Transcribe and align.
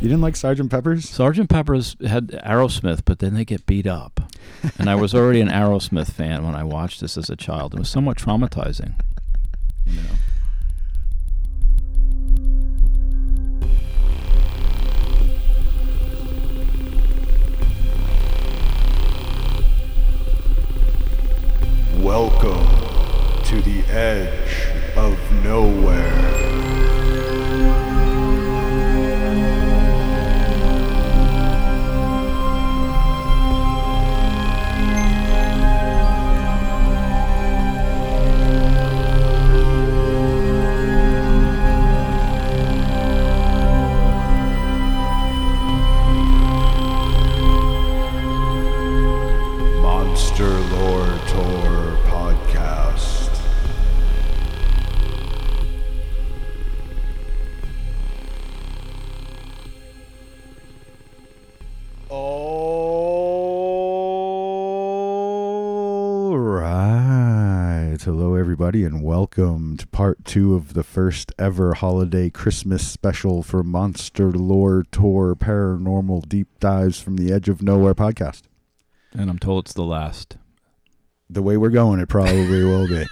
You 0.00 0.08
didn't 0.08 0.22
like 0.22 0.34
Sergeant 0.34 0.70
Pepper's? 0.70 1.06
Sergeant 1.06 1.50
Pepper's 1.50 1.94
had 2.00 2.28
Aerosmith, 2.28 3.02
but 3.04 3.18
then 3.18 3.34
they 3.34 3.44
get 3.44 3.66
beat 3.66 3.86
up. 3.86 4.32
and 4.78 4.88
I 4.88 4.94
was 4.94 5.14
already 5.14 5.42
an 5.42 5.50
Aerosmith 5.50 6.10
fan 6.10 6.42
when 6.42 6.54
I 6.54 6.64
watched 6.64 7.02
this 7.02 7.18
as 7.18 7.28
a 7.28 7.36
child. 7.36 7.74
It 7.74 7.80
was 7.80 7.90
somewhat 7.90 8.16
traumatizing. 8.16 8.94
You 9.84 10.00
know. 10.00 10.08
Welcome 22.02 22.66
to 23.44 23.60
the 23.60 23.84
edge 23.90 24.96
of 24.96 25.18
nowhere. 25.44 26.39
Everybody, 68.70 68.84
and 68.84 69.02
welcome 69.02 69.76
to 69.76 69.84
part 69.88 70.24
two 70.24 70.54
of 70.54 70.74
the 70.74 70.84
first 70.84 71.32
ever 71.40 71.74
holiday 71.74 72.30
Christmas 72.30 72.86
special 72.86 73.42
for 73.42 73.64
Monster 73.64 74.30
Lore 74.30 74.84
Tour 74.92 75.34
Paranormal 75.34 76.28
Deep 76.28 76.46
Dives 76.60 77.00
from 77.00 77.16
the 77.16 77.32
Edge 77.32 77.48
of 77.48 77.62
Nowhere 77.62 77.96
podcast. 77.96 78.42
And 79.12 79.28
I'm 79.28 79.40
told 79.40 79.64
it's 79.64 79.72
the 79.72 79.82
last. 79.82 80.36
the 81.28 81.42
way 81.42 81.56
we're 81.56 81.70
going, 81.70 81.98
it 81.98 82.08
probably 82.08 82.62
will 82.62 82.86
be. 82.86 83.06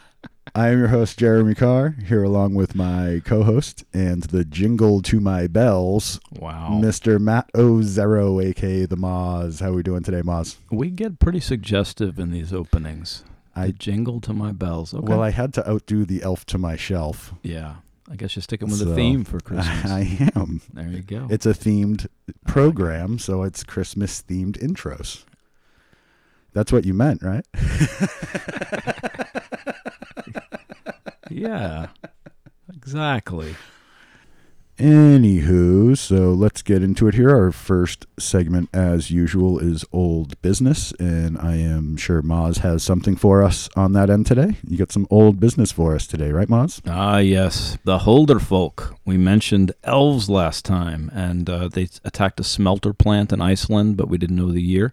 I 0.54 0.68
am 0.68 0.78
your 0.78 0.88
host, 0.88 1.18
Jeremy 1.18 1.54
Carr, 1.56 1.94
here 2.06 2.22
along 2.22 2.54
with 2.54 2.74
my 2.74 3.20
co 3.22 3.42
host 3.42 3.84
and 3.92 4.22
the 4.22 4.46
jingle 4.46 5.02
to 5.02 5.20
my 5.20 5.46
bells, 5.46 6.20
Wow. 6.38 6.80
Mr. 6.82 7.20
Matt 7.20 7.52
Ozero, 7.52 8.42
aka 8.42 8.86
the 8.86 8.96
Moz. 8.96 9.60
How 9.60 9.72
are 9.72 9.74
we 9.74 9.82
doing 9.82 10.02
today, 10.04 10.22
Moz? 10.22 10.56
we 10.70 10.88
get 10.88 11.18
pretty 11.18 11.40
suggestive 11.40 12.18
in 12.18 12.30
these 12.30 12.54
openings. 12.54 13.24
I 13.54 13.64
I- 13.66 13.70
jingle 13.70 14.20
to 14.22 14.32
my 14.32 14.52
bells. 14.52 14.92
Okay. 14.94 15.04
Well, 15.06 15.22
I 15.22 15.30
had 15.30 15.52
to 15.54 15.68
outdo 15.68 16.04
the 16.04 16.22
elf 16.22 16.44
to 16.46 16.58
my 16.58 16.76
shelf. 16.76 17.32
yeah. 17.42 17.76
I 18.10 18.16
guess 18.16 18.34
you're 18.36 18.42
sticking 18.42 18.68
with 18.68 18.78
So, 18.80 18.84
the 18.86 18.94
theme 18.96 19.24
for 19.24 19.38
Christmas. 19.40 19.84
I 19.90 20.30
am. 20.34 20.60
there 20.74 20.88
you 20.88 21.02
go. 21.02 21.28
It's 21.30 21.46
a 21.46 21.54
themed 21.54 22.08
program, 22.46 23.18
so 23.18 23.42
it's 23.44 23.62
Christmas 23.64 24.20
themed 24.22 24.58
intros. 24.60 25.24
That's 26.52 26.72
what 26.72 26.84
you 26.84 26.92
meant, 26.94 27.22
right? 27.22 27.46
yeah. 31.30 31.86
Exactly. 32.74 33.54
Anywho, 34.82 35.96
so 35.96 36.32
let's 36.32 36.60
get 36.60 36.82
into 36.82 37.06
it 37.06 37.14
here. 37.14 37.30
Our 37.30 37.52
first 37.52 38.04
segment, 38.18 38.68
as 38.72 39.12
usual, 39.12 39.60
is 39.60 39.84
old 39.92 40.42
business, 40.42 40.90
and 40.98 41.38
I 41.38 41.54
am 41.54 41.96
sure 41.96 42.20
Moz 42.20 42.58
has 42.58 42.82
something 42.82 43.14
for 43.14 43.44
us 43.44 43.68
on 43.76 43.92
that 43.92 44.10
end 44.10 44.26
today. 44.26 44.56
You 44.66 44.76
got 44.76 44.90
some 44.90 45.06
old 45.08 45.38
business 45.38 45.70
for 45.70 45.94
us 45.94 46.08
today, 46.08 46.32
right, 46.32 46.48
Moz? 46.48 46.80
Ah, 46.84 47.18
yes, 47.18 47.78
the 47.84 47.98
Huldufolk. 47.98 48.96
We 49.04 49.16
mentioned 49.16 49.70
elves 49.84 50.28
last 50.28 50.64
time, 50.64 51.12
and 51.14 51.48
uh, 51.48 51.68
they 51.68 51.88
attacked 52.02 52.40
a 52.40 52.44
smelter 52.44 52.92
plant 52.92 53.32
in 53.32 53.40
Iceland, 53.40 53.96
but 53.96 54.08
we 54.08 54.18
didn't 54.18 54.34
know 54.34 54.50
the 54.50 54.60
year. 54.60 54.92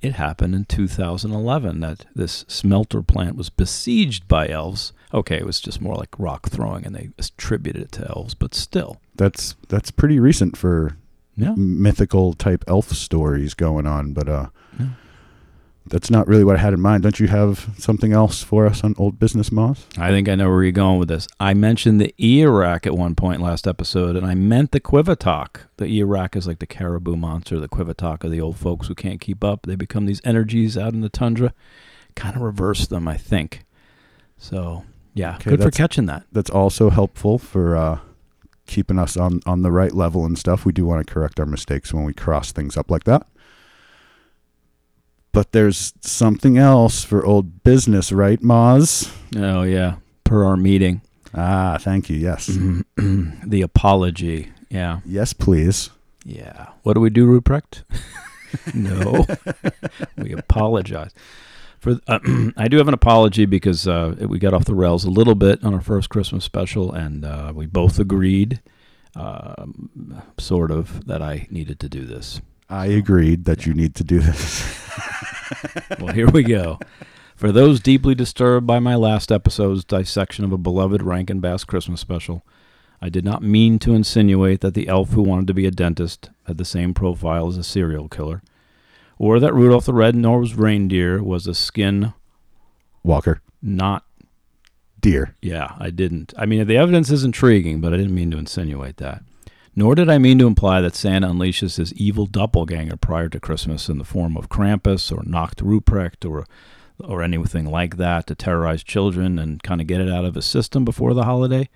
It 0.00 0.12
happened 0.12 0.54
in 0.54 0.64
2011 0.66 1.80
that 1.80 2.06
this 2.14 2.44
smelter 2.46 3.02
plant 3.02 3.34
was 3.34 3.50
besieged 3.50 4.28
by 4.28 4.48
elves. 4.48 4.92
Okay, 5.14 5.36
it 5.36 5.46
was 5.46 5.60
just 5.60 5.80
more 5.80 5.94
like 5.94 6.10
rock 6.18 6.48
throwing, 6.50 6.84
and 6.84 6.94
they 6.94 7.10
attributed 7.18 7.82
it 7.82 7.92
to 7.92 8.08
elves, 8.08 8.34
but 8.34 8.54
still. 8.54 9.00
That's 9.16 9.56
that's 9.68 9.90
pretty 9.90 10.20
recent 10.20 10.56
for 10.56 10.96
Yeah. 11.36 11.54
mythical 11.56 12.34
type 12.34 12.64
elf 12.68 12.90
stories 12.90 13.54
going 13.54 13.86
on, 13.86 14.12
but 14.12 14.28
uh, 14.28 14.46
Yeah. 14.78 14.86
that's 15.86 16.10
not 16.10 16.26
really 16.28 16.44
what 16.44 16.56
I 16.56 16.58
had 16.58 16.74
in 16.74 16.80
mind. 16.82 17.04
Don't 17.04 17.18
you 17.20 17.28
have 17.28 17.70
something 17.78 18.12
else 18.12 18.42
for 18.42 18.66
us 18.66 18.84
on 18.84 18.94
old 18.98 19.18
business, 19.18 19.48
Moz? 19.48 19.84
I 19.96 20.10
think 20.10 20.28
I 20.28 20.34
know 20.34 20.50
where 20.50 20.62
you're 20.62 20.72
going 20.72 20.98
with 20.98 21.08
this. 21.08 21.26
I 21.40 21.54
mentioned 21.54 22.00
the 22.00 22.14
Earack 22.18 22.86
at 22.86 22.94
one 22.94 23.14
point 23.14 23.40
last 23.40 23.66
episode, 23.66 24.14
and 24.16 24.26
I 24.26 24.34
meant 24.34 24.72
the 24.72 24.80
Qivittoq. 24.80 25.48
The 25.78 25.86
Earack 25.86 26.36
is 26.36 26.46
like 26.46 26.58
the 26.58 26.66
caribou 26.66 27.16
monster. 27.16 27.58
The 27.58 27.68
Qivittoq 27.68 28.24
are 28.24 28.28
the 28.28 28.40
old 28.42 28.58
folks 28.58 28.88
who 28.88 28.94
can't 28.94 29.20
keep 29.22 29.42
up. 29.42 29.64
They 29.64 29.76
become 29.76 30.04
these 30.04 30.20
energies 30.24 30.76
out 30.76 30.92
in 30.92 31.00
the 31.00 31.08
tundra. 31.08 31.54
Kind 32.14 32.36
of 32.36 32.42
reverse 32.42 32.86
them, 32.86 33.08
I 33.08 33.16
think. 33.16 33.64
So, 34.36 34.84
yeah, 35.18 35.34
Okay, 35.34 35.50
good 35.50 35.62
for 35.62 35.70
catching 35.70 36.06
that. 36.06 36.24
That's 36.30 36.50
also 36.50 36.90
helpful 36.90 37.38
for 37.38 37.76
uh, 37.76 37.98
keeping 38.66 38.98
us 38.98 39.16
on 39.16 39.40
on 39.46 39.62
the 39.62 39.72
right 39.72 39.92
level 39.92 40.24
and 40.24 40.38
stuff. 40.38 40.64
We 40.64 40.72
do 40.72 40.86
want 40.86 41.04
to 41.04 41.12
correct 41.12 41.40
our 41.40 41.46
mistakes 41.46 41.92
when 41.92 42.04
we 42.04 42.14
cross 42.14 42.52
things 42.52 42.76
up 42.76 42.90
like 42.90 43.04
that. 43.04 43.26
But 45.32 45.52
there's 45.52 45.92
something 46.00 46.56
else 46.56 47.04
for 47.04 47.24
old 47.24 47.62
business, 47.62 48.12
right, 48.12 48.40
Moz? 48.40 49.12
Oh, 49.36 49.62
yeah, 49.62 49.96
per 50.24 50.44
our 50.44 50.56
meeting. 50.56 51.02
Ah, 51.34 51.78
thank 51.80 52.08
you. 52.08 52.16
Yes. 52.16 52.46
the 52.96 53.62
apology. 53.62 54.52
Yeah. 54.70 55.00
Yes, 55.04 55.32
please. 55.32 55.90
Yeah. 56.24 56.68
What 56.82 56.94
do 56.94 57.00
we 57.00 57.10
do, 57.10 57.26
Ruprecht? 57.26 57.82
no. 58.74 59.26
we 60.16 60.32
apologize. 60.32 61.12
For 61.78 61.98
uh, 62.06 62.18
I 62.56 62.68
do 62.68 62.76
have 62.78 62.88
an 62.88 62.94
apology 62.94 63.46
because 63.46 63.86
uh, 63.86 64.14
we 64.20 64.38
got 64.38 64.54
off 64.54 64.64
the 64.64 64.74
rails 64.74 65.04
a 65.04 65.10
little 65.10 65.34
bit 65.34 65.64
on 65.64 65.74
our 65.74 65.80
first 65.80 66.08
Christmas 66.08 66.44
special, 66.44 66.92
and 66.92 67.24
uh, 67.24 67.52
we 67.54 67.66
both 67.66 67.98
agreed, 67.98 68.60
um, 69.14 70.22
sort 70.38 70.70
of, 70.70 71.06
that 71.06 71.22
I 71.22 71.46
needed 71.50 71.80
to 71.80 71.88
do 71.88 72.04
this. 72.04 72.40
I 72.68 72.86
agreed 72.86 73.44
that 73.46 73.64
you 73.64 73.74
need 73.74 73.94
to 73.96 74.04
do 74.04 74.20
this. 74.20 74.76
Well, 75.98 76.12
here 76.12 76.28
we 76.28 76.42
go. 76.42 76.78
For 77.34 77.52
those 77.52 77.80
deeply 77.80 78.14
disturbed 78.14 78.66
by 78.66 78.78
my 78.80 78.94
last 78.94 79.32
episode's 79.32 79.84
dissection 79.84 80.44
of 80.44 80.52
a 80.52 80.58
beloved 80.58 81.02
Rankin 81.02 81.40
Bass 81.40 81.64
Christmas 81.64 82.00
special, 82.00 82.44
I 83.00 83.08
did 83.08 83.24
not 83.24 83.42
mean 83.42 83.78
to 83.80 83.94
insinuate 83.94 84.60
that 84.60 84.74
the 84.74 84.88
elf 84.88 85.10
who 85.12 85.22
wanted 85.22 85.46
to 85.46 85.54
be 85.54 85.66
a 85.66 85.70
dentist 85.70 86.30
had 86.46 86.58
the 86.58 86.64
same 86.64 86.94
profile 86.94 87.48
as 87.48 87.56
a 87.56 87.64
serial 87.64 88.08
killer, 88.08 88.42
or 89.18 89.40
that 89.40 89.54
Rudolph 89.54 89.86
the 89.86 89.92
Red-Nosed 89.92 90.54
Reindeer 90.56 91.22
was 91.22 91.46
a 91.46 91.54
skin 91.54 92.12
Walker, 93.02 93.40
not. 93.62 94.04
deer. 95.00 95.34
Yeah, 95.40 95.74
I 95.78 95.90
didn't. 95.90 96.34
I 96.36 96.46
mean, 96.46 96.66
the 96.66 96.76
evidence 96.76 97.10
is 97.10 97.24
intriguing, 97.24 97.80
but 97.80 97.92
I 97.92 97.96
didn't 97.96 98.14
mean 98.14 98.30
to 98.32 98.38
insinuate 98.38 98.96
that. 98.98 99.22
Nor 99.74 99.94
did 99.94 100.10
I 100.10 100.18
mean 100.18 100.38
to 100.40 100.46
imply 100.46 100.80
that 100.80 100.96
Santa 100.96 101.28
unleashes 101.28 101.76
his 101.76 101.94
evil 101.94 102.26
doppelganger 102.26 102.96
prior 102.96 103.28
to 103.28 103.38
Christmas 103.38 103.88
in 103.88 103.98
the 103.98 104.04
form 104.04 104.36
of 104.36 104.48
Krampus 104.48 105.12
or 105.12 105.22
Knecht 105.22 105.62
Ruprecht 105.62 106.28
or 106.28 106.46
or 107.00 107.22
anything 107.22 107.64
like 107.64 107.96
that 107.96 108.26
to 108.26 108.34
terrorize 108.34 108.82
children 108.82 109.38
and 109.38 109.62
kind 109.62 109.80
of 109.80 109.86
get 109.86 110.00
it 110.00 110.10
out 110.10 110.24
of 110.24 110.34
his 110.34 110.44
system 110.44 110.84
before 110.84 111.14
the 111.14 111.22
holiday. 111.22 111.68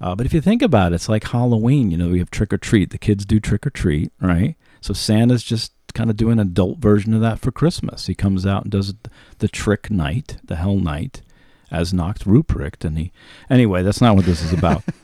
Uh, 0.00 0.16
but 0.16 0.26
if 0.26 0.34
you 0.34 0.40
think 0.40 0.60
about 0.60 0.90
it, 0.90 0.96
it's 0.96 1.08
like 1.08 1.28
Halloween. 1.28 1.92
You 1.92 1.96
know, 1.96 2.08
we 2.08 2.18
have 2.18 2.32
trick 2.32 2.52
or 2.52 2.58
treat. 2.58 2.90
The 2.90 2.98
kids 2.98 3.24
do 3.24 3.38
trick 3.38 3.64
or 3.64 3.70
treat, 3.70 4.10
right? 4.20 4.56
So 4.80 4.92
Santa's 4.92 5.44
just 5.44 5.72
kind 5.96 6.10
of 6.10 6.16
do 6.16 6.30
an 6.30 6.38
adult 6.38 6.78
version 6.78 7.14
of 7.14 7.20
that 7.22 7.40
for 7.40 7.50
Christmas. 7.50 8.06
He 8.06 8.14
comes 8.14 8.46
out 8.46 8.64
and 8.64 8.72
does 8.72 8.94
the 9.38 9.48
trick 9.48 9.90
night, 9.90 10.36
the 10.44 10.56
hell 10.56 10.76
night, 10.76 11.22
as 11.70 11.92
Knecht 11.92 12.24
Ruprecht. 12.24 12.84
And 12.84 12.98
he, 12.98 13.12
anyway, 13.50 13.82
that's 13.82 14.00
not 14.00 14.14
what 14.14 14.26
this 14.26 14.42
is 14.42 14.52
about. 14.52 14.82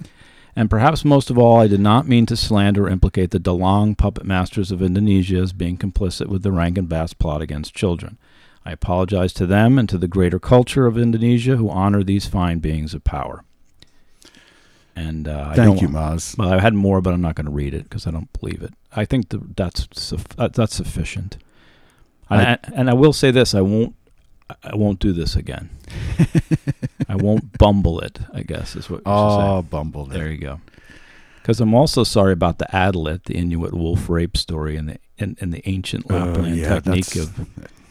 And 0.55 0.69
perhaps 0.69 1.05
most 1.05 1.31
of 1.31 1.39
all, 1.39 1.59
I 1.61 1.67
did 1.67 1.81
not 1.81 2.07
mean 2.07 2.27
to 2.27 2.37
slander 2.37 2.85
or 2.85 2.91
implicate 2.91 3.31
the 3.31 3.41
Dalang 3.41 3.97
puppet 3.97 4.27
masters 4.27 4.71
of 4.71 4.83
Indonesia 4.83 5.39
as 5.39 5.53
being 5.53 5.79
complicit 5.79 6.27
with 6.27 6.43
the 6.43 6.53
Rankin 6.53 6.87
Bass 6.87 7.15
plot 7.15 7.41
against 7.41 7.75
children. 7.75 8.19
I 8.65 8.73
apologize 8.73 9.33
to 9.35 9.47
them 9.47 9.79
and 9.79 9.89
to 9.89 9.97
the 9.99 10.07
greater 10.07 10.39
culture 10.39 10.87
of 10.87 10.99
Indonesia 10.99 11.57
who 11.57 11.71
honor 11.71 12.05
these 12.05 12.27
fine 12.27 12.59
beings 12.59 12.93
of 12.93 13.03
power. 13.03 13.45
And 14.95 15.27
uh, 15.27 15.49
I 15.51 15.55
Thank 15.57 15.81
you, 15.81 15.89
Moz. 15.89 16.37
Well, 16.37 16.53
I 16.53 16.61
had 16.61 16.75
more, 16.75 17.01
but 17.01 17.15
I'm 17.15 17.23
not 17.23 17.35
going 17.35 17.47
to 17.47 17.53
read 17.53 17.73
it 17.73 17.85
because 17.85 18.07
I 18.07 18.11
don't 18.11 18.31
believe 18.39 18.63
it. 18.63 18.75
I 18.95 19.05
think 19.07 19.31
the, 19.31 19.41
that's 19.57 20.13
uh, 20.39 20.49
that's 20.49 20.75
sufficient. 20.75 21.39
And 22.29 22.41
I- 22.41 22.53
I, 22.53 22.59
and 22.75 22.91
I 22.91 22.95
will 22.95 23.13
say 23.13 23.31
this: 23.31 23.55
I 23.55 23.63
won't 23.63 23.95
I 24.63 24.77
won't 24.77 24.99
do 24.99 25.13
this 25.13 25.35
again. 25.37 25.71
I 27.09 27.17
won't 27.27 27.57
bumble 27.59 28.01
it. 28.01 28.19
I 28.35 28.43
guess 28.43 28.77
is 28.77 28.91
what. 28.91 29.01
we 29.01 29.11
should 29.11 29.31
say. 29.41 29.49
Oh, 29.49 29.63
bumbled 29.63 30.11
There 30.11 30.27
it. 30.29 30.33
you 30.33 30.39
go. 30.39 30.61
Because 31.41 31.61
I'm 31.61 31.75
also 31.75 32.05
sorry 32.05 32.33
about 32.33 32.59
the 32.59 32.67
Adlet, 32.73 33.25
the 33.25 33.35
Inuit 33.35 33.73
wolf 33.75 34.09
rape 34.09 34.37
story, 34.37 34.77
and 34.77 34.89
the 34.91 34.99
and, 35.19 35.37
and 35.41 35.53
the 35.53 35.67
ancient 35.69 36.11
Lapland 36.11 36.57
yeah, 36.57 36.69
technique 36.81 37.17
of 37.17 37.49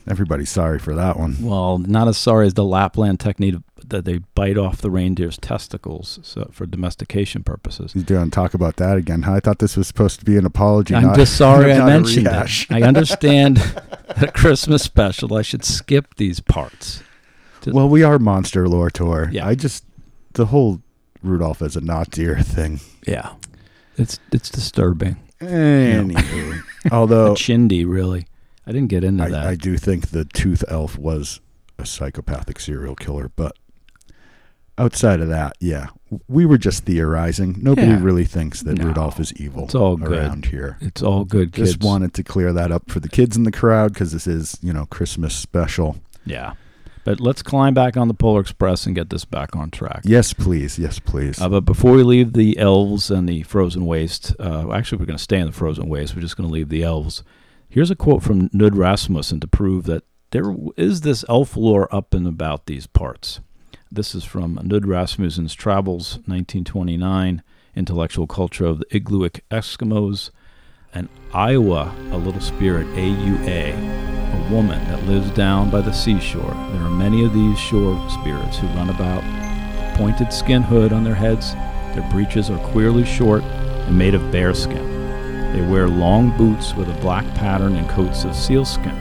Everybody's 0.07 0.49
sorry 0.49 0.79
for 0.79 0.95
that 0.95 1.17
one. 1.17 1.37
well, 1.41 1.77
not 1.77 2.07
as 2.07 2.17
sorry 2.17 2.47
as 2.47 2.53
the 2.55 2.63
Lapland 2.63 3.19
technique 3.19 3.55
that 3.87 4.05
they 4.05 4.19
bite 4.35 4.57
off 4.57 4.77
the 4.81 4.89
reindeer's 4.89 5.37
testicles 5.37 6.19
so, 6.23 6.49
for 6.51 6.65
domestication 6.65 7.43
purposes. 7.43 7.93
You 7.93 8.03
don't 8.03 8.31
talk 8.31 8.53
about 8.53 8.77
that 8.77 8.97
again. 8.97 9.23
I 9.25 9.39
thought 9.39 9.59
this 9.59 9.75
was 9.77 9.87
supposed 9.87 10.19
to 10.19 10.25
be 10.25 10.37
an 10.37 10.45
apology. 10.45 10.95
I'm 10.95 11.03
not- 11.03 11.15
just 11.15 11.35
sorry 11.35 11.71
I 11.73 11.85
mentioned 11.85 12.27
it. 12.27 12.65
I 12.71 12.81
understand 12.83 13.57
the 14.19 14.31
Christmas 14.33 14.81
special. 14.83 15.33
I 15.35 15.41
should 15.41 15.63
skip 15.65 16.15
these 16.15 16.39
parts. 16.39 17.03
Just- 17.61 17.75
Well, 17.75 17.89
we 17.89 18.01
are 18.01 18.17
Monster 18.17 18.67
Lore 18.67 18.89
Tour. 18.89 19.29
Yeah. 19.31 19.45
I 19.47 19.55
just 19.55 19.85
the 20.33 20.45
whole 20.47 20.81
Rudolph 21.21 21.61
as 21.61 21.75
a 21.75 21.81
not 21.81 22.09
deer 22.09 22.39
thing. 22.39 22.79
Yeah, 23.05 23.33
it's 23.97 24.19
it's 24.31 24.49
disturbing. 24.49 25.17
Anywho, 25.39 26.61
although 26.91 27.35
Shindy, 27.35 27.85
really. 27.85 28.25
I 28.65 28.71
didn't 28.71 28.89
get 28.89 29.03
into 29.03 29.25
that. 29.25 29.45
I, 29.45 29.51
I 29.51 29.55
do 29.55 29.77
think 29.77 30.09
the 30.09 30.25
Tooth 30.25 30.63
Elf 30.67 30.97
was 30.97 31.39
a 31.79 31.85
psychopathic 31.85 32.59
serial 32.59 32.95
killer, 32.95 33.31
but 33.35 33.55
outside 34.77 35.19
of 35.19 35.27
that, 35.29 35.53
yeah, 35.59 35.87
we 36.27 36.45
were 36.45 36.57
just 36.57 36.85
theorizing. 36.85 37.57
Nobody 37.61 37.87
Yeah. 37.87 37.99
really 38.01 38.25
thinks 38.25 38.61
that 38.63 38.77
No. 38.77 38.85
Rudolph 38.87 39.19
is 39.19 39.33
evil. 39.33 39.65
It's 39.65 39.75
all 39.75 39.97
good. 39.97 40.11
around 40.11 40.45
here. 40.47 40.77
it's 40.81 41.01
all 41.03 41.25
good, 41.25 41.53
kids. 41.53 41.73
Just 41.73 41.83
wanted 41.83 42.13
to 42.15 42.23
clear 42.23 42.53
that 42.53 42.71
up 42.71 42.89
for 42.89 42.99
the 42.99 43.09
kids 43.09 43.35
in 43.35 43.43
the 43.43 43.51
crowd 43.51 43.93
because 43.93 44.11
this 44.11 44.27
is, 44.27 44.57
you 44.61 44.73
know, 44.73 44.85
Christmas 44.85 45.35
special. 45.35 45.97
Yeah, 46.25 46.53
but 47.03 47.19
let's 47.19 47.41
climb 47.41 47.73
back 47.73 47.97
on 47.97 48.07
the 48.07 48.13
Polar 48.13 48.41
Express 48.41 48.85
and 48.85 48.93
get 48.95 49.09
this 49.09 49.25
back 49.25 49.55
on 49.55 49.71
track. 49.71 50.01
Yes, 50.03 50.33
please. 50.33 50.77
Yes, 50.77 50.99
please. 50.99 51.41
Uh, 51.41 51.49
but 51.49 51.61
before 51.61 51.93
we 51.93 52.03
leave 52.03 52.33
the 52.33 52.57
elves 52.59 53.09
and 53.09 53.27
the 53.27 53.41
frozen 53.43 53.85
waste, 53.87 54.35
uh, 54.39 54.71
actually, 54.71 54.99
we're 54.99 55.07
going 55.07 55.17
to 55.17 55.23
stay 55.23 55.39
in 55.39 55.47
the 55.47 55.51
frozen 55.51 55.89
waste. 55.89 56.15
We're 56.15 56.21
just 56.21 56.37
going 56.37 56.47
to 56.47 56.53
leave 56.53 56.69
the 56.69 56.83
elves. 56.83 57.23
Here's 57.71 57.89
a 57.89 57.95
quote 57.95 58.21
from 58.21 58.49
Knud 58.49 58.75
Rasmussen 58.75 59.39
to 59.39 59.47
prove 59.47 59.85
that 59.85 60.03
there 60.31 60.53
is 60.75 61.01
this 61.01 61.23
elf 61.29 61.55
lore 61.55 61.87
up 61.95 62.13
and 62.13 62.27
about 62.27 62.65
these 62.65 62.85
parts. 62.85 63.39
This 63.89 64.13
is 64.13 64.25
from 64.25 64.57
Knud 64.57 64.85
Rasmussen's 64.85 65.53
Travels, 65.53 66.15
1929, 66.25 67.41
Intellectual 67.73 68.27
Culture 68.27 68.65
of 68.65 68.79
the 68.79 68.85
Igloolik 68.87 69.39
Eskimos, 69.49 70.31
and 70.93 71.07
Iowa, 71.33 71.95
a 72.11 72.17
little 72.17 72.41
spirit, 72.41 72.87
AUA, 72.87 73.71
a 73.71 74.53
woman 74.53 74.83
that 74.89 75.05
lives 75.05 75.31
down 75.31 75.69
by 75.69 75.79
the 75.79 75.93
seashore. 75.93 76.41
There 76.73 76.83
are 76.83 76.89
many 76.89 77.23
of 77.23 77.33
these 77.33 77.57
shore 77.57 77.95
spirits 78.09 78.57
who 78.57 78.67
run 78.67 78.89
about 78.89 79.23
pointed 79.95 80.33
skin 80.33 80.61
hood 80.61 80.91
on 80.91 81.05
their 81.05 81.15
heads. 81.15 81.53
Their 81.95 82.05
breeches 82.11 82.49
are 82.49 82.59
queerly 82.71 83.05
short 83.05 83.43
and 83.43 83.97
made 83.97 84.13
of 84.13 84.29
bearskin. 84.29 84.90
They 85.53 85.61
wear 85.61 85.87
long 85.87 86.35
boots 86.37 86.73
with 86.75 86.89
a 86.89 87.01
black 87.01 87.25
pattern 87.35 87.75
and 87.75 87.89
coats 87.89 88.23
of 88.23 88.35
sealskin. 88.35 88.95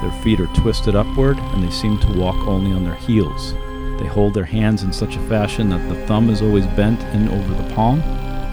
Their 0.00 0.12
feet 0.22 0.40
are 0.40 0.52
twisted 0.54 0.96
upward 0.96 1.38
and 1.38 1.62
they 1.62 1.70
seem 1.70 1.98
to 2.00 2.18
walk 2.18 2.36
only 2.46 2.72
on 2.72 2.84
their 2.84 2.94
heels. 2.96 3.54
They 4.00 4.06
hold 4.06 4.34
their 4.34 4.44
hands 4.44 4.82
in 4.82 4.92
such 4.92 5.16
a 5.16 5.28
fashion 5.28 5.68
that 5.70 5.88
the 5.88 6.06
thumb 6.06 6.28
is 6.30 6.42
always 6.42 6.66
bent 6.68 7.00
in 7.14 7.28
over 7.28 7.54
the 7.54 7.74
palm. 7.74 8.00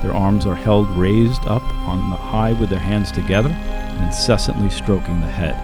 Their 0.01 0.13
arms 0.13 0.45
are 0.45 0.55
held 0.55 0.89
raised 0.91 1.45
up 1.47 1.63
on 1.87 2.09
the 2.09 2.15
high 2.15 2.53
with 2.53 2.69
their 2.69 2.79
hands 2.79 3.11
together 3.11 3.49
and 3.49 4.05
incessantly 4.05 4.69
stroking 4.69 5.19
the 5.19 5.27
head. 5.27 5.55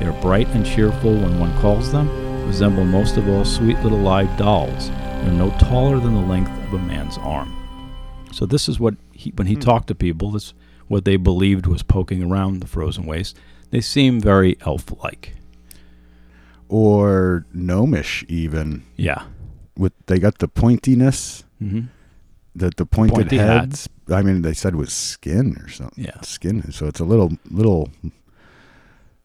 They 0.00 0.06
are 0.06 0.20
bright 0.20 0.48
and 0.48 0.66
cheerful 0.66 1.14
when 1.14 1.38
one 1.38 1.56
calls 1.60 1.92
them, 1.92 2.08
resemble 2.46 2.84
most 2.84 3.16
of 3.16 3.28
all 3.28 3.44
sweet 3.44 3.78
little 3.80 3.98
live 3.98 4.36
dolls. 4.36 4.88
They're 4.90 5.30
no 5.32 5.50
taller 5.58 6.00
than 6.00 6.14
the 6.14 6.20
length 6.20 6.50
of 6.66 6.74
a 6.74 6.78
man's 6.78 7.18
arm. 7.18 7.52
So 8.32 8.46
this 8.46 8.68
is 8.68 8.80
what 8.80 8.96
he, 9.12 9.32
when 9.36 9.46
he 9.46 9.54
Hmm. 9.54 9.60
talked 9.60 9.86
to 9.88 9.94
people, 9.94 10.32
this 10.32 10.46
is 10.48 10.54
what 10.88 11.04
they 11.04 11.16
believed 11.16 11.66
was 11.66 11.82
poking 11.82 12.22
around 12.22 12.60
the 12.60 12.66
frozen 12.66 13.06
waste. 13.06 13.36
They 13.70 13.80
seem 13.80 14.20
very 14.20 14.56
elf-like. 14.62 15.34
or 16.68 17.44
gnomish, 17.52 18.24
even. 18.28 18.84
Yeah. 18.96 19.24
With 19.76 19.92
they 20.06 20.18
got 20.18 20.38
the 20.38 20.48
pointiness, 20.48 21.44
hmm 21.58 21.82
the 22.56 22.70
the 22.76 22.86
pointed 22.86 23.14
Pointy 23.16 23.36
hat. 23.38 23.60
heads. 23.62 23.88
I 24.08 24.22
mean, 24.22 24.42
they 24.42 24.54
said 24.54 24.74
it 24.74 24.76
was 24.76 24.92
skin 24.92 25.56
or 25.60 25.68
something. 25.68 26.04
Yeah. 26.04 26.20
skin. 26.20 26.70
So 26.70 26.86
it's 26.86 27.00
a 27.00 27.04
little 27.04 27.32
little 27.50 27.90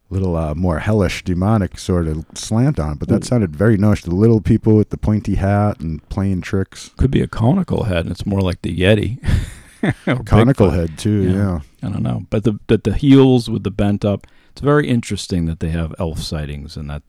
little 0.09 0.35
uh, 0.35 0.56
more 0.56 0.79
hellish, 0.79 1.23
demonic 1.23 1.77
sort 1.77 2.07
of 2.07 2.25
slant 2.33 2.79
on 2.79 2.94
it. 2.94 3.00
But 3.00 3.09
that 3.09 3.23
Ooh. 3.23 3.27
sounded 3.27 3.56
very 3.56 3.77
nice. 3.77 4.01
The 4.01 4.15
little 4.15 4.41
people 4.41 4.75
with 4.75 4.89
the 4.89 4.97
pointy 4.97 5.35
hat 5.35 5.79
and 5.79 6.07
playing 6.09 6.41
tricks. 6.41 6.89
Could 6.97 7.11
be 7.11 7.21
a 7.21 7.27
conical 7.27 7.83
head, 7.83 8.06
and 8.06 8.11
it's 8.11 8.25
more 8.25 8.41
like 8.41 8.63
the 8.63 8.75
Yeti. 8.75 9.19
Conical 10.25 10.67
Bigfoot. 10.69 10.73
head 10.75 10.97
too. 10.97 11.23
Yeah. 11.23 11.33
Yeah. 11.33 11.59
I 11.81 11.91
don't 11.91 12.03
know, 12.03 12.23
but 12.29 12.43
the 12.43 12.53
but 12.67 12.83
the 12.83 12.93
heels 12.93 13.49
with 13.49 13.63
the 13.63 13.71
bent 13.71 14.03
up. 14.05 14.27
It's 14.51 14.61
very 14.61 14.87
interesting 14.89 15.45
that 15.45 15.59
they 15.59 15.69
have 15.69 15.93
elf 15.99 16.19
sightings 16.19 16.75
and 16.75 16.89
that 16.89 17.03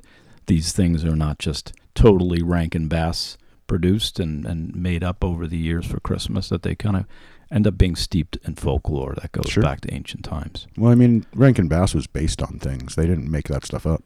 these 0.47 0.73
things 0.73 1.05
are 1.05 1.17
not 1.17 1.39
just 1.39 1.73
totally 1.95 2.43
Rankin 2.43 2.87
Bass 2.87 3.37
produced 3.67 4.21
and, 4.21 4.45
and 4.47 4.75
made 4.77 5.03
up 5.03 5.25
over 5.25 5.47
the 5.47 5.57
years 5.57 5.87
for 5.87 5.99
Christmas. 6.01 6.49
That 6.49 6.63
they 6.63 6.75
kind 6.75 6.97
of 6.97 7.07
end 7.51 7.67
up 7.67 7.77
being 7.77 7.97
steeped 7.97 8.37
in 8.45 8.55
folklore 8.55 9.15
that 9.21 9.33
goes 9.33 9.51
Sure. 9.51 9.63
back 9.63 9.81
to 9.81 9.93
ancient 9.93 10.23
times. 10.25 10.69
Well, 10.77 10.93
I 10.93 10.95
mean, 10.95 11.27
Rankin 11.35 11.67
Bass 11.67 11.95
was 11.95 12.07
based 12.07 12.41
on 12.43 12.61
things. 12.61 12.95
They 12.95 13.07
didn't 13.07 13.29
make 13.31 13.49
that 13.49 13.65
stuff 13.65 13.87
up. 13.87 14.05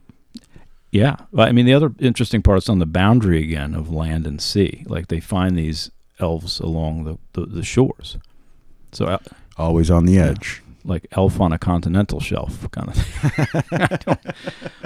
Yeah, 0.90 1.16
well, 1.32 1.46
I 1.48 1.52
mean 1.52 1.66
the 1.66 1.74
other 1.74 1.92
interesting 1.98 2.40
part 2.40 2.58
is 2.58 2.68
on 2.68 2.78
the 2.78 2.86
boundary 2.86 3.42
again 3.42 3.74
of 3.74 3.90
land 3.90 4.26
and 4.26 4.40
sea. 4.40 4.84
Like 4.86 5.08
they 5.08 5.18
find 5.20 5.58
these 5.58 5.90
elves 6.20 6.60
along 6.60 7.04
the 7.04 7.18
the, 7.32 7.46
the 7.46 7.64
shores. 7.64 8.16
So 8.94 9.06
uh, 9.06 9.18
Always 9.56 9.90
on 9.90 10.06
the 10.06 10.14
Yeah. 10.14 10.26
edge. 10.30 10.62
like 10.86 11.06
elf 11.12 11.40
on 11.40 11.52
a 11.52 11.58
continental 11.58 12.20
shelf 12.20 12.70
kind 12.70 12.88
of 12.88 12.94
thing. 12.96 13.98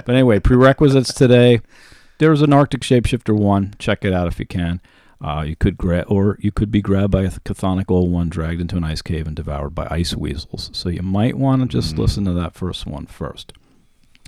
But 0.05 0.09
anyway, 0.15 0.39
prerequisites 0.39 1.13
today. 1.13 1.61
There's 2.19 2.41
an 2.41 2.53
Arctic 2.53 2.81
Shapeshifter 2.81 3.35
one. 3.35 3.73
Check 3.79 4.03
it 4.05 4.13
out 4.13 4.27
if 4.27 4.39
you 4.39 4.45
can. 4.45 4.81
Uh, 5.21 5.43
you 5.45 5.55
could 5.57 5.77
grab, 5.77 6.05
or 6.07 6.37
you 6.39 6.51
could 6.51 6.71
be 6.71 6.81
grabbed 6.81 7.11
by 7.11 7.23
a 7.23 7.29
chthonic 7.29 7.91
old 7.91 8.09
one, 8.11 8.29
dragged 8.29 8.61
into 8.61 8.77
an 8.77 8.85
ice 8.85 9.01
cave, 9.01 9.27
and 9.27 9.35
devoured 9.35 9.75
by 9.75 9.85
ice 9.91 10.15
weasels. 10.15 10.69
So 10.73 10.87
you 10.87 11.01
might 11.01 11.37
want 11.37 11.61
to 11.61 11.67
just 11.67 11.95
Mm. 11.95 11.99
listen 11.99 12.25
to 12.25 12.31
that 12.33 12.53
first 12.55 12.85
one 12.87 13.05
first. 13.05 13.51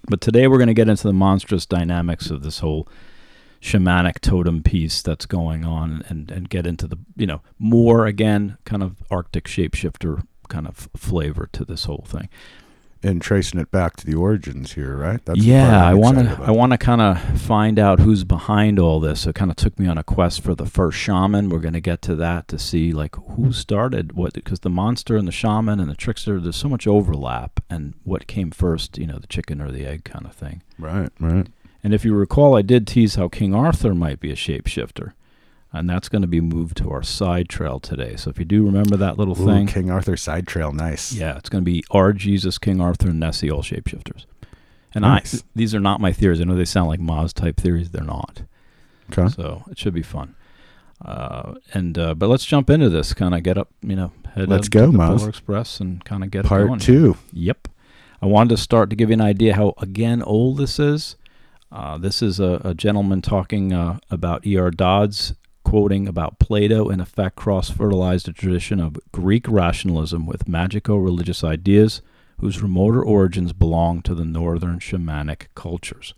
But 0.09 0.19
today 0.19 0.47
we're 0.47 0.57
going 0.57 0.67
to 0.67 0.73
get 0.73 0.89
into 0.89 1.07
the 1.07 1.13
monstrous 1.13 1.65
dynamics 1.65 2.29
of 2.29 2.43
this 2.43 2.59
whole 2.59 2.87
shamanic 3.61 4.19
totem 4.19 4.63
piece 4.63 5.01
that's 5.01 5.25
going 5.25 5.63
on, 5.63 6.03
and 6.09 6.31
and 6.31 6.49
get 6.49 6.65
into 6.65 6.87
the 6.87 6.97
you 7.15 7.27
know 7.27 7.41
more 7.59 8.05
again 8.05 8.57
kind 8.65 8.83
of 8.83 9.03
Arctic 9.09 9.45
shapeshifter 9.45 10.25
kind 10.49 10.67
of 10.67 10.89
flavor 10.95 11.47
to 11.53 11.63
this 11.65 11.85
whole 11.85 12.05
thing. 12.07 12.29
And 13.03 13.19
tracing 13.19 13.59
it 13.59 13.71
back 13.71 13.95
to 13.95 14.05
the 14.05 14.13
origins 14.13 14.73
here, 14.73 14.95
right? 14.95 15.19
That's 15.25 15.39
yeah, 15.39 15.87
I'm 15.87 15.97
want 15.97 16.19
to. 16.19 16.37
I 16.39 16.51
want 16.51 16.71
to 16.73 16.77
kind 16.77 17.01
of 17.01 17.19
find 17.41 17.79
out 17.79 17.99
who's 17.99 18.23
behind 18.23 18.77
all 18.77 18.99
this. 18.99 19.25
It 19.25 19.33
kind 19.33 19.49
of 19.49 19.57
took 19.57 19.79
me 19.79 19.87
on 19.87 19.97
a 19.97 20.03
quest 20.03 20.41
for 20.41 20.53
the 20.53 20.67
first 20.67 20.99
shaman. 20.99 21.49
We're 21.49 21.57
going 21.57 21.73
to 21.73 21.81
get 21.81 22.03
to 22.03 22.15
that 22.17 22.47
to 22.49 22.59
see 22.59 22.91
like 22.91 23.15
who 23.15 23.53
started 23.53 24.11
what, 24.11 24.33
because 24.33 24.59
the 24.59 24.69
monster 24.69 25.17
and 25.17 25.27
the 25.27 25.31
shaman 25.31 25.79
and 25.79 25.89
the 25.89 25.95
trickster. 25.95 26.39
There's 26.39 26.55
so 26.55 26.69
much 26.69 26.85
overlap, 26.85 27.59
and 27.71 27.95
what 28.03 28.27
came 28.27 28.51
first, 28.51 28.99
you 28.99 29.07
know, 29.07 29.17
the 29.17 29.25
chicken 29.25 29.61
or 29.61 29.71
the 29.71 29.87
egg 29.87 30.03
kind 30.03 30.27
of 30.27 30.35
thing. 30.35 30.61
Right, 30.77 31.09
right. 31.19 31.47
And 31.83 31.93
if 31.93 32.05
you 32.05 32.13
recall, 32.13 32.55
I 32.55 32.61
did 32.61 32.85
tease 32.87 33.15
how 33.15 33.27
King 33.27 33.55
Arthur 33.55 33.93
might 33.95 34.19
be 34.19 34.31
a 34.31 34.35
shapeshifter, 34.35 35.13
and 35.73 35.89
that's 35.89 36.09
going 36.09 36.21
to 36.21 36.27
be 36.27 36.41
moved 36.41 36.77
to 36.77 36.91
our 36.91 37.01
side 37.01 37.49
trail 37.49 37.79
today. 37.79 38.15
So 38.15 38.29
if 38.29 38.37
you 38.37 38.45
do 38.45 38.63
remember 38.65 38.97
that 38.97 39.17
little 39.17 39.39
Ooh, 39.41 39.45
thing, 39.45 39.67
King 39.67 39.89
Arthur 39.89 40.15
side 40.15 40.45
trail, 40.47 40.71
nice. 40.71 41.13
yeah, 41.13 41.37
it's 41.37 41.49
going 41.49 41.63
to 41.63 41.71
be 41.71 41.83
our 41.91 42.13
Jesus, 42.13 42.57
King 42.57 42.79
Arthur, 42.81 43.09
and 43.09 43.19
Nessie, 43.19 43.49
all 43.49 43.63
shapeshifters. 43.63 44.25
And 44.93 45.03
Nice. 45.03 45.41
I, 45.41 45.43
these 45.55 45.73
are 45.73 45.79
not 45.79 46.01
my 46.01 46.11
theories. 46.11 46.41
I 46.41 46.43
know 46.43 46.55
they 46.55 46.65
sound 46.65 46.89
like 46.89 46.99
Moz 46.99 47.33
type 47.33 47.57
theories. 47.57 47.91
They're 47.91 48.03
not. 48.03 48.43
Okay. 49.09 49.29
So 49.33 49.63
it 49.71 49.79
should 49.79 49.93
be 49.93 50.01
fun. 50.03 50.35
Uh, 51.03 51.55
and 51.73 51.97
uh, 51.97 52.13
but 52.13 52.27
let's 52.27 52.45
jump 52.45 52.69
into 52.69 52.89
this. 52.89 53.13
Kind 53.13 53.33
of 53.33 53.41
get 53.41 53.57
up, 53.57 53.69
you 53.81 53.95
know, 53.95 54.11
head 54.35 54.49
Let's 54.49 54.67
go, 54.69 54.87
to 54.87 54.91
the 54.91 54.97
Moz. 54.97 55.17
Polar 55.17 55.29
Express 55.29 55.79
and 55.79 56.03
kind 56.03 56.23
of 56.23 56.29
get 56.29 56.45
Part 56.45 56.81
two. 56.81 57.17
Yep. 57.33 57.69
I 58.21 58.25
wanted 58.27 58.49
to 58.49 58.57
start 58.61 58.89
to 58.91 58.95
give 58.95 59.09
you 59.09 59.13
an 59.13 59.21
idea 59.21 59.55
how 59.55 59.73
again 59.79 60.21
old 60.21 60.57
this 60.57 60.77
is. 60.77 61.15
Uh, 61.71 61.97
this 61.97 62.21
is 62.21 62.39
a, 62.39 62.61
a 62.65 62.73
gentleman 62.73 63.21
talking 63.21 63.71
uh, 63.71 63.97
about 64.09 64.45
E.R. 64.45 64.71
Dodds, 64.71 65.33
quoting 65.63 66.07
about 66.07 66.37
Plato, 66.37 66.89
in 66.89 66.99
effect, 66.99 67.37
cross 67.37 67.69
fertilized 67.69 68.27
a 68.27 68.33
tradition 68.33 68.79
of 68.79 68.99
Greek 69.13 69.47
rationalism 69.47 70.25
with 70.25 70.49
magico 70.49 70.97
religious 70.97 71.43
ideas 71.43 72.01
whose 72.39 72.61
remoter 72.61 73.01
origins 73.01 73.53
belong 73.53 74.01
to 74.01 74.13
the 74.13 74.25
northern 74.25 74.79
shamanic 74.79 75.45
cultures. 75.55 76.13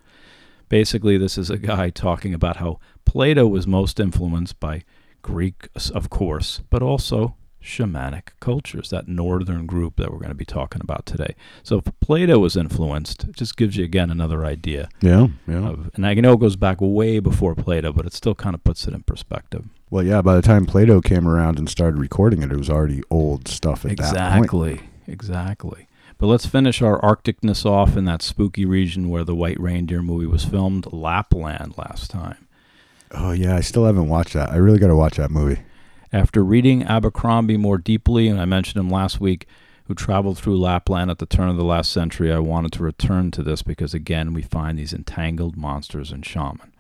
Basically, 0.70 1.18
this 1.18 1.38
is 1.38 1.52
a 1.52 1.58
guy 1.58 1.90
talking 1.92 2.34
about 2.34 2.58
how 2.58 2.80
Plato 3.06 3.46
was 3.46 3.68
most 3.68 4.00
influenced 4.00 4.60
by 4.60 4.84
Greek, 5.22 5.68
of 5.94 6.10
course, 6.10 6.62
but 6.70 6.82
also 6.82 7.36
shamanic 7.64 8.30
cultures, 8.40 8.90
that 8.90 9.08
northern 9.08 9.66
group 9.66 9.96
that 9.96 10.12
we're 10.12 10.20
going 10.20 10.30
to 10.30 10.36
be 10.36 10.46
talking 10.46 10.82
about 10.82 11.06
today. 11.06 11.36
So 11.64 11.78
if 11.78 11.86
Plato 12.00 12.40
was 12.40 12.58
influenced, 12.58 13.24
it 13.24 13.36
just 13.36 13.56
gives 13.56 13.78
you 13.78 13.86
again 13.86 14.12
another 14.12 14.46
idea. 14.46 14.90
Yeah, 15.02 15.28
yeah. 15.48 15.70
Of, 15.70 15.92
and 15.96 16.06
I 16.06 16.14
know 16.16 16.34
it 16.34 16.40
goes 16.40 16.56
back 16.56 16.78
way 16.80 17.20
before 17.20 17.56
Plato, 17.56 17.94
but 17.94 18.06
it 18.06 18.14
still 18.14 18.36
kind 18.36 18.54
of 18.54 18.64
puts 18.64 18.88
it 18.88 18.94
in 18.94 19.04
perspective. 19.04 19.66
Well, 19.90 20.04
yeah, 20.04 20.22
by 20.22 20.36
the 20.36 20.42
time 20.42 20.66
Plato 20.66 21.02
came 21.02 21.28
around 21.28 21.60
and 21.60 21.70
started 21.70 22.00
recording 22.00 22.42
it, 22.42 22.52
it 22.52 22.58
was 22.58 22.70
already 22.70 23.02
old 23.10 23.48
stuff 23.48 23.86
at 23.86 23.92
exactly, 23.92 24.18
that 24.18 24.32
point. 24.32 24.82
Exactly, 25.08 25.14
exactly. 25.14 25.88
But 26.18 26.28
let's 26.28 26.46
finish 26.46 26.82
our 26.82 27.02
Arcticness 27.02 27.66
off 27.66 27.98
in 27.98 28.06
that 28.06 28.22
spooky 28.22 28.66
region 28.66 29.10
where 29.10 29.24
the 29.24 29.36
White 29.36 29.60
Reindeer 29.60 30.02
movie 30.02 30.26
was 30.26 30.46
filmed, 30.46 30.92
Lapland, 30.92 31.78
last 31.78 32.12
time. 32.12 32.48
Oh, 33.12 33.32
yeah, 33.32 33.56
I 33.56 33.62
still 33.62 33.86
haven't 33.86 34.08
watched 34.08 34.34
that. 34.34 34.50
I 34.50 34.56
really 34.56 34.80
got 34.80 34.88
to 34.88 34.96
watch 34.96 35.18
that 35.18 35.32
movie. 35.32 35.62
After 36.14 36.44
reading 36.44 36.84
Abercromby 36.84 37.58
more 37.58 37.80
deeply, 37.80 38.28
and 38.28 38.40
I 38.40 38.46
mentioned 38.46 38.80
him 38.80 38.92
last 38.92 39.20
week, 39.20 39.48
who 39.86 39.96
traveled 39.96 40.38
through 40.38 40.60
Lapland 40.60 41.10
at 41.10 41.18
the 41.18 41.26
turn 41.26 41.50
of 41.50 41.58
the 41.58 41.66
last 41.66 41.92
century, 41.92 42.32
I 42.32 42.38
wanted 42.38 42.72
to 42.74 42.84
return 42.84 43.32
to 43.32 43.42
this 43.42 43.64
because 43.64 43.96
again 43.96 44.32
we 44.32 44.44
find 44.44 44.78
these 44.78 44.94
entangled 44.94 45.58
monsters 45.58 46.12
and 46.12 46.24
shaman. 46.24 46.72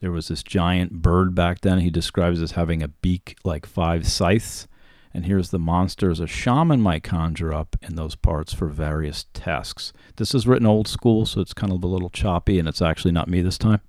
There 0.00 0.12
was 0.12 0.28
this 0.28 0.44
giant 0.44 1.02
bird 1.02 1.34
back 1.34 1.62
then 1.62 1.80
he 1.80 1.90
describes 1.90 2.40
as 2.40 2.52
having 2.52 2.80
a 2.80 2.88
beak 2.88 3.36
like 3.42 3.66
five 3.66 4.06
scythes. 4.06 4.68
And 5.12 5.26
here's 5.26 5.50
the 5.50 5.58
monsters 5.58 6.20
a 6.20 6.28
shaman 6.28 6.80
might 6.80 7.02
conjure 7.02 7.52
up 7.52 7.74
in 7.82 7.96
those 7.96 8.14
parts 8.14 8.52
for 8.52 8.68
various 8.68 9.24
tasks. 9.34 9.92
This 10.18 10.36
is 10.36 10.46
written 10.46 10.68
old 10.68 10.86
school, 10.86 11.26
so 11.26 11.40
it's 11.40 11.52
kind 11.52 11.72
of 11.72 11.82
a 11.82 11.88
little 11.88 12.10
choppy, 12.10 12.60
and 12.60 12.68
it's 12.68 12.82
actually 12.82 13.10
not 13.10 13.26
me 13.26 13.42
this 13.42 13.58
time. 13.58 13.80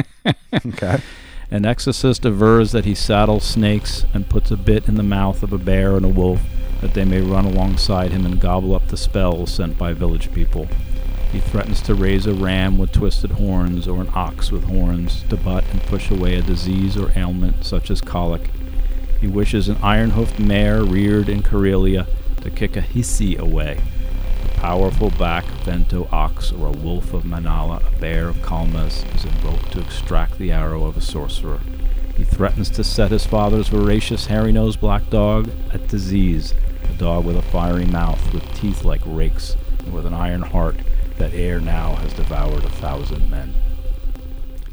okay. 0.66 1.02
An 1.52 1.66
exorcist 1.66 2.24
avers 2.24 2.72
that 2.72 2.86
he 2.86 2.94
saddles 2.94 3.44
snakes 3.44 4.06
and 4.14 4.26
puts 4.26 4.50
a 4.50 4.56
bit 4.56 4.88
in 4.88 4.94
the 4.94 5.02
mouth 5.02 5.42
of 5.42 5.52
a 5.52 5.58
bear 5.58 5.96
and 5.96 6.04
a 6.06 6.08
wolf 6.08 6.40
that 6.80 6.94
they 6.94 7.04
may 7.04 7.20
run 7.20 7.44
alongside 7.44 8.10
him 8.10 8.24
and 8.24 8.40
gobble 8.40 8.74
up 8.74 8.88
the 8.88 8.96
spells 8.96 9.52
sent 9.52 9.76
by 9.76 9.92
village 9.92 10.32
people. 10.32 10.66
He 11.30 11.40
threatens 11.40 11.82
to 11.82 11.94
raise 11.94 12.24
a 12.24 12.32
ram 12.32 12.78
with 12.78 12.90
twisted 12.90 13.32
horns 13.32 13.86
or 13.86 14.00
an 14.00 14.08
ox 14.14 14.50
with 14.50 14.64
horns 14.64 15.24
to 15.24 15.36
butt 15.36 15.64
and 15.70 15.82
push 15.82 16.10
away 16.10 16.36
a 16.36 16.42
disease 16.42 16.96
or 16.96 17.12
ailment 17.14 17.66
such 17.66 17.90
as 17.90 18.00
colic. 18.00 18.48
He 19.20 19.26
wishes 19.26 19.68
an 19.68 19.76
iron 19.82 20.12
hoofed 20.12 20.38
mare 20.38 20.82
reared 20.82 21.28
in 21.28 21.42
Karelia 21.42 22.06
to 22.40 22.50
kick 22.50 22.78
a 22.78 22.80
hiisi 22.80 23.36
away 23.36 23.78
powerful 24.62 25.10
black 25.10 25.44
Vento 25.64 26.08
ox 26.12 26.52
or 26.52 26.68
a 26.68 26.70
wolf 26.70 27.12
of 27.14 27.24
Manala, 27.24 27.84
a 27.84 27.98
bear 27.98 28.28
of 28.28 28.40
Kalmas, 28.42 29.02
is 29.16 29.24
invoked 29.24 29.72
to 29.72 29.80
extract 29.80 30.38
the 30.38 30.52
arrow 30.52 30.84
of 30.84 30.96
a 30.96 31.00
sorcerer. 31.00 31.58
He 32.16 32.22
threatens 32.22 32.70
to 32.70 32.84
set 32.84 33.10
his 33.10 33.26
father's 33.26 33.66
voracious 33.66 34.26
hairy-nosed 34.26 34.78
black 34.78 35.10
dog 35.10 35.50
at 35.72 35.88
disease, 35.88 36.54
a 36.84 36.92
dog 36.92 37.24
with 37.24 37.36
a 37.36 37.42
fiery 37.42 37.86
mouth, 37.86 38.32
with 38.32 38.54
teeth 38.54 38.84
like 38.84 39.00
rakes, 39.04 39.56
and 39.80 39.92
with 39.92 40.06
an 40.06 40.14
iron 40.14 40.42
heart 40.42 40.76
that 41.18 41.34
ere 41.34 41.58
now 41.58 41.96
has 41.96 42.12
devoured 42.12 42.62
a 42.62 42.70
thousand 42.70 43.28
men. 43.28 43.52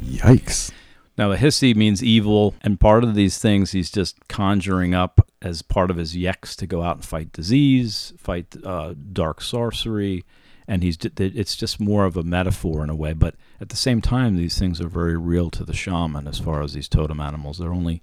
Yikes. 0.00 0.70
Now, 1.18 1.30
the 1.30 1.36
hiisi 1.36 1.74
means 1.74 2.00
evil, 2.00 2.54
and 2.62 2.78
part 2.78 3.02
of 3.02 3.16
these 3.16 3.38
things 3.38 3.72
he's 3.72 3.90
just 3.90 4.28
conjuring 4.28 4.94
up 4.94 5.28
as 5.42 5.62
part 5.62 5.90
of 5.90 5.96
his 5.96 6.16
yeks 6.16 6.54
to 6.56 6.66
go 6.66 6.82
out 6.82 6.96
and 6.96 7.04
fight 7.04 7.32
disease, 7.32 8.12
fight 8.18 8.54
uh, 8.64 8.94
dark 9.12 9.40
sorcery, 9.40 10.24
and 10.68 10.82
he's 10.82 10.98
it's 11.18 11.56
just 11.56 11.80
more 11.80 12.04
of 12.04 12.16
a 12.16 12.22
metaphor 12.22 12.84
in 12.84 12.90
a 12.90 12.94
way. 12.94 13.12
But 13.12 13.34
at 13.60 13.70
the 13.70 13.76
same 13.76 14.00
time, 14.00 14.36
these 14.36 14.58
things 14.58 14.80
are 14.80 14.88
very 14.88 15.16
real 15.16 15.50
to 15.50 15.64
the 15.64 15.72
shaman 15.72 16.28
as 16.28 16.38
far 16.38 16.62
as 16.62 16.74
these 16.74 16.88
totem 16.88 17.20
animals. 17.20 17.58
They're 17.58 17.72
only 17.72 18.02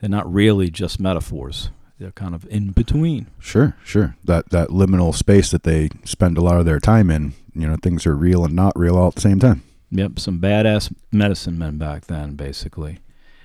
they're 0.00 0.10
not 0.10 0.32
really 0.32 0.70
just 0.70 0.98
metaphors. 0.98 1.70
They're 1.98 2.12
kind 2.12 2.34
of 2.34 2.46
in 2.48 2.70
between. 2.70 3.26
Sure, 3.38 3.76
sure. 3.84 4.16
That 4.24 4.48
that 4.50 4.70
liminal 4.70 5.14
space 5.14 5.50
that 5.50 5.64
they 5.64 5.90
spend 6.04 6.38
a 6.38 6.42
lot 6.42 6.58
of 6.58 6.64
their 6.64 6.80
time 6.80 7.10
in. 7.10 7.34
You 7.54 7.68
know, 7.68 7.76
things 7.76 8.06
are 8.06 8.16
real 8.16 8.44
and 8.44 8.54
not 8.54 8.78
real 8.78 8.96
all 8.96 9.08
at 9.08 9.16
the 9.16 9.20
same 9.20 9.38
time. 9.38 9.62
Yep, 9.90 10.18
some 10.18 10.40
badass 10.40 10.94
medicine 11.12 11.58
men 11.58 11.76
back 11.76 12.06
then, 12.06 12.36
basically. 12.36 13.00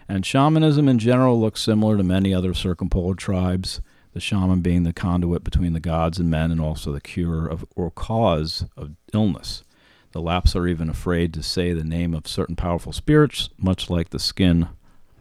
And 0.07 0.25
shamanism 0.25 0.87
in 0.87 0.99
general 0.99 1.39
looks 1.39 1.61
similar 1.61 1.97
to 1.97 2.03
many 2.03 2.33
other 2.33 2.53
circumpolar 2.53 3.15
tribes, 3.15 3.81
the 4.13 4.19
shaman 4.19 4.61
being 4.61 4.83
the 4.83 4.93
conduit 4.93 5.43
between 5.43 5.73
the 5.73 5.79
gods 5.79 6.19
and 6.19 6.29
men 6.29 6.51
and 6.51 6.61
also 6.61 6.91
the 6.91 7.01
cure 7.01 7.47
of 7.47 7.65
or 7.75 7.91
cause 7.91 8.65
of 8.77 8.91
illness. 9.13 9.63
The 10.11 10.21
Lapps 10.21 10.55
are 10.55 10.67
even 10.67 10.89
afraid 10.89 11.33
to 11.33 11.43
say 11.43 11.73
the 11.73 11.83
name 11.83 12.13
of 12.13 12.27
certain 12.27 12.55
powerful 12.55 12.93
spirits, 12.93 13.49
much 13.57 13.89
like 13.89 14.11
the 14.11 14.19
skin 14.19 14.69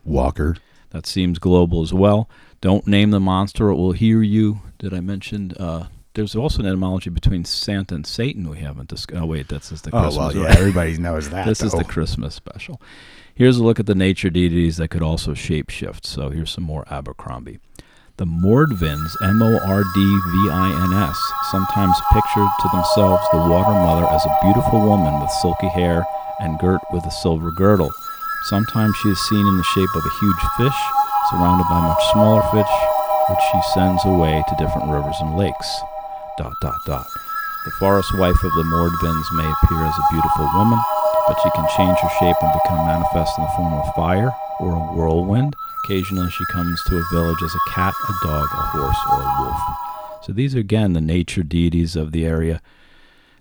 walker. 0.05 0.57
That 0.91 1.07
seems 1.07 1.41
global 1.41 1.83
as 1.83 1.93
well. 1.93 2.29
Don't 2.61 2.87
name 2.87 3.11
the 3.11 3.19
monster, 3.19 3.71
it 3.71 3.75
will 3.75 3.93
hear 3.93 4.23
you. 4.23 4.61
Did 4.79 4.95
I 4.95 5.01
mention 5.01 5.53
uh, 5.59 5.89
there's 6.15 6.37
also 6.37 6.61
an 6.61 6.67
etymology 6.67 7.11
between 7.11 7.45
Santa 7.45 7.97
and 7.97 8.07
Satan 8.07 8.49
we 8.49 8.59
haven't 8.59 8.89
discussed. 8.89 9.21
Oh, 9.21 9.27
wait, 9.27 9.49
that's 9.49 9.71
just 9.71 9.85
the 9.85 9.91
Christmas. 9.91 10.17
Oh, 10.17 10.19
well, 10.19 10.37
yeah, 10.37 10.55
everybody 10.57 10.97
knows 10.97 11.29
that. 11.31 11.47
this 11.47 11.59
though. 11.59 11.67
is 11.67 11.73
the 11.73 11.85
Christmas 11.85 12.35
special. 12.37 12.81
Here's 13.37 13.57
a 13.59 13.65
look 13.65 13.81
at 13.81 13.87
the 13.87 13.97
nature 13.97 14.31
deities 14.31 14.77
that 14.77 14.89
could 14.89 15.03
also 15.03 15.35
shapeshift. 15.35 16.07
So 16.07 16.31
here's 16.31 16.53
some 16.53 16.63
more 16.63 16.85
Abercromby. 16.85 17.59
The 18.17 18.27
Mordvins, 18.27 19.11
M 19.25 19.43
O 19.43 19.59
R 19.67 19.83
D 19.83 20.21
V 20.31 20.51
I 20.51 20.71
N 20.71 21.03
S, 21.03 21.19
sometimes 21.51 21.97
pictured 22.13 22.49
to 22.61 22.69
themselves 22.73 23.25
the 23.33 23.39
water 23.39 23.73
mother 23.73 24.07
as 24.07 24.25
a 24.25 24.39
beautiful 24.41 24.81
woman 24.87 25.21
with 25.21 25.31
silky 25.43 25.67
hair 25.67 26.05
and 26.39 26.61
girt 26.61 26.81
with 26.93 27.05
a 27.07 27.11
silver 27.11 27.51
girdle. 27.51 27.91
Sometimes 28.51 28.95
she 28.99 29.09
is 29.09 29.19
seen 29.29 29.45
in 29.45 29.57
the 29.57 29.65
shape 29.65 29.97
of 29.97 30.07
a 30.07 30.19
huge 30.21 30.43
fish, 30.57 30.81
surrounded 31.31 31.67
by 31.69 31.81
much 31.81 32.05
smaller 32.13 32.43
fish, 32.53 32.75
which 33.31 33.41
she 33.51 33.61
sends 33.75 34.05
away 34.05 34.45
to 34.49 34.65
different 34.65 34.89
rivers 34.89 35.17
and 35.19 35.37
lakes 35.37 35.69
dot 36.39 36.53
dot 36.63 36.79
dot. 36.87 37.07
The 37.65 37.71
forest 37.73 38.17
wife 38.19 38.45
of 38.45 38.53
the 38.53 38.63
Mordvins 38.65 39.33
may 39.33 39.51
appear 39.51 39.83
as 39.85 39.97
a 39.97 40.13
beautiful 40.13 40.51
woman, 40.55 40.79
but 41.27 41.39
she 41.43 41.51
can 41.51 41.67
change 41.77 41.99
her 41.99 42.11
shape 42.21 42.37
and 42.43 42.53
become 42.63 42.87
manifest 42.87 43.39
in 43.39 43.45
the 43.45 43.51
form 43.57 43.73
of 43.73 43.95
fire 43.95 44.35
or 44.61 44.73
a 44.73 44.95
whirlwind. 44.95 45.55
Occasionally 45.85 46.31
she 46.31 46.45
comes 46.53 46.83
to 46.85 46.99
a 46.99 47.05
village 47.11 47.43
as 47.43 47.55
a 47.55 47.71
cat, 47.71 47.95
a 48.07 48.27
dog, 48.27 48.49
a 48.53 48.63
horse, 48.69 48.99
or 49.11 49.23
a 49.23 49.43
wolf. 49.43 49.61
So 50.25 50.33
these 50.33 50.55
are 50.55 50.59
again 50.59 50.93
the 50.93 51.01
nature 51.01 51.43
deities 51.43 51.97
of 51.97 52.13
the 52.13 52.27
area. 52.27 52.61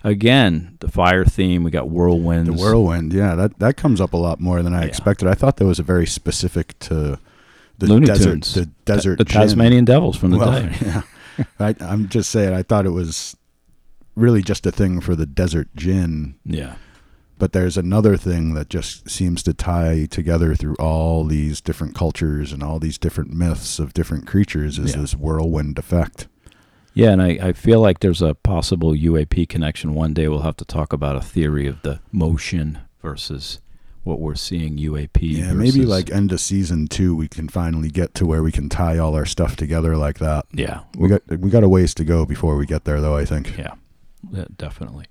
Again, 0.06 0.78
the 0.80 0.90
fire 0.90 1.26
theme, 1.26 1.64
we 1.64 1.72
got 1.72 1.90
whirlwinds. 1.90 2.46
The 2.46 2.54
whirlwind, 2.54 3.12
yeah, 3.12 3.36
that 3.36 3.60
that 3.60 3.76
comes 3.76 4.00
up 4.00 4.14
a 4.14 4.18
lot 4.18 4.40
more 4.40 4.62
than 4.64 4.74
I 4.74 4.82
yeah. 4.84 4.88
expected. 4.88 5.28
I 5.28 5.34
thought 5.34 5.58
that 5.58 5.66
was 5.66 5.80
a 5.80 5.84
very 5.84 6.08
specific 6.08 6.80
to 6.80 7.20
the 7.78 7.88
Looney 7.88 8.06
desert, 8.06 8.32
Tunes. 8.32 8.54
the 8.54 8.66
desert, 8.86 9.18
the, 9.18 9.26
the 9.26 9.30
Tasmanian 9.32 9.84
devils 9.84 10.16
from 10.16 10.32
the 10.32 10.38
well, 10.38 10.52
day. 10.52 10.76
Yeah. 10.82 11.02
I, 11.60 11.76
I'm 11.80 12.10
just 12.10 12.30
saying, 12.30 12.54
I 12.54 12.62
thought 12.62 12.86
it 12.86 12.92
was 12.92 13.36
really 14.16 14.42
just 14.42 14.66
a 14.66 14.72
thing 14.72 15.02
for 15.02 15.16
the 15.16 15.26
desert 15.26 15.70
jinn. 15.76 16.36
Yeah. 16.46 16.76
But 17.40 17.52
there's 17.52 17.78
another 17.78 18.16
thing 18.16 18.54
that 18.54 18.70
just 18.70 19.10
seems 19.10 19.42
to 19.44 19.54
tie 19.54 20.06
together 20.10 20.56
through 20.56 20.76
all 20.76 21.26
these 21.26 21.62
different 21.62 21.96
cultures 21.96 22.52
and 22.54 22.62
all 22.64 22.80
these 22.80 22.98
different 22.98 23.32
myths 23.34 23.80
of 23.80 23.94
different 23.94 24.28
creatures 24.28 24.78
is 24.80 24.94
Yeah. 24.96 25.02
this 25.02 25.16
whirlwind 25.16 25.78
effect. 25.80 26.28
Yeah, 26.94 27.10
and 27.10 27.22
I, 27.24 27.40
I 27.42 27.54
feel 27.54 27.82
like 27.82 28.00
there's 28.02 28.22
a 28.22 28.36
possible 28.36 28.94
UAP 28.94 29.50
connection. 29.50 29.96
One 29.96 30.14
day 30.14 30.28
we'll 30.28 30.42
have 30.44 30.58
to 30.58 30.66
talk 30.66 30.94
about 30.94 31.16
a 31.16 31.22
theory 31.22 31.66
of 31.66 31.82
the 31.82 32.00
motion 32.12 32.78
versus 33.02 33.60
what 34.04 34.20
we're 34.20 34.36
seeing 34.36 34.78
UAP. 34.78 35.18
Yeah, 35.22 35.54
maybe 35.54 35.86
like 35.86 36.12
end 36.12 36.32
of 36.32 36.40
season 36.40 36.88
two, 36.88 37.16
we 37.16 37.28
can 37.28 37.50
finally 37.50 37.90
get 37.90 38.14
to 38.16 38.28
where 38.28 38.44
we 38.44 38.52
can 38.52 38.70
tie 38.70 39.00
all 39.00 39.16
our 39.16 39.26
stuff 39.26 39.56
together 39.56 39.98
like 39.98 40.20
that. 40.20 40.46
yeah, 40.54 40.82
We 40.96 41.10
got 41.10 41.22
we 41.40 41.50
got 41.50 41.64
a 41.64 41.70
ways 41.70 41.96
to 41.96 42.04
go 42.06 42.26
before 42.28 42.56
we 42.58 42.68
get 42.68 42.84
there, 42.86 43.02
though. 43.02 43.18
I 43.18 43.26
think. 43.26 43.58
Yeah, 43.58 43.74
yeah, 44.32 44.46
definitely. 44.58 45.06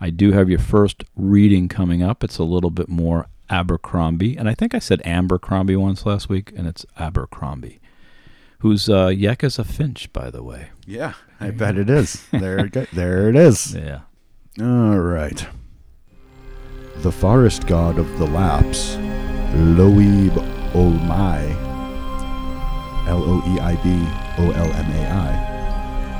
I 0.00 0.10
do 0.10 0.32
have 0.32 0.48
your 0.48 0.58
first 0.58 1.04
reading 1.16 1.68
coming 1.68 2.02
up. 2.02 2.22
It's 2.22 2.38
a 2.38 2.44
little 2.44 2.70
bit 2.70 2.88
more 2.88 3.26
Abercromby, 3.50 4.36
and 4.36 4.48
I 4.48 4.54
think 4.54 4.74
I 4.74 4.78
said 4.78 5.00
Abercrombie 5.04 5.76
once 5.76 6.04
last 6.06 6.28
week, 6.28 6.52
and 6.56 6.66
it's 6.66 6.84
Abercrombie, 6.98 7.80
whose 8.60 8.88
uh, 8.88 9.06
Yek 9.08 9.42
is 9.42 9.58
a 9.58 9.64
finch, 9.64 10.12
by 10.12 10.30
the 10.30 10.42
way. 10.42 10.68
Yeah, 10.86 11.14
I 11.40 11.50
bet 11.50 11.78
it 11.78 11.88
is. 11.90 12.24
There, 12.30 12.58
it 12.66 12.72
go- 12.72 12.86
there 12.92 13.28
it 13.28 13.36
is. 13.36 13.74
Yeah. 13.74 14.00
All 14.60 14.98
right. 14.98 15.46
The 16.96 17.12
forest 17.12 17.66
god 17.66 17.98
of 17.98 18.18
the 18.18 18.26
Lapps, 18.26 18.96
Loeb 19.54 20.32
Olmai, 20.74 21.56
L 23.08 23.22
O 23.24 23.42
E 23.54 23.60
I 23.60 23.76
B 23.76 23.88
O 24.42 24.50
L 24.50 24.72
M 24.72 24.92
A 24.92 25.10
I, 25.10 25.57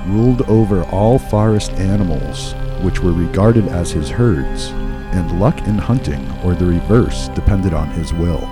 ruled 0.08 0.42
over 0.42 0.84
all 0.84 1.18
forest 1.18 1.72
animals, 1.72 2.54
which 2.82 3.00
were 3.00 3.12
regarded 3.12 3.68
as 3.68 3.90
his 3.90 4.08
herds, 4.08 4.68
and 5.14 5.40
luck 5.40 5.58
in 5.66 5.78
hunting 5.78 6.28
or 6.44 6.54
the 6.54 6.66
reverse 6.66 7.28
depended 7.28 7.74
on 7.74 7.88
his 7.88 8.12
will. 8.12 8.46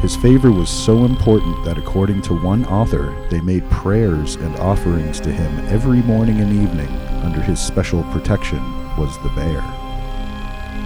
His 0.00 0.14
favor 0.14 0.52
was 0.52 0.68
so 0.68 1.04
important 1.04 1.64
that, 1.64 1.78
according 1.78 2.22
to 2.22 2.34
one 2.34 2.64
author, 2.66 3.16
they 3.30 3.40
made 3.40 3.68
prayers 3.70 4.36
and 4.36 4.54
offerings 4.56 5.18
to 5.20 5.32
him 5.32 5.66
every 5.68 6.02
morning 6.02 6.40
and 6.40 6.52
evening. 6.52 6.88
Under 7.24 7.40
his 7.40 7.58
special 7.58 8.02
protection 8.12 8.62
was 8.96 9.16
the 9.22 9.30
bear. 9.30 9.62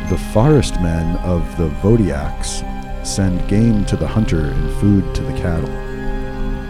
The 0.08 0.18
forest 0.32 0.80
men 0.80 1.16
of 1.18 1.56
the 1.56 1.68
Votiaks 1.82 2.64
send 3.04 3.46
game 3.48 3.84
to 3.86 3.96
the 3.96 4.08
hunter 4.08 4.46
and 4.46 4.72
food 4.80 5.14
to 5.16 5.22
the 5.22 5.36
cattle. 5.38 5.89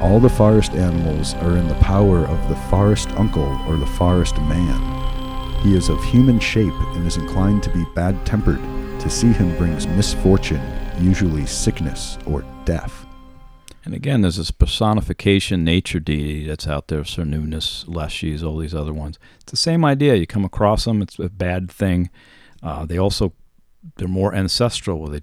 All 0.00 0.18
the 0.18 0.30
forest 0.30 0.72
animals 0.72 1.34
are 1.34 1.58
in 1.58 1.68
the 1.68 1.74
power 1.74 2.20
of 2.20 2.48
the 2.48 2.56
forest 2.56 3.10
uncle 3.10 3.60
or 3.68 3.76
the 3.76 3.86
forest 3.86 4.36
man. 4.38 5.60
He 5.62 5.74
is 5.74 5.90
of 5.90 6.02
human 6.02 6.40
shape 6.40 6.72
and 6.72 7.06
is 7.06 7.18
inclined 7.18 7.62
to 7.64 7.70
be 7.70 7.84
bad 7.94 8.24
tempered. 8.24 8.60
To 9.00 9.10
see 9.10 9.30
him 9.30 9.54
brings 9.58 9.86
misfortune, 9.86 10.62
usually 10.98 11.44
sickness 11.44 12.16
or 12.26 12.44
death. 12.64 13.04
And 13.84 13.92
again, 13.92 14.22
there's 14.22 14.38
this 14.38 14.50
personification 14.50 15.64
nature 15.64 16.00
deity 16.00 16.46
that's 16.46 16.66
out 16.66 16.88
there—Sir 16.88 17.24
Cernunnos, 17.24 17.84
Leshies, 17.84 18.42
all 18.42 18.56
these 18.56 18.74
other 18.74 18.94
ones. 18.94 19.18
It's 19.42 19.50
the 19.50 19.56
same 19.58 19.84
idea. 19.84 20.14
You 20.14 20.26
come 20.26 20.46
across 20.46 20.86
them, 20.86 21.02
it's 21.02 21.18
a 21.18 21.28
bad 21.28 21.70
thing. 21.70 22.08
Uh, 22.62 22.86
they 22.86 22.98
also, 22.98 23.34
they're 23.96 24.08
more 24.08 24.34
ancestral. 24.34 25.06
They 25.08 25.20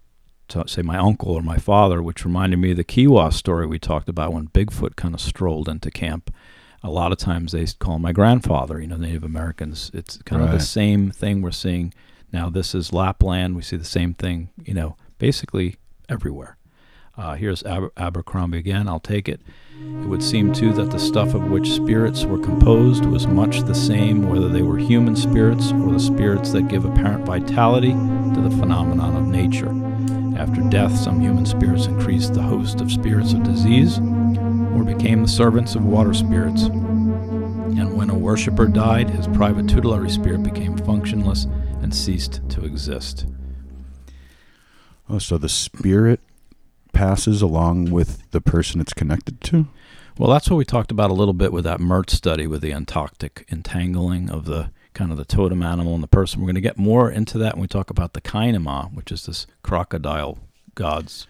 say 0.67 0.81
my 0.81 0.97
uncle 0.97 1.31
or 1.31 1.41
my 1.41 1.57
father, 1.57 2.01
which 2.01 2.25
reminded 2.25 2.57
me 2.57 2.71
of 2.71 2.77
the 2.77 2.83
Kiowa 2.83 3.31
story 3.31 3.65
we 3.65 3.79
talked 3.79 4.09
about 4.09 4.33
when 4.33 4.47
Bigfoot 4.47 4.95
kind 4.95 5.13
of 5.13 5.21
strolled 5.21 5.69
into 5.69 5.91
camp. 5.91 6.33
A 6.83 6.89
lot 6.89 7.11
of 7.11 7.17
times 7.17 7.51
they 7.51 7.65
call 7.79 7.99
my 7.99 8.11
grandfather, 8.11 8.79
you 8.79 8.87
know, 8.87 8.97
Native 8.97 9.23
Americans. 9.23 9.91
It's 9.93 10.17
kind 10.23 10.41
of 10.43 10.51
the 10.51 10.59
same 10.59 11.11
thing 11.11 11.41
we're 11.41 11.51
seeing 11.51 11.93
now. 12.31 12.49
This 12.49 12.75
is 12.75 12.93
Lapland. 12.93 13.55
We 13.55 13.61
see 13.61 13.77
the 13.77 13.83
same 13.83 14.13
thing, 14.13 14.49
you 14.63 14.73
know, 14.73 14.95
basically 15.17 15.75
everywhere. 16.07 16.57
Uh, 17.17 17.33
here's 17.35 17.63
Aber- 17.63 17.91
Abercromby 17.97 18.57
again. 18.57 18.87
I'll 18.87 18.99
take 18.99 19.27
it. 19.27 19.41
It 19.81 20.07
would 20.07 20.23
seem 20.23 20.53
too 20.53 20.73
that 20.73 20.91
the 20.91 20.99
stuff 20.99 21.33
of 21.33 21.49
which 21.49 21.71
spirits 21.71 22.23
were 22.23 22.39
composed 22.39 23.05
was 23.05 23.27
much 23.27 23.61
the 23.61 23.75
same, 23.75 24.29
whether 24.29 24.47
they 24.47 24.61
were 24.61 24.77
human 24.77 25.15
spirits 25.15 25.71
or 25.71 25.91
the 25.91 25.99
spirits 25.99 26.51
that 26.53 26.69
give 26.69 26.85
apparent 26.85 27.25
vitality 27.25 27.91
to 27.91 28.41
the 28.41 28.55
phenomenon 28.57 29.15
of 29.15 29.27
nature. 29.27 29.69
After 30.37 30.61
death, 30.69 30.95
some 30.95 31.19
human 31.19 31.45
spirits 31.45 31.87
increased 31.87 32.33
the 32.33 32.41
host 32.41 32.79
of 32.79 32.91
spirits 32.91 33.33
of 33.33 33.43
disease 33.43 33.97
or 33.97 34.83
became 34.83 35.23
the 35.23 35.27
servants 35.27 35.75
of 35.75 35.85
water 35.85 36.13
spirits. 36.13 36.63
And 36.63 37.97
when 37.97 38.09
a 38.09 38.17
worshipper 38.17 38.67
died, 38.67 39.09
his 39.09 39.27
private 39.27 39.67
tutelary 39.67 40.09
spirit 40.09 40.43
became 40.43 40.77
functionless 40.77 41.45
and 41.81 41.93
ceased 41.93 42.41
to 42.49 42.63
exist. 42.63 43.25
Oh, 45.09 45.19
so 45.19 45.37
the 45.37 45.49
spirit 45.49 46.19
passes 46.97 47.41
along 47.41 47.91
with 47.91 48.29
the 48.31 48.41
person 48.41 48.81
it's 48.81 48.93
connected 48.93 49.39
to? 49.41 49.67
Well, 50.17 50.31
that's 50.31 50.49
what 50.49 50.57
we 50.57 50.65
talked 50.65 50.91
about 50.91 51.11
a 51.11 51.13
little 51.13 51.33
bit 51.33 51.53
with 51.53 51.63
that 51.65 51.79
Mert 51.79 52.09
study 52.09 52.47
with 52.47 52.61
the 52.61 52.71
ontoctic 52.71 53.43
entangling 53.51 54.29
of 54.31 54.45
the 54.45 54.71
kind 54.93 55.11
of 55.11 55.17
the 55.17 55.25
totem 55.25 55.61
animal 55.61 55.93
and 55.93 56.01
the 56.03 56.07
person. 56.07 56.41
We're 56.41 56.47
going 56.47 56.55
to 56.55 56.61
get 56.61 56.77
more 56.79 57.11
into 57.11 57.37
that 57.37 57.53
when 57.53 57.61
we 57.61 57.67
talk 57.67 57.91
about 57.91 58.13
the 58.13 58.21
Kainama, 58.21 58.91
which 58.95 59.11
is 59.11 59.27
this 59.27 59.45
crocodile 59.61 60.39
god's 60.73 61.27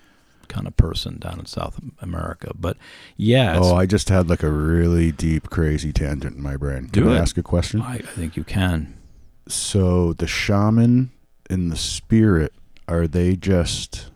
kind 0.48 0.66
of 0.68 0.78
person 0.78 1.20
down 1.20 1.38
in 1.40 1.46
South 1.46 1.78
America. 2.00 2.52
But 2.58 2.78
yeah, 3.18 3.60
Oh, 3.62 3.76
I 3.76 3.86
just 3.86 4.08
had 4.08 4.30
like 4.30 4.44
a 4.44 4.50
really 4.50 5.12
deep, 5.12 5.50
crazy 5.50 5.92
tangent 5.92 6.38
in 6.38 6.42
my 6.42 6.56
brain. 6.56 6.86
Do 6.90 7.02
Can 7.02 7.12
I 7.12 7.18
it. 7.18 7.20
ask 7.20 7.38
a 7.38 7.44
question? 7.44 7.82
I, 7.82 7.96
I 7.96 7.98
think 8.00 8.38
you 8.38 8.46
can. 8.46 8.98
So 9.50 10.14
the 10.14 10.28
shaman 10.28 11.12
and 11.50 11.70
the 11.70 11.76
spirit 11.76 12.54
are 12.88 13.06
they 13.06 13.36
just 13.36 14.10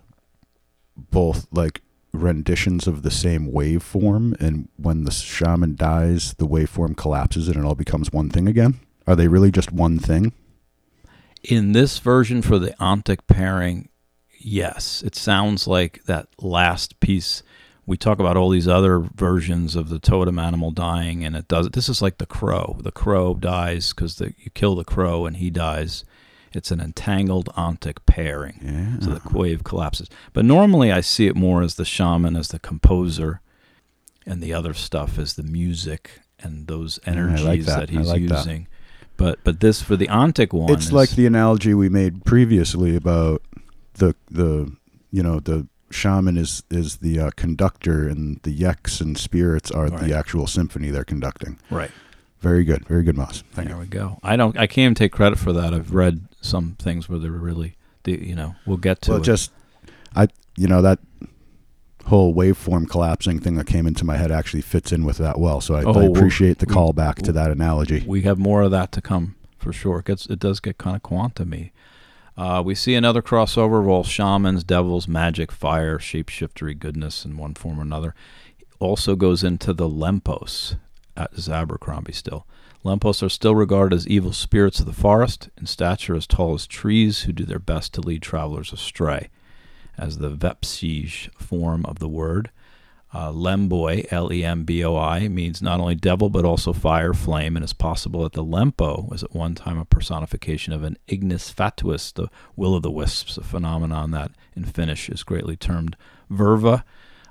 both 1.09 1.47
like 1.51 1.81
renditions 2.13 2.87
of 2.87 3.03
the 3.03 3.11
same 3.11 3.51
waveform 3.51 4.39
and 4.41 4.67
when 4.75 5.05
the 5.05 5.11
shaman 5.11 5.75
dies 5.75 6.33
the 6.35 6.47
waveform 6.47 6.95
collapses 6.95 7.47
and 7.47 7.55
it 7.57 7.63
all 7.63 7.73
becomes 7.75 8.11
one 8.11 8.29
thing 8.29 8.47
again 8.47 8.79
are 9.07 9.15
they 9.15 9.27
really 9.29 9.49
just 9.51 9.71
one 9.71 9.97
thing 9.97 10.33
In 11.43 11.71
this 11.71 11.97
version 11.99 12.41
for 12.43 12.59
the 12.59 12.71
ontic 12.79 13.19
pairing, 13.27 13.89
yes, 14.37 15.01
it 15.01 15.15
sounds 15.15 15.65
like 15.67 16.03
that 16.05 16.27
last 16.39 16.99
piece. 16.99 17.41
We 17.85 17.97
talk 17.97 18.19
about 18.19 18.37
all 18.37 18.49
these 18.49 18.67
other 18.67 18.99
versions 18.99 19.75
of 19.75 19.89
the 19.89 19.97
totem 19.97 20.37
animal 20.37 20.69
dying, 20.69 21.25
and 21.25 21.35
it 21.35 21.47
does. 21.47 21.67
This 21.69 21.89
is 21.89 21.99
like 22.01 22.19
the 22.19 22.27
crow. 22.27 22.77
The 22.81 22.91
crow 22.91 23.33
dies 23.33 23.91
because 23.91 24.21
you 24.21 24.51
kill 24.53 24.75
the 24.75 24.83
crow 24.83 25.25
and 25.25 25.37
he 25.37 25.49
dies. 25.49 26.05
It's 26.53 26.71
an 26.71 26.81
entangled 26.81 27.47
ontic 27.55 27.99
pairing, 28.05 28.59
yeah 28.63 28.99
so 28.99 29.15
the 29.15 29.37
wave 29.37 29.63
collapses. 29.63 30.09
But 30.33 30.45
normally, 30.45 30.91
I 30.91 31.01
see 31.01 31.27
it 31.27 31.35
more 31.35 31.61
as 31.61 31.75
the 31.75 31.85
shaman, 31.85 32.35
as 32.35 32.49
the 32.49 32.59
composer, 32.59 33.41
and 34.25 34.41
the 34.43 34.53
other 34.53 34.73
stuff 34.73 35.17
as 35.17 35.33
the 35.35 35.43
music 35.43 36.21
and 36.39 36.67
those 36.67 36.99
I 37.05 37.11
like 37.11 37.17
energies 37.17 37.65
that. 37.67 37.79
that. 37.79 37.89
He's 37.89 38.07
like 38.07 38.27
that. 38.27 38.37
using. 38.39 38.67
But 39.17 39.39
but 39.43 39.59
this 39.59 39.81
for 39.81 39.95
the 39.95 40.07
ontic 40.07 40.51
one, 40.53 40.71
it's 40.71 40.85
is- 40.87 40.93
like 40.93 41.11
the 41.11 41.25
analogy 41.25 41.73
we 41.73 41.89
made 41.89 42.25
previously 42.25 42.95
about 42.95 43.41
the 43.95 44.15
the 44.29 44.71
you 45.11 45.21
know 45.23 45.39
the 45.39 45.67
shaman 45.91 46.37
is 46.37 46.63
is 46.71 46.97
the 46.97 47.19
uh, 47.19 47.31
conductor 47.35 48.07
and 48.07 48.39
the 48.43 48.51
yeks 48.51 49.01
and 49.01 49.17
spirits 49.17 49.69
are 49.71 49.87
Right. 49.87 50.01
the 50.07 50.13
actual 50.17 50.47
symphony 50.47 50.89
they're 50.89 51.03
conducting 51.03 51.59
right. 51.69 51.91
Very 52.41 52.63
good 52.63 52.85
very 52.87 53.03
good 53.03 53.15
Moz 53.15 53.43
thank 53.51 53.67
there 53.67 53.77
you 53.77 53.81
we 53.83 53.87
go. 53.87 54.19
I 54.23 54.35
don't. 54.35 54.57
I 54.57 54.65
can't 54.67 54.79
even 54.85 54.95
take 54.95 55.11
credit 55.11 55.37
for 55.39 55.53
that. 55.53 55.73
I've 55.73 55.93
read 55.93 56.27
some 56.41 56.75
things 56.79 57.07
where 57.07 57.19
they're 57.19 57.31
really, 57.31 57.75
the, 58.03 58.13
you 58.27 58.35
know, 58.35 58.55
we'll 58.65 58.77
get 58.77 59.01
to 59.03 59.11
well 59.11 59.19
it. 59.21 59.23
just 59.23 59.51
i 60.15 60.27
you 60.57 60.67
know 60.67 60.81
that 60.81 60.99
whole 62.07 62.33
waveform 62.33 62.89
collapsing 62.89 63.39
thing 63.39 63.55
that 63.55 63.67
came 63.67 63.85
into 63.87 64.03
my 64.03 64.17
head 64.17 64.31
actually 64.31 64.61
fits 64.61 64.91
in 64.91 65.05
with 65.05 65.17
that 65.17 65.39
well 65.39 65.61
so 65.61 65.75
i, 65.75 65.83
Oh, 65.83 65.93
I 65.93 66.05
appreciate 66.05 66.57
the 66.57 66.65
we- 66.65 66.73
callback 66.73 67.15
to 67.23 67.31
that 67.31 67.51
analogy 67.51 68.03
we 68.07 68.23
have 68.23 68.37
more 68.39 68.63
of 68.63 68.71
that 68.71 68.91
to 68.93 69.01
come 69.01 69.35
for 69.59 69.71
sure. 69.71 69.99
It 69.99 70.05
gets. 70.05 70.25
It 70.25 70.39
does 70.39 70.59
get 70.59 70.79
kind 70.79 70.95
of 70.95 71.03
quantumy. 71.03 71.69
Uh, 72.35 72.63
we 72.65 72.73
see 72.73 72.95
another 72.95 73.21
crossover 73.21 73.79
of 73.79 73.87
all 73.87 74.03
shamans, 74.03 74.63
devils, 74.63 75.07
magic, 75.07 75.51
fire, 75.51 75.99
shapeshiftery, 75.99 76.77
goodness 76.79 77.23
in 77.25 77.37
one 77.37 77.53
form 77.53 77.77
or 77.77 77.83
another. 77.83 78.15
Also 78.79 79.15
goes 79.15 79.43
into 79.43 79.71
the 79.71 79.87
Lempos, 79.87 80.77
as 81.35 81.47
Abercromby 81.47 82.13
still. 82.13 82.45
Lempos 82.83 83.21
are 83.21 83.29
still 83.29 83.53
regarded 83.53 83.95
as 83.95 84.07
evil 84.07 84.33
spirits 84.33 84.79
of 84.79 84.87
the 84.87 84.93
forest, 84.93 85.49
in 85.57 85.67
stature 85.67 86.15
as 86.15 86.25
tall 86.25 86.55
as 86.55 86.65
trees, 86.65 87.21
who 87.21 87.31
do 87.31 87.45
their 87.45 87.59
best 87.59 87.93
to 87.93 88.01
lead 88.01 88.21
travelers 88.21 88.73
astray. 88.73 89.29
As 89.97 90.17
the 90.17 90.31
Vepsige 90.31 91.29
form 91.35 91.85
of 91.85 91.99
the 91.99 92.07
word, 92.09 92.49
uh, 93.13 93.29
Lemboi, 93.29 94.07
L 94.09 94.31
E 94.31 94.43
M 94.43 94.63
B 94.63 94.83
O 94.83 94.95
I, 94.95 95.27
means 95.27 95.61
not 95.61 95.79
only 95.79 95.95
devil 95.95 96.29
but 96.29 96.45
also 96.45 96.73
fire, 96.73 97.13
flame, 97.13 97.55
and 97.55 97.63
it's 97.63 97.73
possible 97.73 98.23
that 98.23 98.33
the 98.33 98.43
Lempo 98.43 99.07
was 99.09 99.21
at 99.21 99.35
one 99.35 99.53
time 99.53 99.77
a 99.77 99.85
personification 99.85 100.73
of 100.73 100.83
an 100.83 100.97
ignis 101.07 101.53
fatuus, 101.53 102.13
the 102.13 102.29
will 102.55 102.73
o' 102.73 102.79
the 102.79 102.89
wisps, 102.89 103.37
a 103.37 103.43
phenomenon 103.43 104.11
that 104.11 104.31
in 104.55 104.63
Finnish 104.63 105.09
is 105.09 105.23
greatly 105.23 105.57
termed 105.57 105.97
verva, 106.31 106.83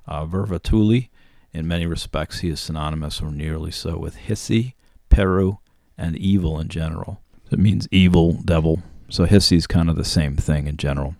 uh, 0.06 0.24
verva 0.26 0.62
tuli. 0.62 1.09
In 1.52 1.66
many 1.66 1.86
respects, 1.86 2.40
he 2.40 2.48
is 2.48 2.60
synonymous 2.60 3.20
or 3.20 3.30
nearly 3.30 3.70
so 3.72 3.98
with 3.98 4.16
hiisi, 4.16 4.74
piru, 5.08 5.58
and 5.98 6.16
evil 6.16 6.60
in 6.60 6.68
general. 6.68 7.20
It 7.50 7.58
means 7.58 7.88
evil, 7.90 8.34
devil. 8.44 8.82
So 9.08 9.26
hiisi 9.26 9.56
is 9.56 9.66
kind 9.66 9.90
of 9.90 9.96
the 9.96 10.04
same 10.04 10.36
thing 10.36 10.66
in 10.68 10.76
general. 10.76 11.16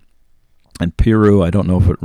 And 0.79 0.97
Piru, 0.97 1.43
I 1.43 1.51
don't 1.51 1.67
know 1.67 1.79
if 1.81 1.89
it 1.89 1.99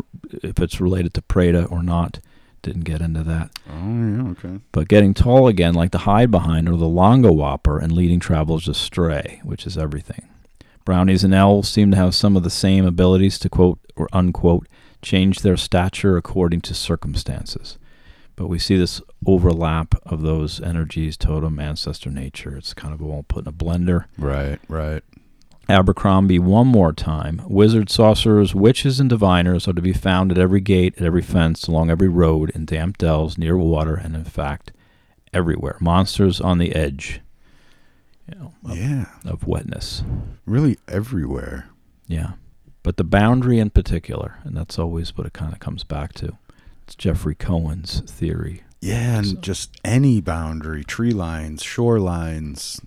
if 0.43 0.59
it's 0.59 0.81
related 0.81 1.13
to 1.13 1.21
Preta 1.21 1.71
or 1.71 1.81
not. 1.83 2.19
Didn't 2.61 2.83
get 2.83 2.99
into 2.99 3.21
that. 3.23 3.51
oh 3.69 3.73
yeah 3.73 4.29
okay 4.31 4.59
But 4.71 4.87
getting 4.87 5.13
tall 5.13 5.47
again, 5.47 5.75
like 5.75 5.91
the 5.91 5.99
hide 5.99 6.31
behind 6.31 6.67
or 6.67 6.75
the 6.75 6.87
longa 6.87 7.31
whopper, 7.31 7.77
and 7.77 7.91
leading 7.91 8.19
travelers 8.19 8.67
astray, 8.67 9.39
which 9.43 9.67
is 9.67 9.77
everything. 9.77 10.27
Brownies 10.83 11.23
and 11.23 11.33
elves 11.33 11.69
seem 11.69 11.91
to 11.91 11.97
have 11.97 12.15
some 12.15 12.35
of 12.35 12.43
the 12.43 12.49
same 12.49 12.85
abilities 12.85 13.37
to 13.39 13.49
quote 13.49 13.79
or 13.95 14.09
unquote 14.11 14.67
change 15.01 15.39
their 15.41 15.57
stature 15.57 16.17
according 16.17 16.61
to 16.61 16.73
circumstances. 16.73 17.77
But 18.35 18.47
we 18.47 18.59
see 18.59 18.75
this 18.75 19.01
overlap 19.25 19.95
of 20.05 20.21
those 20.21 20.61
energies, 20.61 21.15
totem, 21.15 21.59
ancestor, 21.59 22.09
nature. 22.11 22.57
It's 22.57 22.73
kind 22.73 22.93
of 22.93 23.01
all 23.01 23.23
put 23.23 23.45
in 23.45 23.49
a 23.49 23.53
blender. 23.53 24.05
right 24.17 24.59
right 24.67 25.03
Abercromby 25.67 26.37
one 26.37 26.67
more 26.67 26.93
time. 26.93 27.41
Wizards, 27.47 27.93
sorcerers, 27.93 28.53
witches, 28.53 28.99
and 28.99 29.09
diviners 29.09 29.67
are 29.67 29.73
to 29.73 29.81
be 29.81 29.93
found 29.93 30.31
at 30.31 30.37
every 30.37 30.61
gate, 30.61 30.93
at 30.97 31.03
every 31.03 31.23
fence, 31.23 31.67
along 31.67 31.89
every 31.89 32.07
road, 32.07 32.51
in 32.51 32.65
damp 32.65 32.99
dells, 32.99 33.37
near 33.37 33.57
water, 33.57 33.95
and 33.95 34.15
in 34.15 34.25
fact, 34.25 34.71
everywhere. 35.33 35.77
Monsters 35.81 36.39
on 36.39 36.59
the 36.59 36.75
edge 36.75 37.21
you 38.31 38.39
know, 38.39 38.53
of, 38.63 38.77
yeah 38.77 39.05
of 39.25 39.47
wetness. 39.47 40.03
really 40.45 40.77
everywhere 40.87 41.69
Yeah. 42.07 42.33
But 42.83 42.97
the 42.97 43.03
boundary 43.03 43.57
in 43.57 43.71
particular, 43.71 44.37
and 44.43 44.55
that's 44.55 44.77
always 44.77 45.17
what 45.17 45.25
it 45.25 45.33
kind 45.33 45.51
of 45.51 45.59
comes 45.59 45.83
back 45.83 46.13
to. 46.15 46.37
It's 46.85 46.95
Jeffrey 46.95 47.35
Cohen's 47.35 48.01
theory. 48.01 48.63
Yeah, 48.79 49.17
and 49.17 49.25
So- 49.27 49.35
just 49.37 49.79
any 49.83 50.21
boundary, 50.21 50.83
tree 50.83 51.11
lines, 51.11 51.63
shorelines, 51.63 52.79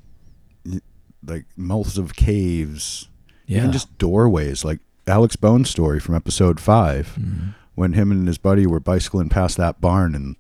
like 1.27 1.47
mouths 1.57 1.99
of 1.99 2.15
caves, 2.15 3.09
Yeah. 3.47 3.59
even 3.59 3.73
just 3.73 3.97
doorways, 3.99 4.65
like 4.65 4.79
Alex 5.07 5.35
Bone's 5.37 5.69
story 5.71 5.99
from 5.99 6.15
episode 6.15 6.61
five, 6.61 7.17
Mhm. 7.19 7.55
when 7.75 7.95
him 7.95 8.13
and 8.13 8.29
his 8.29 8.39
buddy 8.39 8.67
were 8.67 8.81
bicycling 8.81 9.29
past 9.29 9.57
that 9.57 9.81
barn 9.81 10.15
and 10.15 10.37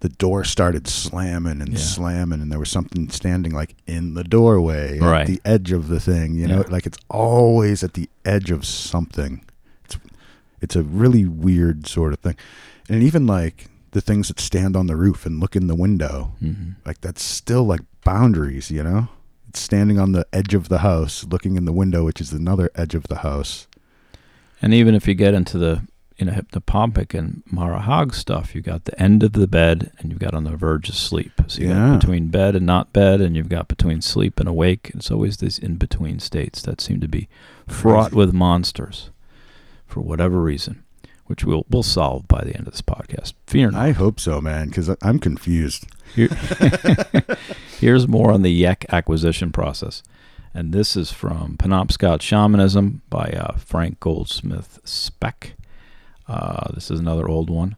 the 0.00 0.08
door 0.08 0.44
started 0.44 0.88
slamming 0.88 1.60
and 1.60 1.74
Yeah. 1.74 1.78
slamming 1.78 2.40
and 2.40 2.50
there 2.50 2.58
was 2.58 2.70
something 2.70 3.10
standing 3.10 3.52
like 3.52 3.74
in 3.86 4.14
the 4.14 4.24
doorway 4.24 4.96
at 4.98 5.02
Right. 5.04 5.26
the 5.26 5.40
edge 5.44 5.72
of 5.72 5.88
the 5.88 6.00
thing 6.00 6.34
you 6.34 6.46
know 6.46 6.60
Yeah. 6.66 6.70
like 6.72 6.86
it's 6.86 6.96
always 7.10 7.84
at 7.84 7.92
the 7.92 8.08
edge 8.24 8.50
of 8.50 8.64
something 8.64 9.42
it's 9.84 9.98
it's 10.62 10.76
a 10.76 10.82
really 10.82 11.26
weird 11.26 11.86
sort 11.86 12.14
of 12.14 12.18
thing 12.20 12.36
and 12.90 13.02
even 13.02 13.26
like 13.26 13.66
the 13.92 14.00
things 14.00 14.28
that 14.28 14.38
stand 14.38 14.76
on 14.76 14.86
the 14.86 14.96
roof 14.96 15.24
and 15.26 15.40
look 15.40 15.56
in 15.56 15.66
the 15.66 15.74
window. 15.74 16.32
hmm 16.40 16.72
Like 16.84 17.00
that's 17.00 17.22
still 17.22 17.64
like 17.64 17.80
boundaries, 18.04 18.70
you 18.70 18.82
know? 18.82 19.08
It's 19.48 19.60
standing 19.60 19.98
on 19.98 20.12
the 20.12 20.26
edge 20.32 20.54
of 20.54 20.68
the 20.68 20.78
house, 20.78 21.24
looking 21.24 21.56
in 21.56 21.64
the 21.64 21.72
window, 21.72 22.04
which 22.04 22.20
is 22.20 22.32
another 22.32 22.70
edge 22.76 22.94
of 22.94 23.04
the 23.08 23.18
house. 23.18 23.66
And 24.62 24.72
even 24.74 24.94
if 24.94 25.08
you 25.08 25.14
get 25.14 25.34
into 25.34 25.58
the 25.58 25.82
you 26.18 26.26
know 26.26 26.32
hypnopompic 26.32 27.18
and 27.18 27.42
Marahag 27.50 28.14
stuff, 28.14 28.54
you 28.54 28.60
got 28.60 28.84
the 28.84 29.00
end 29.02 29.22
of 29.22 29.32
the 29.32 29.48
bed 29.48 29.90
and 29.98 30.10
you've 30.10 30.20
got 30.20 30.34
on 30.34 30.44
the 30.44 30.54
verge 30.54 30.88
of 30.90 30.94
sleep. 30.94 31.32
So 31.48 31.62
you 31.62 31.68
Yeah. 31.68 31.92
got 31.92 32.00
between 32.00 32.28
bed 32.28 32.54
and 32.54 32.66
not 32.66 32.92
bed, 32.92 33.20
and 33.22 33.34
you've 33.34 33.48
got 33.48 33.68
between 33.68 34.02
sleep 34.02 34.38
and 34.38 34.48
awake. 34.48 34.92
It's 34.94 35.10
always 35.10 35.38
these 35.38 35.58
in 35.58 35.76
between 35.76 36.20
states 36.20 36.60
that 36.62 36.80
seem 36.80 37.00
to 37.00 37.08
be 37.08 37.28
fraught 37.66 38.12
with 38.12 38.32
monsters 38.34 39.10
for 39.86 40.00
whatever 40.02 40.40
reason, 40.42 40.82
which 41.30 41.44
we'll 41.44 41.64
we'll 41.70 41.84
solve 41.84 42.26
by 42.26 42.42
the 42.42 42.56
end 42.56 42.66
of 42.66 42.72
this 42.72 42.82
podcast. 42.82 43.34
Fear 43.46 43.70
not. 43.70 43.80
I 43.80 43.92
hope 43.92 44.18
so, 44.18 44.40
man, 44.40 44.66
because 44.68 44.90
I'm 45.00 45.20
confused. 45.20 45.86
Here- 46.16 46.28
Here's 47.78 48.08
more 48.08 48.32
on 48.32 48.42
the 48.42 48.50
Yek 48.50 48.84
acquisition 48.90 49.52
process. 49.52 50.02
And 50.52 50.72
this 50.72 50.96
is 50.96 51.12
from 51.12 51.56
Penobscot 51.56 52.20
Shamanism 52.20 53.02
by 53.08 53.26
uh, 53.30 53.56
Frank 53.58 54.00
Gouldsmith 54.00 54.84
Speck. 54.84 55.52
Uh, 56.26 56.72
this 56.74 56.90
is 56.90 56.98
another 56.98 57.28
old 57.28 57.48
one. 57.48 57.76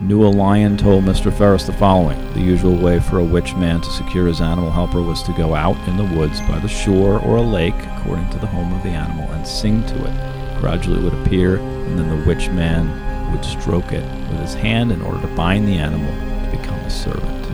New 0.00 0.26
Lion 0.28 0.78
told 0.78 1.04
Mr. 1.04 1.30
Ferris 1.30 1.66
the 1.66 1.72
following 1.74 2.18
The 2.32 2.40
usual 2.40 2.74
way 2.76 2.98
for 3.00 3.18
a 3.18 3.24
witch 3.24 3.54
man 3.54 3.82
to 3.82 3.90
secure 3.90 4.26
his 4.26 4.40
animal 4.40 4.70
helper 4.70 5.02
was 5.02 5.22
to 5.24 5.32
go 5.34 5.54
out 5.54 5.76
in 5.86 5.98
the 5.98 6.16
woods 6.18 6.40
by 6.40 6.58
the 6.58 6.68
shore 6.68 7.20
or 7.20 7.36
a 7.36 7.42
lake, 7.42 7.74
according 7.98 8.30
to 8.30 8.38
the 8.38 8.46
home 8.46 8.72
of 8.72 8.82
the 8.82 8.88
animal, 8.88 9.30
and 9.32 9.46
sing 9.46 9.84
to 9.86 9.94
it. 10.06 10.33
Gradually 10.60 11.02
would 11.02 11.14
appear, 11.14 11.56
and 11.58 11.98
then 11.98 12.08
the 12.08 12.26
witch 12.26 12.48
man 12.50 13.32
would 13.32 13.44
stroke 13.44 13.92
it 13.92 14.04
with 14.30 14.40
his 14.40 14.54
hand 14.54 14.92
in 14.92 15.02
order 15.02 15.20
to 15.20 15.34
bind 15.36 15.68
the 15.68 15.76
animal 15.76 16.10
to 16.44 16.56
become 16.56 16.78
a 16.80 16.90
servant. 16.90 17.44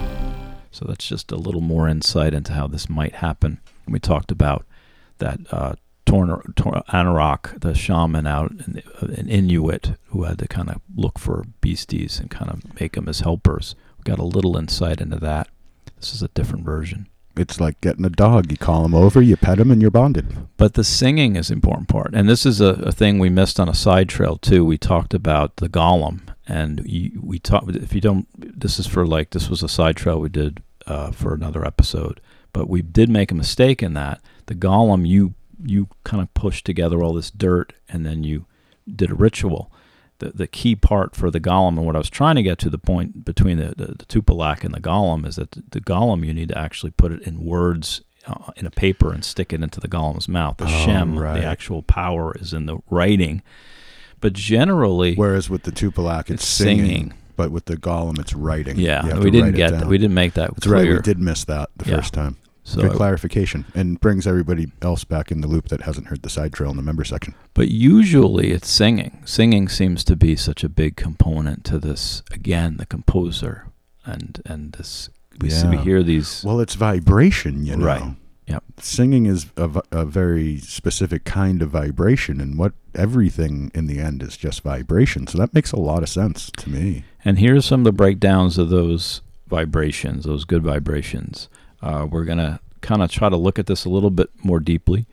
So 0.70 0.84
that's 0.86 1.06
just 1.06 1.32
a 1.32 1.36
little 1.36 1.60
more 1.60 1.88
insight 1.88 2.32
into 2.32 2.52
how 2.52 2.66
this 2.66 2.88
might 2.88 3.16
happen. 3.16 3.60
We 3.88 3.98
talked 3.98 4.30
about 4.30 4.64
that 5.18 5.40
uh, 5.50 5.74
Torn, 6.06 6.40
Tor, 6.56 6.82
Anorak, 6.88 7.60
the 7.60 7.74
shaman 7.74 8.26
out 8.26 8.50
in, 8.50 8.82
in 9.02 9.28
Inuit, 9.28 9.96
who 10.08 10.24
had 10.24 10.38
to 10.38 10.48
kind 10.48 10.70
of 10.70 10.80
look 10.96 11.18
for 11.18 11.44
beasties 11.60 12.18
and 12.18 12.30
kind 12.30 12.50
of 12.50 12.80
make 12.80 12.94
them 12.94 13.08
as 13.08 13.20
helpers. 13.20 13.74
We 13.98 14.04
got 14.04 14.18
a 14.18 14.24
little 14.24 14.56
insight 14.56 15.00
into 15.00 15.18
that. 15.18 15.48
This 15.98 16.14
is 16.14 16.22
a 16.22 16.28
different 16.28 16.64
version. 16.64 17.08
It's 17.36 17.60
like 17.60 17.80
getting 17.80 18.04
a 18.04 18.10
dog. 18.10 18.50
You 18.50 18.58
call 18.58 18.84
him 18.84 18.94
over, 18.94 19.22
you 19.22 19.36
pet 19.36 19.58
him, 19.58 19.70
and 19.70 19.80
you're 19.80 19.90
bonded. 19.90 20.36
But 20.56 20.74
the 20.74 20.84
singing 20.84 21.36
is 21.36 21.50
important 21.50 21.88
part. 21.88 22.14
And 22.14 22.28
this 22.28 22.44
is 22.44 22.60
a, 22.60 22.74
a 22.74 22.92
thing 22.92 23.18
we 23.18 23.30
missed 23.30 23.60
on 23.60 23.68
a 23.68 23.74
side 23.74 24.08
trail, 24.08 24.36
too. 24.36 24.64
We 24.64 24.78
talked 24.78 25.14
about 25.14 25.56
the 25.56 25.68
golem. 25.68 26.20
And 26.46 26.82
you, 26.84 27.20
we 27.22 27.38
talked, 27.38 27.74
if 27.76 27.94
you 27.94 28.00
don't, 28.00 28.26
this 28.36 28.78
is 28.78 28.86
for 28.86 29.06
like, 29.06 29.30
this 29.30 29.48
was 29.48 29.62
a 29.62 29.68
side 29.68 29.96
trail 29.96 30.20
we 30.20 30.28
did 30.28 30.62
uh, 30.86 31.12
for 31.12 31.32
another 31.32 31.64
episode. 31.64 32.20
But 32.52 32.68
we 32.68 32.82
did 32.82 33.08
make 33.08 33.30
a 33.30 33.36
mistake 33.36 33.82
in 33.82 33.94
that. 33.94 34.20
The 34.46 34.56
golem, 34.56 35.06
you 35.06 35.34
you 35.64 35.88
kind 36.04 36.22
of 36.22 36.32
pushed 36.34 36.64
together 36.64 37.02
all 37.02 37.12
this 37.12 37.30
dirt 37.30 37.72
and 37.88 38.04
then 38.04 38.24
you 38.24 38.46
did 38.92 39.10
a 39.10 39.14
ritual. 39.14 39.70
The, 40.20 40.30
the 40.30 40.46
key 40.46 40.76
part 40.76 41.14
for 41.16 41.30
the 41.30 41.40
golem, 41.40 41.76
and 41.76 41.84
what 41.84 41.96
I 41.96 41.98
was 41.98 42.08
trying 42.10 42.36
to 42.36 42.42
get 42.42 42.58
to 42.60 42.70
the 42.70 42.78
point 42.78 43.24
between 43.24 43.56
the, 43.58 43.74
the, 43.76 43.86
the 43.98 44.04
Tupilak 44.06 44.64
and 44.64 44.72
the 44.74 44.80
golem, 44.80 45.26
is 45.26 45.36
that 45.36 45.50
the, 45.50 45.62
the 45.70 45.80
golem, 45.80 46.24
you 46.24 46.32
need 46.32 46.48
to 46.50 46.56
actually 46.58 46.90
put 46.92 47.10
it 47.12 47.22
in 47.22 47.44
words 47.44 48.02
uh, 48.26 48.52
in 48.56 48.66
a 48.66 48.70
paper 48.70 49.12
and 49.12 49.24
stick 49.24 49.52
it 49.52 49.62
into 49.62 49.80
the 49.80 49.88
golem's 49.88 50.28
mouth. 50.28 50.58
The 50.58 50.64
Oh, 50.66 50.84
shem, 50.84 51.18
right. 51.18 51.40
the 51.40 51.46
actual 51.46 51.82
power 51.82 52.36
is 52.38 52.52
in 52.54 52.66
the 52.66 52.78
writing. 52.90 53.42
But 54.20 54.34
generally, 54.34 55.14
Whereas 55.14 55.48
with 55.48 55.62
the 55.62 55.72
Tupilak, 55.72 56.22
it's, 56.30 56.30
it's 56.42 56.46
singing, 56.46 56.84
singing. 56.86 57.14
but 57.36 57.50
with 57.50 57.64
the 57.64 57.76
Golem, 57.78 58.18
it's 58.18 58.34
writing. 58.34 58.78
Yeah, 58.78 59.18
we 59.18 59.30
didn't 59.30 59.52
get 59.54 59.70
that. 59.72 59.86
We 59.86 59.96
didn't 59.96 60.12
make 60.14 60.34
that 60.34 60.54
That's 60.54 60.66
right. 60.66 60.86
We 60.86 60.98
did 61.00 61.18
miss 61.18 61.44
that 61.44 61.70
the 61.78 61.88
Yeah. 61.88 61.96
first 61.96 62.12
time. 62.12 62.36
So, 62.62 62.82
Good 62.82 62.92
clarification, 62.92 63.64
and 63.74 63.98
brings 64.00 64.26
everybody 64.26 64.70
else 64.82 65.02
back 65.04 65.32
in 65.32 65.40
the 65.40 65.48
loop 65.48 65.68
that 65.68 65.82
hasn't 65.82 66.08
heard 66.08 66.22
the 66.22 66.28
side 66.28 66.52
trail 66.52 66.70
in 66.70 66.76
the 66.76 66.82
member 66.82 67.04
section. 67.04 67.34
but 67.54 67.68
usually 67.68 68.50
it's 68.52 68.68
singing. 68.68 69.22
Singing 69.24 69.68
seems 69.68 70.04
to 70.04 70.14
be 70.14 70.36
such 70.36 70.62
a 70.62 70.68
big 70.68 70.94
component 70.94 71.64
to 71.64 71.78
this. 71.78 72.22
Again, 72.30 72.76
the 72.76 72.86
composer 72.86 73.66
and 74.04 74.40
and 74.44 74.72
this. 74.72 75.08
We, 75.40 75.48
see, 75.48 75.68
we 75.68 75.78
hear 75.78 76.02
these. 76.02 76.44
Well, 76.44 76.60
it's 76.60 76.74
vibration, 76.74 77.64
you 77.64 77.76
know. 77.76 77.86
Right. 77.86 78.14
Yep. 78.46 78.64
Singing 78.80 79.26
is 79.26 79.46
a, 79.56 79.80
a 79.90 80.04
very 80.04 80.58
specific 80.58 81.24
kind 81.24 81.62
of 81.62 81.70
vibration, 81.70 82.40
and 82.40 82.58
what 82.58 82.72
everything 82.94 83.70
in 83.74 83.86
the 83.86 84.00
end 84.00 84.22
is 84.22 84.36
just 84.36 84.60
vibration. 84.62 85.26
So 85.28 85.38
that 85.38 85.54
makes 85.54 85.72
a 85.72 85.78
lot 85.78 86.02
of 86.02 86.08
sense 86.08 86.50
to 86.58 86.68
me. 86.68 87.04
And 87.24 87.38
here's 87.38 87.64
some 87.64 87.80
of 87.80 87.84
the 87.84 87.92
breakdowns 87.92 88.58
of 88.58 88.68
those 88.68 89.22
vibrations, 89.48 90.24
those 90.24 90.44
good 90.44 90.62
vibrations. 90.62 91.48
Uh, 91.82 92.06
we're 92.10 92.24
going 92.24 92.38
to 92.38 92.60
kind 92.80 93.02
of 93.02 93.10
try 93.10 93.28
to 93.28 93.36
look 93.36 93.58
at 93.58 93.66
this 93.66 93.84
a 93.84 93.88
little 93.90 94.10
bit 94.10 94.30
more 94.42 94.60
deeply. 94.60 95.06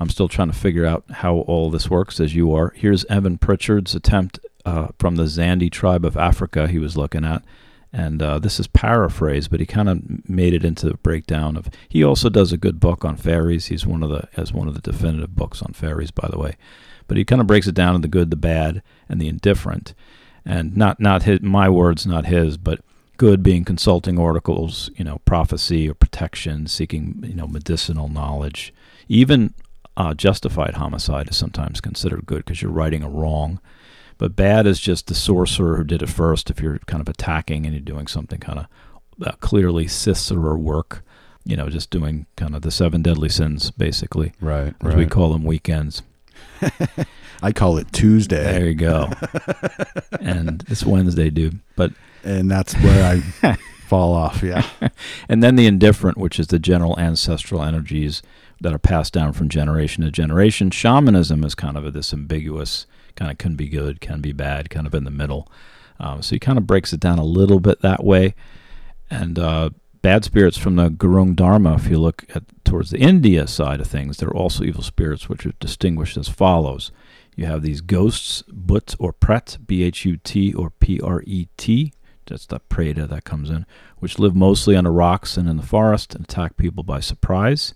I'm 0.00 0.08
still 0.08 0.28
trying 0.28 0.50
to 0.50 0.56
figure 0.56 0.86
out 0.86 1.04
how 1.10 1.38
all 1.38 1.70
this 1.70 1.90
works 1.90 2.20
as 2.20 2.34
you 2.34 2.54
are. 2.54 2.72
Here's 2.76 3.04
Evans-Pritchard's 3.06 3.94
attempt 3.94 4.38
uh, 4.64 4.88
from 4.98 5.16
the 5.16 5.24
Zande 5.24 5.70
tribe 5.72 6.04
of 6.04 6.16
Africa 6.16 6.68
he 6.68 6.78
was 6.78 6.96
looking 6.96 7.24
at. 7.24 7.42
And 7.92 8.22
uh, 8.22 8.38
this 8.38 8.60
is 8.60 8.66
paraphrased, 8.66 9.50
but 9.50 9.60
he 9.60 9.66
kind 9.66 9.88
of 9.88 10.28
made 10.28 10.52
it 10.52 10.64
into 10.64 10.90
a 10.90 10.96
breakdown 10.98 11.56
of. 11.56 11.70
He 11.88 12.04
also 12.04 12.28
does 12.28 12.52
a 12.52 12.58
good 12.58 12.78
book 12.78 13.02
on 13.02 13.16
fairies. 13.16 13.66
He's 13.66 13.86
one 13.86 14.02
of 14.02 14.10
the 14.10 14.28
has 14.34 14.52
one 14.52 14.68
of 14.68 14.74
the 14.74 14.80
definitive 14.82 15.34
books 15.34 15.62
on 15.62 15.72
fairies, 15.72 16.10
by 16.10 16.28
the 16.28 16.38
way. 16.38 16.56
But 17.06 17.16
he 17.16 17.24
kind 17.24 17.40
of 17.40 17.46
breaks 17.46 17.66
it 17.66 17.74
down 17.74 17.94
into 17.94 18.06
the 18.06 18.12
good, 18.12 18.30
the 18.30 18.36
bad, 18.36 18.82
and 19.08 19.18
the 19.18 19.28
indifferent 19.28 19.94
and 20.48 20.74
not 20.76 20.98
not 20.98 21.24
his, 21.24 21.42
my 21.42 21.68
words, 21.68 22.06
not 22.06 22.26
his, 22.26 22.56
but 22.56 22.80
good 23.18 23.42
being 23.42 23.64
consulting 23.64 24.18
articles, 24.18 24.90
you 24.96 25.04
know, 25.04 25.18
prophecy 25.26 25.88
or 25.90 25.94
protection, 25.94 26.66
seeking 26.66 27.22
you 27.22 27.34
know 27.34 27.46
medicinal 27.46 28.08
knowledge, 28.08 28.72
even 29.08 29.52
uh, 29.96 30.14
justified 30.14 30.74
homicide 30.76 31.28
is 31.28 31.36
sometimes 31.36 31.80
considered 31.80 32.24
good 32.24 32.38
because 32.38 32.62
you're 32.62 32.70
righting 32.70 33.02
a 33.02 33.08
wrong. 33.10 33.60
But 34.16 34.34
bad 34.34 34.66
is 34.66 34.80
just 34.80 35.06
the 35.06 35.14
sorcerer 35.14 35.76
who 35.76 35.84
did 35.84 36.02
it 36.02 36.08
first. 36.08 36.50
If 36.50 36.60
you're 36.60 36.78
kind 36.86 37.00
of 37.00 37.08
attacking 37.08 37.66
and 37.66 37.74
you're 37.74 37.82
doing 37.82 38.06
something 38.06 38.40
kind 38.40 38.60
of 38.60 38.66
uh, 39.24 39.32
clearly 39.40 39.86
Cicero 39.86 40.56
work, 40.56 41.04
you 41.44 41.56
know, 41.56 41.68
just 41.68 41.90
doing 41.90 42.26
kind 42.36 42.54
of 42.56 42.62
the 42.62 42.70
seven 42.70 43.02
deadly 43.02 43.28
sins, 43.28 43.70
basically, 43.70 44.32
Right. 44.40 44.74
as 44.82 44.94
we 44.94 45.06
call 45.06 45.32
them 45.32 45.44
weekends. 45.44 46.02
I 47.42 47.52
call 47.52 47.78
it 47.78 47.92
Tuesday, 47.92 48.42
There 48.42 48.66
you 48.66 48.74
go. 48.74 49.10
and 50.20 50.64
it's 50.68 50.84
Wednesday, 50.84 51.30
dude. 51.30 51.60
But 51.76 51.92
and 52.24 52.50
that's 52.50 52.74
where 52.74 53.22
I 53.42 53.56
fall 53.86 54.12
off. 54.12 54.42
Yeah. 54.42 54.66
and 55.28 55.42
then 55.42 55.56
the 55.56 55.66
indifferent, 55.66 56.18
which 56.18 56.40
is 56.40 56.48
the 56.48 56.58
general 56.58 56.98
ancestral 56.98 57.62
energies 57.62 58.22
that 58.60 58.72
are 58.72 58.78
passed 58.78 59.12
down 59.12 59.32
from 59.32 59.48
generation 59.48 60.02
to 60.04 60.10
generation. 60.10 60.70
Shamanism 60.70 61.44
is 61.44 61.54
kind 61.54 61.76
of 61.76 61.92
this 61.92 62.12
ambiguous, 62.12 62.86
kind 63.14 63.30
of 63.30 63.38
can 63.38 63.54
be 63.54 63.68
good, 63.68 64.00
can 64.00 64.20
be 64.20 64.32
bad, 64.32 64.68
kind 64.68 64.86
of 64.86 64.94
in 64.94 65.04
the 65.04 65.10
middle. 65.10 65.48
Um, 66.00 66.22
so 66.22 66.34
he 66.34 66.40
kind 66.40 66.58
of 66.58 66.66
breaks 66.66 66.92
it 66.92 67.00
down 67.00 67.18
a 67.18 67.24
little 67.24 67.60
bit 67.60 67.82
that 67.82 68.02
way. 68.04 68.34
And 69.10 69.38
uh, 69.38 69.70
bad 70.08 70.24
spirits 70.24 70.56
from 70.56 70.76
the 70.76 70.88
Gurung 70.88 71.36
Dharma, 71.36 71.74
if 71.74 71.86
you 71.88 71.98
look 71.98 72.24
at 72.34 72.42
towards 72.64 72.88
the 72.88 72.98
India 72.98 73.46
side 73.46 73.78
of 73.78 73.88
things, 73.88 74.16
they're 74.16 74.30
also 74.30 74.64
evil 74.64 74.82
spirits, 74.82 75.28
which 75.28 75.44
are 75.44 75.52
distinguished 75.60 76.16
as 76.16 76.30
follows. 76.30 76.90
You 77.36 77.44
have 77.44 77.60
these 77.60 77.82
ghosts, 77.82 78.42
Bhut 78.50 78.96
or 78.98 79.12
Pret, 79.12 79.58
B 79.66 79.82
H 79.82 80.06
U 80.06 80.16
T 80.16 80.54
or 80.54 80.70
P 80.70 80.98
R 80.98 81.22
E 81.26 81.48
T. 81.58 81.92
That's 82.24 82.46
the 82.46 82.58
Preta 82.58 83.06
that 83.06 83.24
comes 83.24 83.50
in, 83.50 83.66
which 83.98 84.18
live 84.18 84.34
mostly 84.34 84.76
on 84.76 84.84
the 84.84 84.90
rocks 84.90 85.36
and 85.36 85.46
in 85.46 85.58
the 85.58 85.62
forest 85.62 86.14
and 86.14 86.24
attack 86.24 86.56
people 86.56 86.84
by 86.84 87.00
surprise. 87.00 87.74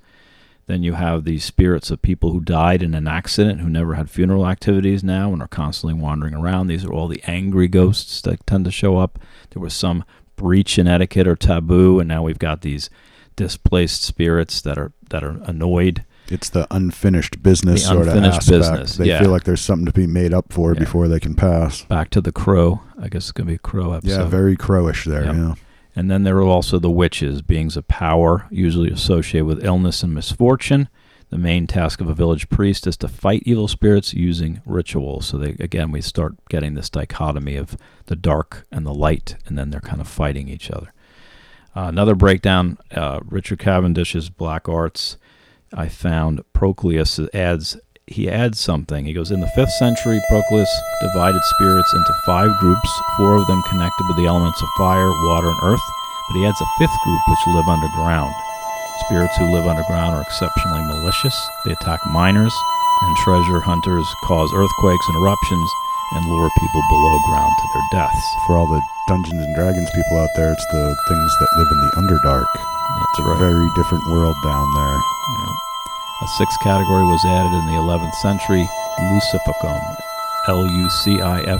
Then 0.64 0.82
you 0.82 0.94
have 0.94 1.24
the 1.24 1.38
spirits 1.38 1.90
of 1.90 2.00
people 2.00 2.32
who 2.32 2.40
died 2.40 2.82
in 2.82 2.94
an 2.94 3.06
accident 3.06 3.60
who 3.60 3.68
never 3.68 3.92
had 3.92 4.08
funeral 4.08 4.46
activities 4.46 5.04
now 5.04 5.34
and 5.34 5.42
are 5.42 5.48
constantly 5.48 6.00
wandering 6.00 6.32
around. 6.32 6.68
These 6.68 6.86
are 6.86 6.92
all 6.94 7.08
the 7.08 7.22
angry 7.26 7.68
ghosts 7.68 8.22
that 8.22 8.46
tend 8.46 8.64
to 8.64 8.70
show 8.70 8.96
up. 8.96 9.18
There 9.50 9.60
was 9.60 9.74
some 9.74 10.02
breach 10.36 10.78
in 10.78 10.86
etiquette 10.86 11.26
or 11.28 11.36
taboo, 11.36 12.00
and 12.00 12.08
now 12.08 12.22
we've 12.22 12.38
got 12.38 12.62
these 12.62 12.88
displaced 13.36 14.02
spirits 14.02 14.60
that 14.62 14.78
are 14.78 14.92
that 15.10 15.22
are 15.24 15.40
annoyed. 15.44 16.04
It's 16.28 16.48
the 16.48 16.66
unfinished 16.70 17.42
business 17.42 17.82
The 17.82 17.88
sort 17.88 18.06
unfinished 18.06 18.48
of 18.48 18.54
aspect. 18.54 18.72
business, 18.80 18.96
They 18.96 19.06
yeah. 19.08 19.20
feel 19.20 19.30
like 19.30 19.44
there's 19.44 19.60
something 19.60 19.84
to 19.86 19.92
be 19.92 20.06
made 20.06 20.32
up 20.32 20.52
for 20.52 20.72
Yeah. 20.72 20.78
before 20.80 21.08
they 21.08 21.20
can 21.20 21.34
pass. 21.34 21.82
Back 21.84 22.08
to 22.10 22.20
the 22.20 22.32
crow. 22.32 22.80
I 22.98 23.08
guess 23.08 23.24
it's 23.24 23.32
gonna 23.32 23.48
be 23.48 23.54
a 23.54 23.58
crow 23.58 23.92
episode. 23.92 24.18
Yeah, 24.20 24.24
very 24.26 24.56
crowish 24.56 25.04
there. 25.04 25.24
Yep. 25.24 25.34
Yeah. 25.34 25.54
And 25.94 26.10
then 26.10 26.22
there 26.22 26.36
are 26.38 26.42
also 26.42 26.78
the 26.78 26.90
witches, 26.90 27.42
beings 27.42 27.76
of 27.76 27.86
power, 27.88 28.46
usually 28.50 28.90
associated 28.90 29.44
with 29.44 29.62
illness 29.64 30.02
and 30.02 30.14
misfortune. 30.14 30.88
The 31.32 31.38
main 31.38 31.66
task 31.66 32.02
of 32.02 32.10
a 32.10 32.14
village 32.14 32.50
priest 32.50 32.86
is 32.86 32.98
to 32.98 33.08
fight 33.08 33.42
evil 33.46 33.66
spirits 33.66 34.12
using 34.12 34.60
rituals. 34.66 35.24
So 35.24 35.38
they 35.38 35.56
again 35.58 35.90
we 35.90 36.02
start 36.02 36.34
getting 36.50 36.74
this 36.74 36.90
dichotomy 36.90 37.56
of 37.56 37.74
the 38.04 38.16
dark 38.16 38.66
and 38.70 38.84
the 38.84 38.92
light, 38.92 39.36
and 39.46 39.56
then 39.56 39.70
they're 39.70 39.80
kind 39.80 40.02
of 40.02 40.08
fighting 40.08 40.50
each 40.50 40.70
other. 40.70 40.92
Uh, 41.74 41.84
another 41.84 42.14
breakdown: 42.14 42.76
uh, 42.94 43.20
Richard 43.24 43.60
Cavendish's 43.60 44.28
Black 44.28 44.68
Arts. 44.68 45.16
I 45.72 45.88
found 45.88 46.42
Proclus 46.52 47.18
adds 47.32 47.78
he 48.06 48.28
adds 48.28 48.60
something. 48.60 49.06
He 49.06 49.14
goes, 49.14 49.30
In 49.30 49.40
the 49.40 49.52
5th 49.56 49.70
century, 49.78 50.20
Proclus 50.28 50.68
divided 51.00 51.42
spirits 51.44 51.94
into 51.94 52.12
five 52.26 52.50
groups, 52.60 52.90
four 53.16 53.36
of 53.36 53.46
them 53.46 53.62
connected 53.70 54.06
with 54.06 54.18
the 54.18 54.26
elements 54.26 54.60
of 54.60 54.68
fire, 54.76 55.08
water, 55.08 55.48
and 55.48 55.60
earth, 55.62 55.80
but 56.28 56.38
he 56.38 56.44
adds 56.44 56.60
a 56.60 56.66
fifth 56.78 56.96
group 57.04 57.20
which 57.26 57.54
live 57.54 57.68
underground. 57.68 58.34
Spirits 59.06 59.36
who 59.36 59.50
live 59.50 59.66
underground 59.66 60.14
are 60.14 60.22
exceptionally 60.22 60.82
malicious. 60.84 61.34
They 61.64 61.72
attack 61.72 62.00
miners, 62.06 62.54
and 63.02 63.16
treasure 63.24 63.60
hunters 63.60 64.06
cause 64.24 64.52
earthquakes 64.54 65.06
and 65.08 65.16
eruptions 65.16 65.68
and 66.14 66.24
lure 66.26 66.50
people 66.60 66.82
below 66.88 67.18
ground 67.26 67.52
to 67.58 67.66
their 67.74 67.86
deaths. 67.92 68.24
For 68.46 68.56
all 68.56 68.66
the 68.66 68.80
Dungeons 69.08 69.44
and 69.44 69.54
Dragons 69.56 69.90
people 69.90 70.18
out 70.18 70.30
there, 70.36 70.52
it's 70.52 70.66
the 70.72 70.96
things 71.08 71.32
that 71.40 71.56
live 71.58 71.68
in 71.72 71.78
the 71.80 71.90
Underdark. 71.98 72.46
That's 72.54 73.18
It's 73.18 73.20
a 73.20 73.34
very 73.36 73.68
different 73.76 74.06
world 74.08 74.36
down 74.42 74.66
there. 74.74 74.96
Yeah. 74.96 75.52
A 76.22 76.26
sixth 76.38 76.60
category 76.62 77.04
was 77.04 77.24
added 77.26 77.52
in 77.52 77.66
the 77.66 77.76
11th 77.82 78.14
century, 78.22 78.66
Lucifugum, 79.00 79.82
L-U-C-I-F-U-G-U-M. 80.48 81.52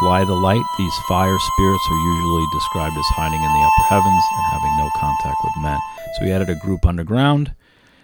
Fly 0.00 0.24
the 0.24 0.34
light, 0.34 0.64
these 0.78 0.98
fire 1.08 1.38
spirits 1.38 1.84
are 1.90 2.14
usually 2.14 2.44
described 2.52 2.96
as 2.96 3.04
hiding 3.10 3.42
in 3.42 3.52
the 3.52 3.60
upper 3.60 3.84
heavens 3.88 4.24
and 4.36 4.46
having 4.46 4.76
no 4.76 4.88
contact 4.96 5.36
with 5.44 5.62
men. 5.62 5.78
So 6.14 6.24
we 6.24 6.32
added 6.32 6.50
a 6.50 6.56
group 6.56 6.84
underground 6.84 7.54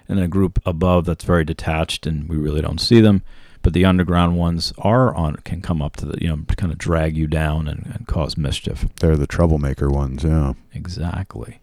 and 0.09 0.17
then 0.17 0.25
a 0.25 0.29
group 0.29 0.61
above 0.65 1.07
that's 1.07 1.25
very 1.25 1.45
detached 1.45 2.07
and 2.07 2.29
we 2.29 2.37
really 2.37 2.63
don't 2.63 2.81
see 2.81 3.01
them. 3.01 3.23
But 3.63 3.73
the 3.73 3.85
underground 3.85 4.39
ones 4.39 4.73
are 4.79 5.13
on 5.15 5.37
can 5.45 5.61
come 5.61 5.83
up 5.83 5.97
to 5.97 6.07
the 6.07 6.23
you 6.23 6.29
know 6.29 6.45
kind 6.57 6.73
of 6.73 6.79
drag 6.79 7.17
you 7.17 7.27
down 7.27 7.67
and, 7.67 7.91
and 7.93 8.07
cause 8.07 8.37
mischief. 8.37 8.87
They're 9.01 9.17
the 9.17 9.27
troublemaker 9.27 9.91
ones, 9.91 10.23
yeah. 10.23 10.53
Exactly. 10.73 11.61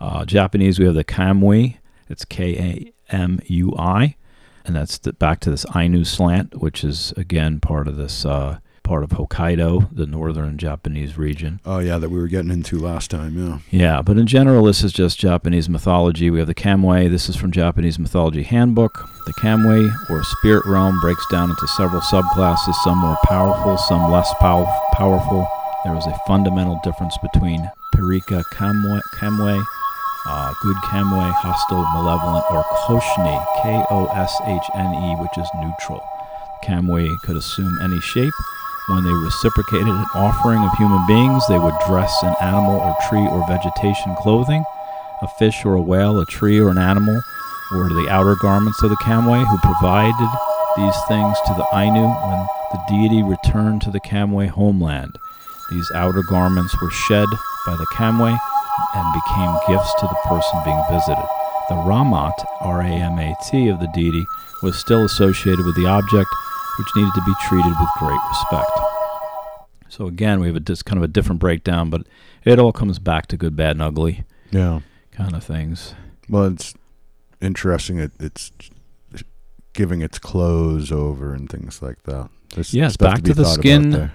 Uh, 0.00 0.24
Japanese, 0.24 0.78
we 0.78 0.86
have 0.86 0.94
the 0.94 1.04
Kamui. 1.04 1.76
It's 2.08 2.24
K 2.24 2.92
A 3.10 3.14
M 3.14 3.40
U 3.46 3.74
I, 3.76 4.16
and 4.64 4.74
that's 4.74 4.96
the, 4.96 5.12
back 5.12 5.40
to 5.40 5.50
this 5.50 5.66
Ainu 5.76 6.04
slant, 6.04 6.62
which 6.62 6.82
is 6.82 7.12
again 7.18 7.60
part 7.60 7.86
of 7.86 7.96
this 7.96 8.24
uh, 8.24 8.58
part 8.88 9.04
of 9.04 9.10
Hokkaido, 9.10 9.94
the 9.94 10.06
northern 10.06 10.56
Japanese 10.56 11.18
region. 11.18 11.60
Oh 11.66 11.78
yeah, 11.78 11.98
that 11.98 12.08
we 12.08 12.18
were 12.18 12.26
getting 12.26 12.50
into 12.50 12.78
last 12.78 13.10
time, 13.10 13.36
yeah. 13.38 13.58
Yeah, 13.70 14.00
but 14.02 14.16
in 14.16 14.26
general, 14.26 14.64
this 14.64 14.82
is 14.82 14.94
just 14.94 15.18
Japanese 15.18 15.68
mythology. 15.68 16.30
We 16.30 16.38
have 16.38 16.48
the 16.48 16.54
Kamui. 16.54 17.10
This 17.10 17.28
is 17.28 17.36
from 17.36 17.52
Japanese 17.52 17.98
Mythology 17.98 18.42
Handbook. 18.42 18.92
The 19.26 19.34
Kamui, 19.34 19.92
or 20.08 20.24
spirit 20.24 20.64
realm, 20.66 20.98
breaks 21.00 21.26
down 21.30 21.50
into 21.50 21.68
several 21.68 22.00
subclasses, 22.00 22.74
some 22.82 22.96
more 22.96 23.18
powerful, 23.24 23.76
some 23.76 24.10
less 24.10 24.32
pow- 24.40 24.64
powerful. 24.94 25.46
There 25.84 25.94
is 25.96 26.06
a 26.06 26.18
fundamental 26.26 26.80
difference 26.82 27.16
between 27.18 27.70
Pirika 27.94 28.42
Kamui, 28.54 29.00
Kamui 29.20 29.62
uh, 30.26 30.52
good 30.62 30.76
Kamui, 30.76 31.32
hostile, 31.32 31.86
malevolent, 31.94 32.44
or 32.50 32.64
Koshne, 32.84 33.46
K 33.62 33.84
O 33.90 34.06
S 34.14 34.34
H 34.46 34.70
N 34.74 34.94
E, 34.94 35.16
which 35.20 35.36
is 35.38 35.48
neutral. 35.60 36.02
Kamui 36.64 37.08
could 37.22 37.36
assume 37.36 37.78
any 37.82 38.00
shape. 38.00 38.34
When 38.88 39.04
they 39.04 39.12
reciprocated 39.12 39.88
an 39.88 40.06
offering 40.14 40.64
of 40.64 40.72
human 40.78 41.06
beings, 41.06 41.46
they 41.46 41.58
would 41.58 41.74
dress 41.86 42.12
in 42.22 42.34
animal 42.40 42.80
or 42.80 42.96
tree 43.08 43.26
or 43.26 43.46
vegetation 43.46 44.16
clothing. 44.16 44.64
A 45.20 45.28
fish 45.38 45.64
or 45.64 45.74
a 45.74 45.80
whale, 45.80 46.18
a 46.20 46.26
tree 46.26 46.58
or 46.58 46.70
an 46.70 46.78
animal 46.78 47.20
were 47.72 47.88
the 47.90 48.08
outer 48.08 48.34
garments 48.40 48.82
of 48.82 48.88
the 48.88 48.96
Kamui, 48.96 49.46
who 49.46 49.58
provided 49.58 50.28
these 50.78 50.96
things 51.06 51.36
to 51.46 51.54
the 51.54 51.66
Ainu 51.74 52.08
when 52.08 52.46
the 52.72 52.80
deity 52.88 53.22
returned 53.22 53.82
to 53.82 53.90
the 53.90 54.00
Kamui 54.00 54.48
homeland. 54.48 55.18
These 55.70 55.90
outer 55.94 56.22
garments 56.22 56.74
were 56.80 56.90
shed 56.90 57.28
by 57.66 57.76
the 57.76 57.86
Kamui 57.92 58.38
and 58.94 59.14
became 59.14 59.54
gifts 59.68 59.92
to 60.00 60.06
the 60.06 60.18
person 60.24 60.64
being 60.64 60.82
visited. 60.90 61.28
The 61.68 61.74
Ramat, 61.74 62.32
R 62.62 62.80
A 62.80 62.86
M 62.86 63.18
A 63.18 63.36
T, 63.50 63.68
of 63.68 63.80
the 63.80 63.88
deity 63.88 64.26
was 64.62 64.78
still 64.78 65.04
associated 65.04 65.66
with 65.66 65.76
the 65.76 65.84
object, 65.84 66.30
which 66.78 66.88
needed 66.96 67.12
to 67.14 67.22
be 67.24 67.34
treated 67.48 67.72
with 67.78 67.88
great 67.98 68.20
respect. 68.28 68.70
So 69.88 70.06
again, 70.06 70.40
we 70.40 70.46
have 70.46 70.56
a 70.56 70.60
dis- 70.60 70.82
kind 70.82 70.98
of 70.98 71.02
a 71.02 71.08
different 71.08 71.40
breakdown, 71.40 71.90
but 71.90 72.06
it 72.44 72.58
all 72.58 72.72
comes 72.72 72.98
back 72.98 73.26
to 73.28 73.36
good, 73.36 73.56
bad, 73.56 73.72
and 73.72 73.82
ugly 73.82 74.24
Yeah. 74.50 74.80
kind 75.12 75.34
of 75.34 75.42
things. 75.42 75.94
Well, 76.28 76.44
it's 76.44 76.74
interesting. 77.40 77.98
It, 77.98 78.12
it's 78.20 78.52
giving 79.72 80.02
its 80.02 80.18
clothes 80.18 80.92
over 80.92 81.32
and 81.34 81.48
things 81.48 81.80
like 81.82 82.02
that. 82.04 82.28
There's 82.54 82.74
Yes, 82.74 82.96
back 82.96 83.22
be 83.22 83.30
to 83.30 83.34
the 83.34 83.44
skin. 83.44 84.10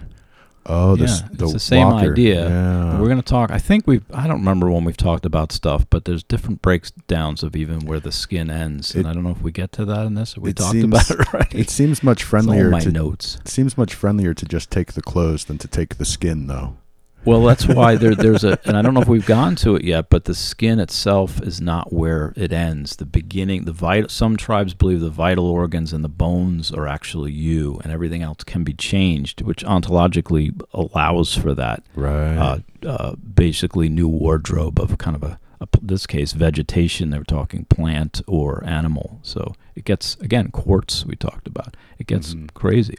Oh, 0.66 0.96
the, 0.96 1.04
s- 1.06 1.22
Yeah, 1.22 1.28
the 1.34 1.44
it's 1.46 1.54
the 1.54 1.60
same 1.60 1.88
walker. 1.88 2.12
idea. 2.14 2.48
Yeah. 2.50 3.00
We're 3.00 3.08
going 3.08 3.18
to 3.18 3.22
talk. 3.22 3.52
I 3.52 3.58
think 3.60 3.86
we've. 3.86 4.04
I 4.14 4.28
don't 4.28 4.40
remember 4.40 4.70
when 4.72 4.86
we've 4.86 4.96
talked 4.98 5.26
about 5.26 5.52
stuff, 5.52 5.86
but 5.90 6.06
there's 6.06 6.24
different 6.24 6.62
breakdowns 6.62 7.44
of 7.44 7.56
even 7.56 7.82
where 7.86 8.00
the 8.00 8.12
skin 8.12 8.50
ends, 8.50 8.96
and 8.96 9.06
It- 9.06 9.10
I 9.10 9.14
don't 9.14 9.24
know 9.24 9.32
if 9.32 9.42
we 9.42 9.52
get 9.52 9.72
to 9.74 9.86
that 9.86 10.06
in 10.06 10.14
this. 10.16 10.38
We 10.38 10.54
talked 10.54 10.72
seems- 10.72 10.86
about 10.86 11.12
it 11.12 11.20
already. 11.34 11.60
it 11.60 11.70
seems 11.70 12.02
much 12.04 12.22
It's 12.22 12.26
all 12.26 12.30
friendlier 12.30 12.70
my 12.70 12.80
to 12.80 12.92
notes. 12.92 13.38
it 13.42 13.50
seems 13.50 13.78
much 13.78 13.94
friendlier 13.94 14.34
to 14.34 14.46
just 14.46 14.72
take 14.72 14.94
the 14.94 15.02
clothes 15.02 15.46
than 15.46 15.58
to 15.58 15.68
take 15.68 15.98
the 15.98 16.06
skin, 16.06 16.48
though. 16.48 16.78
Well, 17.26 17.42
that's 17.44 17.66
why 17.66 17.96
there, 17.96 18.16
there's 18.16 18.44
a, 18.44 18.60
and 18.66 18.76
I 18.78 18.82
don't 18.82 18.94
know 18.94 19.02
if 19.02 19.08
we've 19.08 19.26
gone 19.26 19.56
to 19.58 19.76
it 19.76 19.86
yet, 19.86 20.10
but 20.10 20.26
the 20.26 20.36
skin 20.36 20.80
itself 20.80 21.42
is 21.42 21.62
not 21.62 21.94
where 21.94 22.34
it 22.36 22.52
ends. 22.52 22.98
The 22.98 23.06
beginning, 23.06 23.64
the 23.64 23.72
vital. 23.72 24.10
Some 24.10 24.36
tribes 24.36 24.74
believe 24.74 25.00
the 25.00 25.10
vital 25.10 25.46
organs 25.46 25.94
and 25.94 26.04
the 26.04 26.10
bones 26.10 26.72
are 26.72 26.86
actually 26.88 27.32
you, 27.32 27.80
and 27.84 27.94
everything 27.94 28.22
else 28.24 28.44
can 28.44 28.64
be 28.66 28.74
changed, 28.74 29.42
which 29.42 29.64
ontologically 29.64 30.60
allows 30.74 31.34
for 31.36 31.54
that. 31.54 31.84
Right. 31.96 32.36
Uh, 32.36 32.60
uh, 32.86 33.16
basically, 33.16 33.88
new 33.88 34.10
wardrobe 34.10 34.80
of 34.82 34.98
kind 34.98 35.16
of 35.16 35.24
a, 35.24 35.40
a, 35.62 35.68
this 35.82 36.06
case, 36.06 36.34
vegetation. 36.34 37.10
They 37.10 37.20
were 37.20 37.24
talking 37.24 37.64
plant 37.66 38.22
or 38.28 38.62
animal. 38.66 39.20
So 39.24 39.56
it 39.76 39.86
gets 39.86 40.16
again 40.18 40.52
quartz. 40.52 41.06
We 41.06 41.16
talked 41.16 41.48
about 41.48 41.78
it 41.98 42.08
gets 42.08 42.34
Mhm. 42.36 42.54
crazy. 42.54 42.98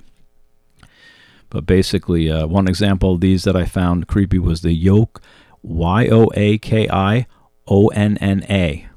But 1.50 1.66
basically, 1.66 2.30
uh, 2.30 2.46
one 2.46 2.68
example 2.68 3.14
of 3.14 3.20
these 3.20 3.44
that 3.44 3.56
I 3.56 3.64
found 3.64 4.08
creepy 4.08 4.38
was 4.38 4.62
the 4.62 4.72
yoke, 4.72 5.22
Y 5.62 6.08
O 6.08 6.30
A 6.34 6.58
K 6.58 6.88
I 6.88 7.26
O 7.66 7.88
N 7.88 8.16
N 8.18 8.44
A. 8.50 8.88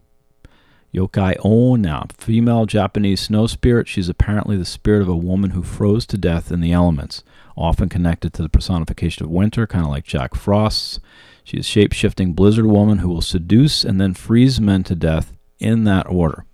Yokai 0.93 1.35
Onna, 1.43 2.07
female 2.17 2.65
Japanese 2.65 3.21
snow 3.21 3.45
spirit. 3.45 3.87
She's 3.87 4.09
apparently 4.09 4.57
the 4.57 4.65
spirit 4.65 5.01
of 5.01 5.09
a 5.09 5.15
woman 5.15 5.51
who 5.51 5.61
froze 5.61 6.05
to 6.07 6.17
death 6.17 6.51
in 6.51 6.61
the 6.61 6.71
elements, 6.71 7.23
often 7.55 7.89
connected 7.89 8.33
to 8.33 8.41
the 8.41 8.49
personification 8.49 9.25
of 9.25 9.29
winter, 9.29 9.67
kind 9.67 9.85
of 9.85 9.91
like 9.91 10.05
Jack 10.05 10.33
Frost's. 10.33 10.99
She 11.43 11.57
is 11.57 11.65
a 11.65 11.69
shape 11.69 11.93
shifting 11.93 12.33
blizzard 12.33 12.65
woman 12.65 12.99
who 12.99 13.09
will 13.09 13.21
seduce 13.21 13.83
and 13.83 14.01
then 14.01 14.13
freeze 14.13 14.59
men 14.59 14.83
to 14.85 14.95
death 14.95 15.33
in 15.59 15.83
that 15.83 16.07
order. 16.09 16.45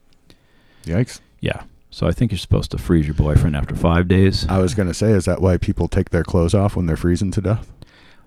Yikes. 0.83 1.19
Yeah. 1.39 1.63
So 1.93 2.07
I 2.07 2.11
think 2.11 2.31
you're 2.31 2.39
supposed 2.39 2.71
to 2.71 2.79
freeze 2.79 3.05
your 3.05 3.13
boyfriend 3.13 3.55
after 3.55 3.75
five 3.75 4.07
days. 4.07 4.47
I 4.49 4.57
was 4.57 4.73
going 4.73 4.87
to 4.87 4.95
say, 4.95 5.11
is 5.11 5.25
that 5.25 5.43
why 5.43 5.57
people 5.57 5.87
take 5.87 6.09
their 6.09 6.23
clothes 6.23 6.55
off 6.55 6.75
when 6.75 6.87
they're 6.87 6.97
freezing 6.97 7.29
to 7.29 7.41
death? 7.41 7.71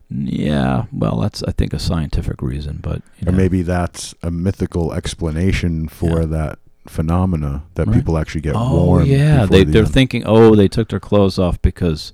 Yeah, 0.09 0.85
well, 0.93 1.19
that's 1.19 1.43
I 1.43 1.51
think 1.51 1.73
a 1.73 1.81
scientific 1.81 2.41
reason, 2.43 2.79
but 2.81 3.03
you 3.19 3.27
Or 3.29 3.33
know, 3.33 3.39
maybe 3.39 3.63
that's 3.63 4.15
a 4.23 4.31
mythical 4.31 4.93
explanation 4.93 5.89
for 5.89 6.21
Yeah. 6.21 6.27
that 6.27 6.59
phenomena 6.87 7.65
that 7.75 7.89
Right. 7.89 7.97
people 7.97 8.17
actually 8.17 8.43
get 8.43 8.55
oh 8.55 8.85
warm. 8.87 9.05
yeah, 9.07 9.45
they 9.47 9.65
the 9.65 9.73
they're 9.73 9.83
end. 9.83 9.93
thinking 9.93 10.23
oh 10.25 10.55
they 10.55 10.69
took 10.69 10.89
their 10.91 11.01
clothes 11.01 11.37
off 11.37 11.61
because 11.61 12.13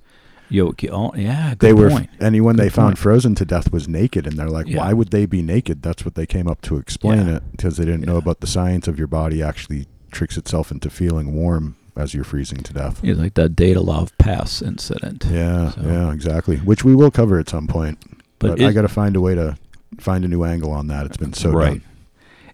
yo 0.49 0.73
oh, 0.91 1.13
yeah 1.15 1.51
good 1.51 1.59
they 1.69 1.73
were 1.75 1.91
point. 1.91 2.09
and 2.19 2.43
when 2.43 2.57
they 2.57 2.65
Good 2.65 2.73
found 2.73 2.99
frozen 2.99 3.35
to 3.35 3.45
death 3.45 3.71
was 3.71 3.87
naked 3.87 4.27
and 4.27 4.39
they're 4.39 4.49
like 4.49 4.69
Yeah. 4.69 4.79
why 4.79 4.95
would 4.95 5.11
they 5.11 5.27
be 5.27 5.43
naked 5.43 5.83
that's 5.83 6.07
what 6.07 6.15
they 6.15 6.25
came 6.25 6.49
up 6.49 6.63
to 6.63 6.79
explain 6.79 7.27
Yeah. 7.27 7.37
it 7.37 7.43
because 7.53 7.77
they 7.77 7.85
didn't 7.85 8.07
know 8.07 8.17
about 8.17 8.41
the 8.41 8.47
science 8.47 8.89
of 8.89 8.97
your 8.99 9.09
body 9.09 9.43
actually 9.43 9.85
tricks 10.13 10.37
itself 10.37 10.71
into 10.71 10.89
feeling 10.91 11.35
warm 11.35 11.77
as 11.97 12.15
you're 12.15 12.25
freezing 12.25 12.59
to 12.63 12.73
death 12.73 13.01
Yeah, 13.03 13.15
like 13.15 13.35
that 13.35 13.55
Dyatlov 13.57 14.11
Pass 14.19 14.63
incident. 14.63 15.25
yeah 15.31 15.71
So- 15.73 15.81
yeah 15.83 16.13
exactly 16.13 16.57
which 16.59 16.85
we 16.85 16.95
will 16.95 17.11
cover 17.11 17.39
at 17.39 17.49
some 17.49 17.67
point 17.67 17.99
But 18.39 18.59
but, 18.59 18.63
i 18.63 18.73
got 18.73 18.83
to 18.83 18.89
find 18.89 19.17
a 19.17 19.21
way 19.21 19.35
to 19.35 19.57
find 20.01 20.25
a 20.25 20.29
new 20.29 20.43
angle 20.45 20.71
on 20.71 20.87
that 20.87 21.05
it's 21.07 21.17
been 21.19 21.33
so 21.35 21.51
right. 21.51 21.81
done. 21.81 21.83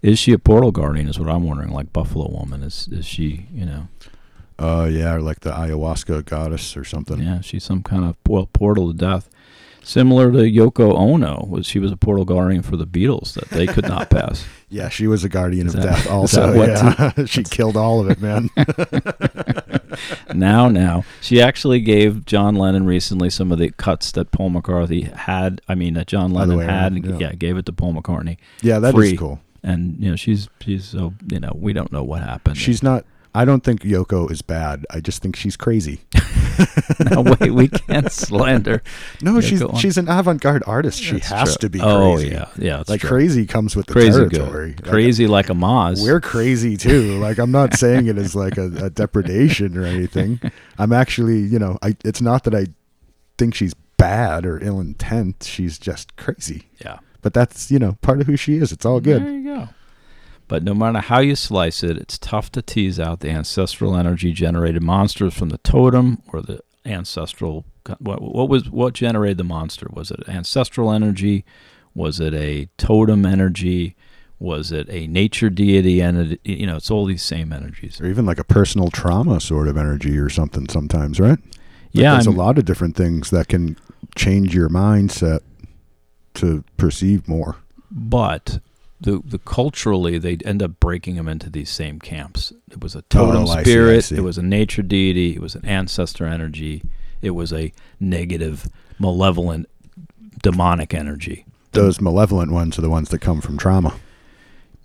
Is 0.00 0.18
she 0.20 0.32
a 0.32 0.38
portal 0.38 0.70
guardian? 0.70 1.08
Is 1.08 1.18
what 1.18 1.28
I'm 1.28 1.42
wondering. 1.42 1.70
Like 1.70 1.92
Buffalo 1.92 2.28
Woman, 2.30 2.62
is 2.62 2.88
is 2.92 3.04
she? 3.04 3.46
You 3.52 3.64
know, 3.66 3.88
uh 4.58 4.88
yeah 4.90 5.14
or 5.14 5.20
like 5.20 5.40
the 5.40 5.50
ayahuasca 5.50 6.24
goddess 6.24 6.76
or 6.76 6.84
something 6.84 7.20
yeah, 7.20 7.40
she's 7.40 7.64
some 7.64 7.82
kind 7.82 8.04
of 8.04 8.16
well 8.28 8.46
portal 8.46 8.92
to 8.92 8.96
death. 8.96 9.28
Similar 9.82 10.30
to 10.32 10.38
Yoko 10.38 10.94
Ono, 10.94 11.46
was 11.48 11.66
she 11.66 11.78
was 11.78 11.90
a 11.90 11.96
portal 11.96 12.24
guardian 12.24 12.62
for 12.62 12.76
the 12.76 12.86
Beatles 12.86 13.32
that 13.34 13.48
they 13.50 13.66
could 13.66 13.88
not 13.88 14.08
pass. 14.18 14.44
Yeah 14.70 14.88
she 14.88 15.06
was 15.06 15.24
a 15.24 15.28
guardian 15.28 15.66
Is 15.66 15.74
of 15.74 15.82
that- 15.82 15.88
death 16.04 16.10
also 16.10 16.52
yeah 16.52 17.12
she 17.26 17.42
killed 17.42 17.76
all 17.76 18.00
of 18.00 18.10
it 18.10 18.20
man 18.20 18.50
now, 20.34 20.68
now, 20.68 21.04
she 21.20 21.40
actually 21.40 21.80
gave 21.80 22.24
John 22.24 22.54
Lennon 22.54 22.86
recently 22.86 23.30
some 23.30 23.50
of 23.50 23.58
the 23.58 23.70
cuts 23.70 24.12
that 24.12 24.30
Paul 24.30 24.50
McCartney 24.50 25.12
had. 25.12 25.60
I 25.68 25.74
mean, 25.74 25.94
that 25.94 26.06
John 26.06 26.32
Lennon 26.32 26.60
had. 26.60 26.92
around, 26.92 27.04
yeah. 27.04 27.28
yeah, 27.28 27.32
gave 27.34 27.56
it 27.56 27.66
to 27.66 27.72
Paul 27.72 27.94
McCartney. 27.94 28.36
yeah 28.62 28.78
that 28.78 28.90
is 28.90 28.94
Free. 28.94 29.16
cool 29.16 29.40
And 29.62 29.96
you 29.98 30.10
know, 30.10 30.16
she's 30.16 30.48
she's 30.60 30.84
so 30.84 31.14
you 31.30 31.40
know 31.40 31.52
we 31.56 31.72
don't 31.72 31.90
know 31.92 32.02
what 32.04 32.22
happened. 32.22 32.58
She's 32.58 32.82
not. 32.82 33.04
I 33.34 33.44
don't 33.44 33.62
think 33.62 33.82
Yoko 33.82 34.30
is 34.30 34.42
bad. 34.42 34.84
I 34.90 35.00
just 35.00 35.22
think 35.22 35.36
she's 35.36 35.56
crazy. 35.56 36.00
no, 37.10 37.22
wait, 37.22 37.50
we 37.52 37.68
can't 37.68 38.10
slander. 38.10 38.82
No, 39.22 39.34
Yeah, 39.34 39.40
she's 39.40 39.62
on. 39.62 39.76
she's 39.76 39.96
an 39.98 40.08
avant-garde 40.08 40.62
artist. 40.66 41.00
She 41.00 41.12
That's 41.14 41.28
has 41.28 41.56
true. 41.56 41.68
to 41.68 41.70
be 41.70 41.80
Oh 41.80 42.14
crazy. 42.16 42.30
yeah, 42.30 42.48
yeah. 42.56 42.76
That's 42.78 42.88
like 42.90 43.00
true. 43.00 43.10
crazy 43.10 43.46
comes 43.46 43.76
with 43.76 43.86
the 43.86 43.92
crazy 43.92 44.10
territory. 44.28 44.72
good, 44.72 44.86
Like, 44.86 44.90
crazy 44.92 45.26
like 45.26 45.50
a 45.50 45.54
Maz. 45.54 46.02
we're 46.02 46.20
crazy 46.20 46.76
too. 46.76 47.18
Like 47.18 47.38
I'm 47.38 47.50
not 47.52 47.74
saying 47.76 48.06
it 48.06 48.18
as 48.18 48.34
like 48.34 48.56
a, 48.58 48.86
a 48.86 48.90
depredation 49.02 49.76
or 49.76 49.84
anything. 49.84 50.40
I'm 50.78 50.92
actually, 50.92 51.40
you 51.40 51.58
know, 51.58 51.78
I 51.82 51.96
it's 52.04 52.20
not 52.20 52.44
that 52.44 52.54
I 52.54 52.66
think 53.36 53.54
she's 53.54 53.74
bad 53.96 54.46
or 54.46 54.62
ill 54.62 54.80
intent. 54.80 55.44
She's 55.48 55.78
just 55.78 56.16
crazy. 56.16 56.68
yeah. 56.84 56.98
But 57.20 57.34
that's, 57.34 57.68
you 57.70 57.80
know, 57.80 57.98
part 58.00 58.20
of 58.20 58.26
who 58.28 58.36
she 58.36 58.56
is. 58.58 58.70
It's 58.72 58.86
all 58.86 59.00
good. 59.00 59.22
There 59.24 59.32
you 59.32 59.44
go. 59.44 59.68
But 60.48 60.62
no 60.64 60.74
matter 60.74 61.00
how 61.00 61.20
you 61.20 61.36
slice 61.36 61.82
it, 61.82 61.96
it's 61.98 62.18
tough 62.18 62.50
to 62.52 62.62
tease 62.62 62.98
out 62.98 63.20
the 63.20 63.28
ancestral 63.30 63.94
energy 63.96 64.32
generated 64.32 64.82
monsters 64.82 65.34
from 65.34 65.50
the 65.50 65.58
totem 65.58 66.22
or 66.32 66.40
the 66.42 66.60
ancestral. 66.86 67.64
What, 67.98 68.20
what 68.22 68.48
was 68.48 68.68
what 68.70 68.94
generated 68.94 69.38
the 69.38 69.44
monster? 69.44 69.88
Was 69.92 70.10
it 70.10 70.20
ancestral 70.28 70.90
energy? 70.92 71.44
Was 71.94 72.18
it 72.20 72.34
a 72.34 72.68
totem 72.78 73.24
energy? 73.26 73.94
Was 74.40 74.70
it 74.72 74.86
a 74.88 75.06
nature 75.08 75.50
deity 75.50 76.00
entity? 76.00 76.38
You 76.44 76.66
know, 76.66 76.76
it's 76.76 76.90
all 76.90 77.04
these 77.04 77.22
same 77.22 77.52
energies. 77.52 78.00
Or 78.00 78.06
even 78.06 78.24
like 78.24 78.38
a 78.38 78.44
personal 78.44 78.88
trauma 78.90 79.40
sort 79.40 79.68
of 79.68 79.76
energy 79.76 80.16
or 80.18 80.28
something 80.30 80.68
sometimes, 80.68 81.18
right? 81.20 81.38
Like 81.38 81.48
Yeah, 81.92 82.12
there's 82.12 82.26
a 82.26 82.30
I'm- 82.30 82.36
lot 82.38 82.56
of 82.58 82.64
different 82.64 82.94
things 82.96 83.30
that 83.30 83.48
can 83.48 83.76
change 84.14 84.54
your 84.54 84.68
mindset 84.68 85.40
to 86.34 86.62
perceive 86.76 87.26
more. 87.28 87.56
but 87.90 88.60
the 89.00 89.20
the 89.24 89.38
culturally 89.38 90.18
they 90.18 90.36
end 90.44 90.62
up 90.62 90.80
breaking 90.80 91.16
them 91.16 91.28
into 91.28 91.48
these 91.50 91.70
same 91.70 91.98
camps. 92.00 92.52
It 92.70 92.80
was 92.82 92.94
a 92.96 93.02
totem 93.02 93.42
Oh, 93.42 93.42
I 93.42 93.46
see, 93.46 93.58
I 93.58 93.62
spirit. 93.62 94.04
see. 94.04 94.16
It 94.16 94.22
was 94.22 94.38
a 94.38 94.42
nature 94.42 94.82
deity. 94.82 95.34
It 95.34 95.40
was 95.40 95.54
an 95.54 95.64
ancestor 95.64 96.26
energy. 96.26 96.82
It 97.22 97.30
was 97.30 97.52
a 97.52 97.72
negative, 98.00 98.68
malevolent, 98.98 99.68
demonic 100.42 100.94
energy. 100.94 101.44
Those 101.72 102.00
malevolent 102.00 102.50
ones 102.52 102.78
are 102.78 102.82
the 102.82 102.90
ones 102.90 103.08
that 103.10 103.20
come 103.20 103.40
from 103.40 103.56
trauma. 103.58 103.94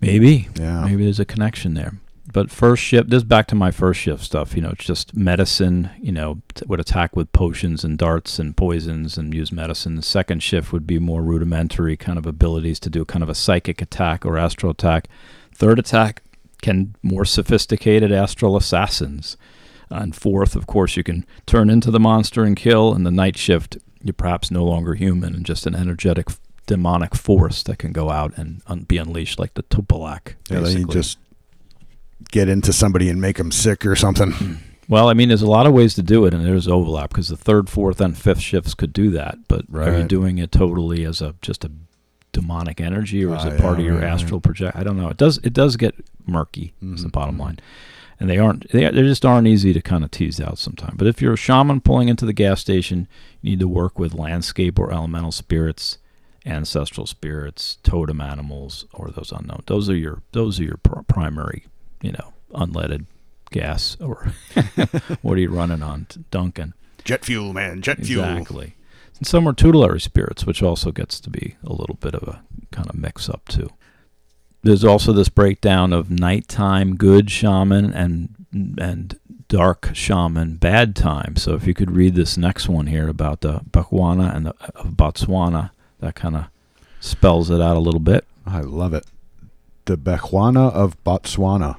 Maybe, 0.02 0.49
Yeah. 0.60 0.84
maybe 0.86 1.04
there's 1.06 1.19
a 1.19 1.26
connection 1.26 1.73
there. 1.76 1.93
But 2.33 2.49
first 2.49 2.81
shift, 2.81 3.11
this 3.11 3.17
is 3.17 3.23
back 3.23 3.45
to 3.47 3.55
my 3.55 3.69
first 3.69 3.99
shift 3.99 4.23
stuff. 4.23 4.55
You 4.55 4.63
know, 4.63 4.71
it's 4.71 4.83
just 4.85 5.15
medicine. 5.15 5.91
You 6.01 6.11
know, 6.11 6.41
t- 6.55 6.65
would 6.67 6.79
attack 6.79 7.15
with 7.15 7.31
potions 7.31 7.83
and 7.83 7.95
darts 7.95 8.39
and 8.39 8.57
poisons 8.57 9.19
and 9.19 9.33
use 9.33 9.51
medicine. 9.51 9.95
The 9.95 10.01
second 10.01 10.41
shift 10.41 10.73
would 10.73 10.87
be 10.87 10.97
more 10.97 11.21
rudimentary 11.21 11.95
kind 11.95 12.17
of 12.17 12.25
abilities 12.25 12.79
to 12.81 12.89
do 12.89 13.05
kind 13.05 13.21
of 13.21 13.29
a 13.29 13.35
psychic 13.35 13.83
attack 13.83 14.25
or 14.25 14.37
astral 14.37 14.71
attack. 14.71 15.07
Third 15.53 15.77
attack 15.77 16.23
can 16.63 16.95
more 17.03 17.23
sophisticated 17.23 18.11
astral 18.11 18.57
assassins. 18.57 19.37
And 19.91 20.15
fourth, 20.15 20.55
of 20.55 20.65
course, 20.65 20.97
you 20.97 21.03
can 21.03 21.27
turn 21.45 21.69
into 21.69 21.91
the 21.91 21.99
monster 21.99 22.43
and 22.43 22.55
kill. 22.57 22.95
And 22.95 23.05
the 23.05 23.11
night 23.11 23.37
shift, 23.37 23.77
you're 24.01 24.13
perhaps 24.13 24.49
no 24.49 24.65
longer 24.65 24.95
human 24.95 25.35
and 25.35 25.45
just 25.45 25.67
an 25.67 25.75
energetic 25.75 26.29
demonic 26.65 27.13
force 27.15 27.61
that 27.63 27.77
can 27.77 27.91
go 27.91 28.09
out 28.09 28.35
and 28.37 28.61
un- 28.67 28.81
be 28.83 28.97
unleashed 28.97 29.37
like 29.37 29.53
the 29.53 29.63
Tupilak. 29.63 30.35
Yeah, 30.49 30.61
then 30.61 30.79
you 30.79 30.87
just 30.87 31.19
get 32.33 32.49
into 32.49 32.73
somebody 32.73 33.07
and 33.09 33.21
make 33.21 33.37
them 33.37 33.51
sick 33.51 33.85
or 33.85 33.95
something. 33.95 34.57
Well, 34.89 35.07
I 35.07 35.13
mean, 35.13 35.29
there's 35.29 35.41
a 35.41 35.47
lot 35.47 35.65
of 35.65 35.71
ways 35.73 35.93
to 35.95 36.03
do 36.03 36.25
it, 36.25 36.33
and 36.33 36.45
there's 36.45 36.67
overlap 36.67 37.11
because 37.11 37.29
the 37.29 37.37
third, 37.37 37.69
fourth, 37.69 38.01
and 38.01 38.17
fifth 38.17 38.41
shifts 38.41 38.73
could 38.73 38.91
do 38.91 39.09
that. 39.11 39.37
But 39.47 39.65
are 39.73 39.85
you 39.85 39.97
Right. 39.99 40.07
doing 40.09 40.39
it 40.39 40.51
totally 40.51 41.05
as 41.05 41.21
a 41.21 41.35
just 41.41 41.63
a 41.63 41.71
demonic 42.33 42.81
energy, 42.81 43.23
or 43.23 43.35
is 43.37 43.45
it 43.45 43.59
part 43.61 43.77
yeah, 43.77 43.79
of 43.79 43.85
your 43.85 43.95
right, 43.95 44.03
right. 44.03 44.11
astral 44.13 44.41
project? 44.41 44.75
I 44.75 44.83
don't 44.83 44.97
know. 44.97 45.07
It 45.07 45.15
does. 45.17 45.37
It 45.43 45.53
does 45.53 45.77
get 45.77 45.95
murky. 46.27 46.73
Is 46.81 47.03
the 47.03 47.07
Mhm, 47.09 47.11
bottom 47.13 47.35
mhm. 47.35 47.39
line, 47.39 47.59
and 48.19 48.29
they 48.29 48.37
aren't. 48.37 48.69
They, 48.71 48.81
they 48.89 49.03
just 49.03 49.23
aren't 49.25 49.47
easy 49.47 49.71
to 49.71 49.81
kind 49.81 50.03
of 50.03 50.11
tease 50.11 50.41
out 50.41 50.57
sometimes. 50.57 50.95
But 50.97 51.07
if 51.07 51.21
you're 51.21 51.33
a 51.33 51.37
shaman 51.37 51.79
pulling 51.79 52.09
into 52.09 52.25
the 52.25 52.33
gas 52.33 52.59
station, 52.59 53.07
you 53.41 53.51
need 53.51 53.59
to 53.61 53.67
work 53.69 53.97
with 53.97 54.13
landscape 54.13 54.77
or 54.79 54.91
elemental 54.91 55.31
spirits, 55.31 55.97
ancestral 56.45 57.07
spirits, 57.07 57.77
totem 57.83 58.19
animals, 58.19 58.85
or 58.93 59.09
those 59.11 59.31
unknown. 59.31 59.61
Those 59.67 59.89
are 59.89 59.95
your. 59.95 60.23
Those 60.33 60.59
are 60.59 60.63
your 60.65 60.77
pr- 60.77 61.03
primary. 61.07 61.67
You 62.03 62.11
know, 62.11 62.33
unleaded 62.53 63.07
gas 63.49 63.97
or 63.99 64.33
what 65.21 65.37
are 65.37 65.41
you 65.41 65.49
running 65.49 65.81
on, 65.81 66.05
Duncan? 66.29 66.73
Jet 67.03 67.25
fuel, 67.25 67.53
man. 67.53 67.81
Jet 67.81 67.99
fuel. 67.99 68.23
Exactly. 68.23 68.75
And 69.17 69.27
some 69.27 69.47
are 69.47 69.53
tutelary 69.53 70.01
spirits, 70.01 70.45
which 70.45 70.61
also 70.61 70.91
gets 70.91 71.19
to 71.21 71.29
be 71.29 71.55
a 71.63 71.73
little 71.73 71.95
bit 71.95 72.13
of 72.13 72.23
a 72.27 72.41
kind 72.71 72.89
of 72.89 72.95
mix 72.95 73.29
up 73.29 73.47
too. 73.47 73.69
There's 74.63 74.83
also 74.83 75.11
this 75.11 75.29
breakdown 75.29 75.91
of 75.91 76.09
nighttime 76.09 76.95
good 76.95 77.31
shaman 77.31 77.93
and 77.93 78.29
and 78.79 79.19
dark 79.47 79.91
shaman 79.93 80.55
bad 80.55 80.95
time. 80.95 81.35
So 81.35 81.53
if 81.53 81.67
you 81.67 81.73
could 81.73 81.91
read 81.91 82.15
this 82.15 82.37
next 82.37 82.69
one 82.69 82.87
here 82.87 83.07
about 83.07 83.41
the 83.41 83.59
Bakwana 83.69 84.35
and 84.35 84.47
the, 84.47 84.55
of 84.75 84.91
Botswana, 84.91 85.71
that 85.99 86.15
kind 86.15 86.35
of 86.35 86.45
spells 86.99 87.49
it 87.49 87.61
out 87.61 87.75
a 87.75 87.79
little 87.79 87.99
bit. 87.99 88.25
I 88.45 88.61
love 88.61 88.93
it. 88.93 89.05
The 89.85 89.97
Bechuana 89.97 90.71
of 90.71 91.01
Botswana. 91.03 91.77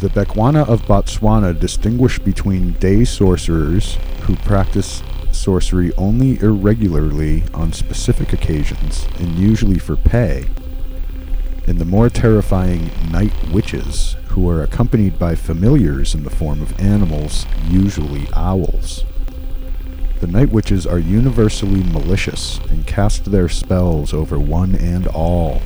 The 0.00 0.08
Bechuana 0.08 0.68
of 0.68 0.82
Botswana 0.82 1.58
distinguish 1.58 2.18
between 2.18 2.72
day 2.72 3.04
sorcerers 3.04 3.98
who 4.22 4.34
practice 4.36 5.02
sorcery 5.30 5.92
only 5.96 6.40
irregularly 6.40 7.44
on 7.54 7.72
specific 7.72 8.32
occasions 8.32 9.06
and 9.18 9.38
usually 9.38 9.78
for 9.78 9.96
pay, 9.96 10.46
and 11.66 11.78
the 11.78 11.84
more 11.84 12.08
terrifying 12.08 12.90
night 13.10 13.32
witches 13.52 14.16
who 14.28 14.48
are 14.48 14.62
accompanied 14.62 15.18
by 15.18 15.34
familiars 15.36 16.14
in 16.14 16.24
the 16.24 16.30
form 16.30 16.62
of 16.62 16.78
animals, 16.80 17.46
usually 17.68 18.26
owls. 18.34 19.04
The 20.20 20.26
night 20.26 20.50
witches 20.50 20.86
are 20.86 20.98
universally 20.98 21.82
malicious 21.82 22.58
and 22.70 22.86
cast 22.86 23.26
their 23.26 23.48
spells 23.48 24.12
over 24.12 24.38
one 24.38 24.74
and 24.74 25.06
all. 25.08 25.62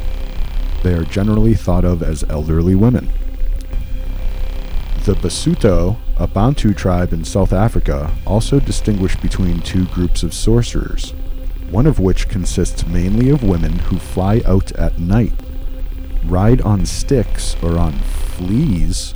They 0.82 0.94
are 0.94 1.04
generally 1.04 1.54
thought 1.54 1.84
of 1.84 2.02
as 2.02 2.24
elderly 2.28 2.74
women. 2.74 3.10
The 5.06 5.12
Basuto, 5.12 5.98
a 6.16 6.26
Bantu 6.26 6.74
tribe 6.74 7.12
in 7.12 7.24
South 7.24 7.52
Africa, 7.52 8.10
also 8.26 8.58
distinguish 8.58 9.14
between 9.14 9.60
two 9.60 9.86
groups 9.86 10.24
of 10.24 10.34
sorcerers, 10.34 11.12
one 11.70 11.86
of 11.86 12.00
which 12.00 12.28
consists 12.28 12.84
mainly 12.88 13.30
of 13.30 13.44
women 13.44 13.78
who 13.78 14.00
fly 14.00 14.42
out 14.44 14.72
at 14.72 14.98
night, 14.98 15.32
ride 16.24 16.60
on 16.62 16.84
sticks 16.86 17.54
or 17.62 17.78
on 17.78 17.92
fleas, 17.92 19.14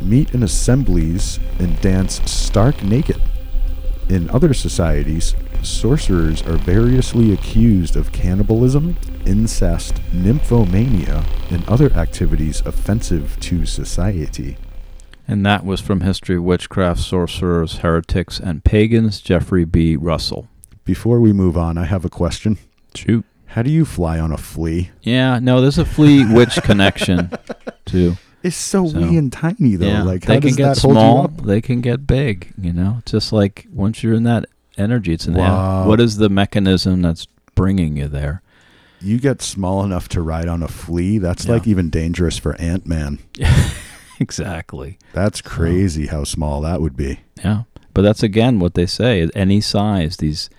meet 0.00 0.32
in 0.32 0.44
assemblies, 0.44 1.40
and 1.58 1.80
dance 1.80 2.20
stark 2.30 2.80
naked. 2.84 3.20
In 4.08 4.30
other 4.30 4.54
societies, 4.54 5.34
sorcerers 5.60 6.40
are 6.42 6.56
variously 6.56 7.32
accused 7.32 7.96
of 7.96 8.12
cannibalism, 8.12 8.96
incest, 9.26 9.96
nymphomania, 10.12 11.24
and 11.50 11.68
other 11.68 11.92
activities 11.94 12.60
offensive 12.64 13.36
to 13.40 13.66
society. 13.66 14.56
And 15.30 15.46
that 15.46 15.64
was 15.64 15.80
from 15.80 16.00
History, 16.00 16.38
Witchcraft, 16.40 17.00
Sorcerers, 17.00 17.78
Heretics, 17.78 18.40
and 18.40 18.64
Pagans, 18.64 19.20
Jeffrey 19.20 19.64
B. 19.64 19.94
Russell. 19.94 20.48
Before 20.84 21.20
we 21.20 21.32
move 21.32 21.56
on, 21.56 21.78
I 21.78 21.84
have 21.84 22.04
a 22.04 22.08
question. 22.10 22.58
Shoot. 22.96 23.24
How 23.46 23.62
do 23.62 23.70
you 23.70 23.84
fly 23.84 24.18
on 24.18 24.32
a 24.32 24.36
flea? 24.36 24.90
Yeah, 25.02 25.38
no, 25.38 25.60
there's 25.60 25.78
a 25.78 25.84
flea 25.84 26.24
witch 26.34 26.56
connection 26.64 27.30
too. 27.84 28.16
It's 28.42 28.56
so, 28.56 28.88
So, 28.88 28.98
wee 28.98 29.16
and 29.18 29.32
tiny, 29.32 29.76
though. 29.76 29.86
yeah, 29.86 30.02
Like, 30.02 30.24
how 30.24 30.34
they 30.34 30.40
can 30.40 30.48
does 30.48 30.56
get 30.56 30.74
that 30.74 30.80
hold 30.80 30.94
you 30.94 31.00
small, 31.00 31.24
up? 31.24 31.36
they 31.42 31.60
can 31.60 31.80
get 31.80 32.06
big. 32.08 32.52
You 32.58 32.72
know, 32.72 33.02
just 33.06 33.32
like 33.32 33.66
once 33.72 34.02
you're 34.02 34.14
in 34.14 34.24
that 34.24 34.46
energy, 34.78 35.12
it's 35.12 35.26
in 35.26 35.34
Wow. 35.34 35.86
What 35.86 36.00
is 36.00 36.16
the 36.16 36.28
mechanism 36.28 37.02
that's 37.02 37.26
bringing 37.54 37.96
you 37.96 38.08
there? 38.08 38.42
You 39.00 39.18
get 39.20 39.42
small 39.42 39.84
enough 39.84 40.08
to 40.10 40.22
ride 40.22 40.48
on 40.48 40.62
a 40.62 40.68
flea. 40.68 41.18
That's 41.18 41.44
Yeah. 41.46 41.52
like 41.52 41.68
even 41.68 41.88
dangerous 41.90 42.36
for 42.38 42.54
Ant 42.60 42.84
Man. 42.86 43.18
exactly. 44.24 44.98
That's 45.12 45.40
crazy 45.40 46.06
how 46.06 46.24
small 46.24 46.60
that 46.62 46.80
would 46.80 46.96
be. 46.96 47.20
Yeah, 47.42 47.62
but 47.94 48.02
that's 48.02 48.22
again 48.22 48.60
what 48.60 48.74
they 48.74 48.86
say. 48.86 49.28
Any 49.34 49.60
size, 49.60 50.18
these, 50.18 50.50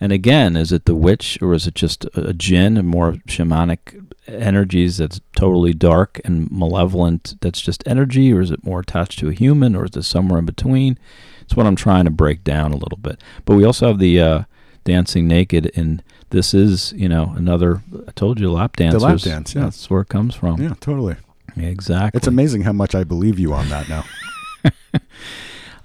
and 0.00 0.12
again, 0.12 0.56
is 0.56 0.72
it 0.72 0.86
the 0.86 0.94
witch 0.94 1.38
or 1.40 1.54
is 1.54 1.66
it 1.66 1.74
just 1.74 2.06
a 2.14 2.32
jinn 2.32 2.76
and 2.76 2.88
more 2.88 3.12
shamanic 3.28 4.06
energies 4.26 4.98
that's 4.98 5.20
totally 5.36 5.72
dark 5.72 6.20
and 6.24 6.50
malevolent? 6.50 7.36
That's 7.40 7.60
just 7.60 7.86
energy, 7.86 8.32
or 8.32 8.40
is 8.40 8.50
it 8.50 8.64
more 8.64 8.80
attached 8.80 9.18
to 9.20 9.28
a 9.28 9.32
human, 9.32 9.76
or 9.76 9.84
is 9.84 9.96
it 9.96 10.04
somewhere 10.04 10.38
in 10.38 10.46
between? 10.46 10.98
It's 11.42 11.56
what 11.56 11.66
I'm 11.66 11.76
trying 11.76 12.04
to 12.04 12.10
break 12.10 12.44
down 12.44 12.72
a 12.72 12.76
little 12.76 12.98
bit. 12.98 13.20
But 13.44 13.56
we 13.56 13.64
also 13.64 13.88
have 13.88 13.98
the 13.98 14.20
uh, 14.20 14.42
dancing 14.84 15.28
naked, 15.28 15.70
and 15.74 16.02
this 16.30 16.54
is 16.54 16.92
you 16.96 17.08
know 17.08 17.34
another. 17.36 17.82
I 18.06 18.12
told 18.12 18.40
you 18.40 18.50
lap 18.50 18.76
dancers. 18.76 19.02
lap 19.02 19.20
dance, 19.20 19.54
yeah. 19.54 19.62
That's 19.64 19.90
where 19.90 20.02
it 20.02 20.08
comes 20.08 20.34
from. 20.34 20.60
Yeah, 20.60 20.74
totally. 20.80 21.16
Exactly. 21.56 22.18
It's 22.18 22.26
amazing 22.26 22.62
how 22.62 22.72
much 22.72 22.94
I 22.94 23.04
believe 23.04 23.38
you 23.38 23.52
on 23.52 23.68
that 23.68 23.88
now. 23.88 24.04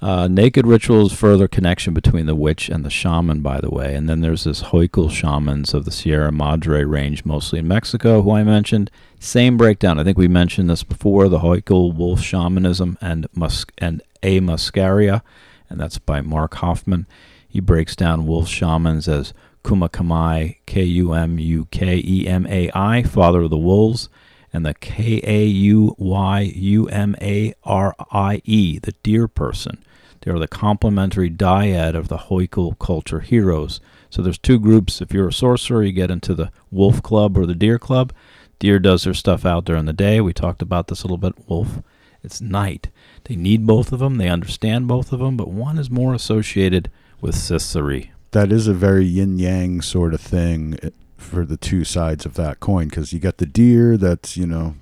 Uh, 0.01 0.27
naked 0.27 0.67
rituals 0.67 1.13
further 1.13 1.47
connection 1.47 1.91
between 1.91 2.27
the 2.27 2.35
witch 2.35 2.69
and 2.69 2.85
the 2.85 2.91
shaman, 2.91 3.41
by 3.41 3.59
the 3.59 3.71
way. 3.71 3.95
And 3.95 4.07
then 4.07 4.21
there's 4.21 4.43
this 4.43 4.61
Hoykul 4.61 5.09
shamans 5.09 5.73
of 5.73 5.85
the 5.85 5.89
Sierra 5.89 6.31
Madre 6.31 6.83
range, 6.83 7.25
mostly 7.25 7.57
in 7.57 7.67
Mexico, 7.67 8.21
who 8.21 8.31
I 8.31 8.43
mentioned. 8.43 8.91
Same 9.19 9.57
breakdown. 9.57 9.97
I 9.97 10.03
think 10.03 10.17
we 10.17 10.27
mentioned 10.27 10.69
this 10.69 10.83
before 10.83 11.27
the 11.27 11.39
Hoykul 11.39 11.95
wolf 11.95 12.21
shamanism 12.21 12.99
and 13.01 13.25
mus- 13.33 13.65
and 13.79 14.03
a 14.21 14.41
muscaria, 14.41 15.23
and 15.69 15.79
that's 15.79 15.97
by 15.97 16.21
Mark 16.21 16.55
Hoffman. 16.55 17.07
He 17.47 17.59
breaks 17.59 17.95
down 17.95 18.27
wolf 18.27 18.47
shamans 18.47 19.07
as 19.07 19.33
Kumakamai, 19.63 20.57
K 20.67 20.83
U 20.83 21.13
M 21.13 21.39
U 21.39 21.65
K 21.71 22.03
E 22.05 22.27
M 22.27 22.45
A 22.45 22.69
I, 22.75 23.01
father 23.01 23.43
of 23.43 23.49
the 23.49 23.57
wolves, 23.57 24.09
and 24.55 24.65
the 24.65 24.73
K 24.73 25.21
A 25.23 25.45
U 25.45 25.95
Y 25.97 26.41
U 26.41 26.87
M 26.87 27.15
A 27.21 27.53
R 27.63 27.93
I 28.09 28.41
E, 28.45 28.79
the 28.79 28.93
deer 29.03 29.27
person. 29.27 29.83
They 30.21 30.31
are 30.31 30.39
the 30.39 30.47
complementary 30.47 31.29
dyad 31.29 31.93
of 31.93 32.07
the 32.07 32.17
Hoykul 32.17 32.79
culture 32.79 33.19
heroes. 33.19 33.79
So 34.09 34.21
there's 34.21 34.39
two 34.39 34.57
groups. 34.57 35.01
If 35.01 35.13
you're 35.13 35.27
a 35.27 35.33
sorcerer, 35.33 35.83
you 35.83 35.91
get 35.91 36.09
into 36.09 36.33
the 36.33 36.51
wolf 36.71 37.03
club 37.03 37.37
or 37.37 37.45
the 37.45 37.53
deer 37.53 37.77
club. 37.77 38.13
Deer 38.57 38.79
does 38.79 39.03
their 39.03 39.13
stuff 39.13 39.45
out 39.45 39.65
during 39.65 39.85
the 39.85 39.93
day. 39.93 40.21
We 40.21 40.33
talked 40.33 40.61
about 40.61 40.87
this 40.87 41.03
a 41.03 41.05
little 41.05 41.17
bit. 41.17 41.47
Wolf, 41.47 41.81
it's 42.23 42.41
night. 42.41 42.87
They 43.25 43.35
need 43.35 43.67
both 43.67 43.91
of 43.91 43.99
them. 43.99 44.17
They 44.17 44.29
understand 44.29 44.87
both 44.87 45.11
of 45.11 45.19
them, 45.19 45.35
but 45.35 45.49
one 45.49 45.77
is 45.77 45.91
more 45.91 46.13
associated 46.13 46.89
with 47.19 47.35
Siseri. 47.35 48.09
That 48.31 48.51
is 48.51 48.67
a 48.67 48.73
very 48.73 49.05
yin 49.05 49.37
yang 49.37 49.81
sort 49.81 50.13
of 50.13 50.21
thing 50.21 50.79
for 51.17 51.45
the 51.45 51.57
two 51.57 51.83
sides 51.83 52.25
of 52.25 52.35
that 52.35 52.59
coin 52.59 52.87
because 52.87 53.13
you 53.13 53.19
got 53.19 53.37
the 53.37 53.45
deer 53.45 53.97
that's, 53.97 54.35
you 54.37 54.45
know, 54.45 54.75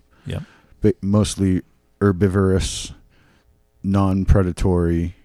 mostly 1.02 1.62
herbivorous, 2.02 2.94
non 3.84 4.26
predatory, 4.26 5.16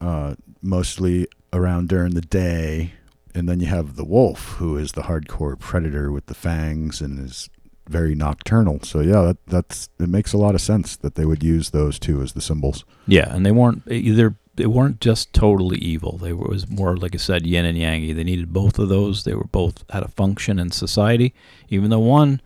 uh, 0.00 0.34
mostly 0.60 1.28
around 1.52 1.88
during 1.88 2.14
the 2.14 2.20
day. 2.20 2.94
And 3.34 3.48
then 3.48 3.60
you 3.60 3.66
have 3.66 3.96
the 3.96 4.04
wolf, 4.04 4.54
who 4.58 4.76
is 4.76 4.92
the 4.92 5.02
hardcore 5.02 5.58
predator 5.58 6.12
with 6.12 6.26
the 6.26 6.34
fangs 6.34 7.00
and 7.00 7.18
is 7.18 7.48
very 7.88 8.14
nocturnal. 8.14 8.80
So 8.82 9.00
yeah, 9.00 9.22
that, 9.22 9.46
that's 9.46 9.88
it 9.98 10.08
makes 10.08 10.32
a 10.32 10.38
lot 10.38 10.54
of 10.54 10.60
sense 10.60 10.96
that 10.96 11.16
they 11.16 11.24
would 11.24 11.42
use 11.42 11.70
those 11.70 11.98
two 11.98 12.22
as 12.22 12.32
the 12.32 12.40
symbols. 12.40 12.84
Yeah, 13.06 13.34
and 13.34 13.44
they 13.44 13.52
weren't 13.52 13.82
either. 13.90 14.36
They 14.56 14.66
weren't 14.66 15.00
just 15.00 15.32
totally 15.32 15.78
evil. 15.78 16.16
They 16.18 16.32
were 16.32 16.46
it 16.46 16.50
was 16.50 16.70
more 16.70 16.96
like 16.96 17.14
I 17.14 17.18
said, 17.18 17.46
yin 17.46 17.64
and 17.64 17.76
yang. 17.76 18.14
They 18.14 18.24
needed 18.24 18.52
both 18.52 18.78
of 18.78 18.88
those. 18.88 19.24
They 19.24 19.34
were 19.34 19.44
both 19.44 19.84
had 19.90 20.02
a 20.04 20.08
function 20.08 20.58
in 20.58 20.70
society, 20.70 21.34
even 21.68 21.90
though 21.90 21.98
one 21.98 22.40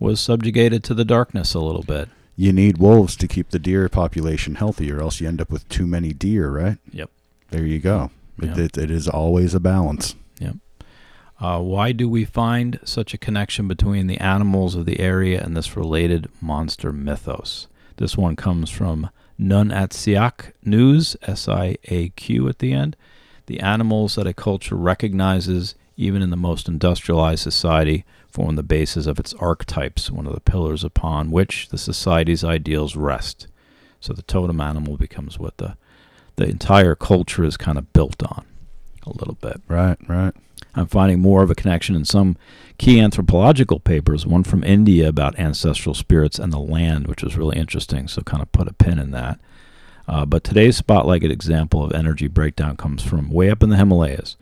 was 0.00 0.20
subjugated 0.20 0.82
to 0.84 0.94
the 0.94 1.04
darkness 1.04 1.54
a 1.54 1.60
little 1.60 1.84
bit. 1.84 2.08
You 2.36 2.52
need 2.52 2.78
wolves 2.78 3.14
to 3.16 3.28
keep 3.28 3.50
the 3.50 3.60
deer 3.60 3.88
population 3.88 4.56
healthy, 4.56 4.90
or 4.90 5.00
else 5.00 5.20
you 5.20 5.28
end 5.28 5.40
up 5.40 5.50
with 5.50 5.68
too 5.68 5.86
many 5.86 6.12
deer, 6.12 6.50
right? 6.50 6.78
Yep. 6.92 7.10
There 7.50 7.64
you 7.64 7.78
go. 7.78 8.10
It, 8.42 8.46
Yep. 8.46 8.58
it, 8.58 8.78
it 8.78 8.90
is 8.90 9.08
always 9.08 9.54
a 9.54 9.60
balance. 9.60 10.16
Yep. 10.40 10.56
Uh, 11.40 11.60
why 11.60 11.92
do 11.92 12.08
we 12.08 12.24
find 12.24 12.80
such 12.84 13.14
a 13.14 13.18
connection 13.18 13.68
between 13.68 14.08
the 14.08 14.18
animals 14.18 14.74
of 14.74 14.86
the 14.86 14.98
area 14.98 15.40
and 15.40 15.56
this 15.56 15.76
related 15.76 16.28
monster 16.40 16.92
mythos? 16.92 17.68
This 17.96 18.16
one 18.16 18.34
comes 18.34 18.70
from 18.70 19.10
Nunatsiaq 19.38 20.52
News, 20.64 21.16
S 21.22 21.48
I 21.48 21.76
A 21.84 22.10
Q 22.10 22.48
at 22.48 22.60
the 22.60 22.72
end. 22.72 22.96
The 23.46 23.60
animals 23.60 24.14
that 24.14 24.26
a 24.26 24.32
culture 24.32 24.76
recognizes, 24.76 25.74
even 25.96 26.22
in 26.22 26.30
the 26.30 26.36
most 26.36 26.68
industrialized 26.68 27.42
society, 27.42 28.04
form 28.28 28.56
the 28.56 28.62
basis 28.62 29.06
of 29.06 29.18
its 29.20 29.34
archetypes, 29.34 30.10
one 30.10 30.26
of 30.26 30.34
the 30.34 30.40
pillars 30.40 30.82
upon 30.82 31.30
which 31.30 31.68
the 31.68 31.78
society's 31.78 32.42
ideals 32.42 32.96
rest. 32.96 33.46
So 34.00 34.12
the 34.12 34.22
totem 34.22 34.60
animal 34.60 34.96
becomes 34.96 35.38
what 35.38 35.56
the, 35.58 35.76
the 36.36 36.46
entire 36.46 36.94
culture 36.94 37.44
is 37.44 37.56
kind 37.56 37.78
of 37.78 37.92
built 37.92 38.22
on 38.22 38.44
a 39.06 39.10
little 39.10 39.38
bit. 39.40 39.60
Right, 39.68 39.96
right. 40.08 40.34
I'm 40.74 40.86
finding 40.86 41.20
more 41.20 41.42
of 41.42 41.50
a 41.50 41.54
connection 41.54 41.94
in 41.94 42.04
some 42.04 42.36
key 42.78 43.00
anthropological 43.00 43.80
papers, 43.80 44.26
one 44.26 44.44
from 44.44 44.64
India 44.64 45.08
about 45.08 45.38
ancestral 45.38 45.94
spirits 45.94 46.38
and 46.38 46.52
the 46.52 46.58
land, 46.58 47.06
which 47.06 47.22
was 47.22 47.36
really 47.36 47.56
interesting. 47.56 48.08
So, 48.08 48.22
kind 48.22 48.42
of 48.42 48.50
put 48.52 48.68
a 48.68 48.72
pin 48.72 48.98
in 48.98 49.10
that. 49.12 49.38
Uh, 50.06 50.26
but 50.26 50.44
today's 50.44 50.76
spotlight 50.76 51.22
example 51.24 51.84
of 51.84 51.92
energy 51.92 52.28
breakdown 52.28 52.76
comes 52.76 53.02
from 53.02 53.30
way 53.30 53.50
up 53.50 53.62
in 53.62 53.70
the 53.70 53.76
Himalayas. 53.76 54.36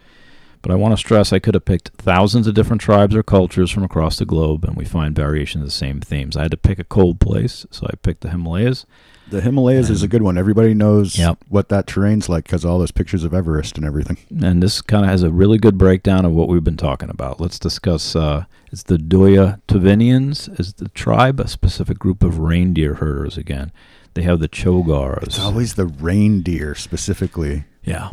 But 0.61 0.71
I 0.71 0.77
want 0.77 0.93
to 0.93 0.97
stress 0.97 1.33
I 1.33 1.41
could 1.41 1.55
have 1.55 1.65
picked 1.65 1.91
thousands 1.99 2.47
of 2.47 2.55
different 2.55 2.81
tribes 2.81 3.17
or 3.17 3.23
cultures 3.25 3.71
from 3.71 3.83
across 3.83 4.19
the 4.19 4.25
globe, 4.25 4.65
and 4.65 4.77
we 4.77 4.85
find 4.85 5.15
variations 5.15 5.63
of 5.63 5.67
the 5.67 5.73
same 5.73 6.01
themes. 6.01 6.37
I 6.37 6.43
had 6.43 6.53
to 6.53 6.57
pick 6.57 6.79
a 6.79 6.85
cold 6.85 7.21
place, 7.21 7.67
so 7.71 7.87
I 7.87 7.97
picked 7.97 8.21
the 8.21 8.31
Himalayas. 8.31 8.87
The 9.33 9.41
Himalayas 9.41 9.89
is 9.89 10.03
a 10.03 10.09
good 10.09 10.21
one. 10.23 10.37
Everybody 10.37 10.75
knows 10.75 11.19
Yep. 11.19 11.39
what 11.49 11.71
that 11.71 11.87
terrain's 11.87 12.29
like 12.29 12.45
because 12.45 12.65
all 12.67 12.79
those 12.79 12.91
pictures 12.91 13.25
of 13.25 13.33
Everest 13.33 13.79
and 13.79 13.87
everything. 13.87 14.19
and 14.43 14.63
this 14.63 14.83
kind 14.83 15.05
of 15.07 15.11
has 15.11 15.23
a 15.23 15.31
really 15.33 15.57
good 15.59 15.79
breakdown 15.79 16.25
of 16.27 16.33
what 16.33 16.49
we've 16.49 16.63
been 16.63 16.77
talking 16.77 17.09
about. 17.09 17.41
Let's 17.41 17.59
discuss. 17.59 18.15
Uh, 18.15 18.45
it's 18.71 18.83
the 18.83 18.99
Doya 18.99 19.61
Tuvinians 19.69 20.61
is 20.61 20.75
the 20.75 20.89
tribe, 20.91 21.41
a 21.41 21.49
specific 21.49 21.99
group 21.99 22.23
of 22.23 22.39
reindeer 22.39 22.95
herders. 22.97 23.39
Again, 23.39 23.73
they 24.15 24.23
have 24.23 24.39
the 24.39 24.49
Chogars. 24.49 25.23
It's 25.23 25.39
always 25.39 25.75
the 25.75 25.87
reindeer 25.87 26.75
specifically. 26.75 27.65
yeah, 27.83 28.11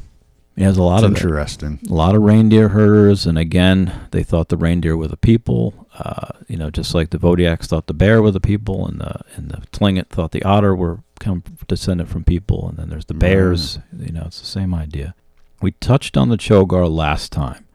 it 0.55 0.63
has 0.63 0.78
a 0.78 0.84
lot 0.84 1.03
It's 1.03 1.20
of 1.20 1.26
interesting. 1.26 1.80
a 1.89 1.93
lot 1.93 2.15
of 2.15 2.22
reindeer 2.22 2.70
herders, 2.70 3.26
and 3.26 3.38
again, 3.38 3.91
they 4.11 4.24
thought 4.24 4.47
the 4.49 4.57
reindeer 4.57 4.95
were 4.95 5.07
the 5.09 5.17
people. 5.17 5.88
Uh, 5.99 6.29
you 6.47 6.55
know, 6.55 6.69
just 6.69 6.95
like 6.95 7.09
the 7.09 7.19
Zodiacs 7.19 7.67
thought 7.67 7.87
the 7.87 7.93
bear 7.93 8.21
were 8.21 8.31
the 8.31 8.39
people, 8.39 8.87
and 8.87 9.01
the 9.01 9.19
and 9.35 9.49
the 9.51 9.57
Tlingit 9.67 10.07
thought 10.07 10.31
the 10.31 10.43
otter 10.43 10.73
were 10.73 10.99
come 11.19 11.43
descended 11.67 12.07
from 12.07 12.23
people, 12.23 12.69
and 12.69 12.77
then 12.77 12.89
there's 12.89 13.05
the 13.05 13.13
bears. 13.13 13.79
You 13.97 14.13
know, 14.13 14.23
it's 14.25 14.39
the 14.39 14.45
same 14.45 14.73
idea. 14.73 15.13
We 15.61 15.71
touched 15.71 16.15
on 16.15 16.29
the 16.29 16.37
Chogar 16.37 16.89
last 16.89 17.33
time. 17.33 17.65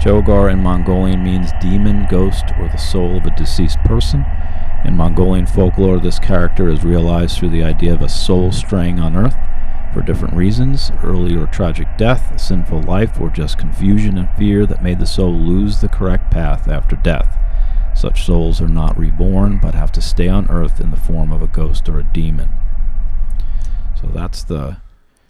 Chogar 0.00 0.50
in 0.50 0.62
Mongolian 0.62 1.22
means 1.22 1.50
demon, 1.60 2.06
ghost, 2.08 2.44
or 2.58 2.68
the 2.68 2.78
soul 2.78 3.18
of 3.18 3.26
a 3.26 3.36
deceased 3.36 3.78
person. 3.80 4.24
In 4.84 4.96
Mongolian 4.96 5.46
folklore, 5.46 5.98
this 5.98 6.18
character 6.18 6.70
is 6.70 6.84
realized 6.84 7.36
through 7.36 7.50
the 7.50 7.64
idea 7.64 7.92
of 7.92 8.00
a 8.00 8.08
soul 8.08 8.50
straying 8.50 8.98
on 8.98 9.14
earth 9.14 9.36
for 9.92 10.00
different 10.00 10.34
reasons 10.34 10.90
early 11.02 11.36
or 11.36 11.46
tragic 11.46 11.88
death, 11.98 12.32
a 12.34 12.38
sinful 12.38 12.82
life, 12.82 13.20
or 13.20 13.28
just 13.28 13.58
confusion 13.58 14.16
and 14.16 14.30
fear 14.38 14.64
that 14.64 14.82
made 14.82 15.00
the 15.00 15.06
soul 15.06 15.34
lose 15.34 15.80
the 15.80 15.88
correct 15.88 16.30
path 16.30 16.68
after 16.68 16.96
death. 16.96 17.36
Such 17.98 18.24
souls 18.24 18.60
are 18.60 18.68
not 18.68 18.96
reborn, 18.96 19.58
but 19.60 19.74
have 19.74 19.90
to 19.90 20.00
stay 20.00 20.28
on 20.28 20.48
earth 20.50 20.80
in 20.80 20.92
the 20.92 20.96
form 20.96 21.32
of 21.32 21.42
a 21.42 21.48
ghost 21.48 21.88
or 21.88 21.98
a 21.98 22.08
demon. 22.14 22.48
So 24.00 24.06
that's 24.14 24.44
the. 24.44 24.76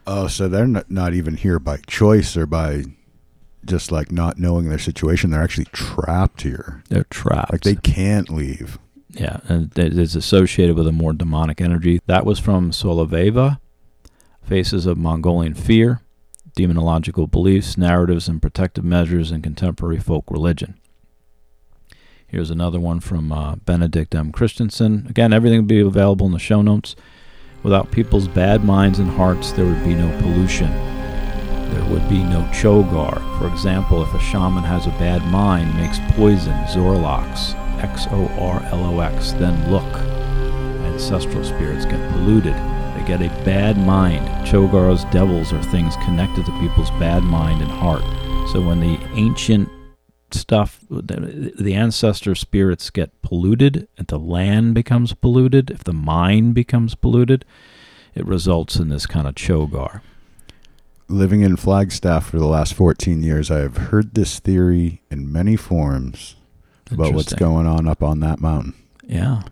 Oh, 0.06 0.26
so 0.26 0.48
they're 0.48 0.66
not, 0.66 0.90
not 0.90 1.14
even 1.14 1.38
here 1.38 1.58
by 1.58 1.78
choice 1.86 2.36
or 2.36 2.44
by 2.44 2.84
just 3.64 3.90
like 3.90 4.12
not 4.12 4.38
knowing 4.38 4.68
their 4.68 4.78
situation. 4.78 5.30
They're 5.30 5.42
actually 5.42 5.64
trapped 5.72 6.42
here. 6.42 6.82
They're 6.90 7.04
trapped. 7.04 7.52
Like 7.52 7.62
they 7.62 7.74
can't 7.74 8.28
leave. 8.28 8.78
Yeah, 9.08 9.40
and 9.48 9.76
it 9.78 9.98
is 9.98 10.14
associated 10.14 10.76
with 10.76 10.86
a 10.86 10.92
more 10.92 11.14
demonic 11.14 11.62
energy. 11.62 12.00
That 12.04 12.26
was 12.26 12.38
from 12.38 12.70
Soloveva, 12.72 13.60
Faces 14.42 14.84
of 14.84 14.98
Mongolian 14.98 15.54
Fear, 15.54 16.02
Demonological 16.54 17.30
Beliefs, 17.30 17.78
Narratives, 17.78 18.28
and 18.28 18.42
Protective 18.42 18.84
Measures 18.84 19.30
in 19.30 19.40
Contemporary 19.40 19.98
Folk 19.98 20.24
Religion. 20.30 20.78
Here's 22.28 22.50
another 22.50 22.78
one 22.78 23.00
from 23.00 23.32
uh, 23.32 23.56
Benedict 23.56 24.14
M. 24.14 24.32
Kristensen. 24.32 25.08
Again, 25.08 25.32
everything 25.32 25.60
will 25.60 25.66
be 25.66 25.80
available 25.80 26.26
in 26.26 26.32
the 26.32 26.38
show 26.38 26.60
notes. 26.60 26.94
Without 27.62 27.90
people's 27.90 28.28
bad 28.28 28.62
minds 28.62 28.98
and 28.98 29.08
hearts, 29.08 29.52
there 29.52 29.64
would 29.64 29.82
be 29.82 29.94
no 29.94 30.14
pollution. 30.20 30.70
There 31.72 31.84
would 31.86 32.06
be 32.06 32.22
no 32.22 32.42
chogar. 32.52 33.16
For 33.38 33.48
example, 33.48 34.02
if 34.02 34.12
a 34.12 34.20
shaman 34.20 34.62
has 34.62 34.86
a 34.86 34.90
bad 34.90 35.24
mind, 35.32 35.74
makes 35.74 36.00
poison, 36.16 36.52
Xorlox, 36.66 37.54
X 37.82 38.06
O 38.10 38.28
R 38.38 38.62
L 38.72 38.84
O 38.84 39.00
X, 39.00 39.32
then 39.32 39.70
look. 39.70 39.94
Ancestral 40.84 41.44
spirits 41.44 41.86
get 41.86 42.12
polluted. 42.12 42.52
They 42.52 43.04
get 43.06 43.22
a 43.22 43.28
bad 43.42 43.78
mind. 43.78 44.26
Chogars, 44.46 45.10
devils, 45.10 45.54
are 45.54 45.62
things 45.62 45.96
connected 46.04 46.44
to 46.44 46.60
people's 46.60 46.90
bad 46.92 47.22
mind 47.22 47.62
and 47.62 47.70
heart. 47.70 48.02
So 48.52 48.60
when 48.60 48.80
the 48.80 48.98
ancient 49.14 49.70
stuff, 50.34 50.80
the, 50.90 51.52
the 51.58 51.74
ancestor 51.74 52.34
spirits 52.34 52.90
get 52.90 53.20
polluted, 53.22 53.88
and 53.96 54.06
the 54.06 54.18
land 54.18 54.74
becomes 54.74 55.14
polluted, 55.14 55.70
if 55.70 55.84
the 55.84 55.92
mind 55.92 56.54
becomes 56.54 56.94
polluted, 56.94 57.44
it 58.14 58.26
results 58.26 58.76
in 58.76 58.88
this 58.88 59.06
kind 59.06 59.26
of 59.28 59.34
chogar. 59.34 60.00
Living 61.08 61.40
in 61.40 61.56
Flagstaff 61.56 62.28
for 62.28 62.38
the 62.38 62.46
last 62.46 62.74
14 62.74 63.22
years, 63.22 63.50
I 63.50 63.58
have 63.60 63.76
heard 63.76 64.14
this 64.14 64.38
theory 64.40 65.00
in 65.10 65.32
many 65.32 65.56
forms 65.56 66.36
about 66.90 67.14
what's 67.14 67.32
going 67.34 67.66
on 67.66 67.88
up 67.88 68.02
on 68.02 68.20
that 68.20 68.40
mountain. 68.40 68.74
Yeah. 69.06 69.42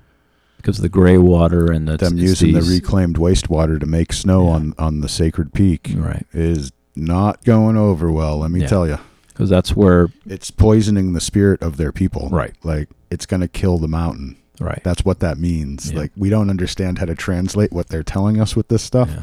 Because 0.58 0.78
the 0.78 0.88
gray 0.88 1.16
water 1.16 1.70
and 1.70 1.86
the 1.88 1.96
Them 1.96 2.18
using 2.18 2.52
the 2.52 2.60
reclaimed 2.62 3.16
wastewater 3.16 3.78
to 3.80 3.86
make 3.86 4.12
snow 4.12 4.44
Yeah. 4.46 4.50
on, 4.52 4.74
on 4.78 5.00
the 5.00 5.08
sacred 5.08 5.54
peak 5.54 5.94
Right. 5.96 6.26
is 6.32 6.72
not 6.94 7.44
going 7.44 7.76
over 7.76 8.10
well, 8.10 8.38
let 8.38 8.50
me 8.50 8.60
Yeah. 8.60 8.66
tell 8.66 8.86
you. 8.86 8.98
Because 9.36 9.50
that's 9.50 9.76
where. 9.76 10.08
It's 10.24 10.50
poisoning 10.50 11.12
the 11.12 11.20
spirit 11.20 11.60
of 11.62 11.76
their 11.76 11.92
people. 11.92 12.30
Right. 12.30 12.54
Like, 12.62 12.88
it's 13.10 13.26
going 13.26 13.42
to 13.42 13.48
kill 13.48 13.76
the 13.78 13.86
mountain. 13.88 14.38
Right. 14.58 14.80
That's 14.82 15.04
what 15.04 15.20
that 15.20 15.36
means. 15.36 15.92
Yeah. 15.92 15.98
Like, 16.00 16.12
we 16.16 16.30
don't 16.30 16.48
understand 16.48 16.98
how 16.98 17.04
to 17.04 17.14
translate 17.14 17.70
what 17.72 17.88
they're 17.88 18.02
telling 18.02 18.40
us 18.40 18.56
with 18.56 18.68
this 18.68 18.82
stuff. 18.82 19.10
Yeah. 19.10 19.22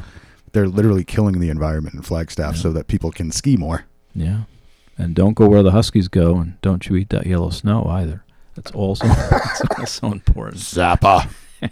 they're 0.52 0.68
literally 0.68 1.04
killing 1.04 1.40
the 1.40 1.50
environment 1.50 1.96
in 1.96 2.04
Flagstaff 2.04 2.56
Yeah. 2.56 2.62
so 2.62 2.72
that 2.74 2.88
people 2.88 3.12
can 3.12 3.32
ski 3.32 3.58
more. 3.58 3.86
Yeah. 4.14 4.44
And 5.00 5.16
don't 5.16 5.34
go 5.34 5.48
where 5.48 5.64
the 5.64 5.72
Huskies 5.72 6.08
go, 6.08 6.38
and 6.38 6.62
don't 6.62 6.88
you 6.88 6.96
eat 6.96 7.10
that 7.10 7.26
yellow 7.26 7.50
snow 7.50 7.86
either. 7.88 8.24
That's 8.54 8.70
also 8.72 9.08
that's 9.08 9.62
also 9.80 10.12
important. 10.12 10.58
Zappa. 10.62 11.28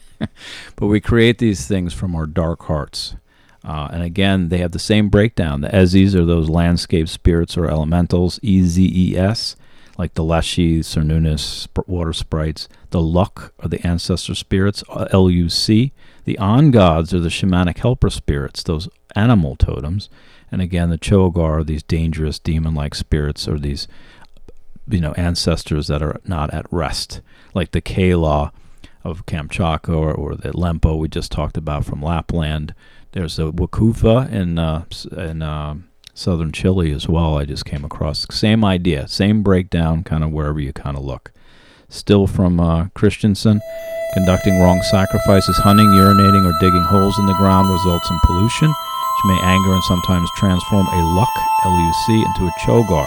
But 0.76 0.88
we 0.88 1.00
create 1.02 1.38
these 1.38 1.68
things 1.68 1.94
from 1.94 2.16
our 2.16 2.26
dark 2.26 2.64
hearts. 2.64 3.16
Uh, 3.64 3.90
and 3.92 4.02
again, 4.02 4.50
they 4.50 4.58
have 4.58 4.72
the 4.72 4.80
same 4.80 5.10
breakdown. 5.10 5.62
The 5.62 5.70
Ezes 5.70 6.16
are 6.16 6.26
those 6.26 6.50
landscape 6.50 7.08
spirits 7.08 7.56
or 7.58 7.70
elementals, 7.70 8.40
E 8.42 8.64
Z 8.64 8.92
E 8.94 9.18
S, 9.18 9.56
like 9.98 10.16
the 10.16 10.24
Leshy, 10.24 10.80
Cernunnos, 10.80 11.68
water 11.88 12.14
sprites. 12.14 12.68
The 12.90 13.02
Luck 13.02 13.54
are 13.60 13.70
the 13.70 13.86
ancestor 13.86 14.34
spirits, 14.34 14.84
uh, 14.90 15.08
L 15.12 15.30
U 15.30 15.48
C. 15.48 15.92
The 16.26 16.38
On 16.40 16.72
gods 16.72 17.14
are 17.14 17.20
the 17.20 17.30
shamanic 17.30 17.78
helper 17.78 18.10
spirits, 18.10 18.64
those 18.64 18.90
animal 19.16 19.56
totems. 19.56 20.10
And 20.52 20.62
again, 20.62 20.90
the 20.90 20.98
Chogar 20.98 21.60
are 21.60 21.64
these 21.64 21.84
dangerous 21.84 22.40
demon 22.40 22.74
like 22.74 22.96
spirits 22.96 23.48
or 23.48 23.60
these 23.60 23.88
you 24.90 25.00
know 25.00 25.14
ancestors 25.14 25.88
that 25.88 26.02
are 26.02 26.20
not 26.26 26.52
at 26.54 26.66
rest, 26.72 27.22
like 27.54 27.72
the 27.72 27.82
Kala 27.82 28.52
of 29.04 29.26
Kamchatka 29.26 29.96
or, 29.96 30.14
or 30.14 30.36
the 30.36 30.52
Lempo 30.52 30.98
we 30.98 31.08
just 31.08 31.32
talked 31.32 31.58
about 31.58 31.86
from 31.86 32.02
Lapland. 32.02 32.74
There's 33.14 33.38
a 33.40 33.52
Wakufa 33.52 34.32
in 34.32 34.58
uh, 34.58 34.86
in 35.12 35.42
uh, 35.42 35.76
southern 36.14 36.54
Chile 36.54 36.94
as 36.94 37.10
well. 37.10 37.38
I 37.38 37.44
just 37.44 37.66
came 37.66 37.84
across 37.84 38.26
same 38.32 38.64
idea, 38.64 39.06
same 39.10 39.44
breakdown, 39.44 40.04
kind 40.04 40.24
of 40.24 40.32
wherever 40.32 40.62
you 40.62 40.72
kind 40.72 40.96
of 40.96 41.04
look. 41.04 41.34
Still 41.90 42.26
from 42.26 42.62
uh, 42.62 42.86
Kristensen, 42.96 43.60
conducting 44.14 44.62
wrong 44.62 44.82
sacrifices, 44.84 45.58
hunting, 45.58 45.88
urinating, 45.88 46.48
or 46.48 46.56
digging 46.62 46.84
holes 46.84 47.20
in 47.20 47.26
the 47.26 47.34
ground 47.34 47.70
results 47.70 48.10
in 48.10 48.18
pollution, 48.24 48.70
which 48.70 49.26
may 49.28 49.40
anger 49.44 49.74
and 49.74 49.84
sometimes 49.84 50.30
transform 50.38 50.88
a 50.88 51.02
luck 51.14 51.36
(luc) 51.66 52.10
into 52.10 52.48
a 52.48 52.52
chogar. 52.64 53.06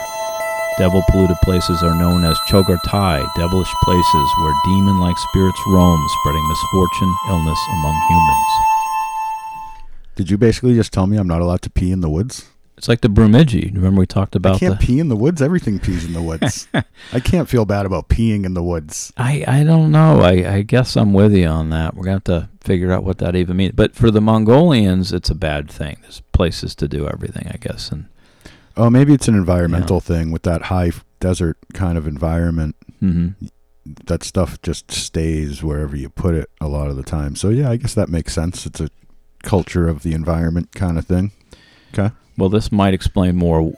Devil 0.76 1.02
polluted 1.08 1.38
places 1.44 1.82
are 1.82 1.96
known 1.96 2.24
as 2.24 2.36
chogartai, 2.50 3.26
devilish 3.36 3.72
places 3.84 4.28
where 4.42 4.52
demon 4.66 5.00
like 5.00 5.16
spirits 5.16 5.60
roam, 5.68 6.00
spreading 6.20 6.48
misfortune, 6.48 7.14
illness 7.30 7.58
among 7.72 7.96
humans. 8.10 8.73
Did 10.16 10.30
you 10.30 10.38
basically 10.38 10.74
just 10.74 10.92
tell 10.92 11.06
me 11.06 11.16
I'm 11.16 11.26
not 11.26 11.40
allowed 11.40 11.62
to 11.62 11.70
pee 11.70 11.90
in 11.92 12.00
the 12.00 12.10
woods? 12.10 12.48
It's 12.76 12.88
like 12.88 13.02
the 13.02 13.08
Brumidji. 13.08 13.72
Remember 13.74 14.00
we 14.00 14.06
talked 14.06 14.34
about. 14.34 14.56
I 14.56 14.58
can't 14.58 14.80
the. 14.80 14.86
pee 14.86 14.98
in 14.98 15.08
the 15.08 15.16
woods. 15.16 15.40
Everything 15.40 15.78
pees 15.78 16.04
in 16.04 16.12
the 16.12 16.20
woods. 16.22 16.66
I 17.12 17.20
can't 17.20 17.48
feel 17.48 17.64
bad 17.64 17.86
about 17.86 18.08
peeing 18.08 18.44
in 18.44 18.54
the 18.54 18.62
woods. 18.64 19.12
I, 19.16 19.44
I 19.46 19.62
don't 19.62 19.92
know. 19.92 20.20
I, 20.20 20.54
I 20.56 20.62
guess 20.62 20.96
I'm 20.96 21.12
with 21.12 21.32
you 21.34 21.46
on 21.46 21.70
that. 21.70 21.94
We're 21.94 22.02
going 22.04 22.20
to 22.20 22.32
have 22.32 22.42
to 22.42 22.48
figure 22.66 22.90
out 22.92 23.04
what 23.04 23.18
that 23.18 23.36
even 23.36 23.56
means. 23.56 23.74
But 23.76 23.94
for 23.94 24.10
the 24.10 24.20
Mongolians, 24.20 25.12
it's 25.12 25.30
a 25.30 25.36
bad 25.36 25.70
thing. 25.70 25.98
There's 26.02 26.20
places 26.32 26.74
to 26.76 26.88
do 26.88 27.06
everything, 27.08 27.46
I 27.48 27.58
guess. 27.58 27.90
And 27.92 28.06
Oh, 28.76 28.90
maybe 28.90 29.14
it's 29.14 29.28
an 29.28 29.36
environmental 29.36 30.00
thing 30.00 30.32
with 30.32 30.42
that 30.42 30.62
high 30.62 30.90
desert 31.20 31.56
kind 31.74 31.96
of 31.96 32.08
environment. 32.08 32.74
hmm 32.98 33.28
That 33.86 34.24
stuff 34.24 34.60
just 34.62 34.90
stays 34.90 35.62
wherever 35.62 35.94
you 35.96 36.08
put 36.08 36.34
it 36.34 36.50
a 36.60 36.66
lot 36.66 36.90
of 36.90 36.96
the 36.96 37.04
time. 37.04 37.36
So 37.36 37.50
yeah, 37.50 37.70
I 37.70 37.76
guess 37.76 37.94
that 37.94 38.08
makes 38.08 38.32
sense. 38.34 38.66
It's 38.66 38.80
a 38.80 38.90
culture 39.44 39.88
of 39.88 40.02
the 40.02 40.12
environment 40.12 40.72
kind 40.72 40.98
of 40.98 41.06
thing. 41.06 41.30
Okay. 41.92 42.12
Well, 42.36 42.48
this 42.48 42.72
might 42.72 42.94
explain 42.94 43.36
more. 43.36 43.72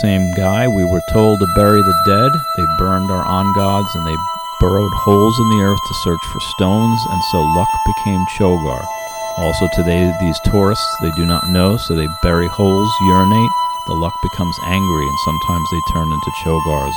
Same 0.00 0.34
guy, 0.34 0.68
we 0.68 0.84
were 0.84 1.02
told 1.12 1.40
to 1.40 1.46
bury 1.56 1.80
the 1.80 2.02
dead. 2.06 2.32
They 2.56 2.66
burned 2.78 3.10
our 3.10 3.24
on 3.24 3.52
gods 3.54 3.88
and 3.94 4.06
they 4.06 4.16
burrowed 4.60 4.92
holes 4.94 5.38
in 5.38 5.48
the 5.50 5.64
earth 5.64 5.78
to 5.86 5.94
search 5.94 6.24
for 6.32 6.40
stones, 6.40 7.00
and 7.10 7.22
so 7.30 7.42
luck 7.42 7.68
became 7.86 8.24
Chogar. 8.36 8.84
Also, 9.38 9.68
today, 9.74 10.12
these 10.20 10.40
tourists, 10.44 10.96
they 11.02 11.10
do 11.12 11.26
not 11.26 11.50
know, 11.50 11.76
so 11.76 11.94
they 11.94 12.08
bury 12.22 12.48
holes, 12.48 12.90
urinate. 13.02 13.50
The 13.86 13.94
luck 13.94 14.14
becomes 14.22 14.56
angry, 14.64 15.06
and 15.06 15.18
sometimes 15.24 15.68
they 15.70 15.92
turn 15.92 16.08
into 16.10 16.30
Chogars. 16.42 16.94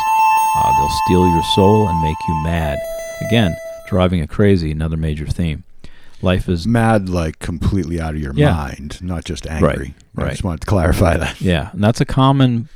Uh, 0.56 0.72
they'll 0.78 0.98
steal 1.06 1.28
your 1.28 1.44
soul 1.56 1.88
and 1.88 2.02
make 2.02 2.18
you 2.28 2.34
mad. 2.44 2.80
Again, 3.28 3.56
driving 3.88 4.22
it 4.22 4.30
crazy, 4.30 4.72
another 4.72 4.98
major 4.98 5.28
theme. 5.28 5.64
Life 6.22 6.50
is 6.50 6.68
Mad, 6.68 7.08
like 7.10 7.40
completely 7.40 8.00
out 8.00 8.16
of 8.16 8.22
your 8.22 8.34
Yeah. 8.34 8.54
mind, 8.54 9.02
not 9.02 9.24
just 9.26 9.48
angry. 9.48 9.96
I 10.18 10.22
right. 10.22 10.32
just 10.32 10.44
wanted 10.44 10.62
to 10.62 10.68
clarify 10.68 11.18
that. 11.18 11.40
Yeah, 11.40 11.70
and 11.72 11.84
that's 11.84 12.02
a 12.02 12.06
common 12.06 12.68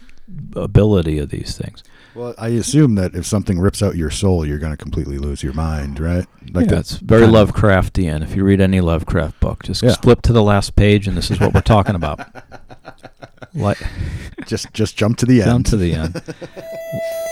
ability 0.55 1.19
of 1.19 1.29
these 1.29 1.57
things. 1.57 1.83
Well, 2.15 2.35
I 2.37 2.49
assume 2.49 2.93
that 2.95 3.15
if 3.15 3.25
something 3.25 3.59
rips 3.59 3.81
out 3.81 3.95
your 3.95 4.11
soul, 4.11 4.45
you're 4.45 4.59
going 4.59 4.71
to 4.71 4.77
completely 4.77 5.17
lose 5.17 5.41
your 5.41 5.53
mind, 5.53 5.99
right? 5.99 6.25
Like 6.53 6.67
the- 6.67 6.75
that's 6.75 6.97
very 6.97 7.25
Lovecraftian. 7.25 8.21
If 8.21 8.35
you 8.35 8.43
read 8.43 8.61
any 8.61 8.81
Lovecraft 8.81 9.39
book, 9.39 9.63
just 9.63 9.81
Yeah. 9.81 9.95
flip 9.95 10.21
to 10.23 10.33
the 10.33 10.43
last 10.43 10.75
page, 10.75 11.07
and 11.07 11.17
this 11.17 11.31
is 11.31 11.39
what 11.39 11.53
we're 11.53 11.61
talking 11.61 11.95
about. 11.95 12.19
Like, 13.55 13.77
just 14.47 14.73
just 14.73 14.97
jump 14.97 15.17
to 15.19 15.25
the 15.25 15.41
end. 15.41 15.65
to 15.67 15.77
the 15.77 15.93
end. 15.93 16.15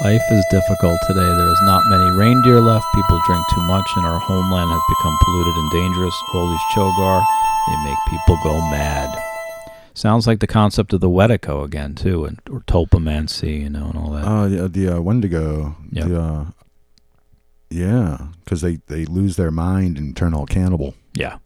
Life 0.03 0.23
is 0.31 0.45
difficult 0.49 0.99
today. 1.07 1.19
There 1.37 1.49
is 1.49 1.61
not 1.63 1.83
many 1.89 2.09
reindeer 2.17 2.59
left. 2.59 2.85
People 2.95 3.21
drink 3.27 3.45
too 3.53 3.61
much, 3.63 3.87
and 3.95 4.05
our 4.05 4.19
homeland 4.19 4.71
has 4.71 4.81
become 4.97 5.17
polluted 5.23 5.55
and 5.55 5.71
dangerous. 5.71 6.15
All 6.33 6.49
these 6.49 6.59
chogar, 6.73 7.21
they 7.67 7.83
make 7.83 7.97
people 8.09 8.37
go 8.43 8.59
mad. 8.71 9.21
Sounds 9.93 10.25
like 10.25 10.39
the 10.39 10.47
concept 10.47 10.93
of 10.93 11.01
the 11.01 11.09
Wedico 11.09 11.63
again, 11.65 11.95
too, 11.95 12.25
and 12.25 12.39
or 12.49 12.61
tulpamancy, 12.61 13.61
you 13.61 13.69
know, 13.69 13.87
and 13.89 13.97
all 13.97 14.09
that. 14.11 14.25
Oh, 14.25 14.49
the 14.49 14.67
the 14.67 14.97
uh, 14.97 15.01
Wendigo. 15.01 15.75
Yep. 15.91 16.07
The, 16.07 16.21
uh, 16.21 16.45
yeah, 17.69 18.27
because 18.43 18.61
they 18.61 18.79
they 18.87 19.05
lose 19.05 19.35
their 19.35 19.51
mind 19.51 19.97
and 19.97 20.15
turn 20.15 20.33
all 20.33 20.45
cannibal. 20.45 20.95
Yeah. 21.13 21.37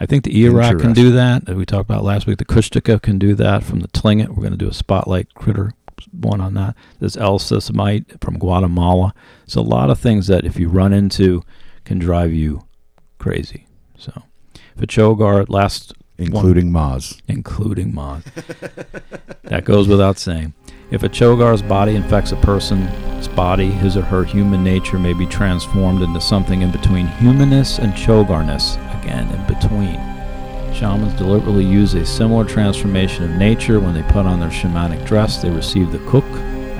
I 0.00 0.06
think 0.06 0.24
the 0.24 0.30
Eorak 0.30 0.80
can 0.80 0.92
do 0.92 1.10
that. 1.12 1.46
that 1.46 1.56
we 1.56 1.66
talked 1.66 1.88
about 1.88 2.04
last 2.04 2.26
week. 2.26 2.38
The 2.38 2.44
Kushtaka 2.44 3.02
can 3.02 3.18
do 3.18 3.34
that 3.34 3.64
from 3.64 3.80
the 3.80 3.88
Tlingit. 3.88 4.28
We're 4.28 4.36
going 4.36 4.52
to 4.52 4.56
do 4.56 4.68
a 4.68 4.74
spotlight 4.74 5.34
critter 5.34 5.74
one 6.12 6.40
on 6.40 6.54
that. 6.54 6.76
There's 7.00 7.16
El 7.16 7.38
Sisimite 7.38 8.20
from 8.22 8.38
Guatemala. 8.38 9.12
So 9.46 9.60
a 9.60 9.62
lot 9.62 9.90
of 9.90 9.98
things 9.98 10.28
that 10.28 10.44
if 10.44 10.58
you 10.58 10.68
run 10.68 10.92
into 10.92 11.42
can 11.84 11.98
drive 11.98 12.32
you 12.32 12.66
crazy. 13.18 13.66
So 13.96 14.22
if 14.76 14.82
a 14.82 14.86
Chogar 14.86 15.48
last 15.48 15.94
including 16.18 16.70
Moz. 16.70 17.20
including 17.28 17.94
Mod. 17.94 18.22
that 19.44 19.64
goes 19.64 19.88
without 19.88 20.18
saying. 20.18 20.54
If 20.90 21.02
a 21.02 21.08
Chogar's 21.08 21.60
body 21.60 21.96
infects 21.96 22.32
a 22.32 22.36
person's 22.36 23.28
body, 23.28 23.66
his 23.66 23.94
or 23.94 24.02
her 24.02 24.24
human 24.24 24.64
nature 24.64 24.98
may 24.98 25.12
be 25.12 25.26
transformed 25.26 26.00
into 26.00 26.18
something 26.18 26.62
in 26.62 26.70
between 26.70 27.08
humanness 27.08 27.78
and 27.78 27.92
Chogarness, 27.92 28.76
again, 28.98 29.28
in 29.28 29.46
between. 29.46 30.00
Shamans 30.72 31.12
deliberately 31.12 31.66
use 31.66 31.92
a 31.92 32.06
similar 32.06 32.42
transformation 32.46 33.24
of 33.24 33.32
nature 33.32 33.80
when 33.80 33.92
they 33.92 34.02
put 34.04 34.24
on 34.24 34.40
their 34.40 34.48
shamanic 34.48 35.04
dress. 35.06 35.42
They 35.42 35.50
receive 35.50 35.92
the 35.92 35.98
Kuk, 36.10 36.24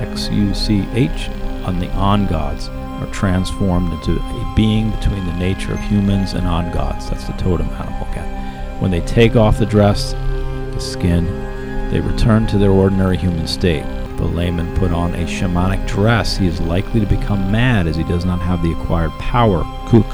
X 0.01 0.27
U 0.31 0.55
C 0.55 0.87
H, 0.93 1.29
on 1.63 1.77
the 1.77 1.91
On 1.91 2.25
gods, 2.25 2.67
are 2.67 3.13
transformed 3.13 3.93
into 3.93 4.19
a 4.19 4.53
being 4.55 4.89
between 4.89 5.23
the 5.27 5.33
nature 5.33 5.73
of 5.73 5.79
humans 5.81 6.33
and 6.33 6.47
On 6.47 6.71
gods. 6.71 7.11
That's 7.11 7.25
the 7.25 7.33
totem 7.33 7.69
animal 7.69 8.07
again. 8.07 8.81
When 8.81 8.89
they 8.89 9.01
take 9.01 9.35
off 9.35 9.59
the 9.59 9.67
dress, 9.67 10.13
the 10.13 10.79
skin, 10.79 11.27
they 11.91 11.99
return 11.99 12.45
to 12.47 12.57
their 12.57 12.71
ordinary 12.71 13.17
human 13.17 13.47
state. 13.47 13.83
The 14.17 14.25
layman 14.25 14.75
put 14.77 14.91
on 14.91 15.15
a 15.15 15.25
shamanic 15.25 15.87
dress, 15.87 16.37
he 16.37 16.47
is 16.47 16.59
likely 16.61 16.99
to 16.99 17.05
become 17.05 17.51
mad 17.51 17.87
as 17.87 17.95
he 17.95 18.03
does 18.03 18.25
not 18.25 18.39
have 18.39 18.61
the 18.61 18.73
acquired 18.73 19.11
power, 19.11 19.63
kuk, 19.87 20.05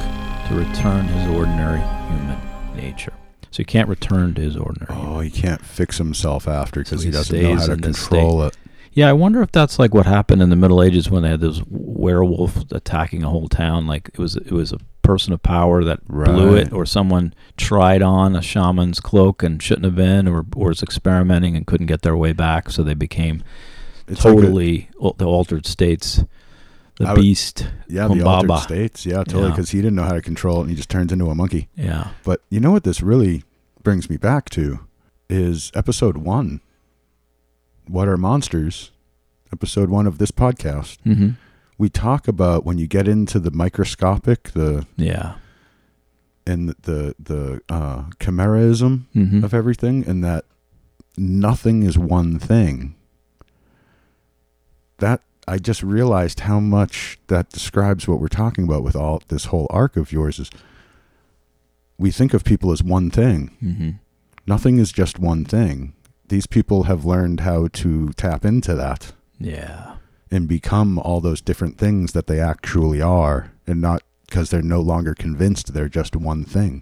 to 0.47 0.55
return 0.55 1.05
his 1.05 1.27
ordinary 1.35 1.79
human 1.79 2.39
nature. 2.75 3.13
So 3.51 3.57
he 3.57 3.65
can't 3.65 3.89
return 3.89 4.33
to 4.35 4.41
his 4.41 4.55
ordinary. 4.55 4.93
Oh, 4.93 5.19
he 5.19 5.29
can't 5.29 5.63
fix 5.65 5.97
himself 5.97 6.47
after 6.47 6.81
because 6.81 7.01
So 7.01 7.05
he 7.05 7.07
he 7.07 7.11
doesn't 7.11 7.41
know 7.41 7.55
how 7.55 7.65
to 7.67 7.77
control 7.77 8.43
it. 8.43 8.57
Yeah, 8.95 9.09
I 9.09 9.13
wonder 9.13 9.41
if 9.41 9.51
that's 9.51 9.77
like 9.77 9.93
what 9.93 10.05
happened 10.05 10.41
in 10.41 10.49
the 10.49 10.55
Middle 10.55 10.81
Ages 10.81 11.09
when 11.11 11.21
they 11.23 11.29
had 11.29 11.41
those 11.41 11.61
werewolf 11.69 12.71
attacking 12.71 13.23
a 13.23 13.29
whole 13.29 13.47
town. 13.49 13.85
Like 13.87 14.09
it 14.13 14.17
was 14.19 14.37
it 14.37 14.51
was 14.51 14.71
a 14.71 14.77
person 15.01 15.33
of 15.33 15.43
power 15.43 15.83
that 15.83 16.05
blew 16.07 16.55
it, 16.55 16.71
or 16.73 16.85
someone 16.85 17.33
tried 17.57 18.01
on 18.01 18.35
a 18.35 18.41
shaman's 18.41 18.99
cloak 19.01 19.43
and 19.43 19.61
shouldn't 19.61 19.85
have 19.85 19.95
been, 19.95 20.27
or 20.29 20.45
or 20.55 20.69
was 20.69 20.81
experimenting 20.81 21.55
and 21.57 21.67
couldn't 21.67 21.87
get 21.87 22.01
their 22.01 22.15
way 22.17 22.31
back, 22.33 22.71
so 22.71 22.83
they 22.83 22.93
became 22.93 23.43
It's 24.07 24.23
like 24.23 24.33
a- 24.33 24.41
totally 24.41 24.89
the 25.17 25.25
altered 25.25 25.65
states. 25.67 26.23
The 26.97 27.07
would- 27.07 27.15
beast, 27.15 27.67
yeah, 27.89 28.07
the 28.07 28.23
altered 28.25 28.59
states. 28.59 29.05
Yeah, 29.05 29.17
totally. 29.25 29.43
Yeah. 29.43 29.49
Because 29.49 29.71
he 29.71 29.79
didn't 29.79 29.95
know 29.95 30.03
how 30.03 30.13
to 30.13 30.21
control 30.21 30.59
it, 30.59 30.61
and 30.61 30.69
he 30.69 30.75
just 30.77 30.89
turns 30.89 31.11
into 31.11 31.29
a 31.29 31.35
monkey. 31.35 31.67
yeah, 31.75 32.11
But 32.23 32.41
you 32.49 32.61
know 32.61 32.71
what 32.71 32.85
this 32.85 33.01
really 33.01 33.43
brings 33.83 34.09
me 34.09 34.15
back 34.15 34.49
to 34.51 34.79
is 35.29 35.69
episode 35.75 36.15
one. 36.15 36.61
What 37.87 38.07
are 38.07 38.17
monsters? 38.17 38.91
Episode 39.53 39.89
one 39.89 40.07
of 40.07 40.17
this 40.17 40.31
podcast. 40.31 40.97
hmm 41.03 41.29
We 41.77 41.89
talk 41.89 42.27
about 42.27 42.65
when 42.65 42.77
you 42.77 42.87
get 42.87 43.07
into 43.07 43.39
the 43.39 43.51
microscopic, 43.51 44.51
the 44.51 44.85
yeah, 44.97 45.35
and 46.47 46.69
the 46.69 47.15
the 47.19 47.61
uh, 47.69 48.03
chimeraism 48.19 49.03
hmm 49.13 49.43
of 49.43 49.53
everything, 49.53 50.05
and 50.07 50.23
that 50.23 50.45
nothing 51.17 51.83
is 51.83 51.97
one 51.97 52.39
thing. 52.39 52.95
That 54.99 55.21
I 55.47 55.57
just 55.57 55.83
realized 55.83 56.41
how 56.41 56.59
much 56.59 57.19
that 57.27 57.49
describes 57.49 58.07
what 58.07 58.19
we're 58.19 58.27
talking 58.29 58.63
about 58.63 58.83
with 58.83 58.95
all 58.95 59.21
this 59.27 59.45
whole 59.45 59.67
arc 59.69 59.95
of 59.97 60.11
yours 60.11 60.39
is 60.39 60.49
we 61.97 62.11
think 62.11 62.33
of 62.33 62.43
people 62.43 62.71
as 62.71 62.81
one 62.83 63.09
thing, 63.11 63.51
hmm 63.59 63.89
Nothing 64.47 64.77
is 64.77 64.91
just 64.91 65.17
one 65.17 65.43
thing. 65.43 65.94
These 66.27 66.47
people 66.47 66.83
have 66.83 67.05
learned 67.05 67.41
how 67.41 67.67
to 67.73 68.09
tap 68.13 68.45
into 68.45 68.73
that 68.75 69.13
Yeah. 69.39 69.93
and 70.31 70.47
become 70.47 70.97
all 70.99 71.21
those 71.21 71.41
different 71.41 71.77
things 71.77 72.13
that 72.13 72.27
they 72.27 72.39
actually 72.39 73.01
are, 73.01 73.51
and 73.67 73.79
not 73.81 74.01
because 74.27 74.49
they're 74.49 74.61
no 74.61 74.81
longer 74.81 75.13
convinced 75.13 75.73
they're 75.73 75.87
just 75.89 76.15
one 76.15 76.43
thing. 76.43 76.81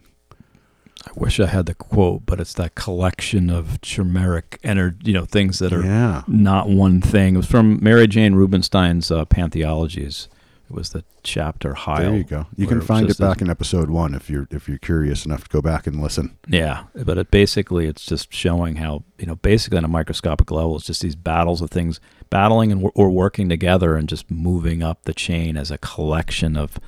I 1.06 1.12
wish 1.16 1.40
I 1.42 1.48
had 1.48 1.66
the 1.66 1.74
quote, 1.76 2.26
but 2.26 2.40
it's 2.40 2.54
that 2.54 2.76
collection 2.76 3.50
of 3.50 3.82
chimeric 3.82 4.58
energy, 4.64 4.98
you 5.04 5.14
know, 5.14 5.26
things 5.26 5.60
that 5.60 5.74
are 5.74 5.84
Yeah. 5.84 6.24
not 6.28 6.70
one 6.70 7.02
thing. 7.02 7.34
It 7.34 7.38
was 7.38 7.46
from 7.48 7.84
Mary 7.84 8.08
Jane 8.08 8.36
Rubenstein's 8.36 9.12
uh, 9.12 9.26
Pantheologies. 9.26 10.28
Was 10.74 10.90
the 10.90 11.04
chapter 11.22 11.76
Heil. 11.76 11.98
There 12.02 12.16
you 12.18 12.24
go. 12.24 12.48
You 12.56 12.68
can 12.68 12.82
find 12.82 13.10
it 13.10 13.18
back 13.18 13.42
in 13.42 13.50
episode 13.50 13.90
one 13.90 14.16
if 14.16 14.30
you're 14.30 14.48
if 14.52 14.68
you're 14.68 14.80
curious 14.80 15.26
enough 15.26 15.44
to 15.46 15.50
go 15.50 15.62
back 15.62 15.88
and 15.88 16.02
listen. 16.02 16.38
Yeah, 16.48 16.86
but 16.96 17.18
it 17.18 17.32
basically 17.32 17.88
it's 17.88 18.06
just 18.06 18.34
showing 18.34 18.78
how 18.78 19.04
you 19.18 19.26
know 19.26 19.36
basically 19.36 19.78
on 19.78 19.86
a 19.86 19.90
microscopic 19.90 20.50
level 20.52 20.76
it's 20.76 20.88
just 20.88 21.02
these 21.02 21.16
battles 21.16 21.62
of 21.62 21.70
things 21.70 22.00
battling 22.30 22.72
and 22.72 22.90
or 22.96 23.10
working 23.10 23.48
together 23.50 23.96
and 23.96 24.10
just 24.10 24.30
moving 24.32 24.82
up 24.82 25.04
the 25.04 25.14
chain 25.14 25.56
as 25.58 25.70
a 25.70 25.78
collection 25.78 26.58
of 26.58 26.80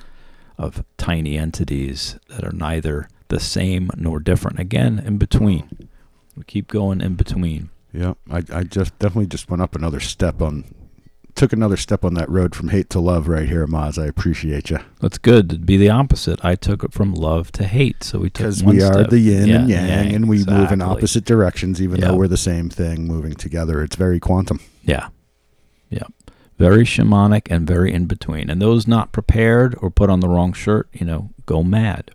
of 0.58 0.84
tiny 0.96 1.36
entities 1.38 2.18
that 2.28 2.44
are 2.44 2.52
neither 2.52 3.08
the 3.28 3.40
same 3.40 3.90
nor 3.96 4.20
different. 4.20 4.58
Again, 4.58 4.98
in 4.98 5.18
between. 5.18 5.88
We 6.36 6.44
keep 6.44 6.68
going 6.68 7.00
in 7.00 7.14
between. 7.14 7.70
Yeah, 7.92 8.14
I, 8.30 8.42
I 8.52 8.62
just 8.64 8.98
definitely 8.98 9.26
just 9.26 9.48
went 9.48 9.62
up 9.62 9.74
another 9.74 10.00
step 10.00 10.42
on, 10.42 10.64
took 11.36 11.52
another 11.52 11.76
step 11.76 12.04
on 12.04 12.14
that 12.14 12.28
road 12.28 12.54
from 12.54 12.70
hate 12.70 12.90
to 12.90 12.98
love 13.00 13.28
right 13.28 13.48
here, 13.48 13.66
Moz. 13.66 14.02
I 14.02 14.06
appreciate 14.06 14.70
you 14.70 14.78
That's 15.00 15.18
good. 15.18 15.52
It'd 15.52 15.66
be 15.66 15.76
the 15.76 15.90
opposite. 15.90 16.44
I 16.44 16.56
took 16.56 16.82
it 16.82 16.92
from 16.92 17.14
love 17.14 17.52
to 17.52 17.64
hate. 17.64 18.02
So 18.02 18.18
we 18.20 18.30
took 18.30 18.46
because 18.46 18.64
we 18.64 18.82
are 18.82 18.92
step. 18.94 19.10
the 19.10 19.18
yin 19.20 19.46
Yeah, 19.48 19.56
and 19.60 19.68
yang, 19.68 20.14
and 20.14 20.28
we 20.28 20.44
move 20.44 20.72
in 20.72 20.80
opposite 20.82 21.24
directions, 21.24 21.80
even 21.80 22.00
Yeah. 22.00 22.08
though 22.08 22.16
we're 22.16 22.28
the 22.28 22.36
same 22.36 22.68
thing 22.70 23.06
moving 23.06 23.34
together. 23.34 23.82
It's 23.82 23.96
very 23.96 24.18
quantum. 24.18 24.58
Yeah. 24.82 25.08
Yeah. 25.90 26.04
Very 26.58 26.84
shamanic 26.84 27.48
and 27.50 27.66
very 27.66 27.92
in 27.92 28.06
between. 28.06 28.48
And 28.48 28.60
those 28.62 28.86
not 28.88 29.12
prepared 29.12 29.76
or 29.82 29.90
put 29.90 30.08
on 30.10 30.20
the 30.20 30.28
wrong 30.28 30.52
shirt, 30.54 30.88
you 30.92 31.04
know, 31.04 31.30
go 31.44 31.62
mad. 31.62 32.10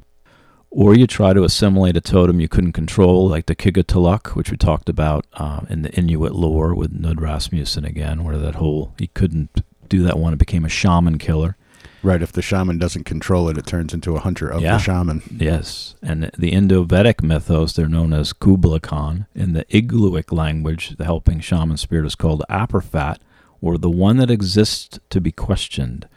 Or 0.73 0.95
you 0.95 1.05
try 1.05 1.33
to 1.33 1.43
assimilate 1.43 1.97
a 1.97 2.01
totem 2.01 2.39
you 2.39 2.47
couldn't 2.47 2.71
control, 2.71 3.27
like 3.27 3.47
the 3.47 3.55
Kigatuluk, 3.55 4.35
which 4.35 4.51
we 4.51 4.55
talked 4.57 4.87
about 4.87 5.25
um, 5.33 5.67
in 5.69 5.81
the 5.81 5.91
Inuit 5.91 6.33
lore 6.33 6.73
with 6.73 6.97
Knud 6.97 7.19
Rasmussen 7.19 7.83
again, 7.83 8.23
where 8.23 8.37
that 8.37 8.55
whole, 8.55 8.93
he 8.97 9.07
couldn't 9.07 9.63
do 9.89 10.01
that 10.03 10.17
one. 10.17 10.31
It 10.31 10.39
became 10.39 10.63
a 10.63 10.69
shaman 10.69 11.17
killer. 11.17 11.57
Right. 12.03 12.21
If 12.21 12.31
the 12.31 12.41
shaman 12.41 12.79
doesn't 12.79 13.03
control 13.03 13.49
it, 13.49 13.57
it 13.57 13.67
turns 13.67 13.93
into 13.93 14.15
a 14.15 14.19
hunter 14.21 14.47
of 14.47 14.61
Yeah. 14.61 14.77
the 14.77 14.83
shaman. 14.83 15.21
Yes, 15.29 15.95
and 16.01 16.31
the 16.37 16.51
Indo-Vedic 16.53 17.21
mythos, 17.21 17.73
they're 17.73 17.87
known 17.89 18.13
as 18.13 18.33
Kubla 18.33 18.79
Khan. 18.79 19.27
In 19.35 19.51
the 19.53 19.65
Iglulik 19.65 20.31
language, 20.31 20.95
the 20.97 21.05
helping 21.05 21.41
shaman 21.41 21.77
spirit 21.77 22.05
is 22.07 22.15
called 22.15 22.43
Aperfat, 22.49 23.17
or 23.61 23.77
the 23.77 23.89
one 23.89 24.17
that 24.17 24.31
exists 24.31 24.99
to 25.09 25.19
be 25.21 25.31
questioned, 25.31 26.07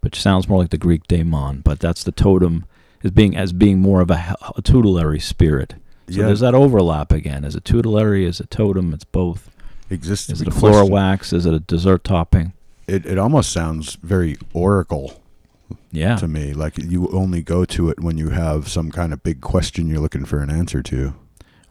which 0.00 0.22
sounds 0.22 0.48
more 0.48 0.60
like 0.60 0.70
the 0.70 0.78
Greek 0.78 1.06
daemon, 1.08 1.60
but 1.64 1.80
that's 1.80 2.04
the 2.04 2.12
totem 2.12 2.64
as 3.04 3.10
being 3.10 3.36
as 3.36 3.52
being 3.52 3.78
more 3.80 4.00
of 4.00 4.10
a, 4.10 4.34
a 4.56 4.62
tutelary 4.62 5.20
spirit. 5.20 5.74
So 6.08 6.20
yeah, 6.20 6.26
there's 6.26 6.40
that 6.40 6.54
overlap 6.54 7.12
again. 7.12 7.44
Is 7.44 7.56
it 7.56 7.64
tutelary? 7.64 8.24
Is 8.26 8.40
it 8.40 8.50
totem? 8.50 8.92
It's 8.94 9.04
both. 9.04 9.50
exists. 9.90 10.30
Is 10.30 10.40
it 10.42 10.48
a 10.48 10.52
floral 10.52 10.88
wax? 10.90 11.32
Is 11.32 11.46
it 11.46 11.54
a 11.54 11.58
dessert 11.60 12.04
topping? 12.04 12.52
It 12.86 13.04
it 13.06 13.18
almost 13.18 13.50
sounds 13.52 13.96
very 14.02 14.36
oracle 14.52 15.20
Yeah. 15.90 16.16
to 16.16 16.28
me. 16.28 16.52
Like 16.54 16.78
you 16.78 17.08
only 17.10 17.42
go 17.42 17.64
to 17.64 17.88
it 17.90 18.00
when 18.00 18.16
you 18.18 18.30
have 18.30 18.68
some 18.68 18.90
kind 18.92 19.12
of 19.12 19.22
big 19.22 19.40
question 19.40 19.88
you're 19.88 20.00
looking 20.00 20.24
for 20.24 20.38
an 20.38 20.50
answer 20.50 20.82
to. 20.84 21.14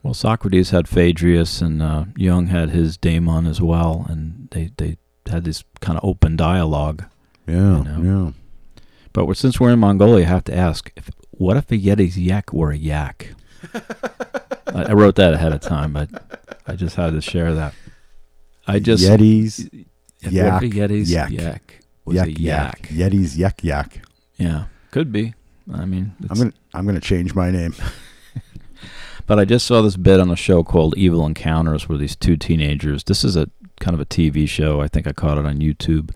Well, 0.03 0.13
Socrates 0.13 0.69
had 0.69 0.87
Phaedrus, 0.87 1.61
and 1.61 1.81
uh, 1.81 2.05
Jung 2.15 2.47
had 2.47 2.69
his 2.69 2.95
daemon 2.95 3.47
as 3.47 3.59
well, 3.59 4.05
and 4.07 4.47
they, 4.51 4.69
they 4.77 4.97
had 5.25 5.45
this 5.45 5.63
kind 5.81 5.97
of 5.97 6.05
open 6.05 6.35
dialogue. 6.35 7.05
Yeah, 7.47 7.77
You 7.77 7.83
know. 7.83 8.01
yeah. 8.25 8.31
But 9.15 9.27
we're, 9.27 9.33
since 9.33 9.61
we're 9.61 9.71
in 9.71 9.79
Mongolia, 9.79 10.25
I 10.25 10.27
have 10.27 10.43
to 10.43 10.53
ask, 10.53 10.91
if, 10.97 11.09
what 11.31 11.55
if 11.55 11.71
a 11.71 11.77
Yeti's 11.77 12.19
yak 12.19 12.51
were 12.51 12.71
a 12.71 12.77
yak? 12.77 13.33
I, 13.73 14.83
I 14.89 14.91
wrote 14.91 15.15
that 15.15 15.33
ahead 15.33 15.53
of 15.53 15.61
time, 15.61 15.93
but 15.93 16.09
I 16.67 16.75
just 16.75 16.97
had 16.97 17.13
to 17.13 17.21
share 17.21 17.55
that. 17.55 17.73
I 18.67 18.79
just 18.79 19.05
Yetis, 19.05 19.85
if 20.19 20.33
yak, 20.33 20.53
what 20.53 20.63
if 20.65 20.73
a 20.73 20.75
Yeti's 20.75 21.09
yak. 21.09 21.31
yak, 21.31 21.79
was 22.03 22.17
yak, 22.17 22.27
a 22.27 22.31
yak, 22.31 22.39
yak. 22.39 22.89
Yetis, 22.89 23.37
yak, 23.37 23.63
yak. 23.63 24.01
Yeah, 24.35 24.65
could 24.91 25.13
be. 25.13 25.33
I 25.73 25.85
mean, 25.85 26.13
I'm 26.29 26.37
gonna 26.37 26.53
I'm 26.73 26.85
gonna 26.85 26.99
change 26.99 27.33
my 27.33 27.51
name. 27.51 27.73
But 29.27 29.39
I 29.39 29.45
just 29.45 29.65
saw 29.65 29.81
this 29.81 29.95
bit 29.97 30.19
on 30.19 30.29
a 30.29 30.35
show 30.35 30.61
called 30.61 30.95
Evil 30.97 31.25
Encounters 31.25 31.89
where 31.89 31.97
these 31.97 32.15
two 32.15 32.37
teenagers, 32.37 33.05
this 33.05 33.23
is 33.23 33.35
a 33.35 33.49
kind 33.79 33.95
of 33.95 33.99
a 33.99 34.05
TV 34.05 34.47
show. 34.47 34.81
I 34.81 34.87
think 34.87 35.07
I 35.07 35.13
caught 35.13 35.39
it 35.39 35.47
on 35.47 35.57
YouTube. 35.57 36.11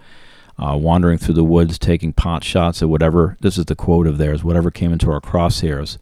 Uh, 0.62 0.76
wandering 0.76 1.18
through 1.18 1.36
the 1.36 1.44
woods, 1.44 1.80
taking 1.80 2.12
pot 2.12 2.44
shots 2.44 2.82
at 2.82 2.90
whatever. 2.90 3.38
This 3.40 3.58
is 3.58 3.66
the 3.66 3.76
quote 3.76 4.08
of 4.08 4.18
theirs: 4.18 4.44
"Whatever 4.44 4.72
came 4.72 4.92
into 4.92 5.10
our 5.10 5.22
crosshairs." 5.22 5.98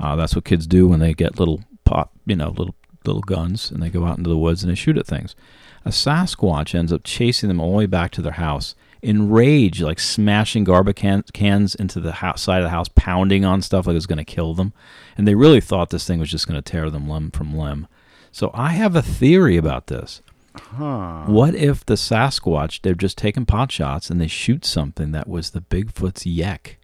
Uh, 0.00 0.16
that's 0.16 0.34
what 0.34 0.44
kids 0.44 0.66
do 0.66 0.88
when 0.88 0.98
they 0.98 1.14
get 1.14 1.38
little 1.38 1.62
pot, 1.84 2.10
you 2.26 2.34
know, 2.34 2.48
little 2.48 2.74
little 3.04 3.22
guns, 3.22 3.70
and 3.70 3.82
they 3.82 3.88
go 3.88 4.04
out 4.04 4.18
into 4.18 4.30
the 4.30 4.38
woods 4.38 4.62
and 4.62 4.70
they 4.70 4.74
shoot 4.74 4.98
at 4.98 5.06
things. 5.06 5.36
A 5.84 5.90
Sasquatch 5.90 6.74
ends 6.74 6.92
up 6.92 7.02
chasing 7.04 7.48
them 7.48 7.60
all 7.60 7.70
the 7.70 7.76
way 7.78 7.86
back 7.86 8.10
to 8.12 8.22
their 8.22 8.32
house, 8.32 8.74
in 9.02 9.30
rage, 9.30 9.80
like 9.80 9.98
smashing 9.98 10.64
garbage 10.64 10.96
can- 10.96 11.24
cans 11.32 11.74
into 11.74 12.00
the 12.00 12.14
side 12.36 12.58
of 12.58 12.64
the 12.64 12.70
house, 12.70 12.88
pounding 12.94 13.44
on 13.44 13.62
stuff 13.62 13.86
like 13.86 13.96
it's 13.96 14.06
going 14.06 14.18
to 14.18 14.24
kill 14.24 14.54
them. 14.54 14.72
And 15.16 15.26
they 15.26 15.34
really 15.34 15.60
thought 15.60 15.90
this 15.90 16.06
thing 16.06 16.20
was 16.20 16.30
just 16.30 16.46
going 16.46 16.60
to 16.60 16.70
tear 16.70 16.90
them 16.90 17.08
limb 17.08 17.30
from 17.30 17.56
limb. 17.56 17.86
So 18.32 18.50
I 18.52 18.70
have 18.70 18.94
a 18.94 19.02
theory 19.02 19.56
about 19.56 19.86
this. 19.86 20.22
Huh. 20.54 21.24
What 21.26 21.54
if 21.54 21.84
the 21.86 21.94
Sasquatch, 21.94 22.82
they're 22.82 22.94
just 22.94 23.16
taking 23.18 23.46
pot 23.46 23.70
shots 23.70 24.10
and 24.10 24.20
they 24.20 24.26
shoot 24.26 24.64
something 24.64 25.12
that 25.12 25.28
was 25.28 25.50
the 25.50 25.60
Bigfoot's 25.60 26.26
yak? 26.26 26.76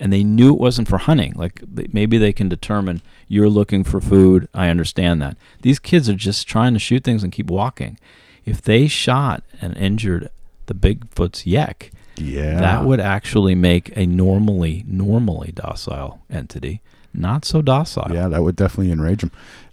And 0.00 0.12
they 0.12 0.22
knew 0.22 0.54
it 0.54 0.60
wasn't 0.60 0.86
for 0.88 0.98
hunting. 0.98 1.32
Like 1.34 1.62
maybe 1.92 2.18
they 2.18 2.32
can 2.32 2.48
determine 2.48 3.02
you're 3.26 3.48
looking 3.48 3.82
for 3.82 4.00
food. 4.00 4.48
I 4.54 4.68
understand 4.68 5.20
that. 5.22 5.36
These 5.62 5.80
kids 5.80 6.08
are 6.08 6.14
just 6.14 6.46
trying 6.46 6.72
to 6.74 6.78
shoot 6.78 7.02
things 7.02 7.24
and 7.24 7.32
keep 7.32 7.50
walking. 7.50 7.98
If 8.44 8.62
they 8.62 8.86
shot 8.86 9.42
and 9.60 9.76
injured 9.76 10.30
the 10.66 10.74
Bigfoot's 10.74 11.46
yak, 11.46 11.90
Yeah. 12.16 12.60
that 12.60 12.84
would 12.84 13.00
actually 13.00 13.56
make 13.56 13.96
a 13.96 14.06
normally 14.06 14.84
normally 14.86 15.52
docile 15.52 16.20
entity 16.30 16.80
not 17.14 17.44
so 17.44 17.62
docile. 17.62 18.06
Yeah, 18.12 18.28
that 18.28 18.42
would 18.42 18.54
definitely 18.54 18.92
enrage 18.92 19.22
them. 19.22 19.32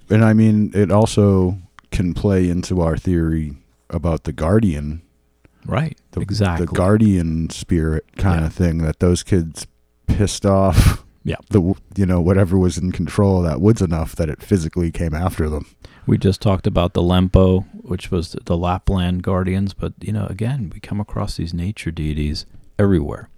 And 0.10 0.24
I 0.24 0.34
mean, 0.34 0.72
it 0.74 0.90
also 0.90 1.58
can 1.96 2.14
play 2.14 2.50
into 2.50 2.82
our 2.82 2.98
theory 2.98 3.58
about 3.90 4.24
the 4.26 4.32
guardian, 4.34 5.02
Right. 5.66 5.98
the, 6.12 6.22
exactly. 6.22 6.66
the 6.66 6.72
guardian 6.74 7.50
spirit 7.50 8.06
kind 8.18 8.42
Yeah. 8.42 8.48
of 8.48 8.54
thing 8.54 8.78
that 8.80 9.00
those 9.00 9.24
kids 9.24 9.68
pissed 10.08 10.46
off. 10.46 11.02
Yeah. 11.28 11.38
The 11.50 11.74
you 11.96 12.06
know 12.06 12.22
whatever 12.22 12.56
was 12.56 12.78
in 12.78 12.92
control 12.92 13.40
of 13.40 13.46
that 13.46 13.60
woods 13.60 13.82
enough 13.82 14.16
that 14.16 14.30
it 14.30 14.44
physically 14.44 14.92
came 14.92 15.16
after 15.16 15.50
them. 15.50 15.66
We 16.06 16.20
just 16.20 16.40
talked 16.40 16.68
about 16.68 16.94
the 16.94 17.02
Lempo, 17.02 17.66
which 17.82 18.12
was 18.12 18.34
the, 18.34 18.42
the 18.46 18.56
Lapland 18.56 19.24
guardians, 19.24 19.74
but 19.74 19.94
you 20.02 20.14
know, 20.14 20.28
again, 20.28 20.70
we 20.72 20.80
come 20.80 21.00
across 21.00 21.36
these 21.36 21.52
nature 21.52 21.90
deities 21.90 22.46
everywhere. 22.78 23.30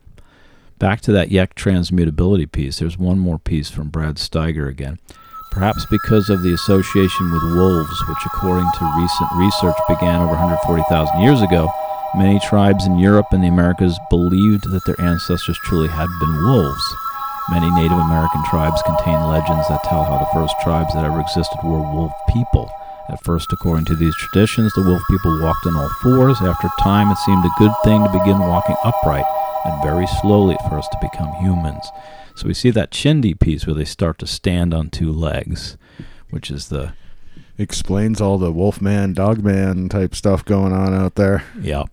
Back 0.80 0.99
to 1.01 1.14
that 1.14 1.32
Yek 1.32 1.55
transmutability 1.55 2.51
piece, 2.51 2.80
there's 2.80 2.97
one 2.97 3.20
more 3.20 3.39
piece 3.39 3.70
from 3.70 3.88
Brad 3.88 4.16
Steiger 4.18 4.68
again. 4.68 4.99
Perhaps 5.52 5.86
because 5.86 6.30
of 6.30 6.43
the 6.43 6.54
association 6.54 7.32
with 7.32 7.43
wolves, 7.56 8.04
which 8.08 8.26
according 8.26 8.70
to 8.78 8.93
recent 8.98 9.30
research 9.36 9.78
began 9.88 10.22
over 10.22 10.32
140,000 10.32 11.20
years 11.22 11.41
ago, 11.41 11.72
many 12.16 12.39
tribes 12.39 12.86
in 12.86 13.00
Europe 13.00 13.28
and 13.32 13.43
the 13.43 13.48
Americas 13.48 13.98
believed 14.10 14.70
that 14.72 14.86
their 14.86 15.00
ancestors 15.02 15.58
truly 15.66 15.88
had 15.88 16.08
been 16.20 16.43
wolves. 16.45 16.95
Many 17.50 17.70
Native 17.72 17.98
American 17.98 18.43
tribes 18.45 18.82
contain 18.84 19.28
legends 19.28 19.68
that 19.70 19.84
tell 19.84 20.04
how 20.04 20.18
the 20.20 20.30
first 20.34 20.54
tribes 20.62 20.93
that 20.93 21.06
ever 21.06 21.22
existed 21.22 21.58
were 21.64 21.80
wolf 21.80 22.12
people. 22.30 22.70
At 23.10 23.24
first, 23.24 23.54
according 23.54 23.86
to 23.86 23.95
these 23.95 24.16
traditions, 24.18 24.74
the 24.74 24.84
wolf 24.84 25.02
people 25.10 25.39
walked 25.41 25.66
on 25.66 25.78
all 25.78 25.89
fours. 26.04 26.41
After 26.41 26.68
time, 26.82 27.10
it 27.10 27.18
seemed 27.20 27.45
a 27.45 27.58
good 27.58 27.72
thing 27.86 28.04
to 28.04 28.12
begin 28.12 28.38
walking 28.38 28.76
upright, 28.84 29.24
and 29.64 29.82
very 29.82 30.06
slowly 30.20 30.56
at 30.56 30.70
first 30.70 30.91
to 30.91 30.98
become 31.02 31.32
humans. 31.39 31.89
So 32.38 32.48
we 32.48 32.54
see 32.54 32.70
that 32.70 32.92
Chindi 32.92 33.38
piece 33.38 33.66
where 33.66 33.74
they 33.74 33.84
start 33.84 34.20
to 34.20 34.28
stand 34.28 34.74
on 34.74 34.90
two 34.90 35.12
legs, 35.12 35.78
which 36.30 36.52
is 36.52 36.70
the 36.70 36.94
Explains 37.60 38.22
all 38.22 38.38
the 38.38 38.52
wolfman, 38.52 39.14
dogman 39.14 39.90
type 39.90 40.14
stuff 40.14 40.46
going 40.46 40.72
on 40.72 40.94
out 40.94 41.16
there. 41.16 41.44
Yep. 41.60 41.88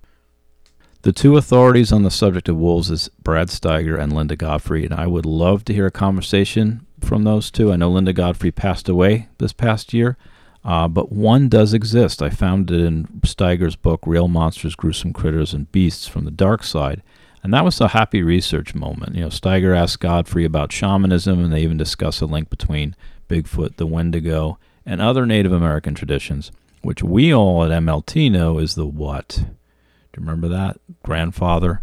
The 1.01 1.13
two 1.13 1.39
authorities 1.39 1.91
on 1.91 2.03
the 2.03 2.11
subject 2.11 2.51
of 2.51 2.57
wolves 2.57 2.91
is 2.91 3.09
Brad 3.23 3.49
Steiger 3.49 3.99
and 3.99 4.13
Linda 4.13 4.37
Godfrey, 4.37 4.85
and 4.85 4.93
I 4.93 5.07
would 5.07 5.25
love 5.25 5.65
to 5.65 5.75
hear 5.75 5.87
a 5.87 5.91
conversation 5.91 6.87
from 7.01 7.25
those 7.25 7.51
two. 7.51 7.73
I 7.73 7.77
know 7.77 7.91
Linda 7.91 8.13
Godfrey 8.13 8.53
passed 8.53 8.91
away 8.91 9.29
this 9.39 9.55
past 9.55 9.95
year, 9.95 10.19
uh, 10.63 10.89
but 10.89 11.11
one 11.11 11.49
does 11.49 11.73
exist. 11.73 12.21
I 12.21 12.29
found 12.29 12.71
it 12.71 12.81
in 12.81 13.07
Steiger's 13.23 13.77
book, 13.77 14.01
Real 14.07 14.29
Monsters, 14.29 14.77
Gruesome 14.77 15.15
Critters, 15.15 15.55
and 15.55 15.73
Beasts 15.73 16.07
from 16.07 16.27
the 16.27 16.31
Dark 16.31 16.63
Side. 16.63 17.03
And 17.45 17.53
that 17.53 17.63
was 17.63 17.79
a 17.79 17.89
happy 17.89 18.23
research 18.23 18.75
moment. 18.75 19.15
You 19.15 19.21
know, 19.21 19.29
Steiger 19.29 19.77
asked 19.77 20.01
Godfrey 20.01 20.47
about 20.47 20.73
shamanism, 20.73 21.45
and 21.45 21.53
they 21.53 21.61
even 21.61 21.77
discuss 21.77 22.23
a 22.23 22.27
link 22.27 22.49
between 22.49 22.97
Bigfoot, 23.29 23.77
the 23.77 23.87
Wendigo, 23.87 24.59
and 24.87 25.03
other 25.03 25.27
Native 25.27 25.53
American 25.53 25.95
traditions, 25.95 26.51
which 26.81 27.03
we 27.03 27.35
all 27.35 27.63
at 27.63 27.71
MLT 27.71 28.33
know 28.33 28.59
is 28.59 28.77
the 28.77 28.87
what? 28.87 29.29
Do 29.29 29.43
you 29.43 30.27
remember 30.27 30.49
that? 30.49 30.81
Grandfather. 31.03 31.83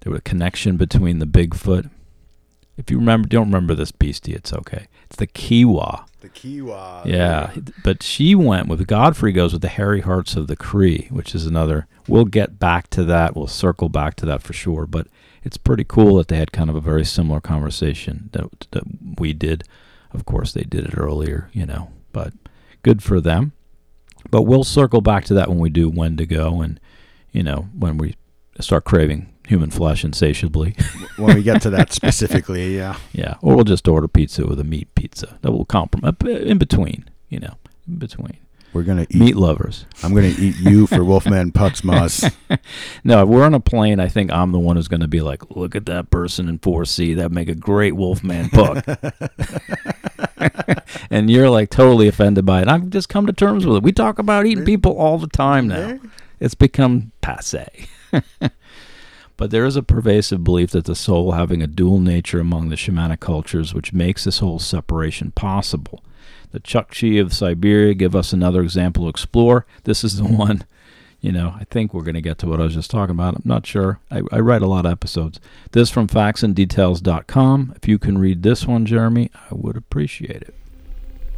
There 0.00 0.12
was 0.12 0.20
a 0.20 0.22
connection 0.22 0.76
between 0.76 1.18
the 1.18 1.26
Bigfoot. 1.26 1.90
If 2.76 2.88
you 2.88 2.98
remember, 2.98 3.26
don't 3.26 3.48
remember 3.48 3.74
this 3.74 3.90
beastie, 3.90 4.34
it's 4.34 4.52
okay. 4.52 4.86
It's 5.06 5.16
the 5.16 5.26
Kiwa. 5.26 6.06
The 6.20 6.28
Kiwa. 6.28 7.06
Yeah, 7.06 7.54
but 7.84 8.02
she 8.02 8.34
went 8.34 8.68
with 8.68 8.86
Godfrey 8.86 9.32
goes 9.32 9.52
with 9.52 9.62
the 9.62 9.68
hairy 9.68 10.00
hearts 10.00 10.34
of 10.34 10.48
the 10.48 10.56
Cree, 10.56 11.06
which 11.10 11.34
is 11.34 11.46
another. 11.46 11.86
We'll 12.08 12.24
get 12.24 12.58
back 12.58 12.90
to 12.90 13.04
that. 13.04 13.36
We'll 13.36 13.46
circle 13.46 13.88
back 13.88 14.16
to 14.16 14.26
that 14.26 14.42
for 14.42 14.52
sure. 14.52 14.86
But 14.86 15.06
it's 15.44 15.56
pretty 15.56 15.84
cool 15.84 16.16
that 16.16 16.28
they 16.28 16.38
had 16.38 16.52
kind 16.52 16.68
of 16.68 16.76
a 16.76 16.80
very 16.80 17.04
similar 17.04 17.40
conversation 17.40 18.30
that, 18.32 18.66
that 18.72 18.82
we 19.18 19.32
did. 19.32 19.64
Of 20.12 20.24
course, 20.24 20.52
they 20.52 20.62
did 20.62 20.86
it 20.86 20.98
earlier, 20.98 21.50
you 21.52 21.66
know, 21.66 21.90
but 22.12 22.32
good 22.82 23.02
for 23.02 23.20
them. 23.20 23.52
But 24.30 24.42
we'll 24.42 24.64
circle 24.64 25.00
back 25.00 25.24
to 25.26 25.34
that 25.34 25.48
when 25.48 25.58
we 25.58 25.70
do 25.70 25.88
Wendigo 25.88 26.60
and, 26.60 26.80
you 27.30 27.44
know, 27.44 27.68
when 27.78 27.96
we 27.96 28.16
start 28.58 28.84
craving 28.84 29.32
human 29.46 29.70
flesh 29.70 30.04
insatiably. 30.04 30.76
when 31.16 31.36
we 31.36 31.42
get 31.42 31.62
to 31.62 31.70
that 31.70 31.92
specifically, 31.92 32.76
yeah. 32.76 32.96
Yeah, 33.12 33.36
or 33.40 33.56
we'll 33.56 33.64
just 33.64 33.88
order 33.88 34.08
pizza 34.08 34.46
with 34.46 34.60
a 34.60 34.64
meat 34.64 34.94
pizza. 34.94 35.38
That 35.42 35.52
will 35.52 35.64
compromise 35.64 36.14
uh, 36.24 36.28
in 36.28 36.58
between, 36.58 37.08
you 37.28 37.40
know, 37.40 37.54
in 37.88 37.96
between. 37.96 38.38
We're 38.72 38.82
gonna 38.82 39.06
eat 39.08 39.14
Meat 39.14 39.36
lovers. 39.36 39.86
I'm 40.02 40.14
gonna 40.14 40.34
eat 40.38 40.56
you 40.58 40.86
for 40.86 41.02
Wolfman 41.02 41.52
Putzmas. 41.52 42.30
No, 43.04 43.22
if 43.22 43.28
we're 43.28 43.44
on 43.44 43.54
a 43.54 43.60
plane, 43.60 44.00
I 44.00 44.08
think 44.08 44.32
I'm 44.32 44.50
the 44.50 44.58
one 44.58 44.76
who's 44.76 44.88
going 44.88 45.00
to 45.00 45.08
be 45.08 45.20
like, 45.20 45.50
look 45.50 45.76
at 45.76 45.86
that 45.86 46.10
person 46.10 46.48
in 46.48 46.58
4C. 46.58 47.14
That'd 47.14 47.32
make 47.32 47.48
a 47.48 47.54
great 47.54 47.94
Wolfman 47.94 48.50
Puck. 48.50 48.84
and 51.10 51.30
you're 51.30 51.48
like 51.48 51.70
totally 51.70 52.08
offended 52.08 52.44
by 52.44 52.62
it. 52.62 52.68
I've 52.68 52.90
just 52.90 53.08
come 53.08 53.26
to 53.26 53.32
terms 53.32 53.64
with 53.64 53.76
it. 53.76 53.82
We 53.84 53.92
talk 53.92 54.18
about 54.18 54.46
eating 54.46 54.64
people 54.64 54.96
all 54.96 55.18
the 55.18 55.28
time 55.28 55.68
now. 55.68 56.00
It's 56.40 56.54
become 56.54 57.12
passe. 57.20 57.68
But 59.36 59.50
there 59.50 59.64
is 59.64 59.76
a 59.76 59.82
pervasive 59.82 60.42
belief 60.42 60.70
that 60.70 60.86
the 60.86 60.94
soul 60.94 61.32
having 61.32 61.62
a 61.62 61.66
dual 61.66 62.00
nature 62.00 62.40
among 62.40 62.68
the 62.68 62.76
shamanic 62.76 63.20
cultures, 63.20 63.74
which 63.74 63.92
makes 63.92 64.24
this 64.24 64.38
whole 64.38 64.58
separation 64.58 65.30
possible. 65.32 66.02
The 66.52 66.60
Chukchi 66.60 67.20
of 67.20 67.34
Siberia 67.34 67.94
give 67.94 68.16
us 68.16 68.32
another 68.32 68.62
example 68.62 69.04
to 69.04 69.10
explore. 69.10 69.66
This 69.84 70.02
is 70.04 70.16
the 70.16 70.24
one, 70.24 70.64
you 71.20 71.32
know, 71.32 71.54
I 71.58 71.64
think 71.64 71.92
we're 71.92 72.02
going 72.02 72.14
to 72.14 72.20
get 72.20 72.38
to 72.38 72.46
what 72.46 72.60
I 72.60 72.64
was 72.64 72.74
just 72.74 72.90
talking 72.90 73.14
about. 73.14 73.34
I'm 73.34 73.42
not 73.44 73.66
sure. 73.66 74.00
I, 74.10 74.22
I 74.32 74.40
write 74.40 74.62
a 74.62 74.66
lot 74.66 74.86
of 74.86 74.92
episodes. 74.92 75.38
This 75.72 75.90
from 75.90 76.08
factsanddetails.com. 76.08 77.74
If 77.76 77.88
you 77.88 77.98
can 77.98 78.18
read 78.18 78.42
this 78.42 78.66
one, 78.66 78.86
Jeremy, 78.86 79.30
I 79.34 79.54
would 79.54 79.76
appreciate 79.76 80.42
it. 80.42 80.54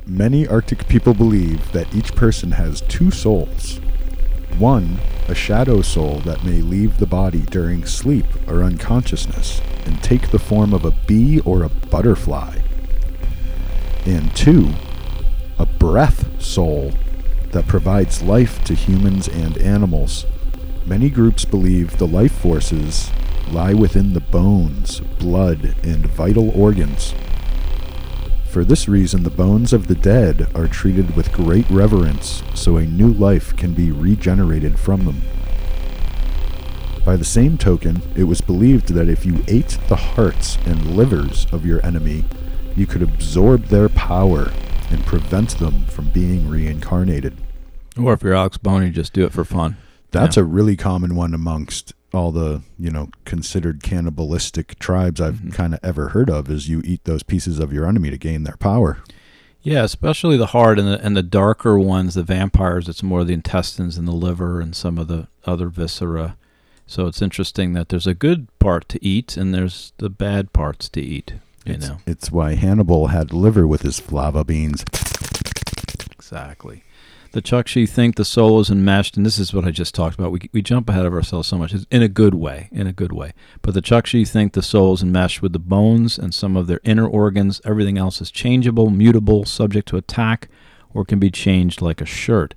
Many 0.07 0.46
Arctic 0.46 0.88
people 0.88 1.14
believe 1.14 1.72
that 1.72 1.94
each 1.94 2.14
person 2.14 2.53
has 2.53 2.80
two 2.82 3.11
souls. 3.11 3.80
One, 4.57 4.99
a 5.28 5.34
shadow 5.34 5.82
soul 5.82 6.20
that 6.20 6.44
may 6.44 6.62
leave 6.62 6.99
the 6.99 7.07
body 7.07 7.42
during 7.42 7.84
sleep 7.84 8.26
or 8.49 8.62
unconsciousness 8.62 9.61
and 9.84 10.03
take 10.03 10.30
the 10.30 10.38
form 10.38 10.72
of 10.72 10.84
a 10.84 10.90
bee 11.07 11.40
or 11.40 11.62
a 11.62 11.68
butterfly. 11.68 12.59
And 14.07 14.34
two, 14.34 14.70
a 15.59 15.66
breath 15.66 16.42
soul 16.42 16.92
that 17.53 17.66
provides 17.66 18.22
life 18.22 18.64
to 18.64 18.74
humans 18.74 19.28
and 19.28 19.59
animals. 19.59 20.26
Many 20.86 21.11
groups 21.11 21.44
believe 21.44 21.99
the 21.99 22.07
life 22.07 22.32
forces 22.32 23.11
lie 23.51 23.74
within 23.74 24.12
the 24.12 24.20
bones, 24.20 25.01
blood, 25.01 25.74
and 25.82 26.07
vital 26.07 26.51
organs. 26.51 27.14
For 28.51 28.64
this 28.64 28.88
reason, 28.88 29.24
the 29.24 29.30
bones 29.30 29.74
of 29.74 29.88
the 29.88 29.94
dead 29.94 30.49
are 30.55 30.66
treated 30.66 31.14
with 31.14 31.32
great 31.32 31.68
reverence 31.68 32.42
so 32.55 32.76
a 32.76 32.86
new 32.86 33.12
life 33.12 33.55
can 33.57 33.74
be 33.74 33.92
regenerated 33.92 34.78
from 34.78 35.05
them. 35.05 35.20
By 37.05 37.16
the 37.16 37.24
same 37.24 37.59
token, 37.59 38.03
it 38.16 38.24
was 38.24 38.40
believed 38.40 38.94
that 38.94 39.09
if 39.09 39.26
you 39.26 39.44
ate 39.49 39.78
the 39.88 39.96
hearts 39.96 40.57
and 40.64 40.96
livers 40.96 41.46
of 41.53 41.66
your 41.66 41.84
enemy, 41.84 42.24
you 42.74 42.86
could 42.86 43.03
absorb 43.03 43.66
their 43.66 43.90
power 43.90 44.51
and 44.90 45.05
prevent 45.05 45.59
them 45.59 45.84
from 45.84 46.09
being 46.09 46.49
reincarnated. 46.49 47.36
Or 48.01 48.14
if 48.14 48.22
you're 48.22 48.34
Alex 48.34 48.57
Boney, 48.57 48.90
just 48.90 49.12
do 49.12 49.24
it 49.24 49.32
for 49.32 49.44
fun. 49.44 49.76
That's 50.11 50.38
a 50.38 50.44
really 50.44 50.76
common 50.76 51.14
one 51.14 51.34
amongst 51.34 51.92
all 52.15 52.33
the, 52.33 52.63
you 52.79 52.91
know, 52.91 53.09
considered 53.25 53.83
cannibalistic 53.83 54.79
tribes 54.79 55.21
I've 55.21 55.41
Mhm. 55.41 55.53
kind 55.53 55.75
of 55.75 55.81
ever 55.83 56.09
heard 56.11 56.31
of 56.31 56.51
is 56.51 56.69
you 56.69 56.81
eat 56.85 57.05
those 57.05 57.23
pieces 57.23 57.59
of 57.59 57.73
your 57.73 57.87
enemy 57.87 58.11
to 58.11 58.17
gain 58.19 58.45
their 58.45 58.57
power. 58.59 58.99
Yeah, 59.63 59.83
especially 59.85 60.37
the 60.39 60.47
heart 60.47 60.79
and 60.79 60.89
the 60.89 61.05
and 61.05 61.17
the 61.17 61.23
darker 61.23 61.79
ones, 61.79 62.15
the 62.15 62.23
vampires. 62.23 62.89
It's 62.89 63.03
more 63.03 63.25
the 63.25 63.35
intestines 63.35 63.99
and 63.99 64.09
the 64.09 64.13
liver 64.13 64.61
and 64.61 64.75
some 64.75 64.97
of 64.97 65.09
the 65.09 65.27
other 65.45 65.69
viscera. 65.69 66.37
So 66.87 67.07
it's 67.07 67.21
interesting 67.21 67.75
that 67.75 67.91
there's 67.91 68.07
a 68.07 68.15
good 68.15 68.47
part 68.61 68.89
to 68.91 69.05
eat 69.05 69.37
and 69.37 69.53
there's 69.53 69.93
the 69.99 70.09
bad 70.09 70.55
parts 70.55 70.89
to 70.91 71.03
eat. 71.03 71.35
You 71.67 71.75
it's, 71.75 71.89
know 71.89 71.99
it's 72.07 72.31
why 72.33 72.55
Hannibal 72.55 73.09
had 73.09 73.33
liver 73.35 73.67
with 73.67 73.83
his 73.83 73.99
flava 74.01 74.45
beans. 74.45 74.83
exactly. 76.13 76.85
The 77.33 77.43
Chukchi 77.43 77.87
think 77.87 78.16
the 78.16 78.24
soul 78.24 78.59
is 78.59 78.70
enmeshed, 78.70 79.18
and 79.18 79.26
this 79.26 79.39
is 79.39 79.53
what 79.53 79.66
I 79.66 79.70
just 79.70 79.95
talked 79.95 80.18
about. 80.18 80.33
We 80.33 80.49
we 80.51 80.62
jump 80.62 80.89
ahead 80.89 81.05
of 81.05 81.12
ourselves 81.12 81.47
so 81.47 81.59
much, 81.59 81.74
it's 81.74 81.85
in 81.91 82.03
a 82.03 82.09
good 82.09 82.35
way, 82.35 82.70
in 82.72 82.87
a 82.87 82.93
good 82.93 83.12
way. 83.12 83.35
But 83.61 83.74
the 83.74 83.83
Chukchi 83.83 84.26
think 84.26 84.55
the 84.55 84.62
soul 84.62 84.95
is 84.95 85.03
enmeshed 85.03 85.43
with 85.43 85.53
the 85.53 85.59
bones 85.59 86.18
and 86.18 86.33
some 86.33 86.57
of 86.57 86.66
their 86.66 86.81
inner 86.85 87.07
organs. 87.07 87.61
Everything 87.66 87.99
else 87.99 88.22
is 88.22 88.31
changeable, 88.31 88.89
mutable, 88.89 89.45
subject 89.45 89.89
to 89.89 89.99
attack, 89.99 90.49
or 90.95 91.05
can 91.05 91.18
be 91.18 91.31
changed 91.31 91.83
like 91.83 92.01
a 92.01 92.07
shirt. 92.07 92.55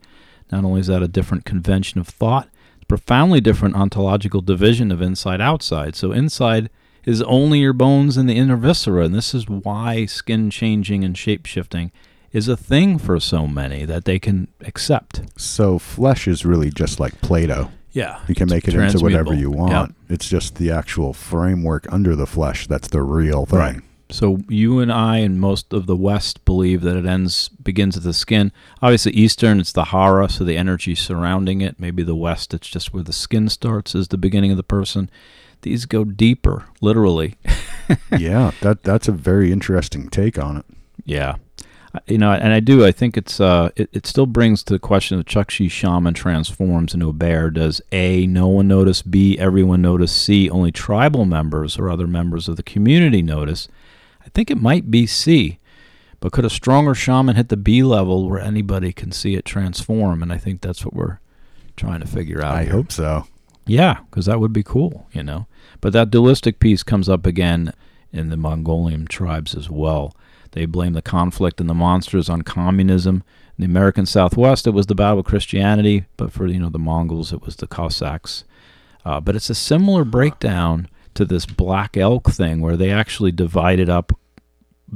Not 0.53 0.63
only 0.63 0.79
is 0.79 0.87
that 0.87 1.03
a 1.03 1.07
different 1.09 1.43
convention 1.43 1.99
of 1.99 2.07
thought, 2.07 2.47
it's 2.77 2.85
profoundly 2.85 3.41
different 3.41 3.75
ontological 3.75 4.39
division 4.39 4.89
of 4.89 5.01
inside 5.01 5.41
outside. 5.41 5.97
So 5.97 6.13
inside 6.13 6.69
is 7.03 7.21
only 7.23 7.59
your 7.59 7.73
bones 7.73 8.15
and 8.15 8.29
the 8.29 8.37
inner 8.37 8.55
viscera, 8.55 9.03
and 9.03 9.13
this 9.13 9.33
is 9.33 9.49
why 9.49 10.05
skin 10.05 10.49
changing 10.49 11.03
and 11.03 11.17
shape 11.17 11.45
shifting 11.45 11.91
is 12.31 12.47
a 12.47 12.57
thing 12.57 12.97
for 12.97 13.19
so 13.19 13.47
many 13.47 13.85
that 13.85 14.05
they 14.05 14.19
can 14.19 14.47
accept. 14.61 15.21
So 15.37 15.79
flesh 15.79 16.27
is 16.27 16.45
really 16.45 16.69
just 16.69 16.99
like 16.99 17.19
Play-Doh. 17.21 17.69
Yeah. 17.91 18.21
You 18.27 18.35
can 18.35 18.49
make 18.49 18.67
it 18.67 18.73
into 18.73 18.99
whatever 18.99 19.33
you 19.33 19.51
want. 19.51 19.71
Yep. 19.71 19.91
It's 20.09 20.29
just 20.29 20.55
the 20.55 20.71
actual 20.71 21.13
framework 21.13 21.91
under 21.91 22.15
the 22.15 22.25
flesh 22.25 22.67
that's 22.67 22.87
the 22.87 23.01
real 23.01 23.45
thing. 23.45 23.59
Right. 23.59 23.81
So 24.09 24.39
you 24.49 24.79
and 24.79 24.91
I 24.91 25.17
and 25.17 25.39
most 25.39 25.71
of 25.71 25.87
the 25.87 25.95
West 25.95 26.43
believe 26.43 26.81
that 26.81 26.97
it 26.97 27.05
ends 27.05 27.49
begins 27.49 27.95
at 27.95 28.03
the 28.03 28.13
skin. 28.13 28.51
Obviously, 28.81 29.13
Eastern 29.13 29.59
it's 29.59 29.71
the 29.71 29.85
hara, 29.85 30.29
so 30.29 30.43
the 30.43 30.57
energy 30.57 30.95
surrounding 30.95 31.61
it. 31.61 31.79
Maybe 31.79 32.03
the 32.03 32.15
West 32.15 32.53
it's 32.53 32.67
just 32.67 32.93
where 32.93 33.03
the 33.03 33.13
skin 33.13 33.47
starts 33.47 33.95
is 33.95 34.09
the 34.09 34.17
beginning 34.17 34.51
of 34.51 34.57
the 34.57 34.63
person. 34.63 35.09
These 35.61 35.85
go 35.85 36.03
deeper, 36.03 36.65
literally. 36.81 37.35
yeah, 38.17 38.51
that 38.61 38.83
that's 38.83 39.07
a 39.07 39.13
very 39.13 39.51
interesting 39.51 40.09
take 40.09 40.37
on 40.37 40.57
it. 40.57 40.65
Yeah. 41.05 41.35
You 42.07 42.17
know, 42.17 42.31
and 42.31 42.53
I 42.53 42.61
do. 42.61 42.85
I 42.85 42.91
think 42.93 43.17
it's 43.17 43.41
uh, 43.41 43.69
it, 43.75 43.89
it 43.91 44.07
still 44.07 44.25
brings 44.25 44.63
to 44.63 44.73
the 44.73 44.79
question 44.79 45.19
of 45.19 45.25
Chukchi 45.25 45.69
shaman 45.69 46.13
transforms 46.13 46.93
into 46.93 47.09
a 47.09 47.13
bear. 47.13 47.49
Does 47.49 47.81
A, 47.91 48.25
no 48.27 48.47
one 48.47 48.69
notice? 48.69 49.01
B, 49.01 49.37
everyone 49.37 49.81
notice? 49.81 50.11
C, 50.11 50.49
only 50.49 50.71
tribal 50.71 51.25
members 51.25 51.77
or 51.77 51.89
other 51.89 52.07
members 52.07 52.47
of 52.47 52.55
the 52.55 52.63
community 52.63 53.21
notice? 53.21 53.67
I 54.25 54.29
think 54.29 54.49
it 54.49 54.61
might 54.61 54.89
be 54.89 55.05
C. 55.05 55.59
But 56.21 56.31
could 56.31 56.45
a 56.45 56.49
stronger 56.49 56.95
shaman 56.95 57.35
hit 57.35 57.49
the 57.49 57.57
B 57.57 57.83
level 57.83 58.29
where 58.29 58.39
anybody 58.39 58.93
can 58.93 59.11
see 59.11 59.35
it 59.35 59.43
transform? 59.43 60.21
And 60.21 60.31
I 60.31 60.37
think 60.37 60.61
that's 60.61 60.85
what 60.85 60.93
we're 60.93 61.19
trying 61.75 61.99
to 61.99 62.07
figure 62.07 62.41
out. 62.41 62.55
I 62.55 62.63
here. 62.63 62.73
hope 62.73 62.91
so. 62.91 63.25
Yeah, 63.65 63.99
because 64.09 64.27
that 64.27 64.39
would 64.39 64.53
be 64.53 64.63
cool, 64.63 65.07
you 65.11 65.23
know. 65.23 65.47
But 65.81 65.93
that 65.93 66.11
dualistic 66.11 66.59
piece 66.59 66.83
comes 66.83 67.09
up 67.09 67.25
again 67.25 67.73
in 68.13 68.29
the 68.29 68.37
Mongolian 68.37 69.07
tribes 69.07 69.55
as 69.55 69.69
well. 69.69 70.15
They 70.51 70.65
blame 70.65 70.93
the 70.93 71.01
conflict 71.01 71.59
and 71.59 71.69
the 71.69 71.73
monsters 71.73 72.29
on 72.29 72.41
communism. 72.41 73.23
In 73.57 73.61
the 73.61 73.65
American 73.65 74.05
Southwest, 74.05 74.67
it 74.67 74.71
was 74.71 74.87
the 74.87 74.95
battle 74.95 75.17
with 75.17 75.25
Christianity, 75.25 76.05
but 76.17 76.31
for 76.31 76.47
you 76.47 76.59
know 76.59 76.69
the 76.69 76.79
Mongols, 76.79 77.31
it 77.31 77.43
was 77.43 77.55
the 77.55 77.67
Cossacks. 77.67 78.43
Uh, 79.05 79.19
but 79.19 79.35
it's 79.35 79.49
a 79.49 79.55
similar 79.55 80.03
breakdown 80.03 80.87
to 81.13 81.25
this 81.25 81.45
black 81.45 81.97
elk 81.97 82.29
thing, 82.29 82.61
where 82.61 82.77
they 82.77 82.91
actually 82.91 83.31
divided 83.31 83.89
up 83.89 84.13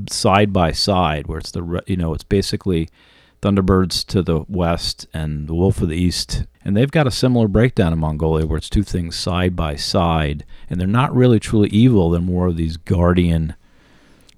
side 0.09 0.51
by 0.51 0.71
side, 0.71 1.27
where 1.27 1.39
it's 1.39 1.51
the 1.51 1.83
you 1.87 1.95
know 1.95 2.13
it's 2.13 2.23
basically 2.23 2.89
Thunderbirds 3.41 4.03
to 4.07 4.23
the 4.23 4.43
west 4.47 5.07
and 5.13 5.47
the 5.47 5.53
Wolf 5.53 5.81
of 5.81 5.89
the 5.89 5.95
East. 5.95 6.45
And 6.63 6.75
they've 6.75 6.89
got 6.89 7.05
a 7.05 7.11
similar 7.11 7.47
breakdown 7.47 7.93
in 7.93 7.99
Mongolia 7.99 8.47
where 8.47 8.57
it's 8.57 8.69
two 8.69 8.81
things 8.81 9.15
side 9.15 9.55
by 9.55 9.75
side. 9.75 10.45
And 10.67 10.79
they're 10.79 10.87
not 10.87 11.15
really 11.15 11.39
truly 11.39 11.69
evil. 11.69 12.09
They're 12.09 12.21
more 12.21 12.47
of 12.47 12.57
these 12.57 12.77
guardian. 12.77 13.55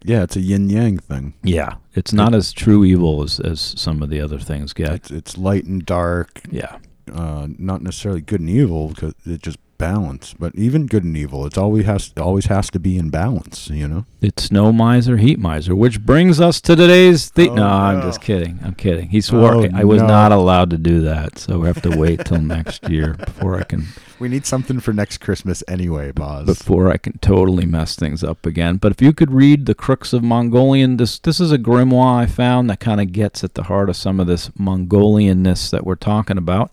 Yeah, 0.03 0.23
it's 0.23 0.35
a 0.35 0.41
yin 0.41 0.69
yang 0.69 0.97
thing. 0.99 1.33
Yeah. 1.43 1.75
It's 1.93 2.13
not 2.13 2.33
as 2.33 2.53
true 2.53 2.85
evil 2.85 3.23
as, 3.23 3.39
as 3.39 3.59
some 3.59 4.01
of 4.03 4.09
the 4.09 4.21
other 4.21 4.39
things 4.39 4.73
get. 4.73 4.91
It's 4.93 5.11
it's 5.11 5.37
light 5.37 5.65
and 5.65 5.85
dark, 5.85 6.41
Yeah. 6.51 6.77
uh, 7.11 7.47
not 7.57 7.81
necessarily 7.81 8.21
good 8.21 8.39
and 8.39 8.49
evil 8.49 8.89
because 8.89 9.13
it 9.25 9.41
just 9.41 9.57
balance. 9.77 10.33
But 10.37 10.55
even 10.55 10.85
good 10.87 11.03
and 11.03 11.15
evil, 11.15 11.45
it's 11.45 11.57
always 11.57 11.85
has 11.85 12.13
always 12.17 12.45
has 12.45 12.69
to 12.71 12.79
be 12.79 12.97
in 12.97 13.09
balance. 13.09 13.69
You 13.69 13.87
know. 13.87 14.05
It's 14.21 14.43
snow 14.45 14.71
miser, 14.71 15.17
heat 15.17 15.39
miser, 15.39 15.75
which 15.75 16.01
brings 16.05 16.39
us 16.41 16.59
to 16.61 16.75
today's 16.75 17.29
theme. 17.29 17.51
Oh, 17.51 17.55
no, 17.55 17.67
I'm 17.67 18.01
just 18.01 18.21
kidding. 18.21 18.59
I'm 18.63 18.75
kidding. 18.75 19.09
He 19.09 19.21
swore 19.21 19.55
Oh, 19.55 19.67
I 19.73 19.83
was 19.83 20.01
no. 20.01 20.07
not 20.07 20.31
allowed 20.31 20.69
to 20.71 20.77
do 20.77 21.01
that, 21.01 21.37
so 21.37 21.59
we 21.59 21.67
have 21.67 21.81
to 21.83 21.95
wait 21.97 22.25
till 22.25 22.41
next 22.41 22.89
year 22.89 23.13
before 23.13 23.57
I 23.57 23.63
can 23.63 23.85
We 24.19 24.29
need 24.29 24.47
something 24.47 24.79
for 24.79 24.93
next 24.93 25.19
Christmas 25.19 25.63
anyway, 25.67 26.11
Boz. 26.11 26.47
before 26.47 26.91
I 26.91 26.97
can 26.97 27.19
totally 27.19 27.67
mess 27.67 27.95
things 27.95 28.23
up 28.23 28.47
again. 28.47 28.77
But 28.77 28.91
if 28.91 28.99
you 28.99 29.13
could 29.13 29.31
read 29.31 29.67
the 29.67 29.75
Crooks 29.75 30.11
of 30.11 30.23
Mongolian, 30.23 30.97
this 30.97 31.19
this 31.19 31.39
is 31.39 31.51
a 31.51 31.59
grimoire 31.59 32.21
I 32.21 32.25
found 32.25 32.67
that 32.71 32.79
kind 32.79 32.99
of 32.99 33.11
gets 33.11 33.43
at 33.43 33.53
the 33.53 33.63
heart 33.63 33.89
of 33.89 33.95
some 33.95 34.19
of 34.19 34.25
this 34.25 34.49
Mongolianness 34.57 35.69
that 35.69 35.85
we're 35.85 35.95
talking 35.95 36.37
about, 36.37 36.71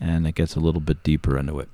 and 0.00 0.26
it 0.26 0.34
gets 0.34 0.56
a 0.56 0.60
little 0.60 0.80
bit 0.80 1.04
deeper 1.04 1.38
into 1.38 1.60
it. 1.60 1.68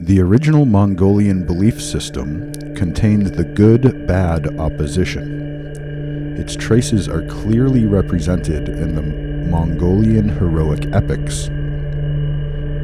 The 0.00 0.20
original 0.20 0.64
Mongolian 0.64 1.44
belief 1.44 1.80
system 1.80 2.52
contains 2.74 3.30
the 3.30 3.44
good 3.44 4.06
bad 4.06 4.58
opposition. 4.58 6.36
Its 6.36 6.56
traces 6.56 7.08
are 7.08 7.22
clearly 7.26 7.84
represented 7.84 8.70
in 8.70 8.94
the 8.94 9.02
Mongolian 9.02 10.30
heroic 10.30 10.86
epics. 10.92 11.48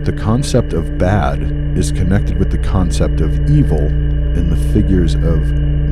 The 0.04 0.16
concept 0.16 0.74
of 0.74 0.98
bad 0.98 1.42
is 1.76 1.92
connected 1.92 2.38
with 2.38 2.50
the 2.50 2.58
concept 2.58 3.20
of 3.20 3.50
evil 3.50 3.86
in 3.86 4.50
the 4.50 4.72
figures 4.72 5.14
of 5.14 5.40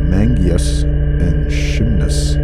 Mangius 0.08 0.82
and 0.82 1.50
Shimnus. 1.50 2.36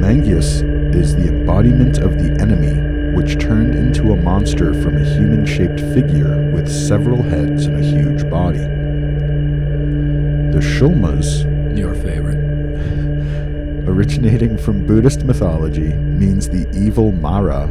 Mangius 0.00 0.62
is 0.94 1.16
the 1.16 1.28
embodiment 1.28 1.98
of 1.98 2.14
the 2.14 2.40
enemy 2.40 2.89
which 3.14 3.38
turned 3.38 3.74
into 3.74 4.12
a 4.12 4.16
monster 4.16 4.72
from 4.82 4.96
a 4.96 5.04
human 5.04 5.44
shaped 5.44 5.80
figure 5.80 6.50
with 6.52 6.68
several 6.70 7.22
heads 7.22 7.66
and 7.66 7.76
a 7.76 7.82
huge 7.82 8.28
body. 8.30 8.58
The 10.52 10.60
Shulmas, 10.60 11.44
Your 11.76 11.94
favorite. 11.94 12.38
originating 13.88 14.56
from 14.56 14.86
Buddhist 14.86 15.24
mythology, 15.24 15.94
means 15.94 16.48
the 16.48 16.68
evil 16.74 17.12
Mara, 17.12 17.64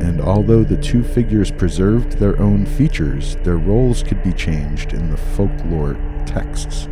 and 0.00 0.20
although 0.20 0.62
the 0.62 0.76
two 0.76 1.02
figures 1.02 1.50
preserved 1.50 2.18
their 2.18 2.38
own 2.40 2.66
features, 2.66 3.36
their 3.44 3.56
roles 3.56 4.02
could 4.02 4.22
be 4.22 4.32
changed 4.32 4.92
in 4.92 5.10
the 5.10 5.16
folklore 5.16 5.96
texts. 6.26 6.86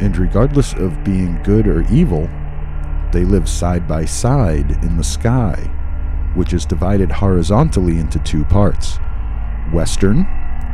And 0.00 0.16
regardless 0.16 0.72
of 0.74 1.02
being 1.04 1.42
good 1.42 1.66
or 1.66 1.82
evil, 1.90 2.28
they 3.12 3.24
live 3.24 3.48
side 3.48 3.88
by 3.88 4.04
side 4.04 4.70
in 4.84 4.96
the 4.96 5.04
sky, 5.04 5.70
which 6.38 6.52
is 6.52 6.64
divided 6.64 7.10
horizontally 7.10 7.98
into 7.98 8.18
two 8.20 8.44
parts 8.44 8.98
Western, 9.72 10.26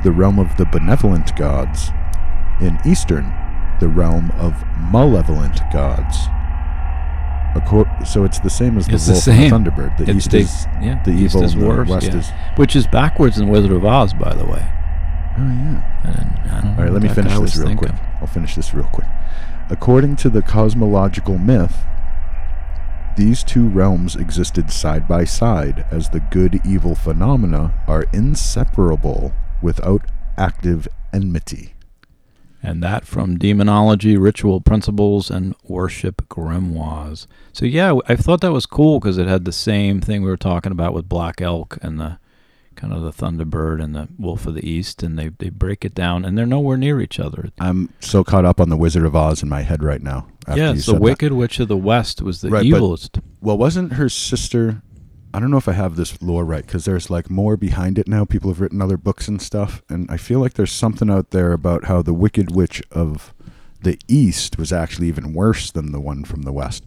the 0.04 0.12
realm 0.12 0.38
of 0.38 0.56
the 0.56 0.66
benevolent 0.66 1.34
gods, 1.36 1.90
and 2.60 2.78
Eastern, 2.86 3.24
the 3.80 3.88
realm 3.88 4.30
of 4.32 4.62
malevolent 4.92 5.58
gods. 5.72 6.16
Acor- 7.56 8.06
so 8.06 8.24
it's 8.24 8.38
the 8.40 8.50
same 8.50 8.76
as 8.76 8.86
the 8.86 8.94
It's 8.94 9.06
the 9.06 9.12
wolf 9.12 9.28
and 9.28 9.66
the 9.66 9.70
thunderbird. 9.70 9.96
The 9.96 10.02
It's 10.04 10.16
east 10.16 10.30
the- 10.30 10.38
is 10.38 10.66
yeah, 10.82 11.02
the 11.02 11.12
east 11.12 11.34
evil, 11.34 11.42
is 11.44 11.56
worse, 11.56 11.88
west 11.88 12.06
yeah. 12.06 12.16
is. 12.18 12.30
Which 12.56 12.76
is 12.76 12.86
backwards 12.86 13.38
in 13.38 13.48
Wizard 13.48 13.72
of 13.72 13.84
Oz, 13.84 14.12
by 14.12 14.34
the 14.34 14.44
way. 14.44 14.64
Oh 15.36 15.42
yeah. 15.42 16.00
And 16.04 16.50
I 16.52 16.60
don't 16.60 16.64
know 16.64 16.70
All 16.78 16.84
right, 16.84 16.92
let 16.92 17.02
me 17.02 17.08
finish 17.08 17.36
this 17.38 17.56
real 17.56 17.76
quick. 17.76 17.92
I'll 18.20 18.26
finish 18.26 18.54
this 18.54 18.74
real 18.74 18.86
quick. 18.92 19.06
According 19.70 20.16
to 20.16 20.28
the 20.28 20.42
cosmological 20.42 21.38
myth, 21.38 21.84
these 23.16 23.44
two 23.44 23.68
realms 23.68 24.16
existed 24.16 24.70
side 24.70 25.06
by 25.06 25.24
side 25.24 25.86
as 25.90 26.10
the 26.10 26.20
good 26.20 26.60
evil 26.66 26.94
phenomena 26.94 27.72
are 27.86 28.06
inseparable 28.12 29.32
without 29.62 30.02
active 30.36 30.88
enmity. 31.12 31.74
And 32.62 32.82
that 32.82 33.04
from 33.06 33.36
Demonology, 33.36 34.16
Ritual 34.16 34.60
Principles, 34.60 35.30
and 35.30 35.54
Worship 35.64 36.26
Grimoires. 36.28 37.26
So, 37.52 37.66
yeah, 37.66 37.98
I 38.08 38.16
thought 38.16 38.40
that 38.40 38.52
was 38.52 38.64
cool 38.64 38.98
because 38.98 39.18
it 39.18 39.26
had 39.26 39.44
the 39.44 39.52
same 39.52 40.00
thing 40.00 40.22
we 40.22 40.30
were 40.30 40.36
talking 40.38 40.72
about 40.72 40.94
with 40.94 41.08
Black 41.08 41.42
Elk 41.42 41.78
and 41.82 42.00
the 42.00 42.18
kind 42.76 42.92
of 42.92 43.02
the 43.02 43.10
Thunderbird 43.12 43.82
and 43.82 43.94
the 43.94 44.08
Wolf 44.18 44.46
of 44.46 44.54
the 44.54 44.68
East. 44.68 45.02
And 45.02 45.18
they, 45.18 45.28
they 45.28 45.48
break 45.50 45.84
it 45.84 45.94
down, 45.94 46.24
and 46.24 46.36
they're 46.36 46.46
nowhere 46.46 46.76
near 46.76 47.00
each 47.00 47.18
other. 47.20 47.50
I'm 47.58 47.92
so 48.00 48.22
caught 48.24 48.44
up 48.44 48.60
on 48.60 48.68
the 48.68 48.76
Wizard 48.76 49.04
of 49.04 49.14
Oz 49.16 49.42
in 49.42 49.48
my 49.48 49.62
head 49.62 49.82
right 49.82 50.02
now. 50.02 50.26
after 50.46 50.60
you 50.60 50.66
yes, 50.68 50.84
said 50.84 50.94
the 50.94 50.98
that. 50.98 51.02
Wicked 51.02 51.32
Witch 51.32 51.60
of 51.60 51.68
the 51.68 51.76
West 51.76 52.22
was 52.22 52.40
the 52.40 52.50
Right, 52.50 52.70
but- 52.70 53.18
Well, 53.40 53.58
wasn't 53.58 53.94
her 53.94 54.08
sister? 54.08 54.82
I 55.32 55.40
don't 55.40 55.50
know 55.50 55.56
if 55.56 55.66
I 55.68 55.72
have 55.72 55.96
this 55.96 56.22
lore 56.22 56.44
right 56.44 56.64
because 56.64 56.84
there's 56.84 57.10
like 57.10 57.28
more 57.28 57.56
behind 57.56 57.98
it 57.98 58.06
now. 58.06 58.24
People 58.24 58.50
have 58.50 58.60
written 58.60 58.80
other 58.80 58.96
books 58.96 59.26
and 59.26 59.42
stuff, 59.42 59.82
and 59.88 60.08
I 60.08 60.16
feel 60.16 60.38
like 60.38 60.54
there's 60.54 60.70
something 60.70 61.10
out 61.10 61.30
there 61.30 61.52
about 61.52 61.86
how 61.86 62.02
the 62.02 62.14
Wicked 62.14 62.54
Witch 62.54 62.80
of 62.92 63.34
the 63.82 63.98
East 64.06 64.58
was 64.58 64.72
actually 64.72 65.08
even 65.08 65.34
worse 65.34 65.72
than 65.72 65.90
the 65.90 66.00
one 66.00 66.22
from 66.24 66.42
the 66.42 66.52
West. 66.52 66.84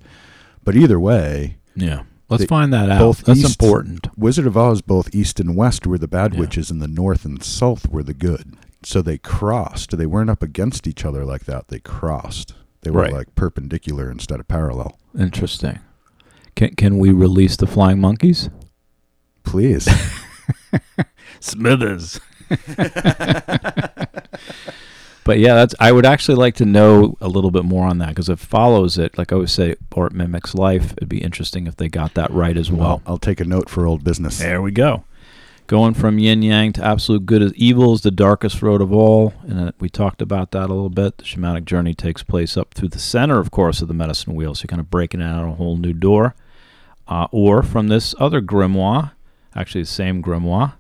But 0.64 0.76
either 0.78 0.98
way, 1.00 1.58
Yeah. 1.76 2.04
Let's 2.30 2.42
They- 2.44 2.48
find 2.48 2.74
that 2.74 2.90
out. 2.92 3.00
both 3.00 3.24
That's 3.24 3.40
East- 3.40 3.62
important. 3.62 4.08
Wizard 4.18 4.46
of 4.48 4.58
Oz, 4.58 4.82
both 4.82 5.14
East 5.16 5.40
and 5.40 5.56
West 5.56 5.88
were 5.88 5.98
the 5.98 6.08
bad 6.10 6.34
Yeah. 6.34 6.42
witches, 6.42 6.70
and 6.70 6.82
the 6.82 6.88
North 6.88 7.24
and 7.26 7.42
South 7.42 7.88
were 7.90 8.04
the 8.04 8.14
good. 8.14 8.54
So 8.84 9.02
they 9.02 9.18
crossed. 9.18 9.98
They 9.98 10.06
weren't 10.06 10.30
up 10.30 10.44
against 10.44 10.88
each 10.88 11.06
other 11.06 11.24
like 11.26 11.46
that. 11.46 11.70
They 11.70 11.80
crossed. 11.80 12.54
They 12.82 12.92
were 12.92 13.02
Right. 13.02 13.14
like 13.14 13.34
perpendicular 13.36 14.12
instead 14.12 14.40
of 14.40 14.48
parallel. 14.48 14.98
Interesting. 15.18 15.80
Can, 16.56 16.76
can 16.76 16.98
we 17.00 17.12
release 17.12 17.56
the 17.56 17.66
flying 17.68 18.00
monkeys? 18.00 18.50
Please. 19.44 19.88
Smithers. 21.40 22.20
but 25.28 25.40
yeah, 25.40 25.56
that's. 25.56 25.76
I 25.78 25.92
would 25.92 26.06
actually 26.06 26.36
like 26.36 26.56
to 26.56 26.66
know 26.66 27.18
a 27.20 27.28
little 27.28 27.52
bit 27.52 27.66
more 27.66 27.86
on 27.86 27.98
that 27.98 28.10
because 28.10 28.30
it 28.30 28.40
follows 28.40 28.98
it. 28.98 29.18
Like 29.18 29.34
I 29.34 29.36
always 29.36 29.52
say, 29.52 29.76
or 29.94 30.08
it 30.08 30.14
mimics 30.14 30.56
life. 30.56 30.94
It'd 30.94 31.10
be 31.10 31.22
interesting 31.22 31.68
if 31.68 31.76
they 31.76 31.90
got 31.90 32.14
that 32.14 32.32
right 32.32 32.56
as 32.56 32.72
well. 32.72 32.80
well, 32.80 33.02
I'll 33.06 33.18
take 33.18 33.42
a 33.42 33.46
note 33.46 33.70
for 33.70 33.86
old 33.86 34.06
business. 34.06 34.40
There 34.40 34.62
we 34.62 34.72
go. 34.72 35.04
Going 35.68 35.96
from 35.96 36.18
yin 36.18 36.44
yang 36.44 36.72
to 36.74 36.84
absolute 36.84 37.26
good 37.26 37.42
as 37.42 37.54
evil 37.56 37.94
is 37.94 38.02
the 38.02 38.10
darkest 38.10 38.62
road 38.62 38.82
of 38.82 38.94
all, 38.94 39.34
and 39.44 39.60
uh, 39.60 39.72
we 39.82 39.90
talked 39.90 40.22
about 40.22 40.52
that 40.52 40.70
a 40.70 40.74
little 40.74 40.90
bit. 40.90 41.18
The 41.18 41.26
shamanic 41.26 41.66
journey 41.66 41.94
takes 41.94 42.24
place 42.24 42.56
up 42.56 42.74
through 42.74 42.88
the 42.88 43.00
center, 43.00 43.38
of 43.38 43.52
course, 43.52 43.82
of 43.82 43.90
the 43.90 43.94
medicine 43.94 44.34
wheel, 44.34 44.56
so 44.56 44.62
you're 44.62 44.70
kind 44.70 44.80
of 44.80 44.90
breaking 44.90 45.22
out 45.22 45.46
a 45.46 45.56
whole 45.56 45.76
new 45.76 45.92
door. 45.92 46.36
Uh, 47.06 47.28
or 47.32 47.64
from 47.64 47.90
this 47.90 48.16
other 48.18 48.42
grimoire, 48.42 49.12
actually 49.54 49.82
the 49.82 49.88
same 49.88 50.24
grimoire, 50.24 50.76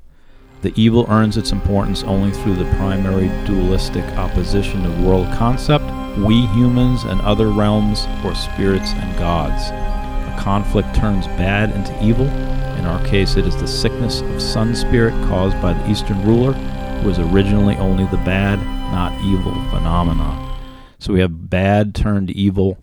the 0.61 0.73
evil 0.75 1.05
earns 1.09 1.37
its 1.37 1.51
importance 1.51 2.03
only 2.03 2.31
through 2.31 2.55
the 2.55 2.69
primary 2.75 3.27
dualistic 3.45 4.03
opposition 4.17 4.85
of 4.85 5.03
world 5.03 5.27
concept, 5.35 5.85
we 6.17 6.47
humans 6.47 7.03
and 7.03 7.21
other 7.21 7.49
realms, 7.49 8.07
or 8.25 8.33
spirits 8.33 8.91
and 8.93 9.17
gods. 9.19 9.69
A 9.69 10.35
conflict 10.39 10.95
turns 10.95 11.27
bad 11.27 11.69
into 11.71 12.03
evil. 12.03 12.25
In 12.25 12.85
our 12.85 13.05
case, 13.05 13.35
it 13.35 13.45
is 13.45 13.55
the 13.55 13.67
sickness 13.67 14.21
of 14.21 14.41
sun 14.41 14.75
spirit 14.75 15.13
caused 15.27 15.61
by 15.61 15.73
the 15.73 15.89
eastern 15.89 16.25
ruler, 16.25 16.53
who 16.53 17.07
was 17.07 17.19
originally 17.19 17.75
only 17.75 18.05
the 18.05 18.17
bad, 18.17 18.59
not 18.91 19.13
evil 19.23 19.53
phenomenon. 19.69 20.57
So 20.97 21.13
we 21.13 21.19
have 21.19 21.51
bad 21.51 21.93
turned 21.93 22.31
evil, 22.31 22.79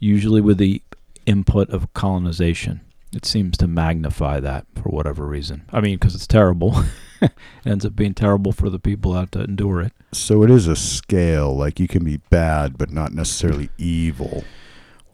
usually 0.00 0.40
with 0.40 0.58
the 0.58 0.82
input 1.26 1.70
of 1.70 1.92
colonization. 1.94 2.80
It 3.14 3.24
seems 3.24 3.56
to 3.58 3.66
magnify 3.68 4.40
that 4.40 4.66
for 4.74 4.88
whatever 4.90 5.26
reason. 5.26 5.64
I 5.72 5.80
mean, 5.80 5.96
because 5.96 6.14
it's 6.14 6.26
terrible. 6.26 6.74
it 7.22 7.32
ends 7.64 7.84
up 7.86 7.94
being 7.96 8.14
terrible 8.14 8.52
for 8.52 8.68
the 8.70 8.78
people 8.78 9.12
that 9.12 9.20
have 9.20 9.30
to 9.32 9.44
endure 9.44 9.80
it. 9.80 9.92
So 10.12 10.42
it 10.42 10.50
is 10.50 10.66
a 10.66 10.76
scale. 10.76 11.54
Like 11.56 11.78
you 11.80 11.88
can 11.88 12.04
be 12.04 12.18
bad, 12.30 12.76
but 12.78 12.90
not 12.90 13.12
necessarily 13.12 13.70
evil. 13.78 14.44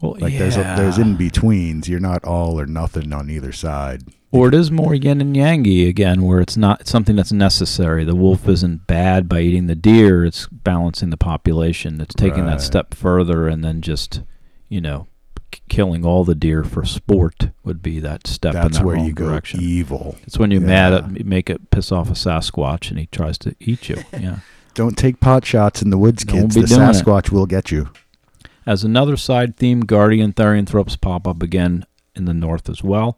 Well, 0.01 0.17
Like 0.19 0.37
there's 0.37 0.57
a, 0.57 0.63
there's 0.77 0.97
in 0.97 1.15
betweens. 1.15 1.87
You're 1.87 1.99
not 1.99 2.23
all 2.25 2.59
or 2.59 2.65
nothing 2.65 3.13
on 3.13 3.29
either 3.29 3.51
side. 3.51 4.03
Or 4.33 4.47
it 4.47 4.53
is 4.53 4.71
more 4.71 4.95
yin 4.95 5.19
and 5.19 5.35
yangy 5.35 5.87
again, 5.89 6.23
where 6.23 6.39
it's 6.39 6.55
not 6.55 6.87
something 6.87 7.17
that's 7.17 7.33
necessary. 7.33 8.05
The 8.05 8.15
wolf 8.15 8.47
isn't 8.47 8.87
bad 8.87 9.27
by 9.27 9.41
eating 9.41 9.67
the 9.67 9.75
deer; 9.75 10.23
it's 10.23 10.47
balancing 10.47 11.09
the 11.09 11.17
population. 11.17 11.99
It's 11.99 12.15
taking 12.15 12.45
Right. 12.45 12.51
that 12.51 12.61
step 12.61 12.93
further, 12.93 13.47
and 13.49 13.61
then 13.61 13.81
just, 13.81 14.21
you 14.69 14.79
know, 14.79 15.07
killing 15.69 16.05
all 16.05 16.23
the 16.23 16.35
deer 16.35 16.63
for 16.63 16.85
sport 16.85 17.49
would 17.63 17.81
be 17.81 17.99
that 17.99 18.27
step 18.27 18.55
in 18.55 18.61
That's 18.61 18.77
that 18.77 18.85
where 18.85 18.95
wrong 18.95 19.05
you 19.05 19.13
go 19.13 19.29
direction. 19.29 19.59
evil. 19.61 20.15
it's 20.23 20.37
when 20.37 20.51
you're 20.51 20.61
mad 20.61 20.93
at 20.93 21.25
make 21.25 21.49
it 21.49 21.69
piss 21.71 21.91
off 21.91 22.09
a 22.09 22.13
Sasquatch, 22.13 22.89
and 22.89 22.99
he 22.99 23.07
tries 23.07 23.37
to 23.39 23.55
eat 23.59 23.89
you. 23.89 23.97
Yeah. 24.19 24.39
Don't 24.73 24.97
take 24.97 25.19
pot 25.19 25.45
shots 25.45 25.81
in 25.81 25.89
the 25.89 25.97
woods, 25.97 26.23
kids. 26.23 26.55
The 26.55 26.61
doing 26.63 26.81
it. 26.81 26.83
Sasquatch 26.85 27.29
will 27.29 27.45
get 27.45 27.71
you. 27.71 27.89
As 28.65 28.83
another 28.85 29.17
side 29.17 29.57
theme, 29.57 29.81
guardian 29.81 30.31
therianthropes 30.33 30.99
pop 30.99 31.27
up 31.27 31.41
again 31.43 31.85
in 32.15 32.25
the 32.25 32.33
north 32.33 32.69
as 32.69 32.81
well. 32.83 33.17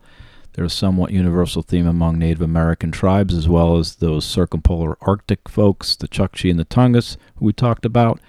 They're 0.53 0.65
a 0.65 0.69
somewhat 0.69 1.11
universal 1.11 1.61
theme 1.61 1.85
among 1.87 2.17
Native 2.17 2.41
American 2.41 2.91
tribes, 2.91 3.33
as 3.35 3.47
well 3.49 3.77
as 3.77 3.95
those 3.95 4.23
circumpolar 4.25 4.97
Arctic 5.01 5.49
folks, 5.49 5.95
the 5.95 6.07
Chukchi 6.07 6.49
and 6.49 6.59
the 6.59 6.65
Tungus, 6.65 7.17
who 7.35 7.45
we 7.45 7.53
talked 7.53 7.85
about. 7.85 8.19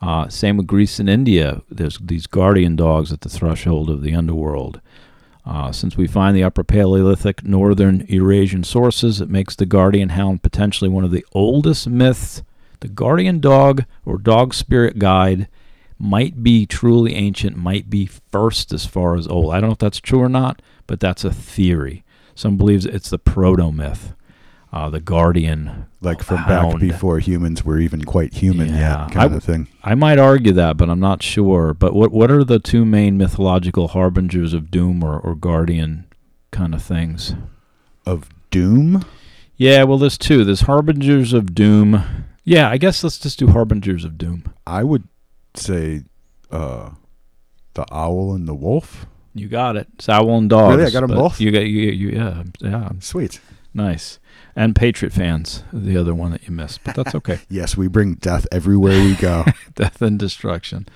Uh, 0.00 0.28
same 0.28 0.56
with 0.56 0.66
Greece 0.66 1.00
and 1.00 1.10
India. 1.10 1.62
There's 1.70 1.98
these 1.98 2.26
guardian 2.26 2.76
dogs 2.76 3.12
at 3.12 3.22
the 3.22 3.28
threshold 3.28 3.90
of 3.90 4.02
the 4.02 4.14
underworld. 4.14 4.80
Uh, 5.44 5.72
since 5.72 5.96
we 5.96 6.06
find 6.06 6.36
the 6.36 6.44
Upper 6.44 6.62
Paleolithic 6.62 7.42
Northern 7.42 8.04
Eurasian 8.08 8.64
sources, 8.64 9.20
it 9.20 9.30
makes 9.30 9.56
the 9.56 9.66
guardian 9.66 10.10
hound 10.10 10.42
potentially 10.42 10.90
one 10.90 11.04
of 11.04 11.10
the 11.10 11.24
oldest 11.32 11.88
myths. 11.88 12.42
The 12.80 12.88
guardian 12.88 13.40
dog 13.40 13.84
or 14.04 14.18
dog 14.18 14.54
spirit 14.54 14.98
guide 14.98 15.48
might 15.98 16.42
be 16.42 16.64
truly 16.64 17.14
ancient, 17.14 17.56
might 17.56 17.90
be 17.90 18.06
first 18.06 18.72
as 18.72 18.86
far 18.86 19.16
as 19.16 19.26
old. 19.26 19.52
I 19.52 19.60
don't 19.60 19.70
know 19.70 19.72
if 19.72 19.78
that's 19.78 20.00
true 20.00 20.20
or 20.20 20.28
not, 20.28 20.62
but 20.86 21.00
that's 21.00 21.24
a 21.24 21.32
theory. 21.32 22.04
Some 22.34 22.56
believes 22.56 22.86
it's 22.86 23.10
the 23.10 23.18
proto 23.18 23.72
myth, 23.72 24.14
uh, 24.72 24.90
the 24.90 25.00
guardian. 25.00 25.86
Like 26.00 26.22
from 26.22 26.44
back 26.44 26.78
before 26.78 27.18
humans 27.18 27.64
were 27.64 27.78
even 27.78 28.04
quite 28.04 28.34
human 28.34 28.68
Yeah, 28.68 29.02
yet, 29.06 29.12
kind 29.12 29.32
I- 29.34 29.36
of 29.36 29.42
thing. 29.44 29.66
I 29.82 29.94
might 29.96 30.18
argue 30.18 30.52
that, 30.52 30.76
but 30.76 30.88
I'm 30.88 31.00
not 31.00 31.22
sure. 31.22 31.74
But 31.74 31.92
what 31.94 32.12
what 32.12 32.30
are 32.30 32.44
the 32.44 32.58
two 32.60 32.84
main 32.84 33.16
mythological 33.18 33.88
harbingers 33.88 34.54
of 34.54 34.70
doom 34.70 35.02
or, 35.02 35.18
or 35.18 35.34
guardian 35.34 36.04
kind 36.52 36.74
of 36.74 36.82
things? 36.82 37.34
Of 38.06 38.28
doom? 38.50 39.04
Yeah, 39.56 39.82
well, 39.82 39.98
there's 39.98 40.16
two. 40.18 40.44
There's 40.44 40.62
harbingers 40.62 41.32
of 41.32 41.52
doom. 41.54 42.04
Yeah, 42.44 42.70
I 42.70 42.78
guess 42.78 43.02
let's 43.02 43.18
just 43.18 43.38
do 43.40 43.48
harbingers 43.48 44.04
of 44.04 44.16
doom. 44.16 44.44
I 44.66 44.84
would 44.84 45.02
say 45.54 46.02
uh, 46.50 46.90
the 47.74 47.84
owl 47.92 48.34
and 48.34 48.46
the 48.46 48.54
wolf. 48.54 49.06
You 49.34 49.48
got 49.48 49.76
it. 49.76 49.88
It's 49.94 50.08
owl 50.08 50.38
and 50.38 50.48
dogs. 50.48 50.76
Really? 50.76 50.88
I 50.88 50.92
got 50.92 51.02
'em 51.02 51.08
but 51.08 51.16
both? 51.16 51.40
You 51.40 51.50
got 51.50 51.60
you, 51.66 51.90
you 51.90 52.08
yeah 52.10 52.42
yeah 52.60 52.90
Sweet. 53.00 53.40
nice. 53.74 54.18
And 54.58 54.74
Patriot 54.74 55.12
fans, 55.12 55.62
the 55.72 55.96
other 55.96 56.12
one 56.16 56.32
that 56.32 56.48
you 56.48 56.52
missed, 56.52 56.82
but 56.82 56.96
that's 56.96 57.14
okay. 57.14 57.38
Yes, 57.48 57.76
we 57.76 57.86
bring 57.86 58.14
death 58.14 58.44
everywhere 58.50 59.00
we 59.00 59.14
go. 59.14 59.44
death 59.76 60.02
and 60.02 60.18
destruction. 60.18 60.88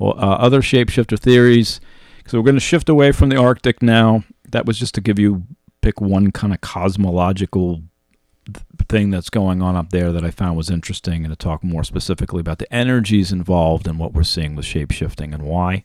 Well, 0.00 0.14
uh, 0.18 0.34
other 0.34 0.62
shapeshifter 0.62 1.16
theories. 1.16 1.80
So 2.26 2.38
we're 2.38 2.44
going 2.44 2.56
to 2.56 2.60
shift 2.60 2.88
away 2.88 3.12
from 3.12 3.28
the 3.28 3.36
Arctic 3.36 3.82
now. 3.82 4.24
That 4.50 4.66
was 4.66 4.80
just 4.80 4.96
to 4.96 5.00
give 5.00 5.16
you 5.16 5.44
pick 5.80 6.00
one 6.00 6.32
kind 6.32 6.52
of 6.52 6.60
cosmological 6.60 7.82
th- 8.52 8.66
thing 8.88 9.10
that's 9.10 9.30
going 9.30 9.62
on 9.62 9.76
up 9.76 9.90
there 9.90 10.10
that 10.10 10.24
I 10.24 10.32
found 10.32 10.56
was 10.56 10.68
interesting, 10.68 11.24
and 11.24 11.30
to 11.30 11.36
talk 11.36 11.62
more 11.62 11.84
specifically 11.84 12.40
about 12.40 12.58
the 12.58 12.74
energies 12.74 13.30
involved 13.30 13.86
and 13.86 14.00
what 14.00 14.12
we're 14.12 14.24
seeing 14.24 14.56
with 14.56 14.66
shapeshifting 14.66 15.32
and 15.32 15.44
why. 15.44 15.84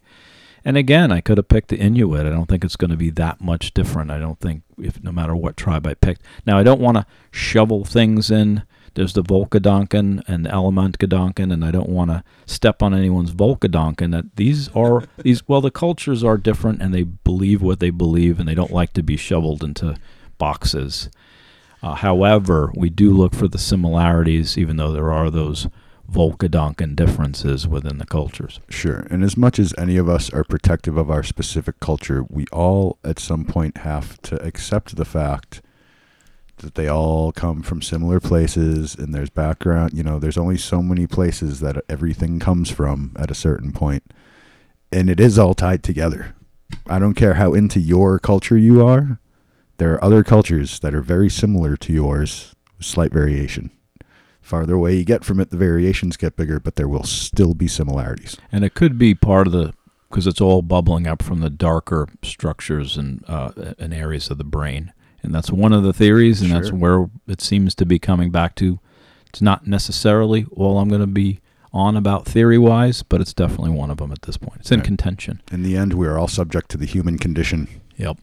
And 0.66 0.78
again, 0.78 1.12
I 1.12 1.22
could 1.22 1.38
have 1.38 1.50
picked 1.50 1.70
the 1.70 1.78
Inuit. 1.78 2.26
I 2.26 2.30
don't 2.30 2.48
think 2.48 2.64
it's 2.64 2.78
going 2.78 2.92
to 2.92 2.98
be 2.98 3.10
that 3.12 3.42
much 3.42 3.74
different. 3.74 4.12
I 4.12 4.20
don't 4.20 4.40
think 4.40 4.64
if 4.78 5.04
no 5.04 5.12
matter 5.12 5.36
what 5.36 5.58
tribe 5.58 5.86
I 5.86 5.94
picked. 5.94 6.22
Now 6.46 6.58
I 6.58 6.64
don't 6.64 6.82
want 6.82 6.98
to 6.98 7.06
shovel 7.32 7.84
things 7.84 8.32
in. 8.32 8.64
There's 8.96 9.14
the 9.14 9.24
Volkedonken 9.24 10.24
and 10.28 10.46
the 10.46 10.50
Elementkedonken, 10.50 11.52
and 11.52 11.66
I 11.66 11.72
don't 11.72 11.90
want 11.90 12.12
to 12.12 12.24
step 12.46 12.84
on 12.84 12.94
anyone's 12.94 13.32
Volkedonken. 13.32 14.12
That 14.12 14.36
these 14.36 14.70
are 14.70 15.04
these 15.18 15.48
well, 15.48 15.62
the 15.62 15.72
cultures 15.72 16.24
are 16.24 16.38
different, 16.38 16.82
and 16.82 16.94
they 16.94 17.04
believe 17.04 17.62
what 17.62 17.80
they 17.80 17.90
believe, 17.90 18.40
and 18.40 18.48
they 18.48 18.56
don't 18.56 18.72
like 18.72 18.94
to 18.94 19.04
be 19.04 19.18
shoveled 19.18 19.64
into 19.64 19.98
boxes. 20.38 21.10
Uh, 21.82 21.96
however, 21.96 22.72
we 22.76 22.90
do 22.90 23.12
look 23.12 23.36
for 23.36 23.48
the 23.48 23.58
similarities, 23.58 24.58
even 24.58 24.78
though 24.78 24.92
there 24.92 25.12
are 25.12 25.30
those 25.30 25.68
Volkedonken 26.14 26.96
differences 26.96 27.68
within 27.68 27.98
the 27.98 28.06
cultures. 28.06 28.60
Sure. 28.70 29.08
And 29.10 29.24
as 29.24 29.36
much 29.36 29.58
as 29.58 29.74
any 29.78 29.98
of 29.98 30.08
us 30.08 30.32
are 30.32 30.44
protective 30.44 30.96
of 30.96 31.10
our 31.10 31.24
specific 31.24 31.80
culture, 31.80 32.24
we 32.30 32.46
all 32.52 33.00
at 33.04 33.20
some 33.20 33.46
point 33.46 33.78
have 33.78 34.22
to 34.24 34.42
accept 34.44 34.96
the 34.96 35.06
fact 35.06 35.62
that 36.58 36.76
they 36.76 36.88
all 36.88 37.32
come 37.32 37.64
from 37.64 37.82
similar 37.82 38.20
places 38.20 38.96
and 38.96 39.14
there's 39.14 39.32
background, 39.32 39.94
you 39.94 40.04
know, 40.04 40.20
there's 40.20 40.38
only 40.38 40.58
so 40.58 40.84
many 40.84 41.08
places 41.08 41.60
that 41.62 41.84
everything 41.90 42.40
comes 42.40 42.70
from 42.70 43.12
at 43.18 43.32
a 43.32 43.36
certain 43.36 43.72
point. 43.72 44.04
And 44.92 45.10
it 45.10 45.20
is 45.20 45.40
all 45.40 45.56
tied 45.56 45.84
together. 45.84 46.36
I 46.88 47.00
don't 47.00 47.16
care 47.16 47.34
how 47.36 47.54
into 47.54 47.80
your 47.80 48.20
culture 48.20 48.58
you 48.58 48.86
are. 48.86 49.20
There 49.78 49.94
are 49.94 50.04
other 50.04 50.24
cultures 50.24 50.80
that 50.82 50.94
are 50.94 51.02
very 51.02 51.30
similar 51.30 51.76
to 51.78 51.92
yours, 51.92 52.54
slight 52.80 53.12
variation. 53.12 53.72
Farther 54.44 54.76
away 54.76 54.96
you 54.98 55.06
get 55.06 55.24
from 55.24 55.40
it, 55.40 55.50
the 55.50 55.58
variations 55.58 56.18
get 56.18 56.36
bigger, 56.36 56.60
but 56.60 56.76
there 56.76 56.88
will 56.88 57.06
still 57.06 57.54
be 57.56 57.68
similarities. 57.68 58.38
And 58.52 58.64
it 58.64 58.74
could 58.76 59.00
be 59.00 59.16
part 59.16 59.48
of 59.48 59.54
the 59.54 59.74
because 60.10 60.28
it's 60.28 60.42
all 60.42 60.62
bubbling 60.62 61.08
up 61.08 61.24
from 61.24 61.40
the 61.40 61.50
darker 61.50 62.08
structures 62.22 62.98
and 62.98 63.24
uh, 63.28 63.74
and 63.80 63.94
areas 63.94 64.30
of 64.30 64.38
the 64.38 64.44
brain, 64.44 64.94
and 65.24 65.34
that's 65.34 65.50
one 65.50 65.74
of 65.74 65.82
the 65.84 65.94
theories, 65.94 66.42
and 66.42 66.52
that's 66.52 66.72
where 66.72 67.10
it 67.28 67.42
seems 67.42 67.74
to 67.76 67.86
be 67.86 67.98
coming 67.98 68.30
back 68.30 68.54
to. 68.56 68.80
It's 69.30 69.42
not 69.42 69.66
necessarily 69.66 70.46
all 70.56 70.78
I'm 70.78 70.90
going 70.90 71.02
to 71.02 71.08
be 71.08 71.40
on 71.72 71.96
about 71.98 72.28
theory 72.28 72.60
wise, 72.60 73.02
but 73.02 73.20
it's 73.22 73.34
definitely 73.34 73.72
one 73.72 73.90
of 73.90 73.98
them 73.98 74.12
at 74.12 74.22
this 74.24 74.38
point. 74.38 74.60
It's 74.60 74.72
in 74.72 74.82
Right. 74.82 74.86
contention. 74.86 75.42
In 75.52 75.64
the 75.64 75.76
end, 75.76 75.94
we 75.94 76.06
are 76.06 76.20
all 76.20 76.28
subject 76.28 76.70
to 76.72 76.78
the 76.78 76.86
human 76.86 77.18
condition. 77.18 77.68
Yep. 77.98 78.20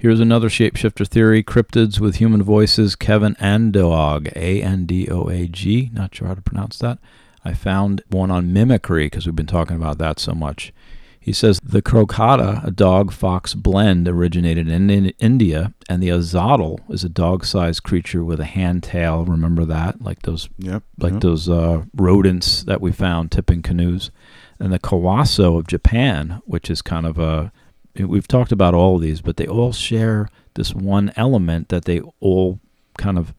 Here's 0.00 0.18
another 0.18 0.48
shapeshifter 0.48 1.06
theory: 1.06 1.42
cryptids 1.42 2.00
with 2.00 2.16
human 2.16 2.42
voices. 2.42 2.96
Kevin 2.96 3.34
Andoag, 3.34 4.32
A 4.34 4.62
N 4.62 4.86
D 4.86 5.06
O 5.10 5.28
A 5.28 5.46
G. 5.46 5.90
Not 5.92 6.14
sure 6.14 6.26
how 6.26 6.32
to 6.32 6.40
pronounce 6.40 6.78
that. 6.78 6.98
I 7.44 7.52
found 7.52 8.02
one 8.08 8.30
on 8.30 8.50
mimicry 8.50 9.04
because 9.06 9.26
we've 9.26 9.36
been 9.36 9.44
talking 9.44 9.76
about 9.76 9.98
that 9.98 10.18
so 10.18 10.32
much. 10.32 10.72
He 11.20 11.34
says 11.34 11.60
the 11.62 11.82
crocotta, 11.82 12.62
a 12.64 12.70
dog 12.70 13.12
fox 13.12 13.52
blend, 13.52 14.08
originated 14.08 14.68
in, 14.68 14.88
in 14.88 15.10
India, 15.18 15.74
and 15.86 16.02
the 16.02 16.08
ahuizotl 16.08 16.78
is 16.90 17.04
a 17.04 17.10
dog 17.10 17.44
sized 17.44 17.82
creature 17.82 18.24
with 18.24 18.40
a 18.40 18.46
hand 18.46 18.82
tail. 18.82 19.26
Remember 19.26 19.66
that? 19.66 20.00
Like 20.00 20.22
those 20.22 20.48
Yep. 20.56 20.82
like 20.98 21.12
yep. 21.12 21.20
those 21.20 21.46
uh, 21.46 21.82
rodents 21.94 22.64
that 22.64 22.80
we 22.80 22.90
found 22.90 23.30
tipping 23.30 23.60
canoes, 23.60 24.10
and 24.58 24.72
the 24.72 24.78
kawauso 24.78 25.58
of 25.58 25.66
Japan, 25.66 26.40
which 26.46 26.70
is 26.70 26.80
kind 26.80 27.04
of 27.04 27.18
a 27.18 27.52
we've 27.94 28.28
talked 28.28 28.52
about 28.52 28.74
all 28.74 28.96
of 28.96 29.02
these, 29.02 29.20
but 29.20 29.36
they 29.36 29.46
all 29.46 29.72
share 29.72 30.28
this 30.54 30.74
one 30.74 31.12
element 31.16 31.68
that 31.68 31.84
they 31.84 32.00
all 32.20 32.60
kind 32.98 33.18
of 33.18 33.34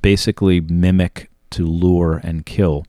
basically 0.00 0.60
mimic 0.60 1.30
to 1.50 1.66
lure 1.66 2.20
and 2.22 2.44
kill. 2.44 2.84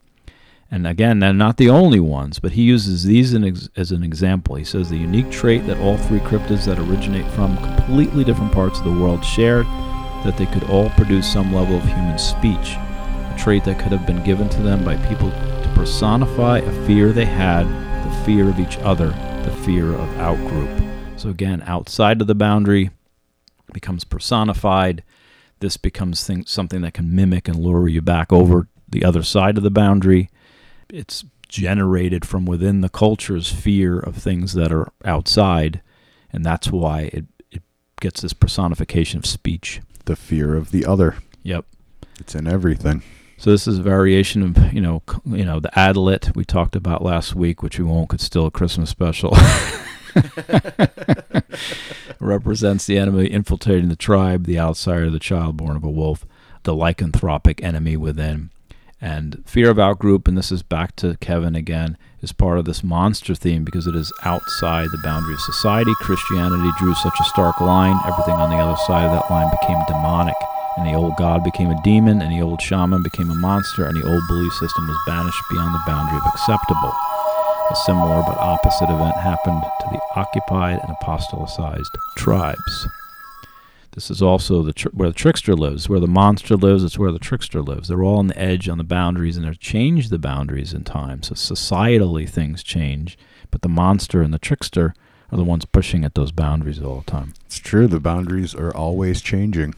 And 0.72 0.86
again, 0.86 1.20
they're 1.20 1.34
not 1.34 1.58
the 1.58 1.70
only 1.70 2.00
ones, 2.00 2.40
but 2.40 2.52
he 2.52 2.62
uses 2.62 3.04
these 3.04 3.34
as 3.76 3.92
an 3.92 4.04
example. 4.04 4.56
He 4.56 4.64
says 4.64 4.90
the 4.90 4.98
unique 4.98 5.32
trait 5.32 5.66
that 5.66 5.80
all 5.80 5.98
three 5.98 6.20
cryptids 6.20 6.66
that 6.66 6.78
originate 6.78 7.26
from 7.32 7.58
completely 7.58 8.24
different 8.24 8.52
parts 8.52 8.78
of 8.78 8.86
the 8.86 8.92
world 8.92 9.26
shared 9.26 9.66
that 10.24 10.38
they 10.38 10.46
could 10.46 10.66
all 10.66 10.90
produce 10.92 11.32
some 11.32 11.54
level 11.54 11.78
of 11.78 11.84
human 11.86 12.20
speech 12.20 12.76
a 12.76 13.36
trait 13.38 13.64
that 13.64 13.80
could 13.80 13.92
have 13.92 14.06
been 14.06 14.24
given 14.24 14.50
to 14.50 14.62
them 14.62 14.84
by 14.84 14.96
people 15.08 15.32
to 15.32 15.72
personify 15.76 16.60
a 16.60 16.86
fear 16.86 17.12
they 17.12 17.26
had, 17.26 17.64
the 18.06 18.26
fear 18.26 18.50
of 18.50 18.60
each 18.60 18.78
other, 18.80 19.10
the 19.44 19.56
fear 19.64 19.94
of 19.94 20.10
outgroup. 20.18 20.89
So 21.20 21.28
again, 21.28 21.62
outside 21.66 22.22
of 22.22 22.28
the 22.28 22.36
boundary 22.36 22.92
becomes 23.74 24.06
personified. 24.06 25.04
This 25.60 25.76
becomes 25.76 26.26
thing, 26.26 26.46
something 26.46 26.80
that 26.80 26.94
can 26.94 27.14
mimic 27.14 27.50
and 27.50 27.60
lure 27.60 27.90
you 27.90 28.02
back 28.02 28.32
over 28.32 28.70
the 28.88 29.04
other 29.04 29.22
side 29.22 29.58
of 29.58 29.64
the 29.64 29.70
boundary. 29.70 30.30
It's 30.90 31.26
generated 31.50 32.24
from 32.24 32.46
within 32.46 32.80
the 32.80 32.88
culture's 32.88 33.52
fear 33.52 34.00
of 34.00 34.16
things 34.16 34.54
that 34.54 34.72
are 34.72 34.94
outside, 35.04 35.82
and 36.32 36.46
that's 36.46 36.72
why 36.72 37.10
it, 37.12 37.26
it 37.52 37.64
gets 38.00 38.22
this 38.22 38.32
personification 38.32 39.18
of 39.18 39.26
speech. 39.26 39.82
the 40.06 40.16
fear 40.16 40.56
of 40.56 40.72
the 40.72 40.86
other. 40.86 41.18
Yep. 41.44 41.66
It's 42.18 42.34
in 42.34 42.48
everything. 42.48 43.04
So 43.38 43.52
this 43.52 43.68
is 43.68 43.80
a 43.80 43.84
variation 43.84 44.42
of 44.42 44.74
you 44.74 44.80
know 44.80 45.04
you 45.26 45.44
know 45.44 45.60
the 45.60 45.78
adlet 45.78 46.34
we 46.34 46.46
talked 46.46 46.78
about 46.78 47.04
last 47.04 47.36
week, 47.36 47.62
which 47.62 47.78
we 47.78 47.84
won't. 47.84 48.14
It's 48.14 48.24
still 48.24 48.46
a 48.46 48.52
Christmas 48.52 48.90
special. 48.90 49.36
Represents 52.20 52.86
the 52.86 52.98
enemy 52.98 53.32
infiltrating 53.32 53.90
the 53.90 53.96
tribe, 53.96 54.46
the 54.46 54.60
outsider, 54.60 55.10
the 55.10 55.20
child 55.20 55.58
born 55.58 55.76
of 55.76 55.84
a 55.84 55.90
wolf, 55.90 56.26
the 56.64 56.74
lycanthropic 56.74 57.64
enemy 57.64 57.98
within, 57.98 58.50
and 59.02 59.44
fear 59.46 59.70
of 59.70 59.78
outgroup. 59.78 60.28
And 60.28 60.38
this 60.38 60.52
is 60.52 60.64
back 60.64 60.96
to 60.98 61.18
Kevin 61.18 61.56
again. 61.56 61.98
Is 62.22 62.34
part 62.34 62.60
of 62.60 62.66
this 62.66 62.84
monster 62.84 63.34
theme 63.34 63.64
because 63.64 63.88
it 63.88 63.96
is 63.96 64.12
outside 64.26 64.90
the 64.92 65.00
boundary 65.02 65.36
of 65.36 65.40
society. 65.40 65.94
Christianity 66.02 66.70
drew 66.78 66.94
such 66.96 67.18
a 67.18 67.24
stark 67.24 67.62
line. 67.62 67.98
Everything 68.06 68.34
on 68.34 68.50
the 68.50 68.58
other 68.58 68.76
side 68.86 69.06
of 69.06 69.14
that 69.14 69.32
line 69.32 69.50
became 69.50 69.82
demonic 69.88 70.36
and 70.80 70.88
the 70.88 70.94
old 70.94 71.16
god 71.18 71.44
became 71.44 71.70
a 71.70 71.82
demon, 71.84 72.22
and 72.22 72.32
the 72.32 72.42
old 72.42 72.62
shaman 72.62 73.04
became 73.04 73.30
a 73.30 73.36
monster, 73.36 73.86
and 73.86 74.02
the 74.02 74.08
old 74.08 74.26
belief 74.28 74.54
system 74.54 74.88
was 74.88 74.98
banished 75.06 75.44
beyond 75.50 75.76
the 75.76 75.84
boundary 75.86 76.18
of 76.18 76.26
acceptable. 76.28 76.94
A 77.72 77.76
similar 77.76 78.24
but 78.26 78.38
opposite 78.38 78.90
event 78.90 79.16
happened 79.18 79.62
to 79.82 79.88
the 79.92 80.00
occupied 80.16 80.80
and 80.88 80.96
apostolicized 80.98 81.86
tribes. 82.18 82.88
This 83.92 84.10
is 84.10 84.22
also 84.22 84.64
the 84.64 84.74
tr- 84.74 84.90
where 84.90 85.10
the 85.10 85.14
trickster 85.16 85.56
lives, 85.56 85.88
where 85.88 86.00
the 86.00 86.08
monster 86.08 86.56
lives. 86.56 86.84
It's 86.84 86.98
where 86.98 87.12
the 87.12 87.20
trickster 87.20 87.62
lives. 87.62 87.88
They're 87.88 88.04
all 88.04 88.18
on 88.18 88.28
the 88.28 88.38
edge, 88.40 88.68
on 88.70 88.78
the 88.80 88.84
boundaries, 88.84 89.38
and 89.38 89.46
they've 89.46 89.60
changed 89.60 90.10
the 90.10 90.18
boundaries 90.20 90.74
in 90.74 90.84
time. 90.84 91.22
So 91.22 91.36
societally, 91.36 92.28
things 92.28 92.64
change, 92.64 93.18
but 93.52 93.62
the 93.62 93.70
monster 93.70 94.22
and 94.22 94.34
the 94.34 94.40
trickster 94.40 94.94
are 95.32 95.38
the 95.38 95.44
ones 95.44 95.66
pushing 95.66 96.04
at 96.04 96.16
those 96.16 96.32
boundaries 96.32 96.82
all 96.82 97.02
the 97.06 97.12
time. 97.12 97.34
It's 97.46 97.58
true. 97.60 97.88
The 97.88 98.00
boundaries 98.00 98.56
are 98.56 98.76
always 98.76 99.22
changing, 99.22 99.76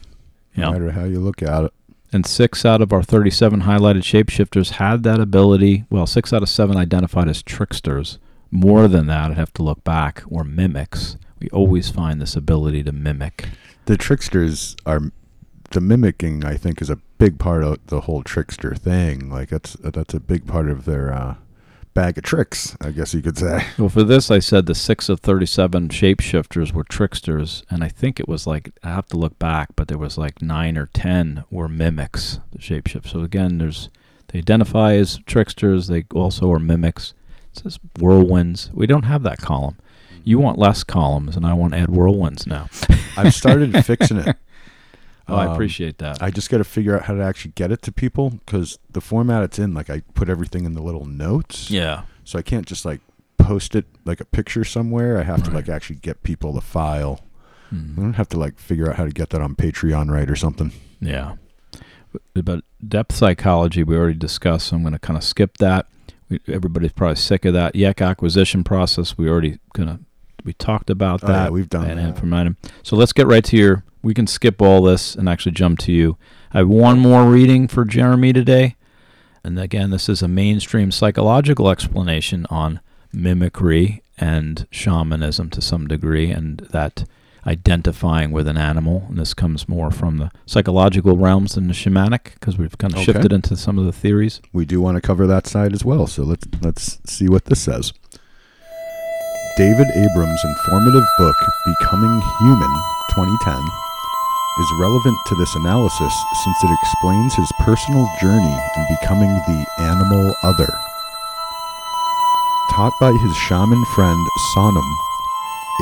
Yeah. 0.54 0.66
no 0.66 0.72
matter 0.72 0.90
how 0.92 1.04
you 1.04 1.20
look 1.20 1.42
at 1.42 1.64
it. 1.64 1.72
And 2.12 2.26
six 2.26 2.64
out 2.64 2.82
of 2.82 2.92
our 2.92 3.02
37 3.02 3.62
highlighted 3.62 4.02
shapeshifters 4.02 4.72
had 4.72 5.02
that 5.02 5.20
ability. 5.20 5.84
Well, 5.90 6.06
six 6.06 6.32
out 6.32 6.42
of 6.42 6.48
seven 6.48 6.76
identified 6.76 7.28
as 7.28 7.42
tricksters. 7.42 8.18
More 8.50 8.86
than 8.86 9.06
that, 9.06 9.30
I'd 9.30 9.36
have 9.38 9.54
to 9.54 9.62
look 9.62 9.82
back, 9.82 10.22
or 10.28 10.44
mimics. 10.44 11.16
we 11.40 11.48
always 11.48 11.90
find 11.90 12.20
this 12.20 12.36
ability 12.36 12.82
to 12.84 12.92
mimic. 12.92 13.48
The 13.86 13.96
tricksters 13.96 14.76
are 14.84 15.10
the 15.70 15.80
mimicking. 15.80 16.44
I 16.44 16.56
think 16.56 16.82
is 16.82 16.90
a 16.90 16.96
big 17.18 17.38
part 17.38 17.64
of 17.64 17.84
the 17.86 18.02
whole 18.02 18.22
trickster 18.22 18.74
thing. 18.74 19.30
Like 19.30 19.48
that's 19.48 19.72
that's 19.74 20.12
a 20.12 20.20
big 20.20 20.46
part 20.46 20.68
of 20.68 20.84
their 20.84 21.12
uh, 21.12 21.36
bag 21.94 22.18
of 22.18 22.24
tricks. 22.24 22.76
I 22.80 22.90
guess 22.90 23.14
you 23.14 23.22
could 23.22 23.38
say. 23.38 23.66
Well, 23.78 23.88
for 23.88 24.02
this, 24.02 24.30
I 24.30 24.38
said 24.38 24.66
the 24.66 24.74
six 24.74 25.08
of 25.08 25.20
37 25.20 25.88
shapeshifters 25.88 26.72
were 26.72 26.84
tricksters, 26.84 27.62
and 27.70 27.84
I 27.84 27.88
think 27.88 28.18
it 28.18 28.28
was 28.28 28.46
like, 28.46 28.70
I 28.82 28.90
have 28.90 29.06
to 29.08 29.16
look 29.16 29.38
back, 29.38 29.70
but 29.76 29.88
there 29.88 29.98
was 29.98 30.18
like 30.18 30.42
nine 30.42 30.76
or 30.76 30.86
10 30.86 31.44
were 31.50 31.68
mimics, 31.68 32.40
the 32.52 32.58
shapeshift. 32.58 33.08
So 33.08 33.20
again, 33.20 33.58
there's, 33.58 33.88
they 34.28 34.38
identify 34.38 34.94
as 34.94 35.18
tricksters, 35.26 35.88
they 35.88 36.04
also 36.14 36.50
are 36.52 36.58
mimics. 36.58 37.14
It 37.52 37.58
says 37.60 37.78
whirlwinds. 37.98 38.70
We 38.72 38.86
don't 38.86 39.04
have 39.04 39.22
that 39.24 39.38
column. 39.38 39.76
You 40.24 40.36
mm-hmm. 40.36 40.44
want 40.44 40.58
less 40.58 40.84
columns, 40.84 41.36
and 41.36 41.46
I 41.46 41.52
want 41.52 41.74
to 41.74 41.80
add 41.80 41.88
whirlwinds 41.88 42.46
now. 42.46 42.68
I've 43.16 43.34
started 43.34 43.84
fixing 43.84 44.18
it. 44.18 44.36
Oh, 45.28 45.36
I 45.36 45.46
Um, 45.46 45.52
appreciate 45.52 45.98
that. 45.98 46.22
I 46.22 46.30
just 46.30 46.50
got 46.50 46.58
to 46.58 46.64
figure 46.64 46.96
out 46.96 47.04
how 47.04 47.14
to 47.14 47.22
actually 47.22 47.52
get 47.54 47.70
it 47.70 47.82
to 47.82 47.92
people 47.92 48.30
because 48.30 48.78
the 48.90 49.00
format 49.00 49.42
it's 49.44 49.58
in, 49.58 49.72
like 49.74 49.88
I 49.90 50.00
put 50.14 50.28
everything 50.28 50.64
in 50.64 50.72
the 50.74 50.82
little 50.82 51.04
notes. 51.04 51.70
yeah. 51.70 52.02
So 52.24 52.38
I 52.38 52.42
can't 52.42 52.66
just 52.66 52.84
like 52.84 53.00
post 53.38 53.74
it 53.74 53.86
like 54.04 54.20
a 54.20 54.24
picture 54.24 54.64
somewhere. 54.64 55.18
I 55.18 55.22
have 55.24 55.42
to 55.44 55.50
like 55.50 55.68
actually 55.68 55.96
get 55.96 56.22
people 56.22 56.52
the 56.52 56.60
file. 56.60 57.20
I 57.70 57.74
Mhm. 57.74 57.96
don't 57.96 58.12
have 58.14 58.28
to 58.30 58.38
like 58.38 58.58
figure 58.58 58.88
out 58.90 58.96
how 58.96 59.04
to 59.04 59.10
get 59.10 59.30
that 59.30 59.40
on 59.40 59.54
Patreon 59.56 60.10
right 60.10 60.28
or 60.30 60.36
something. 60.36 60.72
Yeah. 61.00 61.34
But- 62.34 62.44
But 62.44 62.64
depth 62.86 63.14
psychology, 63.16 63.82
we 63.82 63.96
already 63.96 64.18
discussed, 64.18 64.68
so 64.68 64.76
I'm 64.76 64.82
going 64.82 64.92
to 64.92 64.98
kind 64.98 65.16
of 65.16 65.24
skip 65.24 65.56
that. 65.58 65.86
We, 66.28 66.40
everybody's 66.48 66.92
probably 66.92 67.16
sick 67.16 67.44
of 67.44 67.54
that. 67.54 67.74
Yak 67.74 68.00
acquisition 68.02 68.62
process, 68.64 69.16
we 69.18 69.28
already 69.28 69.58
kind 69.74 69.88
of, 69.90 69.98
we 70.44 70.52
talked 70.54 70.90
about 70.90 71.22
Oh, 71.24 71.28
yeah, 71.28 71.32
that. 71.44 71.52
we've 71.52 71.68
done 71.68 71.88
and 71.88 71.98
that. 71.98 72.08
information. 72.08 72.56
So 72.82 72.96
let's 72.96 73.12
get 73.12 73.26
right 73.26 73.44
to 73.44 73.56
your, 73.56 73.84
we 74.02 74.14
can 74.14 74.26
skip 74.26 74.60
all 74.62 74.82
this 74.82 75.14
and 75.14 75.28
actually 75.28 75.52
jump 75.52 75.78
to 75.80 75.92
you. 75.92 76.16
I 76.52 76.58
have 76.58 76.68
one 76.68 76.98
more 76.98 77.24
reading 77.30 77.68
for 77.68 77.84
Jeremy 77.84 78.32
today. 78.32 78.76
And 79.44 79.58
again, 79.58 79.90
this 79.90 80.08
is 80.08 80.22
a 80.22 80.28
mainstream 80.28 80.90
psychological 80.92 81.68
explanation 81.70 82.46
on 82.50 82.80
mimicry 83.12 84.02
and 84.18 84.66
shamanism 84.70 85.50
to 85.50 85.60
some 85.60 85.86
degree, 85.88 86.30
and 86.30 86.58
that 86.70 87.04
identifying 87.44 88.30
with 88.30 88.46
an 88.46 88.56
animal. 88.56 89.06
And 89.08 89.18
this 89.18 89.34
comes 89.34 89.68
more 89.68 89.90
from 89.90 90.18
the 90.18 90.30
psychological 90.46 91.16
realms 91.16 91.54
than 91.54 91.66
the 91.66 91.72
shamanic, 91.74 92.34
because 92.34 92.56
we've 92.56 92.76
kind 92.78 92.92
of 92.92 93.00
Okay. 93.00 93.12
shifted 93.12 93.32
into 93.32 93.56
some 93.56 93.78
of 93.78 93.84
the 93.84 93.92
theories. 93.92 94.40
We 94.52 94.64
do 94.64 94.80
want 94.80 94.96
to 94.96 95.00
cover 95.00 95.26
that 95.26 95.46
side 95.48 95.72
as 95.72 95.84
well. 95.84 96.06
So 96.06 96.22
let's 96.22 96.46
let's 96.60 96.98
see 97.04 97.28
what 97.28 97.46
this 97.46 97.60
says. 97.60 97.92
David 99.54 99.88
Abram's 99.94 100.44
informative 100.44 101.04
book 101.18 101.36
Becoming 101.66 102.22
Human 102.40 102.72
2010 103.10 103.54
is 104.58 104.72
relevant 104.80 105.18
to 105.26 105.34
this 105.34 105.54
analysis 105.56 106.14
since 106.42 106.64
it 106.64 106.70
explains 106.72 107.34
his 107.34 107.52
personal 107.60 108.08
journey 108.18 108.56
in 108.76 108.96
becoming 108.96 109.28
the 109.28 109.66
animal 109.78 110.34
other. 110.42 110.72
Taught 112.70 112.94
by 112.98 113.12
his 113.12 113.36
shaman 113.36 113.84
friend 113.94 114.26
Sonam, 114.56 114.90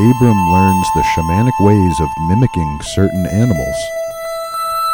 Abram 0.00 0.50
learns 0.50 0.86
the 0.96 1.06
shamanic 1.14 1.54
ways 1.60 2.00
of 2.00 2.08
mimicking 2.26 2.80
certain 2.82 3.26
animals. 3.26 3.76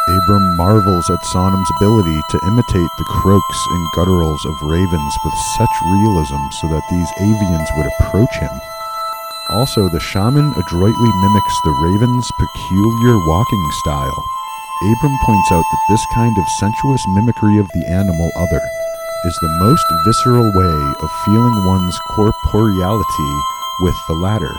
Abram 0.07 0.55
marvels 0.55 1.09
at 1.09 1.19
Sonam's 1.35 1.69
ability 1.75 2.21
to 2.31 2.39
imitate 2.47 2.91
the 2.97 3.09
croaks 3.19 3.67
and 3.71 3.91
gutturals 3.91 4.39
of 4.47 4.55
ravens 4.63 5.13
with 5.25 5.33
such 5.59 5.75
realism 5.83 6.39
so 6.61 6.67
that 6.71 6.87
these 6.89 7.11
avians 7.19 7.67
would 7.75 7.91
approach 7.99 8.33
him. 8.39 8.55
Also, 9.49 9.89
the 9.89 9.99
shaman 9.99 10.53
adroitly 10.55 11.11
mimics 11.23 11.55
the 11.63 11.75
raven's 11.83 12.31
peculiar 12.39 13.19
walking 13.27 13.65
style. 13.83 14.23
Abram 14.83 15.17
points 15.25 15.51
out 15.51 15.65
that 15.71 15.85
this 15.89 16.05
kind 16.13 16.37
of 16.37 16.47
sensuous 16.59 17.03
mimicry 17.09 17.57
of 17.57 17.67
the 17.73 17.85
animal 17.87 18.31
other 18.37 18.61
is 19.25 19.35
the 19.41 19.57
most 19.59 19.85
visceral 20.05 20.51
way 20.55 20.93
of 21.01 21.11
feeling 21.25 21.65
one's 21.65 21.99
corporeality 22.15 23.33
with 23.81 23.95
the 24.07 24.13
latter, 24.13 24.55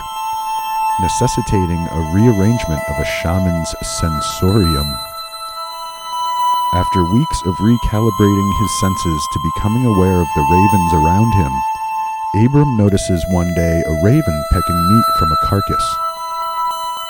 necessitating 1.01 1.81
a 1.91 2.13
rearrangement 2.13 2.83
of 2.91 2.99
a 2.99 3.05
shaman's 3.23 3.75
sensorium. 3.99 4.93
After 6.79 7.03
weeks 7.03 7.43
of 7.43 7.57
recalibrating 7.57 8.51
his 8.61 8.71
senses 8.79 9.27
to 9.33 9.41
becoming 9.43 9.85
aware 9.85 10.21
of 10.21 10.29
the 10.37 10.47
ravens 10.47 10.95
around 10.95 11.35
him, 11.35 11.51
Abram 12.47 12.77
notices 12.77 13.27
one 13.31 13.53
day 13.57 13.83
a 13.83 14.05
raven 14.05 14.45
pecking 14.53 14.89
meat 14.89 15.05
from 15.19 15.33
a 15.33 15.37
carcass. 15.43 15.97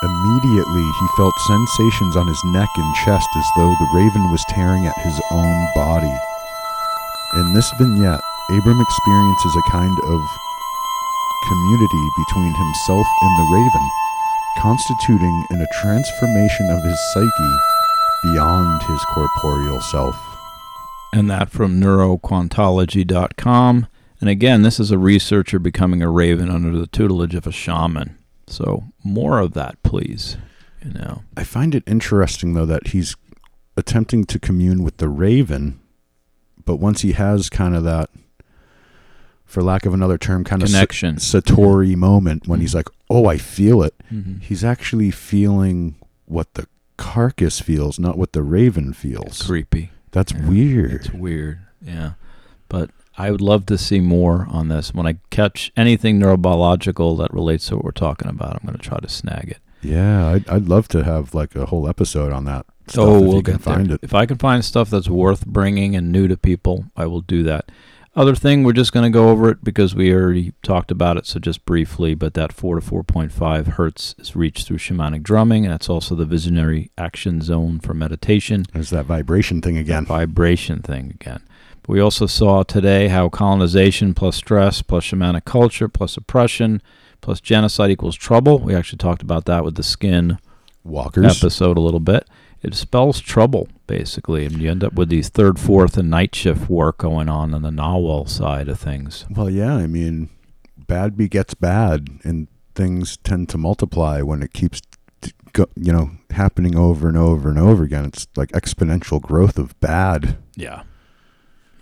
Immediately, 0.02 0.88
he 0.88 1.16
felt 1.18 1.34
sensations 1.46 2.16
on 2.16 2.26
his 2.26 2.42
neck 2.46 2.70
and 2.78 2.94
chest 3.04 3.28
as 3.36 3.44
though 3.58 3.68
the 3.78 3.92
raven 3.92 4.30
was 4.32 4.42
tearing 4.48 4.86
at 4.86 4.96
his 5.04 5.20
own 5.32 5.66
body. 5.74 6.16
In 7.36 7.52
this 7.52 7.70
vignette, 7.76 8.24
Abram 8.48 8.80
experiences 8.80 9.54
a 9.54 9.70
kind 9.70 9.98
of 10.08 10.20
community 11.44 12.08
between 12.16 12.54
himself 12.54 13.06
and 13.20 13.36
the 13.36 13.48
raven, 13.52 13.86
constituting 14.56 15.44
in 15.50 15.60
a 15.60 15.72
transformation 15.82 16.70
of 16.70 16.82
his 16.82 16.98
psyche 17.12 17.77
beyond 18.22 18.82
his 18.82 19.00
corporeal 19.14 19.80
self. 19.80 20.16
and 21.14 21.30
that 21.30 21.48
from 21.50 21.80
neuroquantology.com. 21.80 23.86
And 24.20 24.28
again, 24.28 24.62
this 24.62 24.80
is 24.80 24.90
a 24.90 24.98
researcher 24.98 25.58
becoming 25.58 26.02
a 26.02 26.10
raven 26.10 26.50
under 26.50 26.76
the 26.78 26.86
tutelage 26.86 27.34
of 27.34 27.46
a 27.46 27.52
shaman. 27.52 28.16
So 28.46 28.84
more 29.04 29.38
of 29.38 29.52
that, 29.54 29.82
please. 29.82 30.36
You 30.84 30.92
know, 30.92 31.22
I 31.36 31.44
find 31.44 31.74
it 31.74 31.84
interesting, 31.86 32.54
though, 32.54 32.66
that 32.66 32.88
he's 32.88 33.16
attempting 33.76 34.24
to 34.24 34.38
commune 34.38 34.82
with 34.82 34.96
the 34.98 35.08
raven, 35.08 35.80
but 36.64 36.76
once 36.76 37.02
he 37.02 37.12
has 37.12 37.48
kind 37.48 37.74
of 37.74 37.84
that, 37.84 38.10
for 39.44 39.62
lack 39.62 39.86
of 39.86 39.94
another 39.94 40.18
term, 40.18 40.44
kind 40.44 40.62
of 40.62 40.68
connection. 40.68 41.16
Satori 41.16 41.96
moment 41.96 42.46
when 42.46 42.60
he's 42.60 42.74
like, 42.74 42.88
oh, 43.08 43.26
I 43.26 43.38
feel 43.38 43.82
it, 43.82 43.94
Mhm. 44.12 44.42
he's 44.42 44.62
actually 44.62 45.10
feeling 45.10 45.94
what 46.26 46.52
the 46.54 46.66
carcass 46.98 47.60
feels, 47.60 47.98
not 47.98 48.18
what 48.18 48.32
the 48.34 48.42
raven 48.42 48.92
feels. 48.92 49.26
It's 49.28 49.46
creepy. 49.46 49.90
That's 50.10 50.32
Yeah, 50.32 50.48
weird. 50.48 50.92
It's 50.92 51.10
weird. 51.12 51.60
Yeah. 51.80 52.12
But 52.68 52.90
I 53.16 53.30
would 53.30 53.40
love 53.40 53.64
to 53.66 53.78
see 53.78 54.00
more 54.00 54.46
on 54.50 54.68
this. 54.68 54.92
When 54.92 55.06
I 55.06 55.16
catch 55.30 55.72
anything 55.76 56.20
neurobiological 56.20 57.16
that 57.18 57.32
relates 57.32 57.66
to 57.68 57.76
what 57.76 57.84
we're 57.84 57.90
talking 57.92 58.28
about, 58.28 58.54
I'm 58.56 58.66
going 58.66 58.78
to 58.78 58.84
try 58.86 58.98
to 58.98 59.08
snag 59.08 59.50
it. 59.52 59.58
Yeah, 59.80 60.28
I'd, 60.28 60.48
I'd 60.48 60.68
love 60.68 60.88
to 60.88 61.04
have 61.04 61.34
like 61.34 61.54
a 61.54 61.66
whole 61.66 61.88
episode 61.88 62.32
on 62.32 62.44
that. 62.44 62.66
Oh, 62.88 62.90
stuff 62.90 63.04
oh, 63.08 63.20
we'll 63.20 63.42
get 63.42 63.60
find 63.60 63.86
there. 63.88 63.94
it. 63.96 64.00
If 64.02 64.14
I 64.14 64.26
can 64.26 64.38
find 64.38 64.64
stuff 64.64 64.90
that's 64.90 65.08
worth 65.08 65.46
bringing 65.46 65.94
and 65.94 66.10
new 66.10 66.26
to 66.26 66.36
people, 66.36 66.86
I 66.96 67.06
will 67.06 67.20
do 67.20 67.42
that. 67.44 67.70
Other 68.18 68.34
thing, 68.34 68.64
we're 68.64 68.72
just 68.72 68.92
going 68.92 69.04
to 69.04 69.16
go 69.16 69.28
over 69.28 69.48
it 69.48 69.62
because 69.62 69.94
we 69.94 70.12
already 70.12 70.52
talked 70.64 70.90
about 70.90 71.16
it, 71.16 71.24
so 71.24 71.38
just 71.38 71.64
briefly. 71.64 72.16
But 72.16 72.34
that 72.34 72.52
4 72.52 72.80
to 72.80 72.84
4.5 72.84 73.66
hertz 73.74 74.16
is 74.18 74.34
reached 74.34 74.66
through 74.66 74.78
shamanic 74.78 75.22
drumming, 75.22 75.64
and 75.64 75.72
that's 75.72 75.88
also 75.88 76.16
the 76.16 76.24
visionary 76.24 76.90
action 76.98 77.40
zone 77.40 77.78
for 77.78 77.94
meditation. 77.94 78.64
There's 78.72 78.90
that 78.90 79.06
vibration 79.06 79.62
thing 79.62 79.76
again. 79.76 80.04
vibration 80.04 80.82
thing 80.82 81.12
again. 81.14 81.42
But 81.82 81.90
we 81.90 82.00
also 82.00 82.26
saw 82.26 82.64
today 82.64 83.06
how 83.06 83.28
colonization 83.28 84.14
plus 84.14 84.34
stress 84.34 84.82
plus 84.82 85.04
shamanic 85.04 85.44
culture 85.44 85.86
plus 85.86 86.16
oppression 86.16 86.82
plus 87.20 87.40
genocide 87.40 87.92
equals 87.92 88.16
trouble. 88.16 88.58
We 88.58 88.74
actually 88.74 88.98
talked 88.98 89.22
about 89.22 89.44
that 89.44 89.64
with 89.64 89.76
the 89.76 89.84
skin 89.84 90.38
Walkers. 90.82 91.38
episode 91.38 91.78
a 91.78 91.80
little 91.80 92.00
bit. 92.00 92.26
It 92.62 92.74
spells 92.74 93.20
trouble 93.20 93.68
basically, 93.86 94.44
and 94.44 94.60
you 94.60 94.70
end 94.70 94.84
up 94.84 94.94
with 94.94 95.08
these 95.08 95.28
third, 95.28 95.58
fourth, 95.58 95.96
and 95.96 96.10
night 96.10 96.34
shift 96.34 96.68
work 96.68 96.98
going 96.98 97.28
on 97.28 97.54
on 97.54 97.62
the 97.62 97.70
Nawal 97.70 98.28
side 98.28 98.68
of 98.68 98.78
things. 98.78 99.24
Well, 99.30 99.48
yeah, 99.48 99.74
I 99.76 99.86
mean, 99.86 100.28
bad 100.76 101.16
begets 101.16 101.54
bad, 101.54 102.08
and 102.24 102.48
things 102.74 103.16
tend 103.18 103.48
to 103.50 103.58
multiply 103.58 104.22
when 104.22 104.42
it 104.42 104.52
keeps, 104.52 104.82
t- 105.20 105.32
go, 105.52 105.66
you 105.76 105.92
know, 105.92 106.10
happening 106.30 106.76
over 106.76 107.08
and 107.08 107.16
over 107.16 107.48
and 107.48 107.58
over 107.58 107.84
again. 107.84 108.04
It's 108.04 108.26
like 108.36 108.50
exponential 108.50 109.20
growth 109.20 109.58
of 109.58 109.78
bad. 109.80 110.36
Yeah. 110.54 110.82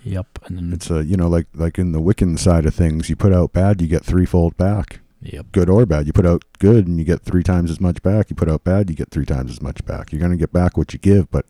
Yep. 0.04 0.38
And 0.44 0.56
then 0.56 0.72
It's 0.72 0.90
a, 0.90 1.04
you 1.04 1.16
know, 1.16 1.26
like 1.28 1.46
like 1.52 1.78
in 1.78 1.90
the 1.90 2.00
Wiccan 2.00 2.38
side 2.38 2.64
of 2.64 2.74
things, 2.74 3.10
you 3.10 3.16
put 3.16 3.32
out 3.32 3.52
bad, 3.52 3.80
you 3.82 3.88
get 3.88 4.04
threefold 4.04 4.56
back. 4.56 5.00
Yep. 5.32 5.46
Good 5.52 5.68
or 5.68 5.84
bad, 5.86 6.06
you 6.06 6.12
put 6.12 6.26
out 6.26 6.44
good, 6.58 6.86
and 6.86 6.98
you 6.98 7.04
get 7.04 7.22
three 7.22 7.42
times 7.42 7.70
as 7.70 7.80
much 7.80 8.02
back. 8.02 8.30
You 8.30 8.36
put 8.36 8.50
out 8.50 8.64
bad, 8.64 8.88
you 8.90 8.96
get 8.96 9.10
three 9.10 9.26
times 9.26 9.50
as 9.50 9.60
much 9.62 9.84
back. 9.84 10.12
You're 10.12 10.20
gonna 10.20 10.36
get 10.36 10.52
back 10.52 10.76
what 10.76 10.92
you 10.92 10.98
give, 10.98 11.30
but 11.30 11.46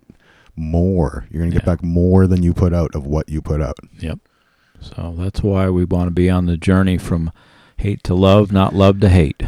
more. 0.57 1.27
You're 1.31 1.43
gonna 1.43 1.53
get 1.53 1.63
Yeah. 1.63 1.75
back 1.75 1.83
more 1.85 2.27
than 2.27 2.43
you 2.43 2.53
put 2.55 2.73
out 2.73 2.95
of 2.95 3.07
what 3.07 3.29
you 3.29 3.41
put 3.43 3.61
out. 3.61 3.77
Yep. 3.99 4.19
So 4.81 5.15
that's 5.19 5.43
why 5.43 5.69
we 5.71 5.85
want 5.85 6.09
to 6.09 6.11
be 6.15 6.29
on 6.31 6.47
the 6.47 6.57
journey 6.57 6.99
from 6.99 7.31
hate 7.79 8.03
to 8.05 8.15
love, 8.15 8.53
not 8.53 8.75
love 8.75 9.01
to 9.01 9.09
hate. 9.09 9.43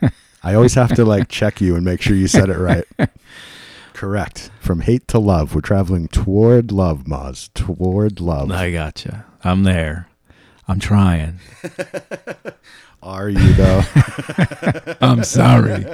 I 0.42 0.54
always 0.54 0.74
have 0.74 0.94
to 0.96 1.04
like 1.04 1.28
check 1.28 1.60
you 1.60 1.76
and 1.76 1.84
make 1.84 2.00
sure 2.02 2.16
you 2.16 2.26
said 2.26 2.48
it 2.48 2.58
right. 2.58 2.84
Correct. 3.92 4.50
From 4.60 4.80
hate 4.80 5.06
to 5.08 5.18
love, 5.18 5.54
we're 5.54 5.60
traveling 5.60 6.08
toward 6.08 6.72
love, 6.72 7.04
Moz. 7.04 7.50
Toward 7.54 8.20
love. 8.20 8.50
I 8.50 8.72
gotcha. 8.72 9.26
I'm 9.44 9.62
there. 9.62 10.08
I'm 10.66 10.80
trying. 10.80 11.38
Are 13.02 13.28
you 13.28 13.52
though? 13.54 13.82
I'm 15.00 15.24
sorry. 15.24 15.84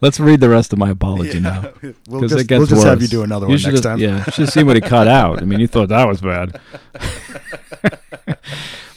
Let's 0.00 0.18
read 0.20 0.40
the 0.40 0.48
rest 0.48 0.72
of 0.72 0.78
my 0.78 0.90
apology 0.90 1.40
now. 1.40 1.72
We'll 2.08 2.20
'Cause 2.22 2.30
just, 2.32 2.42
it 2.42 2.46
gets 2.48 2.58
we'll 2.60 2.66
just 2.68 2.84
have 2.86 2.98
you 3.00 3.04
worse. 3.04 3.10
do 3.10 3.22
another 3.22 3.46
You 3.46 3.54
one 3.54 3.62
next 3.62 3.74
have- 3.74 3.82
time. 3.82 3.98
Yeah, 3.98 4.24
you 4.26 4.32
should 4.32 4.48
see 4.48 4.62
what 4.64 4.76
he 4.76 4.80
cut 4.82 5.08
out. 5.08 5.40
I 5.42 5.44
mean, 5.44 5.60
you 5.60 5.66
thought 5.66 5.88
that 5.88 6.06
was 6.06 6.20
bad. 6.20 6.60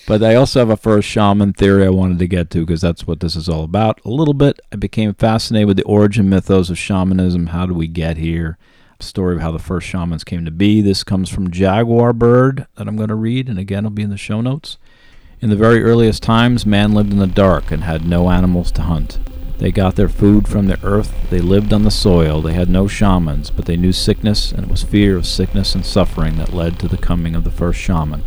but 0.07 0.22
I 0.23 0.35
also 0.35 0.60
have 0.60 0.69
a 0.69 0.77
first 0.77 1.07
shaman 1.07 1.53
theory 1.53 1.85
I 1.85 1.89
wanted 1.89 2.19
to 2.19 2.27
get 2.27 2.49
to 2.52 2.60
because 2.65 2.81
that's 2.81 3.07
what 3.07 3.19
this 3.22 3.35
is 3.35 3.49
all 3.49 3.64
about. 3.64 3.99
A 4.06 4.10
little 4.10 4.34
bit, 4.34 4.60
I 4.72 4.76
became 4.76 5.14
fascinated 5.14 5.68
with 5.68 5.77
the 5.77 5.84
origin 5.84 6.30
mythos 6.30 6.69
of 6.69 6.77
shamanism. 6.77 7.47
How 7.47 7.65
do 7.65 7.73
we 7.73 7.88
get 7.88 8.18
here? 8.18 8.57
Story 8.99 9.35
of 9.35 9.41
how 9.41 9.52
the 9.52 9.60
first 9.60 9.88
shamans 9.88 10.23
came 10.23 10.45
to 10.45 10.52
be. 10.52 10.81
This 10.81 11.03
comes 11.03 11.30
from 11.30 11.52
Jaguar 11.52 12.14
Bird 12.14 12.65
that 12.76 12.88
I'm 12.88 12.95
going 12.95 13.10
to 13.10 13.15
read, 13.15 13.49
and 13.49 13.60
again, 13.60 13.80
it'll 13.80 13.89
be 13.91 14.03
in 14.03 14.10
the 14.10 14.18
show 14.18 14.41
notes. 14.41 14.77
In 15.45 15.51
the 15.51 15.55
very 15.55 15.84
earliest 15.84 16.23
times, 16.23 16.65
man 16.65 16.93
lived 16.93 17.13
in 17.13 17.19
the 17.19 17.27
dark 17.27 17.69
and 17.69 17.84
had 17.84 18.03
no 18.03 18.31
animals 18.31 18.72
to 18.72 18.81
hunt. 18.81 19.19
They 19.59 19.72
got 19.72 19.95
their 19.95 20.09
food 20.09 20.47
from 20.47 20.65
the 20.65 20.84
earth, 20.84 21.13
they 21.30 21.39
lived 21.39 21.72
on 21.72 21.84
the 21.84 21.91
soil, 21.91 22.41
they 22.41 22.53
had 22.53 22.67
no 22.67 22.88
shamans, 22.88 23.51
but 23.51 23.65
they 23.65 23.77
knew 23.77 23.91
sickness, 23.91 24.51
and 24.51 24.63
it 24.63 24.72
was 24.72 24.81
fear 24.81 25.15
of 25.15 25.27
sickness 25.27 25.76
and 25.76 25.85
suffering 25.85 26.38
that 26.38 26.51
led 26.51 26.80
to 26.80 26.88
the 26.88 26.97
coming 26.97 27.35
of 27.35 27.43
the 27.43 27.51
first 27.51 27.80
shaman. 27.80 28.23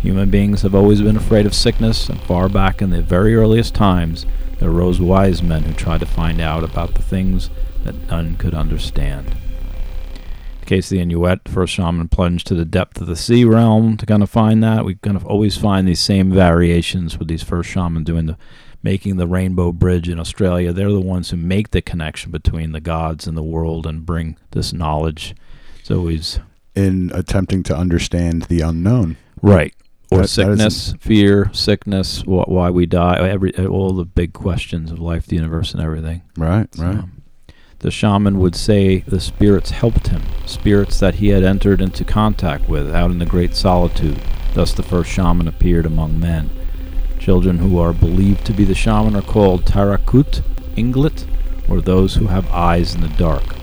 Human 0.00 0.30
beings 0.30 0.62
have 0.62 0.74
always 0.74 1.02
been 1.02 1.18
afraid 1.18 1.44
of 1.44 1.54
sickness, 1.54 2.08
and 2.08 2.18
far 2.22 2.48
back 2.48 2.80
in 2.80 2.88
the 2.88 3.02
very 3.02 3.36
earliest 3.36 3.74
times, 3.74 4.24
there 4.58 4.70
arose 4.70 4.98
wise 4.98 5.42
men 5.42 5.64
who 5.64 5.74
tried 5.74 6.00
to 6.00 6.06
find 6.06 6.40
out 6.40 6.64
about 6.64 6.94
the 6.94 7.02
things 7.02 7.50
that 7.82 8.08
none 8.08 8.36
could 8.36 8.54
understand. 8.54 9.36
Case 10.66 10.88
the 10.88 11.00
Inuit, 11.00 11.48
first 11.48 11.74
shaman 11.74 12.08
plunged 12.08 12.46
to 12.48 12.54
the 12.54 12.64
depth 12.64 13.00
of 13.00 13.06
the 13.06 13.16
sea 13.16 13.44
realm 13.44 13.96
to 13.98 14.06
kind 14.06 14.22
of 14.22 14.30
find 14.30 14.62
that. 14.62 14.84
We 14.84 14.94
kind 14.96 15.16
of 15.16 15.24
always 15.26 15.56
find 15.56 15.86
these 15.86 16.00
same 16.00 16.32
variations 16.32 17.18
with 17.18 17.28
these 17.28 17.42
first 17.42 17.70
shamans 17.70 18.06
doing 18.06 18.26
the 18.26 18.36
making 18.82 19.16
the 19.16 19.26
Rainbow 19.26 19.72
Bridge 19.72 20.08
in 20.10 20.20
Australia. 20.20 20.72
They're 20.72 20.92
the 20.92 21.00
ones 21.00 21.30
who 21.30 21.38
make 21.38 21.70
the 21.70 21.80
connection 21.80 22.30
between 22.30 22.72
the 22.72 22.80
gods 22.80 23.26
and 23.26 23.34
the 23.36 23.42
world 23.42 23.86
and 23.86 24.04
bring 24.04 24.36
this 24.50 24.72
knowledge. 24.74 25.34
It's 25.80 25.90
always 25.90 26.38
In 26.74 27.10
attempting 27.14 27.62
to 27.64 27.76
understand 27.76 28.42
the 28.42 28.60
unknown. 28.60 29.16
right. 29.42 29.72
Or 30.10 30.18
That- 30.18 30.22
that 30.24 30.28
sickness, 30.28 30.94
fear, 31.00 31.50
sickness, 31.54 32.20
wh- 32.22 32.46
why 32.46 32.68
we 32.70 32.84
die, 32.84 33.16
every 33.26 33.52
all 33.56 33.94
the 33.94 34.04
big 34.04 34.32
questions 34.34 34.92
of 34.92 34.98
life, 35.00 35.26
the 35.26 35.36
universe, 35.36 35.72
and 35.72 35.82
everything. 35.82 36.20
Right, 36.36 36.68
right. 36.78 37.04
The 37.84 37.90
shaman 37.90 38.38
would 38.38 38.56
say 38.56 39.00
the 39.00 39.20
spirits 39.20 39.72
helped 39.72 40.08
him, 40.08 40.22
spirits 40.46 40.98
that 41.00 41.16
he 41.16 41.28
had 41.28 41.42
entered 41.42 41.82
into 41.82 42.02
contact 42.02 42.66
with 42.66 42.94
out 42.94 43.10
in 43.10 43.18
the 43.18 43.26
great 43.26 43.54
solitude. 43.54 44.22
Thus, 44.54 44.72
the 44.72 44.82
first 44.82 45.10
shaman 45.10 45.46
appeared 45.46 45.84
among 45.84 46.18
men. 46.18 46.48
Children 47.18 47.58
who 47.58 47.78
are 47.78 47.92
believed 47.92 48.46
to 48.46 48.54
be 48.54 48.64
the 48.64 48.74
shaman 48.74 49.14
are 49.14 49.20
called 49.20 49.66
Tarakut, 49.66 50.40
Inglet, 50.76 51.26
or 51.68 51.82
those 51.82 52.14
who 52.14 52.28
have 52.28 52.50
eyes 52.50 52.94
in 52.94 53.02
the 53.02 53.08
dark. 53.08 53.54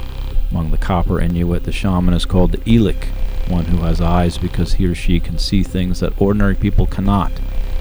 Among 0.52 0.70
the 0.70 0.78
Copper 0.78 1.20
Inuit, 1.20 1.64
the 1.64 1.72
shaman 1.72 2.14
is 2.14 2.26
called 2.26 2.52
the 2.52 2.60
Elik, 2.60 3.06
one 3.50 3.66
who 3.66 3.78
has 3.78 4.02
eyes 4.02 4.38
because 4.38 4.74
he 4.74 4.86
or 4.86 4.94
she 4.94 5.20
can 5.20 5.40
see 5.40 5.64
things 5.64 6.00
that 6.02 6.22
ordinary 6.22 6.54
people 6.54 6.86
cannot. 6.86 7.32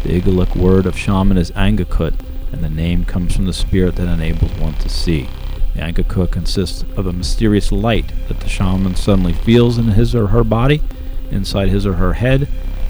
The 0.05 0.19
Iglulik 0.19 0.57
word 0.57 0.87
of 0.87 0.97
shaman 0.97 1.37
is 1.37 1.51
Angakut, 1.51 2.15
and 2.51 2.65
the 2.65 2.71
name 2.71 3.05
comes 3.05 3.37
from 3.37 3.45
the 3.45 3.53
spirit 3.53 3.97
that 3.97 4.09
enables 4.09 4.53
one 4.53 4.73
to 4.77 4.89
see. 4.89 5.29
The 5.75 5.81
Angakut 5.81 6.31
consists 6.31 6.83
of 6.97 7.07
a 7.07 7.13
mysterious 7.13 7.71
light 7.73 8.13
that 8.29 8.41
the 8.41 8.49
shaman 8.49 8.97
suddenly 8.97 9.33
feels 9.33 9.79
in 9.79 9.87
his 9.87 10.15
or 10.15 10.29
her 10.29 10.45
body, 10.45 10.83
inside 11.31 11.69
his 11.69 11.87
or 11.87 11.95
her 11.95 12.15
head, 12.15 12.49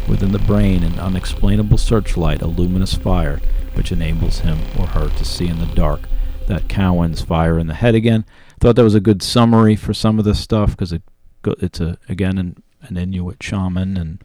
within 0.08 0.32
the 0.32 0.38
brain, 0.38 0.82
an 0.82 0.98
unexplainable 0.98 1.78
searchlight, 1.78 2.42
a 2.42 2.46
luminous 2.46 2.94
fire, 2.94 3.40
which 3.74 3.92
enables 3.92 4.40
him 4.40 4.58
or 4.78 4.86
her 4.88 5.08
to 5.10 5.24
see 5.24 5.46
in 5.46 5.58
the 5.58 5.66
dark. 5.66 6.00
That 6.46 6.68
Cowan's 6.68 7.22
fire 7.22 7.58
in 7.58 7.68
the 7.68 7.74
head 7.74 7.94
again. 7.94 8.24
Thought 8.58 8.76
that 8.76 8.82
was 8.82 8.94
a 8.94 9.00
good 9.00 9.22
summary 9.22 9.76
for 9.76 9.94
some 9.94 10.18
of 10.18 10.24
this 10.24 10.40
stuff 10.40 10.70
because 10.70 10.92
it 10.92 11.02
it's 11.44 11.80
a 11.80 11.96
again 12.08 12.38
an, 12.38 12.62
an 12.82 12.96
Inuit 12.96 13.42
shaman 13.42 13.96
and 13.96 14.22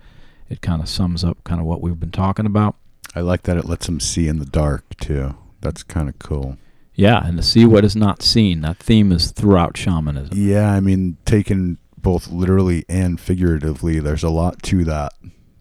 it 0.49 0.61
kind 0.61 0.81
of 0.81 0.89
sums 0.89 1.23
up 1.23 1.43
kind 1.43 1.61
of 1.61 1.67
what 1.67 1.81
we've 1.81 1.99
been 1.99 2.11
talking 2.11 2.45
about. 2.45 2.75
I 3.13 3.21
like 3.21 3.43
that 3.43 3.57
it 3.57 3.65
lets 3.65 3.85
them 3.85 3.99
see 3.99 4.27
in 4.27 4.39
the 4.39 4.45
dark 4.45 4.97
too. 4.97 5.35
That's 5.61 5.83
kind 5.83 6.09
of 6.09 6.19
cool. 6.19 6.57
Yeah, 6.95 7.25
and 7.25 7.37
to 7.37 7.43
see 7.43 7.65
what 7.65 7.83
is 7.83 7.95
not 7.95 8.21
seen. 8.21 8.61
That 8.61 8.77
theme 8.77 9.11
is 9.11 9.31
throughout 9.31 9.75
shamanism. 9.77 10.29
Yeah, 10.37 10.71
I 10.71 10.79
mean, 10.79 11.17
taken 11.25 11.77
both 11.97 12.27
literally 12.29 12.85
and 12.87 13.19
figuratively, 13.19 13.99
there's 13.99 14.23
a 14.23 14.29
lot 14.29 14.61
to 14.63 14.83
that, 14.85 15.13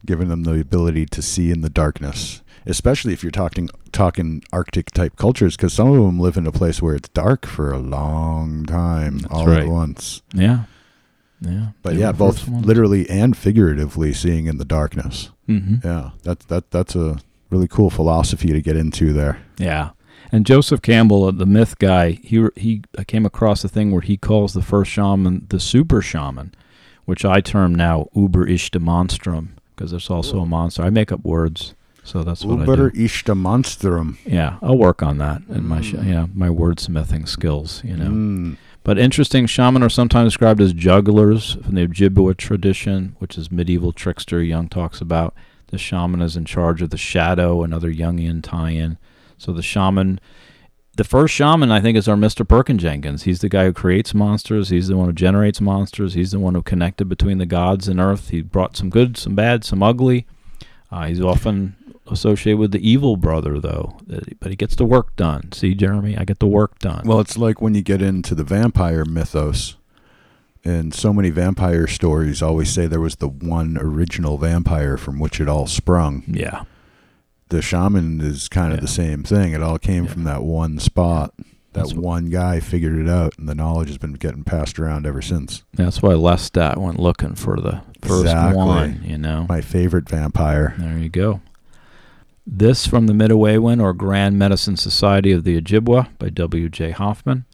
giving 0.07 0.29
them 0.29 0.45
the 0.45 0.61
ability 0.61 1.07
to 1.07 1.23
see 1.23 1.51
in 1.51 1.61
the 1.63 1.71
darkness. 1.71 2.41
Especially 2.67 3.13
if 3.13 3.23
you're 3.23 3.31
talking 3.33 3.69
talking 3.93 4.43
Arctic 4.53 4.91
type 4.93 5.17
cultures, 5.17 5.55
because 5.57 5.75
some 5.75 5.89
of 5.91 5.97
them 5.97 6.19
live 6.19 6.37
in 6.39 6.47
a 6.47 6.53
place 6.53 6.81
where 6.81 6.95
it's 6.95 7.09
dark 7.11 7.45
for 7.47 7.73
a 7.73 7.79
long 7.79 8.65
time, 8.65 9.19
That's 9.19 9.35
all 9.35 9.47
right. 9.47 9.65
at 9.65 9.69
once. 9.69 10.23
Yeah, 10.33 10.65
yeah. 11.43 11.69
But 11.83 11.97
yeah, 11.97 12.13
both 12.13 12.49
literally 12.49 13.09
and 13.11 13.37
figuratively 13.37 14.15
seeing 14.15 14.47
in 14.47 14.57
the 14.57 14.65
darkness. 14.65 15.31
Mhm. 15.47 15.85
Yeah, 15.85 16.11
that's 16.23 16.47
that 16.47 16.71
that's 16.71 16.97
a 16.97 17.19
really 17.51 17.69
cool 17.69 17.91
philosophy 17.91 18.49
to 18.53 18.63
get 18.63 18.77
into 18.77 19.13
there. 19.13 19.41
Yeah. 19.59 19.91
And 20.35 20.45
Joseph 20.45 20.83
Campbell, 20.83 21.27
uh, 21.27 21.31
the 21.31 21.47
myth 21.47 21.79
guy, 21.79 22.19
he 22.25 22.49
he 22.57 22.83
I 22.99 23.05
came 23.05 23.25
across 23.25 23.63
a 23.63 23.69
thing 23.69 23.93
where 23.93 24.01
he 24.01 24.17
calls 24.17 24.53
the 24.53 24.63
first 24.63 24.91
shaman 24.91 25.47
the 25.49 25.61
super 25.61 26.03
shaman, 26.03 26.53
which 27.05 27.25
I 27.25 27.41
term 27.41 27.73
now 27.73 28.09
Uber 28.17 28.45
Ishta 28.47 28.81
Monstrum 28.81 29.51
because 29.77 29.93
it's 29.93 30.11
also 30.11 30.41
a 30.41 30.47
monster. 30.47 30.83
I 30.83 30.91
make 30.91 31.13
up 31.13 31.25
words, 31.25 31.75
so 32.03 32.25
that's 32.25 32.45
what 32.45 32.59
I 32.59 32.61
Uber 32.63 32.91
do. 32.91 32.99
Ishta 33.05 33.37
Monstrum. 33.37 34.17
Yeah, 34.27 34.59
I'll 34.61 34.77
work 34.77 35.05
on 35.05 35.19
that 35.19 35.43
in 35.49 35.69
my 35.69 35.81
sh- 35.81 35.93
Mm. 35.93 36.09
yeah 36.09 36.27
my 36.35 36.49
wordsmithing 36.49 37.29
skills. 37.29 37.81
You 37.85 37.97
know. 37.97 38.11
Mm. 38.11 38.57
But 38.83 38.99
interesting, 38.99 39.47
shaman 39.47 39.85
are 39.85 39.89
sometimes 39.89 40.33
described 40.33 40.61
as 40.61 40.73
jugglers 40.73 41.59
from 41.63 41.77
the 41.77 41.87
Ojibwa 41.87 42.37
tradition, 42.37 43.15
which 43.21 43.39
is 43.39 43.53
medieval 43.53 43.93
trickster 43.93 44.43
Jung 44.43 44.69
talks 44.69 45.01
about. 45.01 45.33
The 45.69 45.79
shaman 45.79 46.21
is 46.23 46.37
in 46.37 46.45
charge 46.45 46.83
of 46.83 46.91
the 46.91 46.99
shadow, 46.99 47.63
another 47.63 47.95
Jungian 47.95 48.43
tie-in. 48.43 48.99
So 49.39 49.53
the 49.53 49.63
shaman, 49.63 50.21
the 50.97 51.05
first 51.05 51.35
shaman, 51.35 51.71
I 51.71 51.81
think, 51.81 51.97
is 51.99 52.09
our 52.09 52.17
Mr. 52.17 52.47
Perkin 52.47 52.79
Jenkins. 52.79 53.25
He's 53.25 53.41
the 53.41 53.49
guy 53.49 53.65
who 53.65 53.73
creates 53.73 54.15
monsters. 54.15 54.69
He's 54.69 54.89
the 54.89 54.97
one 54.97 55.07
who 55.07 55.13
generates 55.13 55.61
monsters. 55.61 56.15
He's 56.15 56.31
the 56.31 56.39
one 56.39 56.55
who 56.55 56.63
connected 56.63 57.09
between 57.09 57.39
the 57.39 57.47
gods 57.47 57.89
and 57.89 58.01
earth. 58.01 58.31
He 58.31 58.43
brought 58.43 58.77
some 58.77 58.91
good, 58.91 59.17
some 59.17 59.35
bad, 59.35 59.65
some 59.65 59.83
ugly. 59.83 60.27
Uh, 60.91 61.07
he's 61.07 61.21
often 61.21 61.77
associated 62.07 62.59
with 62.59 62.71
the 62.71 62.89
evil 62.89 63.17
brother, 63.17 63.59
though. 63.59 63.99
But 64.41 64.51
he 64.51 64.57
gets 64.57 64.77
the 64.77 64.85
work 64.85 65.17
done. 65.17 65.51
See, 65.53 65.75
Jeremy, 65.75 66.17
I 66.17 66.25
get 66.25 66.39
the 66.39 66.47
work 66.47 66.79
done. 66.79 67.03
Well, 67.05 67.21
it's 67.21 67.37
like 67.37 67.61
when 67.61 67.75
you 67.75 67.83
get 67.83 68.03
into 68.03 68.35
the 68.35 68.45
vampire 68.45 69.05
mythos, 69.05 69.77
and 70.65 70.95
so 70.95 71.13
many 71.13 71.31
vampire 71.31 71.87
stories 71.87 72.41
always 72.43 72.71
say 72.71 72.87
there 72.87 73.01
was 73.01 73.17
the 73.17 73.29
one 73.29 73.77
original 73.79 74.39
vampire 74.39 74.97
from 74.97 75.19
which 75.19 75.41
it 75.41 75.49
all 75.49 75.67
sprung. 75.67 76.23
yeah. 76.27 76.65
The 77.49 77.61
shaman 77.63 78.21
is 78.21 78.49
kind 78.49 78.73
of 78.73 78.79
Yeah. 78.79 78.83
the 78.83 78.89
same 78.89 79.23
thing. 79.23 79.53
It 79.53 79.63
all 79.63 79.79
came 79.79 80.05
Yeah. 80.05 80.11
from 80.11 80.25
that 80.25 80.43
one 80.45 80.79
spot. 80.79 81.33
That 81.39 81.81
That's 81.81 81.95
one 81.95 82.27
guy 82.31 82.61
figured 82.61 82.99
it 82.99 83.09
out, 83.09 83.35
and 83.37 83.49
the 83.49 83.55
knowledge 83.55 83.89
has 83.89 83.99
been 83.99 84.13
getting 84.13 84.45
passed 84.45 84.79
around 84.79 85.07
ever 85.07 85.21
since. 85.21 85.65
That's 85.75 86.01
why 86.01 86.13
Lestat 86.13 86.77
went 86.79 87.01
looking 87.01 87.35
for 87.35 87.57
the 87.61 87.81
first 88.01 88.23
Exactly. 88.27 88.57
one, 88.57 89.01
you 89.05 89.19
know. 89.19 89.47
My 89.49 89.61
favorite 89.61 90.09
vampire. 90.09 90.75
There 90.79 90.99
you 90.99 91.09
go. 91.09 91.41
This 92.47 92.87
from 92.87 93.07
the 93.07 93.13
Midewiwin 93.13 93.81
or 93.83 93.93
Grand 93.93 94.39
Medicine 94.39 94.77
Society 94.77 95.33
of 95.33 95.45
the 95.45 95.61
Ojibwa 95.61 96.09
by 96.19 96.29
W.J. 96.29 96.93
Hoffman. 96.93 97.45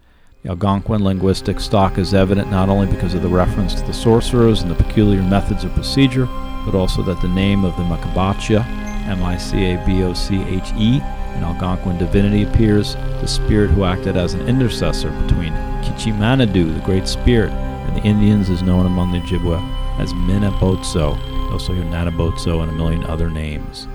The 0.43 0.49
Algonquin 0.49 1.03
linguistic 1.03 1.59
stock 1.59 1.97
is 1.97 2.13
evident 2.13 2.51
not 2.51 2.67
only 2.69 2.87
because 2.87 3.13
of 3.13 3.21
the 3.21 3.29
reference 3.29 3.73
to 3.75 3.85
the 3.87 3.93
sorcerers 3.93 4.61
and 4.61 4.69
the 4.69 4.75
peculiar 4.75 5.21
methods 5.23 5.63
of 5.63 5.73
procedure, 5.73 6.27
but 6.65 6.75
also 6.75 7.01
that 7.03 7.21
the 7.21 7.27
name 7.29 7.63
of 7.63 7.75
the 7.77 7.83
Makabacha, 7.83 8.65
M-I-C-A-B-O-C-H-E, 9.11 10.99
an 11.01 11.43
Algonquin 11.43 11.97
divinity 11.97 12.43
appears, 12.43 12.95
the 12.95 13.27
spirit 13.27 13.69
who 13.69 13.83
acted 13.83 14.15
as 14.15 14.33
an 14.33 14.47
intercessor 14.47 15.11
between 15.21 15.53
Kichimanadu, 15.83 16.73
the 16.73 16.81
great 16.85 17.07
spirit, 17.07 17.51
and 17.51 17.97
the 17.97 18.03
Indians 18.07 18.49
is 18.49 18.63
known 18.63 18.85
among 18.85 19.11
the 19.11 19.19
Ojibwa 19.19 19.59
as 19.99 20.13
Minabotso. 20.13 21.17
You 21.27 21.51
Also 21.51 21.73
hear 21.73 21.83
Nanabotso 21.83 22.61
and 22.61 22.71
a 22.71 22.73
million 22.73 23.03
other 23.03 23.29
names. 23.29 23.87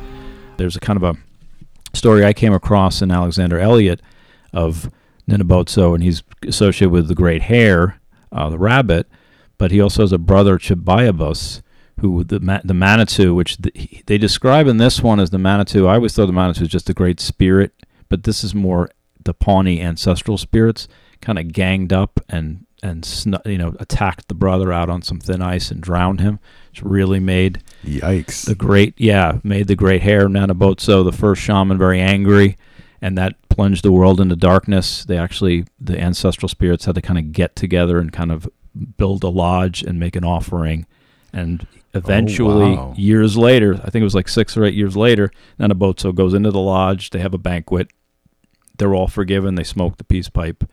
There's 0.59 0.77
a 0.77 0.81
kind 0.81 0.97
of 0.97 1.03
a 1.03 1.17
story 1.97 2.25
I 2.25 2.35
came 2.35 2.53
across 2.53 3.01
in 3.01 3.11
Alexander 3.11 3.59
Elliot 3.59 4.03
of 4.53 4.91
Ninabotso, 5.29 5.95
and 5.95 6.03
he's 6.03 6.23
associated 6.47 6.91
with 6.91 7.09
the 7.09 7.15
great 7.15 7.43
hare, 7.43 8.01
uh, 8.33 8.51
the 8.51 8.59
rabbit, 8.59 9.09
but 9.57 9.71
he 9.71 9.81
also 9.81 10.03
has 10.03 10.13
a 10.13 10.19
brother, 10.19 10.59
Chibiabos, 10.59 11.63
who 12.01 12.25
the 12.25 12.41
ma- 12.41 12.61
the 12.65 12.75
Manitou, 12.75 13.35
which 13.35 13.57
the, 13.59 13.73
they 14.07 14.19
describe 14.19 14.67
in 14.67 14.77
this 14.77 15.01
one 15.03 15.21
as 15.21 15.31
the 15.31 15.39
Manitou. 15.39 15.87
I 15.87 15.95
always 15.95 16.15
thought 16.15 16.27
the 16.27 16.33
Manitou 16.33 16.63
was 16.63 16.69
just 16.71 16.91
a 16.91 16.95
great 16.95 17.21
spirit, 17.21 17.73
but 18.09 18.25
this 18.25 18.45
is 18.45 18.55
more 18.55 18.91
the 19.25 19.35
Pawnee 19.35 19.81
ancestral 19.81 20.39
spirits, 20.39 20.89
kind 21.21 21.39
of 21.39 21.53
ganged 21.53 21.93
up 21.93 22.21
and 22.29 22.65
and 22.83 23.05
snu- 23.05 23.45
you 23.47 23.59
know 23.59 23.75
attacked 23.81 24.29
the 24.29 24.35
brother 24.35 24.73
out 24.73 24.91
on 24.91 25.01
some 25.03 25.19
thin 25.19 25.41
ice 25.43 25.71
and 25.71 25.81
drowned 25.81 26.21
him. 26.21 26.39
which 26.71 26.83
really 26.83 27.19
made 27.19 27.63
Yikes. 27.85 28.45
the 28.45 28.55
great 28.55 28.95
yeah 28.99 29.39
made 29.43 29.67
the 29.67 29.75
great 29.75 30.03
hare 30.03 30.29
Nanabotso, 30.29 31.03
the 31.05 31.13
first 31.13 31.41
shaman, 31.43 31.79
very 31.79 32.01
angry, 32.01 32.57
and 33.01 33.17
that 33.17 33.35
plunged 33.49 33.83
the 33.83 33.91
world 33.93 34.21
into 34.21 34.37
darkness. 34.37 35.05
They 35.05 35.17
actually 35.17 35.65
the 35.81 35.99
ancestral 35.99 36.49
spirits 36.51 36.85
had 36.85 36.95
to 36.97 37.03
kind 37.03 37.19
of 37.19 37.33
get 37.33 37.57
together 37.57 37.99
and 37.99 38.13
kind 38.13 38.31
of 38.31 38.47
build 38.99 39.25
a 39.25 39.29
lodge 39.29 39.83
and 39.83 39.99
make 39.99 40.15
an 40.15 40.25
offering, 40.25 40.87
and 41.33 41.67
eventually 41.97 42.77
wow. 42.77 42.95
years 42.97 43.37
later, 43.37 43.75
I 43.75 43.91
think 43.91 44.03
it 44.03 44.05
was 44.05 44.15
like 44.15 44.29
six 44.29 44.57
or 44.57 44.65
eight 44.65 44.75
years 44.75 44.97
later, 44.97 45.31
Nanabotso 45.59 46.15
goes 46.15 46.35
into 46.35 46.51
the 46.51 46.61
lodge. 46.61 47.11
They 47.11 47.21
have 47.21 47.35
a 47.35 47.39
banquet. 47.39 47.89
They're 48.79 48.95
all 48.95 49.09
forgiven. 49.09 49.55
They 49.55 49.65
smoke 49.65 49.97
the 49.97 50.05
peace 50.05 50.29
pipe, 50.29 50.65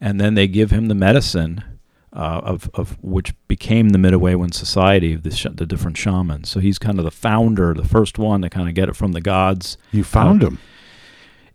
and 0.00 0.20
then 0.20 0.34
they 0.34 0.46
give 0.46 0.70
him 0.70 0.86
the 0.86 0.94
medicine 0.94 1.64
uh, 2.12 2.40
of 2.42 2.70
of 2.74 2.96
which 3.02 3.34
became 3.48 3.90
the 3.90 3.98
Midewiwin 3.98 4.54
Society 4.54 5.14
of 5.14 5.22
the 5.22 5.30
sh- 5.30 5.46
the 5.52 5.66
different 5.66 5.96
shamans. 5.96 6.48
So 6.48 6.60
he's 6.60 6.78
kind 6.78 6.98
of 6.98 7.04
the 7.04 7.10
founder, 7.10 7.74
the 7.74 7.86
first 7.86 8.18
one 8.18 8.42
to 8.42 8.50
kind 8.50 8.68
of 8.68 8.74
get 8.74 8.88
it 8.88 8.96
from 8.96 9.12
the 9.12 9.20
gods. 9.20 9.76
you 9.92 10.04
found 10.04 10.42
him. 10.42 10.58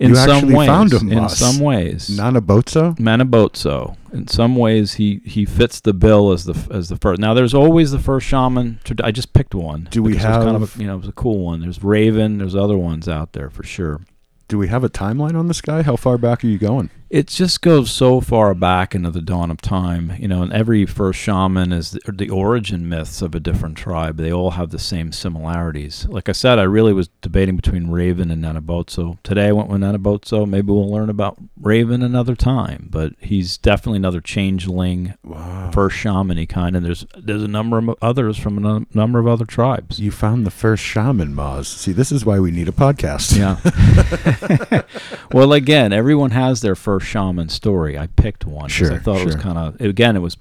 In 0.03 0.09
You 0.09 0.15
some 0.15 0.51
ways, 0.51 0.67
found 0.67 0.93
him, 0.93 1.11
in 1.11 1.19
Moz. 1.19 1.29
some 1.31 1.59
ways, 1.63 2.09
Nanabotso? 2.09 2.97
Manabotso. 2.99 3.95
In 4.11 4.27
some 4.27 4.55
ways, 4.55 4.93
he 4.95 5.21
he 5.25 5.45
fits 5.45 5.79
the 5.79 5.93
bill 5.93 6.31
as 6.31 6.45
the 6.45 6.55
as 6.71 6.89
the 6.89 6.97
first. 6.97 7.19
Now, 7.19 7.33
there's 7.33 7.53
always 7.53 7.91
the 7.91 7.99
first 7.99 8.27
shaman. 8.27 8.79
I 9.03 9.11
just 9.11 9.33
picked 9.33 9.55
one. 9.55 9.87
Do 9.91 10.03
we 10.03 10.13
was 10.13 10.21
kind 10.23 10.49
of 10.55 10.61
have- 10.61 10.75
a, 10.75 10.79
you 10.79 10.87
know 10.87 10.95
it 10.95 10.99
was 10.99 11.07
a 11.07 11.13
cool 11.13 11.39
one. 11.39 11.61
There's 11.61 11.83
Raven. 11.83 12.37
There's 12.37 12.55
other 12.55 12.77
ones 12.77 13.07
out 13.07 13.33
there 13.33 13.49
for 13.49 13.63
sure. 13.63 14.01
Do 14.49 14.57
we 14.57 14.67
have 14.67 14.83
a 14.83 14.89
timeline 14.89 15.35
on 15.39 15.47
this 15.47 15.61
guy? 15.61 15.81
How 15.83 15.95
far 15.95 16.17
back 16.17 16.43
are 16.43 16.47
you 16.47 16.57
going? 16.59 16.89
It 17.13 17.27
just 17.27 17.61
goes 17.61 17.91
so 17.91 18.21
far 18.21 18.55
back 18.55 18.95
into 18.95 19.11
the 19.11 19.21
dawn 19.21 19.51
of 19.51 19.61
time, 19.61 20.13
you 20.17 20.27
know. 20.27 20.41
And 20.41 20.51
every 20.51 20.87
first 20.87 21.19
shaman 21.19 21.71
is 21.71 21.91
the, 21.91 22.11
the 22.11 22.31
origin 22.31 22.89
myths 22.89 23.21
of 23.21 23.35
a 23.35 23.39
different 23.39 23.77
tribe. 23.77 24.17
They 24.17 24.33
all 24.33 24.49
have 24.49 24.71
the 24.71 24.79
same 24.79 25.11
similarities. 25.11 26.07
Like 26.09 26.27
I 26.27 26.31
said, 26.31 26.57
I 26.57 26.63
really 26.63 26.91
was 26.91 27.09
debating 27.21 27.55
between 27.55 27.91
Raven 27.91 28.31
and 28.31 28.43
Nanabotso. 28.43 29.21
Today 29.21 29.49
I 29.49 29.51
went 29.51 29.69
with 29.69 29.81
Nanabotso. 29.81 30.49
Maybe 30.49 30.71
we'll 30.71 30.89
learn 30.89 31.11
about 31.11 31.37
Raven 31.61 32.01
another 32.01 32.33
time, 32.35 32.87
but 32.89 33.13
he's 33.19 33.59
definitely 33.59 33.97
another 33.97 34.19
changeling, 34.19 35.13
Wow. 35.23 35.69
first 35.71 35.95
shaman 35.95 36.37
he 36.37 36.47
kind. 36.47 36.75
And 36.75 36.83
there's 36.83 37.05
there's 37.15 37.43
a 37.43 37.47
number 37.47 37.77
of 37.77 37.95
others 38.01 38.39
from 38.39 38.65
a 38.65 38.87
number 38.95 39.19
of 39.19 39.27
other 39.27 39.45
tribes. 39.45 39.99
You 39.99 40.09
found 40.09 40.47
the 40.47 40.51
first 40.51 40.81
shaman, 40.83 41.35
Moz. 41.35 41.65
See, 41.67 41.91
this 41.91 42.11
is 42.11 42.25
why 42.25 42.39
we 42.39 42.49
need 42.49 42.69
a 42.69 42.71
podcast. 42.71 43.37
Yeah. 43.37 44.81
well, 45.31 45.53
again, 45.53 45.93
everyone 45.93 46.31
has 46.31 46.61
their 46.61 46.73
first 46.73 47.02
shaman 47.03 47.49
story. 47.49 47.97
I 47.97 48.07
picked 48.07 48.45
one 48.45 48.63
'cause 48.63 48.71
Sure, 48.71 48.93
I 48.93 48.99
thought 48.99 49.21
it 49.21 49.25
was 49.25 49.35
kind 49.35 49.57
of 49.57 49.79
again, 49.79 50.15
it 50.15 50.19
was 50.19 50.37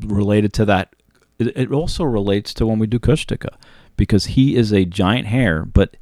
related 0.00 0.52
to 0.54 0.64
that. 0.66 0.94
It, 1.38 1.56
it 1.56 1.72
also 1.72 2.04
relates 2.04 2.54
to 2.54 2.66
when 2.66 2.78
we 2.78 2.86
do 2.86 2.98
Kushtaka 2.98 3.54
because 3.96 4.26
he 4.26 4.56
is 4.56 4.72
a 4.72 4.84
giant 4.84 5.26
hare, 5.26 5.64
but 5.64 5.96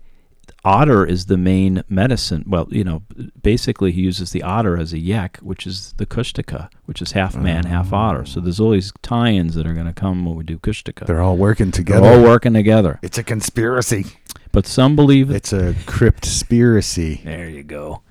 otter 0.64 1.04
is 1.04 1.26
the 1.26 1.36
main 1.36 1.84
medicine. 1.88 2.44
Well, 2.46 2.66
you 2.70 2.84
know, 2.84 3.02
basically 3.42 3.92
he 3.92 4.02
uses 4.02 4.32
the 4.32 4.42
otter 4.42 4.78
as 4.78 4.92
a 4.92 4.98
yak, 4.98 5.38
which 5.38 5.66
is 5.66 5.94
the 5.98 6.06
Kushtaka, 6.06 6.70
which 6.86 7.02
is 7.02 7.12
half 7.12 7.36
man, 7.36 7.64
half 7.66 7.92
ah. 7.92 8.08
otter. 8.08 8.24
So 8.24 8.40
there's 8.40 8.60
all 8.60 8.70
these 8.70 8.92
tie-ins 9.02 9.54
that 9.54 9.66
are 9.66 9.74
going 9.74 9.86
to 9.86 9.92
come 9.92 10.24
when 10.24 10.36
we 10.36 10.44
do 10.44 10.58
Kushtaka. 10.58 11.06
They're 11.06 11.22
all 11.22 11.36
working 11.36 11.70
together. 11.70 12.00
They're 12.00 12.10
together. 12.12 12.26
all 12.26 12.32
working 12.32 12.54
together. 12.54 12.98
It's 13.02 13.18
a 13.18 13.22
conspiracy. 13.22 14.06
But 14.52 14.66
some 14.66 14.94
believe 14.94 15.30
It's 15.30 15.52
a 15.52 15.72
cryptspiracy. 15.84 17.24
There 17.24 17.48
you 17.48 17.64
go. 17.64 18.02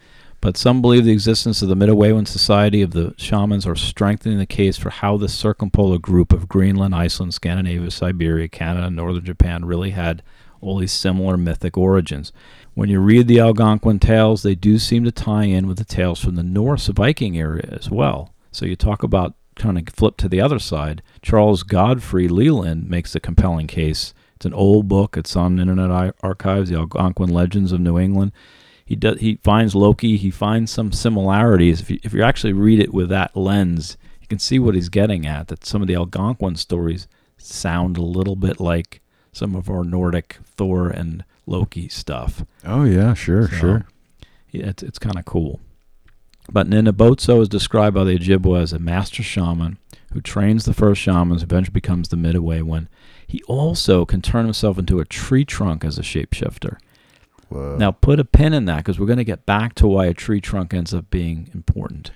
But 0.44 0.58
some 0.58 0.82
believe 0.82 1.06
the 1.06 1.14
existence 1.14 1.62
of 1.62 1.70
the 1.70 1.76
Midewiwin 1.76 2.28
Society 2.28 2.82
of 2.82 2.92
the 2.92 3.14
Shamans 3.16 3.66
are 3.66 3.78
strengthening 3.78 4.40
the 4.40 4.46
case 4.46 4.78
for 4.78 4.90
how 4.90 5.16
the 5.16 5.30
circumpolar 5.30 5.98
group 5.98 6.34
of 6.34 6.50
Greenland, 6.50 6.94
Iceland, 6.94 7.34
Scandinavia, 7.34 7.90
Siberia, 7.90 8.50
Canada, 8.50 8.88
and 8.88 8.96
northern 8.98 9.24
Japan 9.24 9.64
really 9.64 9.92
had 9.92 10.22
all 10.60 10.80
these 10.80 10.92
similar 10.92 11.38
mythic 11.38 11.78
origins. 11.78 12.34
When 12.74 12.90
you 12.90 13.00
read 13.00 13.30
the 13.30 13.40
Algonquin 13.40 14.00
tales, 14.00 14.44
they 14.44 14.54
do 14.54 14.80
seem 14.80 15.06
to 15.06 15.14
tie 15.14 15.46
in 15.46 15.66
with 15.66 15.78
the 15.78 15.86
tales 15.86 16.20
from 16.20 16.36
the 16.36 16.44
Norse 16.44 16.88
Viking 16.88 17.38
area 17.38 17.70
as 17.80 17.90
well. 17.90 18.34
So 18.52 18.66
you 18.66 18.76
talk 18.76 19.02
about 19.02 19.36
kind 19.56 19.78
of 19.78 19.96
flip 19.96 20.18
to 20.18 20.28
the 20.28 20.42
other 20.42 20.60
side. 20.60 21.02
Charles 21.22 21.64
Godfrey 21.64 22.28
Leland 22.28 22.90
makes 22.90 23.16
a 23.16 23.22
compelling 23.22 23.68
case. 23.68 24.14
It's 24.36 24.46
an 24.46 24.54
old 24.54 24.90
book. 24.90 25.16
It's 25.16 25.38
on 25.38 25.58
Internet 25.58 26.16
Archives, 26.22 26.70
the 26.70 26.76
Algonquin 26.76 27.30
Legends 27.30 27.72
of 27.72 27.80
New 27.80 27.98
England 27.98 28.34
he 28.94 28.96
does 28.96 29.20
he 29.20 29.40
finds 29.44 29.74
Loki. 29.74 30.18
He 30.18 30.30
finds 30.30 30.72
some 30.72 30.92
similarities. 30.92 31.82
If 31.82 31.90
you, 31.90 32.00
if 32.04 32.14
you 32.14 32.22
actually 32.22 32.54
read 32.54 32.80
it 32.80 32.94
with 32.94 33.10
that 33.10 33.36
lens, 33.36 33.98
you 34.22 34.28
can 34.28 34.38
see 34.40 34.60
what 34.60 34.76
he's 34.76 34.90
getting 34.90 35.26
at. 35.26 35.48
That 35.48 35.66
some 35.66 35.82
of 35.82 35.88
the 35.88 35.96
Algonquin 35.96 36.56
stories 36.58 37.08
sound 37.38 37.98
a 37.98 38.04
little 38.04 38.36
bit 38.36 38.60
like 38.60 39.02
some 39.32 39.56
of 39.56 39.68
our 39.70 39.84
Nordic 39.84 40.38
Thor 40.46 40.90
and 40.90 41.26
Loki 41.48 41.90
stuff. 41.90 42.46
Oh 42.64 42.84
yeah, 42.84 43.16
sure, 43.16 43.48
So, 43.48 43.56
sure. 43.56 43.86
Yeah, 44.52 44.68
it's 44.68 44.84
it's 44.84 45.00
kind 45.00 45.18
of 45.18 45.26
cool. 45.26 45.60
But 46.52 46.70
Ninabotso 46.70 47.42
is 47.42 47.50
described 47.50 47.96
by 47.96 48.04
the 48.04 48.20
Ojibwa 48.20 48.62
as 48.62 48.74
a 48.74 48.80
master 48.80 49.24
shaman 49.24 49.78
who 50.12 50.22
trains 50.22 50.66
the 50.66 50.74
first 50.74 51.02
shamans, 51.02 51.42
who 51.42 51.46
eventually 51.46 51.74
becomes 51.74 52.10
the 52.10 52.18
midway 52.18 52.62
one. 52.62 52.90
He 53.26 53.42
also 53.48 54.06
can 54.06 54.22
turn 54.22 54.46
himself 54.46 54.78
into 54.78 55.00
a 55.00 55.06
tree 55.06 55.46
trunk 55.46 55.84
as 55.84 55.98
a 55.98 56.04
shapeshifter. 56.04 56.78
Whoa. 57.54 57.78
Now 57.78 57.92
put 57.92 58.20
a 58.20 58.26
pin 58.26 58.54
in 58.54 58.66
that 58.66 58.78
because 58.78 59.00
we're 59.00 59.06
going 59.08 59.18
to 59.18 59.24
get 59.24 59.46
back 59.46 59.76
to 59.76 59.88
why 59.88 60.06
a 60.08 60.14
tree 60.14 60.42
trunk 60.42 60.74
ends 60.74 60.94
up 60.94 61.10
being 61.10 61.50
important. 61.54 62.12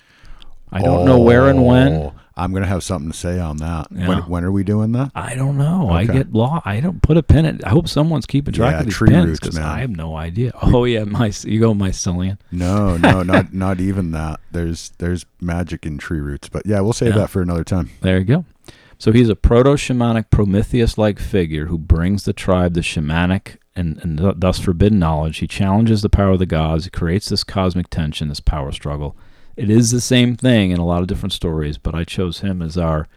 I 0.72 0.82
don't 0.82 1.06
know 1.06 1.20
where 1.20 1.48
and 1.48 1.66
when. 1.66 1.94
Oh, 1.94 2.14
I'm 2.36 2.52
gonna 2.54 2.66
have 2.66 2.84
something 2.84 3.10
to 3.10 3.18
say 3.18 3.40
on 3.40 3.58
that. 3.58 3.88
Yeah. 3.90 4.08
When, 4.10 4.18
when 4.24 4.44
are 4.44 4.52
we 4.52 4.66
doing 4.66 4.92
that? 4.92 5.12
I 5.16 5.34
don't 5.34 5.58
know. 5.58 5.90
I 5.90 6.04
get 6.06 6.34
law. 6.34 6.62
I 6.66 6.82
don't 6.82 7.02
put 7.02 7.16
a 7.16 7.24
pin 7.24 7.46
in. 7.46 7.64
I 7.64 7.70
hope 7.70 7.88
someone's 7.88 8.26
keeping 8.26 8.54
track 8.54 8.74
Yeah, 8.74 8.80
of 8.80 8.86
these 8.86 8.94
tree 8.96 9.10
pins 9.10 9.40
because. 9.40 9.58
I 9.58 9.80
have 9.80 9.90
no 9.90 10.18
idea. 10.18 10.52
Oh 10.62 10.84
yeah, 10.84 11.06
my 11.06 11.32
you 11.44 11.62
go 11.62 11.74
mycelium. 11.74 12.38
No, 12.52 12.98
no, 12.98 13.24
not 13.24 13.54
not 13.54 13.80
even 13.80 14.12
that. 14.12 14.42
There's 14.52 14.90
there's 14.98 15.26
magic 15.40 15.86
in 15.86 15.98
tree 15.98 16.20
roots, 16.20 16.50
but 16.50 16.64
yeah, 16.66 16.82
we'll 16.82 16.92
save 16.94 17.14
Yeah. 17.14 17.20
that 17.22 17.30
for 17.30 17.42
another 17.42 17.64
time. 17.64 17.90
There 18.02 18.20
you 18.20 18.26
go. 18.26 18.46
So 19.00 19.14
he's 19.14 19.30
a 19.30 19.36
proto 19.38 19.70
shamanic 19.72 20.30
Prometheus 20.30 20.98
like 20.98 21.18
figure 21.20 21.68
who 21.68 21.78
brings 21.78 22.26
the 22.26 22.34
tribe 22.34 22.74
the 22.74 22.82
shamanic 22.82 23.56
and, 23.78 23.98
and 24.00 24.18
th- 24.18 24.36
thus 24.38 24.60
forbidden 24.60 25.00
knowledge. 25.00 25.38
He 25.38 25.48
challenges 25.48 26.02
the 26.02 26.10
power 26.10 26.32
of 26.32 26.40
the 26.40 26.46
gods. 26.46 26.86
He 26.86 26.90
creates 26.90 27.30
this 27.30 27.44
cosmic 27.44 27.90
tension, 27.90 28.28
this 28.28 28.40
power 28.40 28.72
struggle. 28.72 29.16
It 29.56 29.70
is 29.70 29.92
the 29.92 30.02
same 30.02 30.36
thing 30.36 30.72
in 30.72 30.80
a 30.80 30.86
lot 30.86 31.02
of 31.02 31.08
different 31.08 31.34
stories, 31.34 31.78
but 31.78 31.96
I 31.96 32.04
chose 32.04 32.42
him 32.42 32.62
as 32.62 32.78
our 32.78 33.08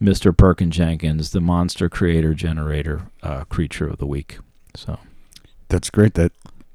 Mr. 0.00 0.36
Perkin 0.36 0.70
Jenkins, 0.70 1.30
the 1.30 1.40
monster 1.40 1.88
creator 1.88 2.34
generator 2.34 3.06
uh, 3.22 3.44
creature 3.44 3.88
of 3.88 3.98
the 3.98 4.06
week. 4.06 4.38
So 4.76 4.98
That's 5.68 5.90
great 5.90 6.14
that 6.14 6.32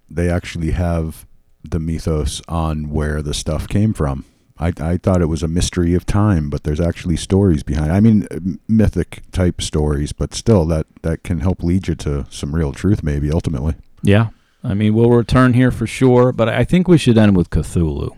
they 0.10 0.30
actually 0.30 0.72
have 0.72 1.26
the 1.64 1.80
mythos 1.80 2.42
on 2.48 2.90
where 2.90 3.22
the 3.22 3.34
stuff 3.34 3.68
came 3.68 3.94
from. 3.94 4.26
I, 4.60 4.74
I 4.82 4.98
thought 4.98 5.22
it 5.22 5.28
was 5.28 5.42
a 5.42 5.48
mystery 5.48 5.94
of 5.94 6.06
time, 6.06 6.50
but 6.50 6.64
there's 6.64 6.82
actually 6.82 7.16
stories 7.16 7.64
behind. 7.64 7.92
I 7.94 8.00
mean, 8.02 8.28
uh, 8.30 8.40
mythic 8.68 9.22
type 9.32 9.62
stories, 9.62 10.12
but 10.12 10.34
still, 10.34 10.66
that 10.66 10.86
that 11.04 11.24
can 11.24 11.40
help 11.40 11.64
lead 11.64 11.88
you 11.88 11.96
to 11.96 12.26
some 12.30 12.54
real 12.54 12.74
truth, 12.74 13.02
maybe 13.04 13.32
ultimately. 13.32 13.76
yeah, 14.04 14.28
I 14.64 14.74
mean 14.74 14.94
we'll 14.94 15.12
return 15.12 15.54
here 15.54 15.72
for 15.72 15.88
sure, 15.88 16.32
but 16.34 16.50
I 16.50 16.66
think 16.66 16.88
we 16.90 16.98
should 16.98 17.18
end 17.18 17.38
with 17.38 17.50
Cthulhu. 17.50 18.16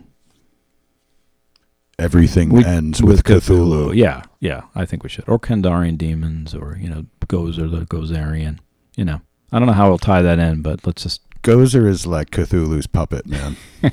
Everything 1.98 2.48
We- 2.50 2.64
ends 2.64 3.00
with, 3.02 3.22
Cthulhu. 3.22 3.94
Yeah, 3.94 4.22
yeah, 4.40 4.62
I 4.74 4.84
think 4.86 5.02
we 5.04 5.08
should. 5.08 5.24
Or 5.28 5.38
Kandarian 5.38 5.96
demons, 5.96 6.54
or 6.54 6.76
you 6.80 6.88
know, 6.88 7.04
Gozer 7.26 7.70
the 7.70 7.86
Gozerian. 7.86 8.58
You 8.96 9.04
know, 9.04 9.20
I 9.52 9.58
don't 9.58 9.66
know 9.66 9.74
how 9.74 9.88
we'll 9.88 9.98
tie 9.98 10.22
that 10.22 10.38
in, 10.38 10.62
but 10.62 10.84
let's 10.86 11.04
just. 11.04 11.20
Gozer 11.42 11.86
is 11.88 12.06
like 12.06 12.30
Cthulhu's 12.30 12.86
puppet, 12.86 13.26
man. 13.26 13.56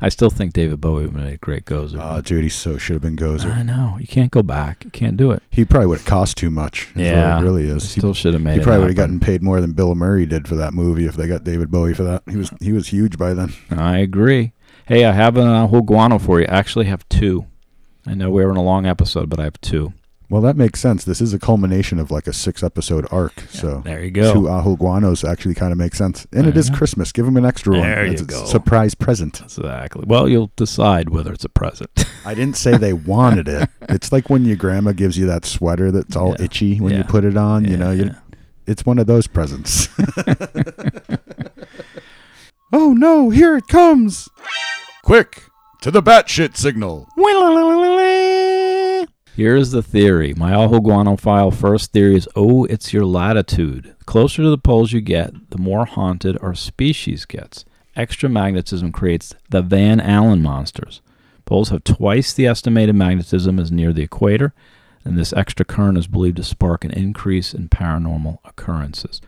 I 0.00 0.08
still 0.08 0.30
think 0.30 0.52
David 0.52 0.80
Bowie 0.80 1.06
would 1.06 1.12
have 1.14 1.24
made 1.24 1.34
a 1.34 1.36
great 1.38 1.64
Gozer. 1.64 1.98
Oh, 2.00 2.20
dude, 2.20 2.42
he 2.44 2.48
so 2.48 2.78
should 2.78 2.94
have 2.94 3.02
been 3.02 3.16
Gozer. 3.16 3.54
I 3.54 3.62
know 3.62 3.96
you 4.00 4.06
can't 4.06 4.30
go 4.30 4.42
back. 4.42 4.84
You 4.84 4.90
can't 4.90 5.16
do 5.16 5.30
it. 5.30 5.42
He 5.50 5.64
probably 5.64 5.86
would 5.88 5.98
have 5.98 6.06
cost 6.06 6.36
too 6.36 6.50
much. 6.50 6.88
Yeah, 6.94 7.38
it 7.38 7.42
really 7.42 7.68
is. 7.68 7.94
He, 7.94 8.00
Still 8.00 8.14
should 8.14 8.34
have 8.34 8.42
made 8.42 8.58
he 8.58 8.64
probably 8.64 8.80
would 8.80 8.88
have 8.88 8.96
gotten 8.96 9.20
paid 9.20 9.42
more 9.42 9.60
than 9.60 9.72
Bill 9.72 9.94
Murray 9.94 10.26
did 10.26 10.48
for 10.48 10.54
that 10.56 10.74
movie 10.74 11.06
if 11.06 11.16
they 11.16 11.26
got 11.26 11.44
David 11.44 11.70
Bowie 11.70 11.94
for 11.94 12.04
that. 12.04 12.22
He 12.28 12.36
was 12.36 12.50
he 12.60 12.72
was 12.72 12.88
huge 12.88 13.18
by 13.18 13.34
then. 13.34 13.52
I 13.70 13.98
agree. 13.98 14.52
Hey, 14.86 15.04
I 15.04 15.12
have 15.12 15.36
an 15.36 15.46
Ahu 15.46 15.82
Guano 15.82 16.18
for 16.18 16.40
you. 16.40 16.46
I 16.46 16.56
actually 16.56 16.86
have 16.86 17.08
two. 17.08 17.46
I 18.06 18.14
know 18.14 18.30
we're 18.30 18.50
in 18.50 18.56
a 18.56 18.62
long 18.62 18.86
episode, 18.86 19.28
but 19.28 19.38
I 19.38 19.44
have 19.44 19.60
two. 19.60 19.92
Well, 20.30 20.42
that 20.42 20.56
makes 20.56 20.78
sense. 20.78 21.04
This 21.04 21.22
is 21.22 21.32
a 21.32 21.38
culmination 21.38 21.98
of 21.98 22.10
like 22.10 22.26
a 22.26 22.34
six 22.34 22.62
episode 22.62 23.06
arc. 23.10 23.40
So 23.48 23.80
There 23.84 24.04
you 24.04 24.10
go. 24.10 24.34
two 24.34 24.42
Ahuguanos 24.42 25.26
actually 25.26 25.54
kind 25.54 25.72
of 25.72 25.78
makes 25.78 25.96
sense. 25.96 26.26
And 26.32 26.46
it 26.46 26.50
There 26.52 26.60
is 26.60 26.66
you 26.68 26.72
go. 26.72 26.78
Christmas. 26.78 27.12
Give 27.12 27.26
him 27.26 27.38
an 27.38 27.46
extra 27.46 27.72
one. 27.72 27.80
There 27.80 28.04
It's 28.04 28.20
you 28.20 28.26
a 28.26 28.28
go. 28.28 28.44
surprise 28.44 28.94
present. 28.94 29.40
Exactly. 29.40 30.04
Well, 30.06 30.28
you'll 30.28 30.50
decide 30.56 31.08
whether 31.08 31.32
it's 31.32 31.46
a 31.46 31.48
present. 31.48 32.04
I 32.26 32.34
didn't 32.34 32.58
say 32.58 32.76
they 32.76 32.92
wanted 32.92 33.48
it. 33.48 33.70
It's 33.88 34.12
like 34.12 34.28
when 34.28 34.44
your 34.44 34.56
grandma 34.56 34.92
gives 34.92 35.16
you 35.16 35.24
that 35.28 35.46
sweater 35.46 35.90
that's 35.90 36.14
all 36.14 36.36
Yeah. 36.38 36.44
itchy 36.44 36.78
when 36.78 36.94
you 36.94 37.04
put 37.04 37.24
it 37.24 37.38
on. 37.38 37.64
You 37.64 37.78
know, 37.78 37.90
you, 37.92 38.04
Yeah. 38.04 38.14
it's 38.66 38.84
one 38.84 38.98
of 38.98 39.06
those 39.06 39.26
presents. 39.26 39.88
oh 42.72 42.92
no, 42.92 43.30
here 43.30 43.56
it 43.56 43.66
comes. 43.68 44.28
Quick, 45.02 45.42
to 45.80 45.90
the 45.90 46.02
batshit 46.02 46.56
signal. 46.56 47.08
Here's 49.38 49.70
the 49.70 49.84
theory. 49.84 50.34
My 50.34 50.50
Ahuguanophile 50.50 51.54
first 51.54 51.92
theory 51.92 52.16
is 52.16 52.28
oh, 52.34 52.64
it's 52.64 52.92
your 52.92 53.04
latitude. 53.04 53.94
Closer 54.04 54.42
to 54.42 54.50
the 54.50 54.58
poles 54.58 54.92
you 54.92 55.00
get, 55.00 55.50
the 55.50 55.58
more 55.58 55.84
haunted 55.86 56.36
our 56.42 56.56
species 56.56 57.24
gets. 57.24 57.64
Extra 57.94 58.28
magnetism 58.28 58.90
creates 58.90 59.36
the 59.48 59.62
Van 59.62 60.00
Allen 60.00 60.42
monsters. 60.42 61.02
Poles 61.44 61.68
have 61.68 61.84
twice 61.84 62.32
the 62.32 62.48
estimated 62.48 62.96
magnetism 62.96 63.60
as 63.60 63.70
near 63.70 63.92
the 63.92 64.02
equator, 64.02 64.54
and 65.04 65.16
this 65.16 65.32
extra 65.32 65.64
current 65.64 65.98
is 65.98 66.08
believed 66.08 66.38
to 66.38 66.42
spark 66.42 66.84
an 66.84 66.90
increase 66.90 67.54
in 67.54 67.68
paranormal 67.68 68.38
occurrences. 68.44 69.20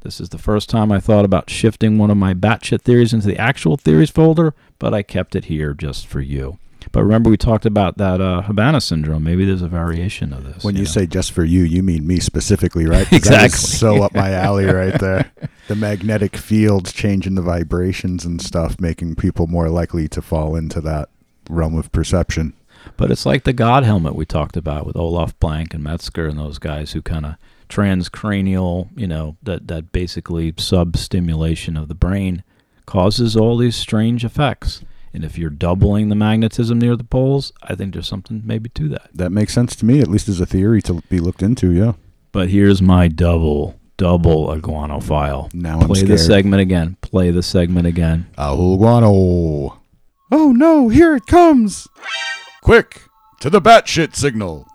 This 0.00 0.20
is 0.20 0.30
the 0.30 0.38
first 0.38 0.68
time 0.68 0.90
I 0.90 0.98
thought 0.98 1.24
about 1.24 1.50
shifting 1.50 1.98
one 1.98 2.10
of 2.10 2.16
my 2.16 2.34
batshit 2.34 2.82
theories 2.82 3.14
into 3.14 3.28
the 3.28 3.38
actual 3.38 3.76
theories 3.76 4.10
folder, 4.10 4.54
but 4.80 4.92
I 4.92 5.04
kept 5.04 5.36
it 5.36 5.44
here 5.44 5.72
just 5.72 6.08
for 6.08 6.20
you. 6.20 6.58
But 6.96 7.02
remember, 7.02 7.28
we 7.28 7.36
talked 7.36 7.66
about 7.66 7.98
that 7.98 8.22
uh, 8.22 8.40
Havana 8.40 8.80
syndrome. 8.80 9.22
Maybe 9.22 9.44
there's 9.44 9.60
a 9.60 9.68
variation 9.68 10.32
of 10.32 10.44
this. 10.44 10.64
When 10.64 10.76
you, 10.76 10.84
know? 10.84 10.88
say 10.88 11.04
just 11.06 11.30
for 11.30 11.44
you, 11.44 11.62
you 11.62 11.82
mean 11.82 12.06
me 12.06 12.20
specifically, 12.20 12.86
right? 12.86 13.06
'Cause 13.06 13.20
that 13.24 13.44
is 13.44 13.52
Exactly. 13.52 13.76
so 13.76 14.02
up 14.02 14.14
my 14.14 14.32
alley 14.46 14.64
right 14.64 14.98
there. 14.98 15.30
The 15.68 15.76
magnetic 15.76 16.38
fields 16.38 16.94
changing 16.94 17.34
the 17.34 17.42
vibrations 17.42 18.24
and 18.24 18.40
stuff, 18.40 18.80
making 18.80 19.16
people 19.16 19.46
more 19.46 19.68
likely 19.68 20.08
to 20.08 20.22
fall 20.22 20.56
into 20.56 20.80
that 20.80 21.10
realm 21.50 21.76
of 21.76 21.92
perception. 21.92 22.54
But 22.96 23.10
it's 23.10 23.26
like 23.26 23.44
the 23.44 23.52
God 23.52 23.84
helmet 23.84 24.14
we 24.14 24.24
talked 24.24 24.56
about 24.56 24.86
with 24.86 24.96
Olaf 24.96 25.38
Blanke 25.38 25.74
and 25.74 25.84
Metzger 25.84 26.26
and 26.28 26.38
those 26.38 26.58
guys 26.58 26.92
who 26.92 27.02
kind 27.02 27.26
of 27.26 27.34
transcranial, 27.68 28.88
you 28.96 29.06
know, 29.06 29.36
that, 29.42 29.68
that 29.68 29.92
basically 29.92 30.54
sub 30.56 30.96
stimulation 30.96 31.76
of 31.76 31.88
the 31.88 31.94
brain 31.94 32.42
causes 32.86 33.36
all 33.36 33.58
these 33.58 33.76
strange 33.76 34.24
effects. 34.24 34.82
And 35.16 35.24
if 35.24 35.38
you're 35.38 35.48
doubling 35.48 36.10
the 36.10 36.14
magnetism 36.14 36.78
near 36.78 36.94
the 36.94 37.02
poles, 37.02 37.50
I 37.62 37.74
think 37.74 37.94
there's 37.94 38.06
something 38.06 38.42
maybe 38.44 38.68
to 38.68 38.86
that. 38.90 39.08
That 39.14 39.32
makes 39.32 39.54
sense 39.54 39.74
to 39.76 39.86
me, 39.86 40.02
at 40.02 40.08
least 40.08 40.28
as 40.28 40.42
a 40.42 40.44
theory 40.46 40.82
to 40.82 41.00
be 41.08 41.20
looked 41.20 41.42
into. 41.42 41.72
Yeah. 41.72 41.92
But 42.32 42.50
here's 42.50 42.82
my 42.82 43.08
double, 43.08 43.80
double 43.96 44.48
iguanophile. 44.48 45.54
Now 45.54 45.80
I'm 45.80 45.86
Play 45.86 46.00
scared. 46.00 46.10
the 46.10 46.18
segment 46.18 46.60
again. 46.60 46.98
Play 47.00 47.30
the 47.30 47.42
segment 47.42 47.86
again. 47.86 48.26
Ahuguano. 48.36 49.78
Oh 50.30 50.52
no, 50.52 50.90
here 50.90 51.16
it 51.16 51.24
comes. 51.24 51.88
Quick, 52.60 53.00
to 53.40 53.48
the 53.48 53.62
batshit 53.62 54.14
signal. 54.14 54.66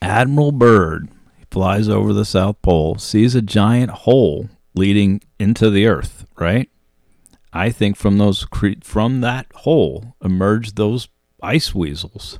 Admiral 0.00 0.52
Byrd 0.52 1.08
flies 1.50 1.88
over 1.88 2.12
the 2.12 2.24
South 2.24 2.62
Pole, 2.62 2.98
sees 2.98 3.34
a 3.34 3.42
giant 3.42 3.90
hole 3.90 4.48
leading 4.76 5.22
into 5.40 5.70
the 5.70 5.88
Earth. 5.88 6.24
Right? 6.38 6.68
I 7.52 7.70
think 7.70 7.96
from 7.96 8.18
those 8.18 8.44
cre- 8.44 8.80
from 8.82 9.20
that 9.20 9.46
hole 9.54 10.14
emerged 10.24 10.76
those 10.76 11.08
ice 11.42 11.74
weasels, 11.74 12.38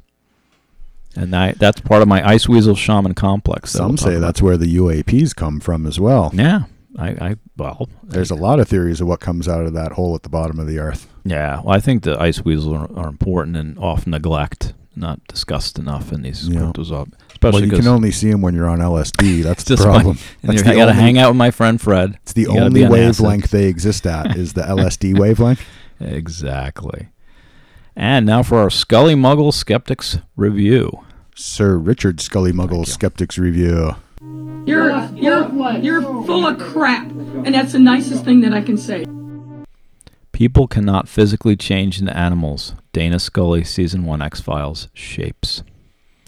and 1.15 1.35
I, 1.37 1.53
that's 1.53 1.81
part 1.81 2.03
of 2.03 2.09
my 2.09 2.27
ice 2.27 2.49
weasel 2.49 2.75
shaman 2.75 3.15
complex. 3.15 3.73
that 3.73 3.79
Some 3.79 3.89
we'll 3.89 3.97
say 3.99 4.15
about. 4.15 4.27
that's 4.27 4.43
where 4.43 4.57
the 4.57 4.75
UAPs 4.77 5.35
come 5.37 5.61
from 5.61 5.87
as 5.87 6.01
well. 6.01 6.31
yeah. 6.35 6.63
I, 6.99 7.09
I 7.09 7.37
well, 7.57 7.89
There's 8.03 8.31
a 8.31 8.35
lot 8.35 8.61
of 8.61 8.69
theories 8.69 9.01
of 9.01 9.07
what 9.09 9.19
comes 9.19 9.49
out 9.49 9.65
of 9.65 9.73
that 9.73 9.93
hole 9.93 10.15
at 10.15 10.25
the 10.25 10.29
bottom 10.29 10.59
of 10.61 10.67
the 10.67 10.79
earth. 10.79 11.09
Yeah, 11.25 11.63
well, 11.65 11.75
I 11.75 11.81
think 11.81 12.03
the 12.03 12.21
ice 12.21 12.45
weasels 12.45 12.75
are, 12.75 12.91
are 12.99 13.09
important 13.09 13.57
and 13.57 13.79
often 13.79 14.11
neglect, 14.11 14.75
not 14.97 15.21
discussed 15.27 15.79
enough 15.79 16.13
in 16.13 16.23
these 16.23 16.49
Yeah. 16.49 16.61
cryptozoology. 16.61 17.13
Uh, 17.15 17.17
especially 17.33 17.63
Well, 17.63 17.71
you 17.71 17.77
can 17.79 17.89
only 17.89 18.11
see 18.13 18.31
them 18.31 18.41
when 18.43 18.55
you're 18.55 18.69
on 18.69 18.81
LSD. 18.81 19.43
That's 19.45 19.65
the 19.65 19.77
problem. 19.77 20.19
and 20.43 20.51
That's 20.51 20.63
you're- 20.63 20.75
the 20.77 20.83
I 20.83 20.87
got 20.87 20.93
to 20.93 20.93
hang 21.01 21.19
out 21.19 21.31
with 21.31 21.37
my 21.37 21.51
friend 21.51 21.81
Fred. 21.81 22.19
It's 22.23 22.33
the 22.35 22.43
You 22.43 22.51
only 22.51 22.71
be 22.81 22.85
on 22.85 22.93
acid. 22.93 23.23
wavelength 23.25 23.51
they 23.51 23.67
exist 23.67 24.07
at 24.07 24.37
is 24.37 24.53
the 24.53 24.63
LSD 24.69 25.19
wavelength. 25.19 25.63
Exactly. 26.01 27.09
And 27.97 28.25
now 28.27 28.43
for 28.43 28.59
our 28.59 28.71
Scully 28.71 29.15
Muggle 29.15 29.53
Skeptics 29.53 30.19
review. 30.37 31.01
Sir 31.35 31.77
Richard 31.77 32.21
Scully 32.21 32.53
Muggle. 32.53 32.87
Skeptics 32.87 33.39
Review. 33.39 33.97
You're 34.67 34.91
you're 35.17 35.51
you're 35.79 36.03
full 36.03 36.47
of 36.47 36.59
crap, 36.59 37.11
and 37.11 37.55
that's 37.55 37.73
the 37.73 37.79
nicest 37.81 38.25
thing 38.25 38.41
that 38.43 38.53
I 38.55 38.61
can 38.63 38.77
say. 38.79 39.05
People 40.33 40.67
cannot 40.67 41.09
physically 41.09 41.57
change 41.57 42.01
into 42.01 42.17
animals. 42.17 42.75
Dana 42.93 43.19
Scully, 43.19 43.65
season 43.65 44.05
one 44.05 44.23
X 44.23 44.41
Files, 44.41 44.89
shapes. 44.95 45.63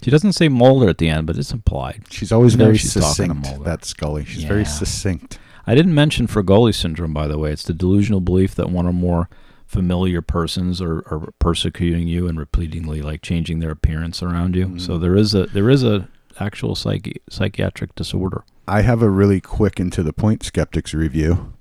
She 0.03 0.11
doesn't 0.11 0.33
say 0.33 0.47
Mulder 0.47 0.89
at 0.89 0.99
the 0.99 1.09
end, 1.09 1.25
but 1.25 1.37
it's 1.37 1.51
implied. 1.51 2.03
She's 2.11 2.31
always 2.31 2.53
You 2.53 2.59
know 2.59 2.65
very 2.65 2.77
she's 2.77 2.93
succinct. 2.93 3.63
That 3.63 3.83
Scully. 3.85 4.23
She's 4.25 4.43
very 4.43 4.65
succinct. 4.65 5.39
I 5.65 5.73
didn't 5.73 5.95
mention 5.95 6.27
Fregoli 6.27 6.75
syndrome, 6.75 7.13
by 7.13 7.27
the 7.27 7.39
way. 7.39 7.51
It's 7.51 7.63
the 7.63 7.73
delusional 7.73 8.21
belief 8.21 8.53
that 8.55 8.69
one 8.69 8.85
or 8.85 8.93
more 8.93 9.29
familiar 9.65 10.21
persons 10.21 10.79
are, 10.79 10.97
are 11.11 11.33
persecuting 11.39 12.07
you 12.07 12.27
and 12.27 12.37
repeatedly 12.37 13.01
like 13.01 13.21
changing 13.23 13.59
their 13.59 13.71
appearance 13.71 14.21
around 14.21 14.55
you. 14.55 14.67
Mm-hmm. 14.67 14.77
So 14.77 14.97
there 14.97 15.15
is 15.15 15.33
a 15.33 15.47
there 15.47 15.69
is 15.69 15.83
a 15.83 16.07
actual 16.39 16.75
psychi- 16.75 17.17
psychiatric 17.29 17.95
disorder. 17.95 18.43
I 18.67 18.81
have 18.81 19.01
a 19.01 19.09
really 19.09 19.41
quick 19.41 19.79
and 19.79 19.91
to 19.93 20.03
the 20.03 20.13
point 20.13 20.43
skeptics 20.43 20.93
review. 20.93 21.53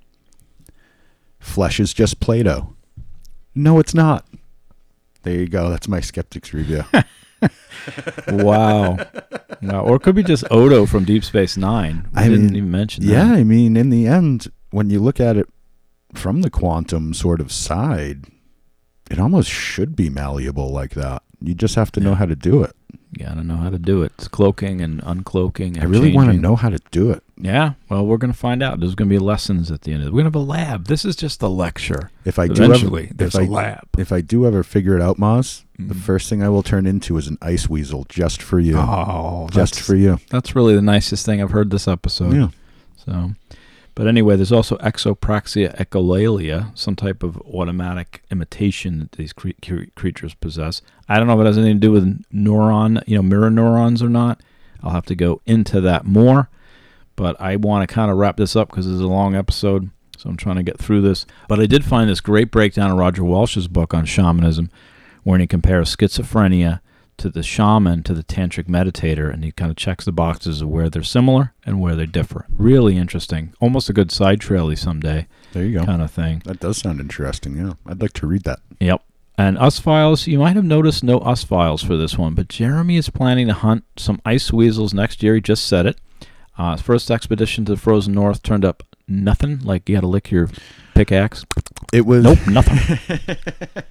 Flesh 1.44 1.78
is 1.78 1.92
just 1.92 2.20
Play-Doh. 2.20 2.74
No, 3.54 3.78
it's 3.78 3.94
not. 3.94 4.26
There 5.22 5.34
you 5.34 5.46
go. 5.46 5.68
That's 5.70 5.86
my 5.86 6.00
skeptics 6.00 6.52
review. 6.52 6.84
Wow. 8.28 8.96
wow. 9.60 9.80
Or 9.82 9.96
it 9.96 10.02
could 10.02 10.14
be 10.14 10.22
just 10.22 10.44
Odo 10.50 10.86
from 10.86 11.04
Deep 11.04 11.22
Space 11.22 11.58
Nine. 11.58 12.08
We 12.14 12.22
I 12.22 12.28
didn't 12.28 12.46
mean, 12.46 12.56
even 12.56 12.70
mention 12.70 13.04
that. 13.04 13.12
yeah, 13.12 13.32
I 13.32 13.44
mean, 13.44 13.76
in 13.76 13.90
the 13.90 14.06
end, 14.06 14.50
when 14.70 14.88
you 14.88 14.98
look 15.00 15.20
at 15.20 15.36
it 15.36 15.46
from 16.14 16.40
the 16.40 16.48
quantum 16.48 17.12
sort 17.12 17.40
of 17.42 17.52
side, 17.52 18.24
it 19.10 19.20
almost 19.20 19.50
should 19.50 19.94
be 19.94 20.08
malleable 20.08 20.70
like 20.70 20.92
that. 20.92 21.22
You 21.42 21.54
just 21.54 21.74
have 21.74 21.92
to 21.92 22.00
know 22.00 22.14
how 22.14 22.24
to 22.24 22.34
do 22.34 22.62
it. 22.62 22.74
You 23.16 23.26
gotta 23.26 23.44
know 23.44 23.56
how 23.56 23.70
to 23.70 23.78
do 23.78 24.02
it. 24.02 24.12
It's 24.18 24.28
cloaking 24.28 24.80
and 24.80 25.00
uncloaking. 25.02 25.74
And 25.74 25.82
I 25.82 25.84
really 25.84 26.12
want 26.12 26.30
to 26.30 26.36
know 26.36 26.56
how 26.56 26.68
to 26.68 26.78
do 26.90 27.10
it. 27.10 27.22
Yeah. 27.36 27.74
Well, 27.88 28.06
we're 28.06 28.16
gonna 28.16 28.32
find 28.32 28.62
out. 28.62 28.80
There's 28.80 28.94
gonna 28.94 29.10
be 29.10 29.18
lessons 29.18 29.70
at 29.70 29.82
the 29.82 29.92
end 29.92 30.02
of 30.02 30.08
it. 30.08 30.12
We're 30.12 30.18
gonna 30.22 30.28
have 30.28 30.34
a 30.34 30.38
lab. 30.40 30.86
This 30.86 31.04
is 31.04 31.14
just 31.16 31.40
a 31.42 31.48
lecture. 31.48 32.10
If 32.24 32.38
I 32.38 32.48
do 32.48 32.64
ever, 32.72 33.06
there's 33.14 33.34
if 33.34 33.40
a 33.40 33.44
I, 33.44 33.46
lab. 33.46 33.88
If 33.98 34.12
I 34.12 34.20
do 34.20 34.46
ever 34.46 34.62
figure 34.62 34.96
it 34.96 35.02
out, 35.02 35.18
Moz, 35.18 35.62
the 35.78 35.94
Mhm. 35.94 36.00
first 36.00 36.28
thing 36.28 36.42
I 36.42 36.48
will 36.48 36.62
turn 36.62 36.86
into 36.86 37.16
is 37.16 37.28
an 37.28 37.38
ice 37.40 37.68
weasel 37.68 38.04
just 38.08 38.42
for 38.42 38.58
you. 38.58 38.76
Oh, 38.78 39.48
just 39.52 39.80
for 39.80 39.94
you. 39.94 40.18
That's 40.30 40.54
really 40.56 40.74
the 40.74 40.82
nicest 40.82 41.24
thing 41.26 41.40
I've 41.42 41.50
heard 41.52 41.70
this 41.70 41.86
episode. 41.88 42.34
yeah. 42.34 42.48
So, 43.04 43.32
but 43.94 44.08
anyway, 44.08 44.34
there's 44.36 44.52
also 44.52 44.76
echopraxia 44.78 45.76
echolalia, 45.76 46.76
some 46.76 46.96
type 46.96 47.22
of 47.22 47.36
automatic 47.42 48.24
imitation 48.30 48.98
that 48.98 49.12
these 49.12 49.32
cre- 49.32 49.50
cre- 49.62 49.90
creatures 49.94 50.34
possess. 50.34 50.82
I 51.08 51.18
don't 51.18 51.28
know 51.28 51.34
if 51.34 51.44
it 51.44 51.46
has 51.46 51.58
anything 51.58 51.76
to 51.76 51.86
do 51.86 51.92
with 51.92 52.24
neuron, 52.32 53.02
you 53.06 53.16
know, 53.16 53.22
mirror 53.22 53.50
neurons 53.50 54.02
or 54.02 54.08
not. 54.08 54.40
I'll 54.82 54.90
have 54.90 55.06
to 55.06 55.14
go 55.14 55.40
into 55.46 55.80
that 55.82 56.04
more. 56.04 56.50
But 57.16 57.40
I 57.40 57.54
want 57.54 57.88
to 57.88 57.94
kind 57.94 58.10
of 58.10 58.16
wrap 58.16 58.36
this 58.36 58.56
up 58.56 58.68
because 58.68 58.86
this 58.86 58.94
is 58.96 59.00
a 59.00 59.06
long 59.06 59.36
episode, 59.36 59.90
so 60.16 60.28
I'm 60.28 60.36
trying 60.36 60.56
to 60.56 60.64
get 60.64 60.78
through 60.78 61.02
this. 61.02 61.26
But 61.48 61.60
I 61.60 61.66
did 61.66 61.84
find 61.84 62.10
this 62.10 62.20
great 62.20 62.50
breakdown 62.50 62.90
in 62.90 62.96
Roger 62.96 63.22
Walsh's 63.22 63.68
book 63.68 63.94
on 63.94 64.04
shamanism, 64.04 64.70
where 65.22 65.38
he 65.38 65.46
compares 65.46 65.94
schizophrenia 65.94 66.80
to 67.18 67.28
the 67.30 67.42
shaman 67.42 68.02
to 68.02 68.14
the 68.14 68.22
tantric 68.22 68.64
meditator 68.68 69.32
and 69.32 69.44
he 69.44 69.52
kind 69.52 69.70
of 69.70 69.76
checks 69.76 70.04
the 70.04 70.12
boxes 70.12 70.60
of 70.62 70.68
where 70.68 70.88
they're 70.90 71.02
similar 71.02 71.52
and 71.64 71.80
where 71.80 71.94
they 71.96 72.06
differ 72.06 72.46
really 72.56 72.96
interesting 72.96 73.52
almost 73.60 73.88
a 73.88 73.92
good 73.92 74.10
side 74.12 74.40
traily 74.40 74.76
someday 74.78 75.26
There 75.52 75.64
you 75.64 75.78
go. 75.78 75.84
kind 75.86 76.02
of 76.02 76.10
thing 76.10 76.42
That 76.44 76.60
does 76.60 76.78
sound 76.78 77.00
interesting. 77.00 77.56
Yeah. 77.56 77.74
I'd 77.86 78.00
like 78.02 78.12
to 78.14 78.26
read 78.26 78.42
that. 78.44 78.60
yep 78.80 79.02
and 79.36 79.58
us 79.58 79.78
files 79.80 80.26
you 80.26 80.38
might 80.38 80.54
have 80.56 80.64
noticed 80.64 81.02
no 81.02 81.18
us 81.18 81.42
files 81.44 81.82
for 81.82 81.96
this 81.96 82.16
one 82.16 82.34
but 82.34 82.48
jeremy 82.48 82.96
is 82.96 83.10
planning 83.10 83.46
to 83.48 83.52
hunt 83.54 83.84
some 83.96 84.20
ice 84.24 84.52
weasels 84.52 84.94
next 84.94 85.22
year 85.22 85.34
he 85.34 85.40
just 85.40 85.64
said 85.66 85.86
it 85.86 85.98
uh, 86.56 86.72
his 86.72 86.82
first 86.82 87.10
expedition 87.10 87.64
to 87.64 87.72
the 87.72 87.80
frozen 87.80 88.12
north 88.14 88.42
turned 88.44 88.64
up 88.64 88.82
nothing 89.08 89.58
like 89.60 89.88
you 89.88 89.96
had 89.96 90.02
to 90.02 90.06
lick 90.06 90.30
your 90.30 90.48
pickaxe 90.94 91.44
It 91.92 92.06
was 92.06 92.22
nope 92.22 92.46
nothing 92.46 92.98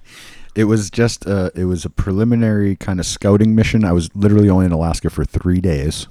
It 0.54 0.64
was 0.64 0.90
just 0.90 1.26
uh 1.26 1.50
it 1.54 1.64
was 1.64 1.84
a 1.84 1.90
preliminary 1.90 2.76
kind 2.76 3.00
of 3.00 3.06
scouting 3.06 3.54
mission. 3.54 3.84
I 3.84 3.92
was 3.92 4.14
literally 4.14 4.48
only 4.48 4.66
in 4.66 4.72
Alaska 4.72 5.10
for 5.10 5.24
3 5.24 5.60
days. 5.60 6.06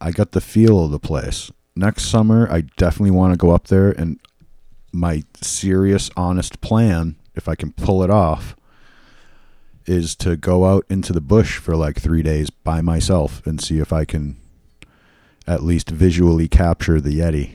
I 0.00 0.10
got 0.10 0.32
the 0.32 0.40
feel 0.40 0.84
of 0.84 0.90
the 0.90 0.98
place. 0.98 1.50
Next 1.74 2.04
summer 2.04 2.48
I 2.50 2.62
definitely 2.76 3.10
want 3.10 3.32
to 3.32 3.38
go 3.38 3.50
up 3.50 3.68
there 3.68 3.90
and 3.90 4.18
my 4.92 5.24
serious 5.40 6.10
honest 6.16 6.60
plan 6.60 7.16
if 7.34 7.48
I 7.48 7.54
can 7.54 7.72
pull 7.72 8.02
it 8.02 8.10
off 8.10 8.54
is 9.86 10.14
to 10.16 10.36
go 10.36 10.66
out 10.66 10.84
into 10.88 11.12
the 11.12 11.20
bush 11.20 11.58
for 11.58 11.74
like 11.74 11.98
3 11.98 12.22
days 12.22 12.50
by 12.50 12.80
myself 12.80 13.44
and 13.46 13.60
see 13.60 13.80
if 13.80 13.92
I 13.92 14.04
can 14.04 14.36
at 15.46 15.64
least 15.64 15.90
visually 15.90 16.46
capture 16.46 17.00
the 17.00 17.18
yeti. 17.18 17.54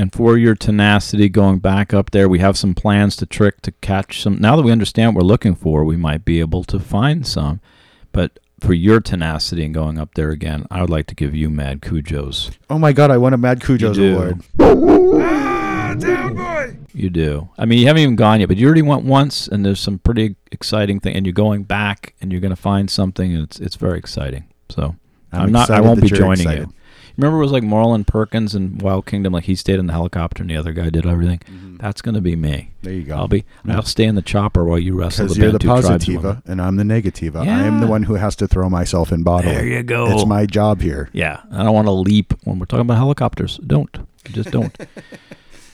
And 0.00 0.14
for 0.14 0.38
your 0.38 0.54
tenacity 0.54 1.28
going 1.28 1.58
back 1.58 1.92
up 1.92 2.10
there, 2.10 2.26
we 2.26 2.38
have 2.38 2.56
some 2.56 2.74
plans 2.74 3.16
to 3.16 3.26
trick 3.26 3.60
to 3.60 3.72
catch 3.82 4.22
some. 4.22 4.38
Now 4.40 4.56
that 4.56 4.62
we 4.62 4.72
understand 4.72 5.14
what 5.14 5.22
we're 5.22 5.28
looking 5.28 5.54
for, 5.54 5.84
we 5.84 5.98
might 5.98 6.24
be 6.24 6.40
able 6.40 6.64
to 6.64 6.80
find 6.80 7.26
some. 7.26 7.60
But 8.10 8.38
for 8.60 8.72
your 8.72 9.00
tenacity 9.00 9.62
and 9.62 9.74
going 9.74 9.98
up 9.98 10.14
there 10.14 10.30
again, 10.30 10.66
I 10.70 10.80
would 10.80 10.88
like 10.88 11.06
to 11.08 11.14
give 11.14 11.34
you 11.34 11.50
mad 11.50 11.82
cujos. 11.82 12.50
Oh 12.70 12.78
my 12.78 12.94
god, 12.94 13.10
I 13.10 13.18
won 13.18 13.34
a 13.34 13.36
Mad 13.36 13.60
Cujo's 13.60 13.98
do. 13.98 14.14
award. 14.14 14.40
Ah, 14.58 15.94
downtown, 15.98 16.34
boy. 16.34 16.78
You 16.94 17.10
do. 17.10 17.50
I 17.58 17.66
mean, 17.66 17.78
you 17.80 17.86
haven't 17.86 18.00
even 18.00 18.16
gone 18.16 18.40
yet, 18.40 18.48
but 18.48 18.56
you 18.56 18.64
already 18.64 18.80
went 18.80 19.04
once, 19.04 19.48
and 19.48 19.66
there's 19.66 19.80
some 19.80 19.98
pretty 19.98 20.34
exciting 20.50 21.00
thing, 21.00 21.14
and 21.14 21.26
you're 21.26 21.34
going 21.34 21.64
back, 21.64 22.14
and 22.22 22.32
you're 22.32 22.40
going 22.40 22.56
to 22.56 22.56
find 22.56 22.90
something, 22.90 23.34
and 23.34 23.42
it's 23.42 23.60
it's 23.60 23.76
very 23.76 23.98
exciting. 23.98 24.44
So 24.70 24.96
I'm 25.30 25.42
I'm, 25.42 25.52
not. 25.52 25.68
I 25.68 25.82
won't 25.82 26.00
be 26.00 26.08
joining 26.08 26.40
excited. 26.40 26.68
you. 26.68 26.74
Remember, 27.20 27.38
it 27.38 27.42
was 27.42 27.52
like 27.52 27.62
Marlin 27.62 28.04
Perkins 28.04 28.54
in 28.54 28.78
Wild 28.78 29.04
Kingdom. 29.04 29.34
Like 29.34 29.44
he 29.44 29.54
stayed 29.54 29.78
in 29.78 29.86
the 29.86 29.92
helicopter, 29.92 30.42
and 30.42 30.50
the 30.50 30.56
other 30.56 30.72
guy 30.72 30.88
did 30.88 31.06
everything. 31.06 31.40
Mm-hmm. 31.40 31.76
That's 31.76 32.00
going 32.00 32.14
to 32.14 32.22
be 32.22 32.34
me. 32.34 32.70
There 32.80 32.94
you 32.94 33.02
go. 33.04 33.16
I'll 33.16 33.28
be. 33.28 33.44
Yeah. 33.64 33.76
I'll 33.76 33.82
stay 33.82 34.04
in 34.04 34.14
the 34.14 34.22
chopper 34.22 34.64
while 34.64 34.78
you 34.78 34.98
wrestle 34.98 35.26
Because 35.26 35.36
you're 35.36 35.52
the 35.52 35.58
positiva 35.58 36.42
and 36.46 36.62
I'm 36.62 36.76
the 36.76 36.82
negativa. 36.82 37.40
I 37.40 37.62
am 37.64 37.80
the 37.80 37.86
one 37.86 38.04
who 38.04 38.14
has 38.14 38.36
to 38.36 38.48
throw 38.48 38.70
myself 38.70 39.12
in 39.12 39.22
bodily. 39.22 39.54
There 39.54 39.66
you 39.66 39.82
go. 39.82 40.06
It's 40.12 40.24
my 40.24 40.46
job 40.46 40.80
here. 40.80 41.10
Yeah, 41.12 41.42
I 41.52 41.62
don't 41.62 41.74
want 41.74 41.88
to 41.88 41.92
leap 41.92 42.32
when 42.44 42.58
we're 42.58 42.66
talking 42.66 42.82
about 42.82 42.96
helicopters. 42.96 43.58
Don't. 43.58 43.98
Just 44.24 44.50
don't. 44.50 44.76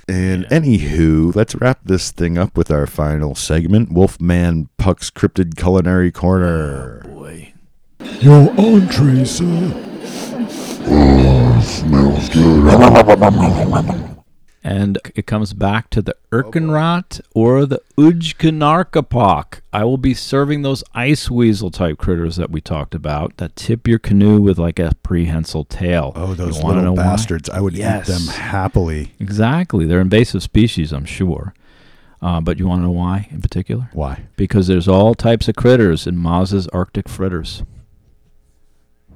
And 0.09 0.45
anywho, 0.45 1.35
let's 1.35 1.57
wrap 1.57 1.81
this 1.85 2.13
thing 2.13 2.39
up 2.39 2.57
with 2.57 2.71
our 2.71 2.87
final 2.87 3.35
segment 3.35 3.91
Wolfman 3.91 4.69
Puck's 4.79 5.11
Cryptid 5.11 5.57
Culinary 5.57 6.13
Corner. 6.13 7.03
Oh, 7.05 7.09
boy. 7.09 7.53
Your 8.21 8.55
entree, 8.57 9.25
sir. 9.25 9.86
And 14.63 14.99
it 15.15 15.27
comes 15.27 15.53
back 15.53 15.91
to 15.91 16.03
the 16.03 16.15
Erkenrot 16.33 17.21
or 17.35 17.67
the 17.67 17.81
Ujkanarkapok. 17.97 19.61
I 19.73 19.85
will 19.85 19.97
be 19.97 20.13
serving 20.15 20.63
those 20.63 20.83
ice 20.95 21.31
weasel 21.31 21.71
type 21.71 21.99
critters 21.99 22.37
that 22.37 22.51
we 22.51 22.61
talked 22.61 22.95
about 22.95 23.37
that 23.37 23.55
tip 23.57 23.87
your 23.87 23.99
canoe 24.01 24.41
with 24.41 24.59
like 24.59 24.79
a 24.79 24.93
prehensile 25.03 25.65
tail. 25.65 26.13
Oh, 26.17 26.35
those 26.35 26.59
You 26.61 26.67
little 26.67 26.95
why? 26.97 27.03
bastards. 27.03 27.49
I 27.49 27.61
would 27.61 27.75
Yes. 27.75 28.09
eat 28.09 28.13
them 28.13 28.27
happily. 28.35 29.13
Exactly. 29.21 29.87
They're 29.87 30.01
invasive 30.01 30.43
species, 30.43 30.93
I'm 30.93 31.05
sure. 31.05 31.55
Uh, 32.23 32.41
but 32.41 32.59
you 32.59 32.67
want 32.67 32.81
to 32.81 32.85
know 32.87 32.91
why 32.93 33.29
in 33.31 33.41
particular? 33.41 33.91
Why? 33.93 34.21
Because 34.37 34.67
there's 34.67 34.89
all 34.89 35.15
types 35.15 35.49
of 35.49 35.55
critters 35.57 36.07
in 36.07 36.17
Maz's 36.17 36.67
Arctic 36.69 37.09
fritters. 37.09 37.63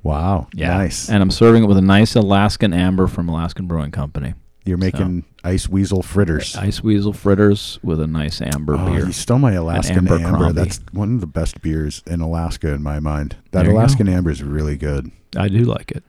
Wow. 0.03 0.49
Yeah. 0.55 0.69
Nice. 0.77 1.09
And 1.11 1.23
I'm 1.23 1.31
serving 1.31 1.65
it 1.65 1.67
with 1.67 1.77
a 1.79 1.83
nice 1.83 2.15
Alaskan 2.15 2.73
amber 2.73 3.07
from 3.07 3.29
Alaskan 3.29 3.67
Brewing 3.67 3.91
Company. 3.91 4.35
You're 4.65 4.77
making 4.79 5.25
ice 5.43 5.69
weasel 5.69 6.03
fritters. 6.03 6.55
Ice 6.57 6.83
weasel 6.83 7.13
fritters 7.15 7.79
with 7.83 8.01
a 8.01 8.07
nice 8.07 8.41
amber 8.43 8.77
Oh, 8.79 8.87
beer. 8.87 9.07
you 9.07 9.13
stole 9.13 9.39
my 9.39 9.53
Alaskan 9.53 9.99
amber 9.99 10.19
amber. 10.19 10.53
That's 10.53 10.81
one 10.93 11.15
of 11.15 11.21
the 11.21 11.27
best 11.27 11.61
beers 11.63 12.03
in 12.07 12.21
Alaska 12.21 12.73
in 12.73 12.83
my 12.83 13.01
mind. 13.01 13.37
That 13.53 13.65
There. 13.65 13.73
Alaskan 13.73 14.09
amber 14.09 14.31
is 14.31 14.43
really 14.43 14.77
good. 14.77 15.11
I 15.37 15.49
do 15.49 15.61
like 15.65 15.91
it, 15.91 16.05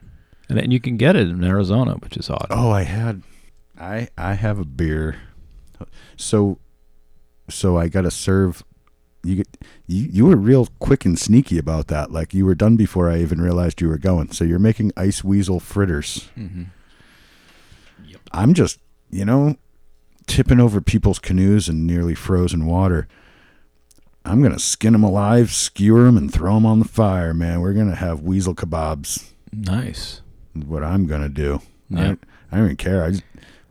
and 0.50 0.58
then 0.58 0.70
you 0.70 0.80
can 0.82 0.98
get 0.98 1.16
it 1.16 1.30
in 1.30 1.44
Arizona, 1.44 1.94
which 1.96 2.18
is 2.18 2.30
odd. 2.30 2.48
Oh, 2.50 2.72
I 2.72 2.84
had, 2.84 3.24
I 3.80 4.10
I 4.18 4.34
have 4.34 4.60
a 4.60 4.66
beer. 4.66 5.16
So, 6.18 6.60
so 7.50 7.78
I 7.78 7.88
got 7.88 8.02
to 8.02 8.12
serve. 8.12 8.64
You 9.24 9.36
get 9.38 9.48
you 9.88 10.08
you 10.12 10.26
were 10.26 10.36
real 10.36 10.68
quick 10.80 11.06
and 11.06 11.18
sneaky 11.18 11.58
about 11.58 11.88
that. 11.88 12.12
Like 12.12 12.34
you 12.34 12.46
were 12.46 12.56
done 12.56 12.76
before 12.76 13.10
I 13.10 13.20
even 13.20 13.40
realized 13.42 13.80
you 13.82 13.88
were 13.88 13.98
going. 14.00 14.32
So 14.32 14.44
you're 14.44 14.60
making 14.60 14.92
ice 14.98 15.24
weasel 15.24 15.60
fritters. 15.60 16.30
hmm 16.36 16.64
I'm 18.32 18.54
just 18.54 18.80
you 19.10 19.26
know 19.26 19.58
tipping 20.28 20.60
over 20.60 20.82
people's 20.82 21.20
canoes 21.20 21.68
in 21.70 21.86
nearly 21.86 22.16
frozen 22.16 22.66
water. 22.66 23.08
I'm 24.24 24.42
gonna 24.42 24.60
skin 24.60 24.94
them 24.94 25.04
alive, 25.04 25.52
skewer 25.52 26.04
them, 26.04 26.18
and 26.18 26.32
throw 26.32 26.56
them 26.56 26.66
on 26.66 26.80
the 26.80 26.86
fire, 26.88 27.34
man. 27.34 27.62
We're 27.62 27.74
gonna 27.74 27.96
have 27.96 28.22
weasel 28.22 28.56
kebabs. 28.56 29.32
Nice. 29.52 30.22
what 30.54 30.84
I'm 30.84 31.06
gonna 31.08 31.30
do. 31.30 31.62
I, 31.94 32.04
don't, 32.04 32.24
I 32.52 32.56
don't 32.58 32.66
even 32.66 32.78
care. 32.78 33.04
I 33.04 33.10
just, 33.12 33.24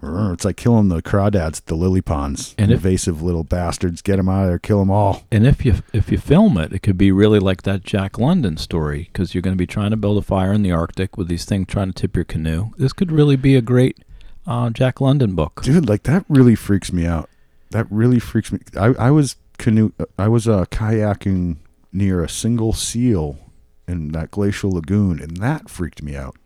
it's 0.02 0.44
like 0.44 0.56
killing 0.56 0.88
the 0.88 1.02
crawdads 1.02 1.58
at 1.58 1.66
the 1.66 1.74
lily 1.74 2.00
ponds. 2.00 2.54
And 2.56 2.70
if- 2.70 2.78
Invasive 2.84 3.22
little 3.22 3.44
bastards. 3.44 4.00
Get 4.02 4.16
them 4.16 4.28
out 4.28 4.42
of 4.44 4.48
there. 4.48 4.58
Kill 4.58 4.78
them 4.78 4.90
all. 4.90 5.22
And 5.30 5.46
if 5.46 5.64
you 5.64 5.74
if 5.92 6.10
you 6.10 6.18
film 6.18 6.56
it, 6.56 6.72
it 6.72 6.78
could 6.80 6.96
be 6.98 7.12
really 7.12 7.38
like 7.38 7.62
that 7.62 7.84
Jack 7.84 8.18
London 8.18 8.56
story 8.56 9.10
because 9.12 9.34
you're 9.34 9.42
going 9.42 9.54
to 9.54 9.58
be 9.58 9.66
trying 9.66 9.90
to 9.90 9.96
build 9.96 10.18
a 10.18 10.22
fire 10.22 10.52
in 10.52 10.62
the 10.62 10.72
Arctic 10.72 11.16
with 11.16 11.28
these 11.28 11.44
things 11.44 11.66
trying 11.68 11.92
to 11.92 12.00
tip 12.00 12.16
your 12.16 12.24
canoe. 12.24 12.70
This 12.78 12.92
could 12.92 13.12
really 13.12 13.36
be 13.36 13.56
a 13.56 13.60
great 13.62 13.98
uh, 14.46 14.70
Jack 14.70 15.00
London 15.00 15.34
book. 15.34 15.60
Dude, 15.62 15.88
like 15.88 16.04
that 16.04 16.24
really 16.28 16.54
freaks 16.54 16.92
me 16.92 17.06
out. 17.06 17.28
That 17.70 17.86
really 17.90 18.18
freaks 18.18 18.50
me. 18.50 18.60
I, 18.76 18.94
I 18.98 19.10
was 19.10 19.36
canoe. 19.58 19.92
I 20.18 20.28
was 20.28 20.48
uh, 20.48 20.64
kayaking 20.66 21.58
near 21.92 22.22
a 22.24 22.28
single 22.28 22.72
seal 22.72 23.38
in 23.86 24.12
that 24.12 24.30
glacial 24.30 24.70
lagoon, 24.72 25.20
and 25.20 25.36
that 25.38 25.68
freaked 25.68 26.02
me 26.02 26.16
out. 26.16 26.36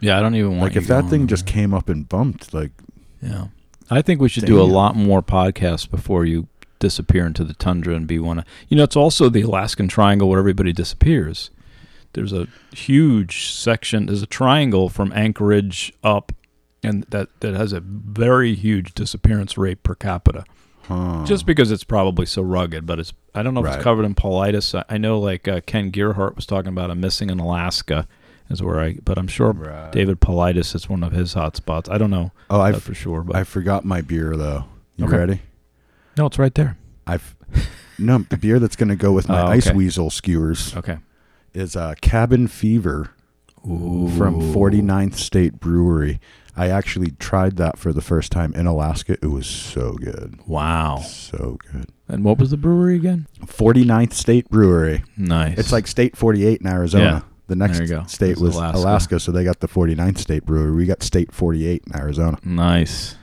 Yeah, 0.00 0.18
I 0.18 0.20
don't 0.22 0.34
even 0.34 0.52
want 0.58 0.62
Like 0.62 0.76
if 0.76 0.86
that 0.88 1.06
thing 1.06 1.26
just 1.26 1.46
came 1.46 1.72
up 1.74 1.88
and 1.88 2.08
bumped, 2.08 2.52
like 2.54 2.72
Yeah. 3.22 3.46
I 3.90 4.02
think 4.02 4.20
we 4.20 4.28
should 4.28 4.44
do 4.46 4.60
a 4.60 4.64
lot 4.64 4.96
more 4.96 5.22
podcasts 5.22 5.88
before 5.90 6.24
you 6.24 6.48
disappear 6.78 7.24
into 7.24 7.44
the 7.44 7.54
tundra 7.54 7.94
and 7.94 8.06
be 8.06 8.18
one 8.18 8.40
of 8.40 8.44
you 8.68 8.76
know, 8.76 8.82
it's 8.84 8.96
also 8.96 9.28
the 9.28 9.42
Alaskan 9.42 9.88
Triangle 9.88 10.28
where 10.28 10.38
everybody 10.38 10.72
disappears. 10.72 11.50
There's 12.12 12.32
a 12.32 12.48
huge 12.72 13.50
section 13.52 14.06
there's 14.06 14.22
a 14.22 14.26
triangle 14.26 14.88
from 14.88 15.12
Anchorage 15.12 15.92
up 16.02 16.32
and 16.82 17.04
that, 17.10 17.28
that 17.40 17.54
has 17.54 17.72
a 17.72 17.80
very 17.80 18.54
huge 18.54 18.94
disappearance 18.94 19.56
rate 19.58 19.82
per 19.82 19.94
capita. 19.94 20.44
huh. 20.82 21.24
Just 21.24 21.46
because 21.46 21.70
it's 21.70 21.84
probably 21.84 22.26
so 22.26 22.42
rugged, 22.42 22.86
but 22.86 22.98
it's 23.00 23.12
I 23.34 23.42
don't 23.42 23.54
know 23.54 23.60
if 23.60 23.66
Right. 23.66 23.74
it's 23.76 23.84
covered 23.84 24.04
in 24.04 24.14
Paulides. 24.14 24.74
I, 24.78 24.94
I 24.94 24.98
know 24.98 25.18
like 25.18 25.46
uh, 25.48 25.60
Ken 25.66 25.90
Gerhard 25.90 26.36
was 26.36 26.46
talking 26.46 26.68
about 26.68 26.90
a 26.90 26.94
missing 26.94 27.30
in 27.30 27.38
Alaska 27.38 28.06
is 28.50 28.62
where 28.62 28.78
I 28.80 28.98
but 29.04 29.18
I'm 29.18 29.26
sure 29.28 29.52
Right. 29.52 29.90
David 29.92 30.20
Paulides 30.20 30.74
is 30.74 30.88
one 30.88 31.02
of 31.02 31.12
his 31.12 31.34
hot 31.34 31.56
spots. 31.56 31.88
I 31.88 31.98
don't 31.98 32.10
know 32.10 32.32
Oh, 32.50 32.60
I 32.60 32.72
for 32.72 32.94
sure, 32.94 33.22
but 33.22 33.36
I 33.36 33.44
forgot 33.44 33.84
my 33.84 34.00
beer 34.00 34.36
though. 34.36 34.64
You 34.96 35.06
Okay. 35.06 35.16
ready? 35.16 35.42
no, 36.16 36.26
it's 36.26 36.38
right 36.38 36.54
there. 36.54 36.76
I've 37.06 37.34
no 37.98 38.18
the 38.18 38.36
beer 38.36 38.58
that's 38.58 38.76
gonna 38.76 38.96
go 38.96 39.12
with 39.12 39.28
my 39.28 39.40
Oh, 39.42 39.46
ice 39.46 39.72
weasel 39.72 40.10
skewers 40.10 40.76
Okay. 40.76 40.98
is 41.54 41.76
uh, 41.76 41.94
Cabin 42.00 42.46
Fever 42.48 43.10
from 43.62 44.40
49th 44.52 45.14
State 45.14 45.58
Brewery. 45.58 46.20
I 46.58 46.68
actually 46.70 47.10
tried 47.18 47.56
that 47.56 47.78
for 47.78 47.92
the 47.92 48.00
first 48.00 48.32
time 48.32 48.54
in 48.54 48.66
Alaska. 48.66 49.16
It 49.20 49.26
was 49.26 49.46
so 49.46 49.92
good. 49.94 50.38
Wow. 50.46 50.98
So 51.00 51.58
good. 51.72 51.90
And 52.08 52.24
what 52.24 52.38
was 52.38 52.50
the 52.50 52.56
brewery 52.56 52.94
again? 52.96 53.26
49th 53.44 54.12
State 54.14 54.48
Brewery. 54.48 55.02
Nice. 55.18 55.58
It's 55.58 55.72
like 55.72 55.86
State 55.86 56.16
48 56.16 56.60
in 56.60 56.66
Arizona. 56.66 57.04
Yeah. 57.04 57.20
The 57.48 57.56
next 57.56 57.78
There 57.78 57.86
you 57.86 57.94
go. 57.94 58.04
state 58.06 58.32
It's 58.32 58.40
was 58.40 58.56
Alaska. 58.56 58.78
Alaska. 58.78 59.20
so 59.20 59.32
they 59.32 59.44
got 59.44 59.60
the 59.60 59.68
49th 59.68 60.18
State 60.18 60.44
Brewery. 60.44 60.72
We 60.72 60.86
got 60.86 61.02
State 61.02 61.32
48 61.32 61.84
in 61.86 61.96
Arizona. 61.96 62.38
nice. 62.44 63.16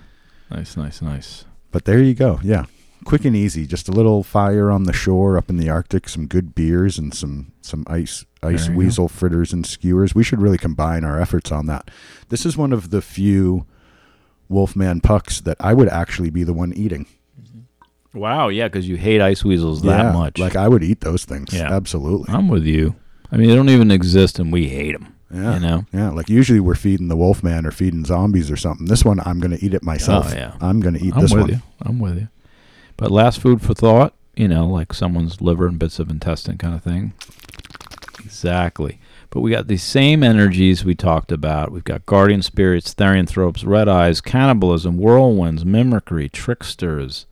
Nice, 0.49 0.77
nice, 0.77 1.01
nice. 1.01 1.45
But 1.71 1.85
there 1.85 1.99
you 1.99 2.13
go. 2.13 2.39
Yeah. 2.43 2.65
Quick 3.05 3.25
and 3.25 3.35
easy. 3.35 3.65
Just 3.65 3.89
a 3.89 3.91
little 3.91 4.23
fire 4.23 4.69
on 4.71 4.83
the 4.83 4.93
shore 4.93 5.37
up 5.37 5.49
in 5.49 5.57
the 5.57 5.69
Arctic, 5.69 6.07
some 6.07 6.27
good 6.27 6.53
beers 6.55 6.97
and 6.99 7.13
some 7.13 7.51
some 7.61 7.83
ice 7.87 8.23
ice 8.43 8.65
There 8.67 8.71
you 8.73 8.77
weasel 8.77 9.07
fritters 9.09 9.51
and 9.51 9.65
skewers. 9.65 10.13
We 10.15 10.23
should 10.23 10.39
really 10.41 10.57
combine 10.59 11.03
our 11.03 11.19
efforts 11.19 11.51
on 11.51 11.65
that. 11.65 11.89
This 12.29 12.45
is 12.45 12.55
one 12.55 12.71
of 12.71 12.91
the 12.91 13.01
few 13.01 13.65
Wolfman 14.47 15.01
pucks 15.01 15.41
that 15.41 15.57
I 15.59 15.73
would 15.73 15.89
actually 15.89 16.29
be 16.29 16.43
the 16.43 16.53
one 16.53 16.71
eating. 16.73 17.07
Wow, 18.13 18.49
yeah, 18.49 18.67
because 18.67 18.87
you 18.87 18.95
hate 18.95 19.21
ice 19.21 19.43
weasels 19.43 19.81
that 19.81 19.97
Yeah, 20.05 20.11
much. 20.11 20.37
Like 20.37 20.55
I 20.55 20.67
would 20.67 20.83
eat 20.83 21.01
those 21.01 21.25
things. 21.25 21.51
Yeah. 21.51 21.73
Absolutely. 21.73 22.31
I'm 22.33 22.47
with 22.47 22.63
you. 22.65 22.95
I 23.33 23.37
mean, 23.37 23.49
they 23.49 23.55
don't 23.55 23.69
even 23.69 23.89
exist, 23.89 24.37
and 24.37 24.53
we 24.53 24.69
hate 24.69 24.91
them. 24.91 25.15
Yeah. 25.33 25.55
You 25.55 25.59
know. 25.59 25.85
Yeah, 25.91 26.11
like 26.11 26.29
usually 26.29 26.59
we're 26.59 26.75
feeding 26.75 27.07
the 27.07 27.17
Wolfman 27.17 27.65
or 27.65 27.71
feeding 27.71 28.05
zombies 28.05 28.51
or 28.51 28.55
something. 28.55 28.85
This 28.85 29.03
one, 29.03 29.19
I'm 29.21 29.39
going 29.39 29.57
to 29.57 29.65
eat 29.65 29.73
it 29.73 29.81
myself. 29.81 30.27
Oh, 30.29 30.35
yeah. 30.35 30.55
I'm 30.61 30.79
going 30.79 30.93
to 30.93 31.03
eat 31.03 31.15
I'm 31.15 31.21
this 31.23 31.33
with 31.33 31.41
one. 31.41 31.49
you. 31.49 31.61
I'm 31.81 31.99
with 31.99 32.19
you. 32.19 32.27
But 32.95 33.09
last 33.09 33.41
food 33.41 33.59
for 33.59 33.73
thought, 33.73 34.13
you 34.35 34.47
know, 34.47 34.67
like 34.67 34.93
someone's 34.93 35.41
liver 35.41 35.65
and 35.65 35.79
bits 35.79 35.97
of 35.97 36.11
intestine 36.11 36.59
kind 36.59 36.75
of 36.75 36.83
thing. 36.83 37.13
Exactly. 38.23 38.99
But 39.31 39.41
we 39.41 39.49
got 39.49 39.67
these 39.67 39.81
same 39.81 40.21
energies 40.21 40.85
we 40.85 40.93
talked 40.93 41.31
about. 41.31 41.71
We've 41.71 41.83
got 41.83 42.05
guardian 42.05 42.43
spirits, 42.43 42.93
therianthropes, 42.93 43.65
red 43.65 43.89
eyes, 43.89 44.21
cannibalism, 44.21 44.99
whirlwinds, 44.99 45.65
mimicry, 45.65 46.29
tricksters. 46.29 47.25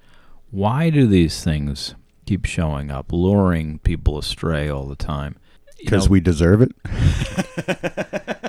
Why 0.49 0.89
do 0.89 1.05
these 1.05 1.43
things 1.43 1.93
keep 2.25 2.45
showing 2.45 2.89
up, 2.89 3.13
luring 3.13 3.77
people 3.79 4.17
astray 4.17 4.67
all 4.67 4.87
the 4.87 4.95
time? 4.95 5.35
Because 5.83 6.09
we 6.09 6.19
deserve 6.19 6.61
it. 6.61 6.71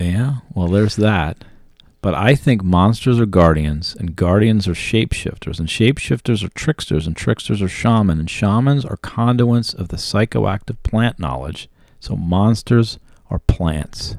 Yeah, 0.00 0.36
well, 0.54 0.68
there's 0.68 0.96
that. 0.96 1.44
But 2.00 2.14
I 2.14 2.34
think 2.36 2.62
monsters 2.62 3.18
are 3.18 3.26
guardians, 3.26 3.96
and 3.98 4.14
guardians 4.14 4.68
are 4.68 4.72
shapeshifters, 4.72 5.58
and 5.58 5.68
shapeshifters 5.68 6.44
are 6.44 6.48
tricksters, 6.50 7.06
and 7.06 7.16
tricksters 7.16 7.60
are 7.60 7.68
shaman, 7.68 8.20
and 8.20 8.30
shamans 8.30 8.84
are 8.84 8.96
conduits 8.98 9.74
of 9.74 9.88
the 9.88 9.96
psychoactive 9.96 10.76
plant 10.84 11.18
knowledge. 11.18 11.68
So 11.98 12.14
monsters 12.14 13.00
are 13.28 13.40
plants. 13.40 14.16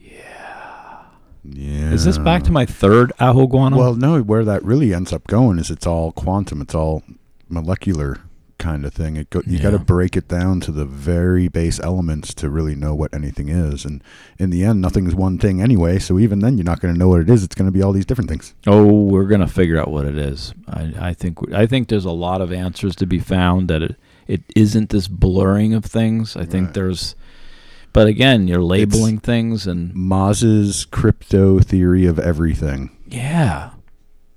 Yeah. 0.00 1.04
Yeah. 1.44 1.92
Is 1.92 2.04
this 2.04 2.18
back 2.18 2.42
to 2.44 2.52
my 2.52 2.66
third 2.66 3.12
ahuguano? 3.20 3.76
Well, 3.76 3.94
no. 3.94 4.20
Where 4.20 4.44
that 4.44 4.64
really 4.64 4.92
ends 4.92 5.12
up 5.12 5.28
going 5.28 5.60
is 5.60 5.70
it's 5.70 5.86
all 5.86 6.10
quantum. 6.10 6.60
It's 6.60 6.74
all 6.74 7.04
molecular 7.48 8.18
kind 8.58 8.84
of 8.84 8.92
thing. 8.94 9.16
It 9.16 9.30
go, 9.30 9.42
you 9.46 9.58
got 9.58 9.70
to 9.70 9.78
break 9.78 10.16
it 10.16 10.28
down 10.28 10.60
to 10.60 10.72
the 10.72 10.84
very 10.84 11.48
base 11.48 11.78
elements 11.80 12.32
to 12.34 12.48
really 12.50 12.74
know 12.74 12.94
what 12.94 13.12
anything 13.14 13.48
is. 13.48 13.84
And 13.84 14.02
in 14.38 14.50
the 14.50 14.64
end, 14.64 14.80
nothing's 14.80 15.14
one 15.14 15.38
thing 15.38 15.60
anyway. 15.60 15.98
So 15.98 16.18
even 16.18 16.40
then, 16.40 16.56
you're 16.56 16.64
not 16.64 16.80
going 16.80 16.92
to 16.94 16.98
know 16.98 17.08
what 17.08 17.20
it 17.20 17.30
is. 17.30 17.44
It's 17.44 17.54
going 17.54 17.66
to 17.66 17.72
be 17.72 17.82
all 17.82 17.92
these 17.92 18.06
different 18.06 18.30
things. 18.30 18.54
Oh, 18.66 18.84
we're 19.04 19.24
gonna 19.26 19.46
figure 19.48 19.78
out 19.78 19.90
what 19.90 20.04
it 20.06 20.16
is. 20.18 20.54
I, 20.68 20.92
I 20.98 21.14
think 21.14 21.38
I 21.52 21.66
think 21.66 21.88
there's 21.88 22.04
a 22.04 22.10
lot 22.10 22.40
of 22.40 22.52
answers 22.52 22.96
to 22.96 23.06
be 23.06 23.18
found. 23.18 23.68
That 23.68 23.82
it 23.82 23.96
it 24.26 24.42
isn't 24.56 24.90
this 24.90 25.06
blurring 25.08 25.74
of 25.74 25.84
things. 25.84 26.36
I 26.36 26.44
think 26.44 26.66
Right. 26.68 26.74
there's, 26.74 27.14
but 27.92 28.06
again, 28.08 28.48
you're 28.48 28.62
labeling 28.62 29.18
things 29.18 29.66
and 29.66 29.94
Maz's 29.94 30.84
crypto 30.86 31.60
theory 31.60 32.06
of 32.06 32.18
everything. 32.18 32.90
yeah, 33.08 33.70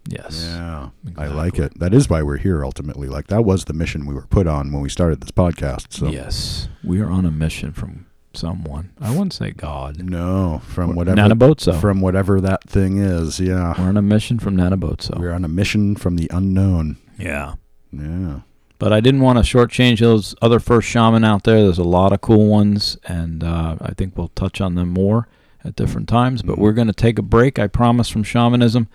yes, 0.10 0.44
Yeah, 0.48 0.90
I 1.18 1.27
like 1.27 1.57
it. 1.60 1.80
That 1.80 1.94
is 1.94 2.10
why 2.10 2.22
we're 2.23 2.38
here 2.38 2.64
ultimately. 2.65 3.07
Like 3.07 3.27
that 3.27 3.44
was 3.44 3.65
the 3.65 3.73
mission 3.73 4.06
we 4.06 4.14
were 4.14 4.27
put 4.27 4.48
on 4.48 4.72
when 4.72 4.81
we 4.81 4.90
started 4.90 5.22
this 5.22 5.31
podcast. 5.31 5.94
So 5.94 6.07
yes, 6.07 6.68
we 6.84 6.99
are 7.02 7.10
on 7.10 7.26
a 7.26 7.31
mission 7.31 7.72
from 7.73 8.06
someone. 8.34 8.91
I 9.02 9.10
wouldn't 9.11 9.34
say 9.34 9.52
God. 9.52 10.03
no, 10.03 10.61
from 10.65 10.95
whatever 10.95 11.18
Nanabotso. 11.18 11.80
from 11.80 12.02
whatever 12.02 12.40
that 12.41 12.64
thing 12.69 12.98
is. 12.98 13.40
Yeah, 13.40 13.73
we're 13.77 13.88
on 13.90 13.98
a 13.98 14.02
mission 14.02 14.40
from 14.40 14.56
Nanabotso. 14.57 15.18
we're 15.19 15.31
on 15.34 15.44
a 15.45 15.49
mission 15.49 15.95
from 15.95 16.15
the 16.18 16.27
unknown. 16.31 16.98
yeah. 17.18 17.53
Yeah. 17.91 18.41
But 18.77 18.94
I 18.94 19.02
didn't 19.02 19.22
want 19.22 19.38
to 19.40 19.44
shortchange 19.44 19.99
those 19.99 20.36
other 20.41 20.60
first 20.60 20.88
shaman 20.88 21.26
out 21.26 21.44
there. 21.44 21.61
There's 21.64 21.80
a 21.80 21.84
lot 21.84 22.14
of 22.14 22.22
cool 22.22 22.48
ones, 22.48 22.98
and 23.06 23.44
uh, 23.44 23.76
I 23.81 23.94
think 23.94 24.15
we'll 24.18 24.30
touch 24.36 24.61
on 24.61 24.76
them 24.76 24.90
more 24.90 25.27
at 25.65 25.76
different 25.76 26.07
times. 26.07 26.41
But 26.44 26.56
Mhm. 26.56 26.60
we're 26.60 26.72
going 26.72 26.88
to 26.88 26.94
take 26.94 27.19
a 27.19 27.22
break, 27.22 27.60
I 27.60 27.68
promise, 27.68 28.07
from 28.07 28.23
shamanism. 28.23 28.88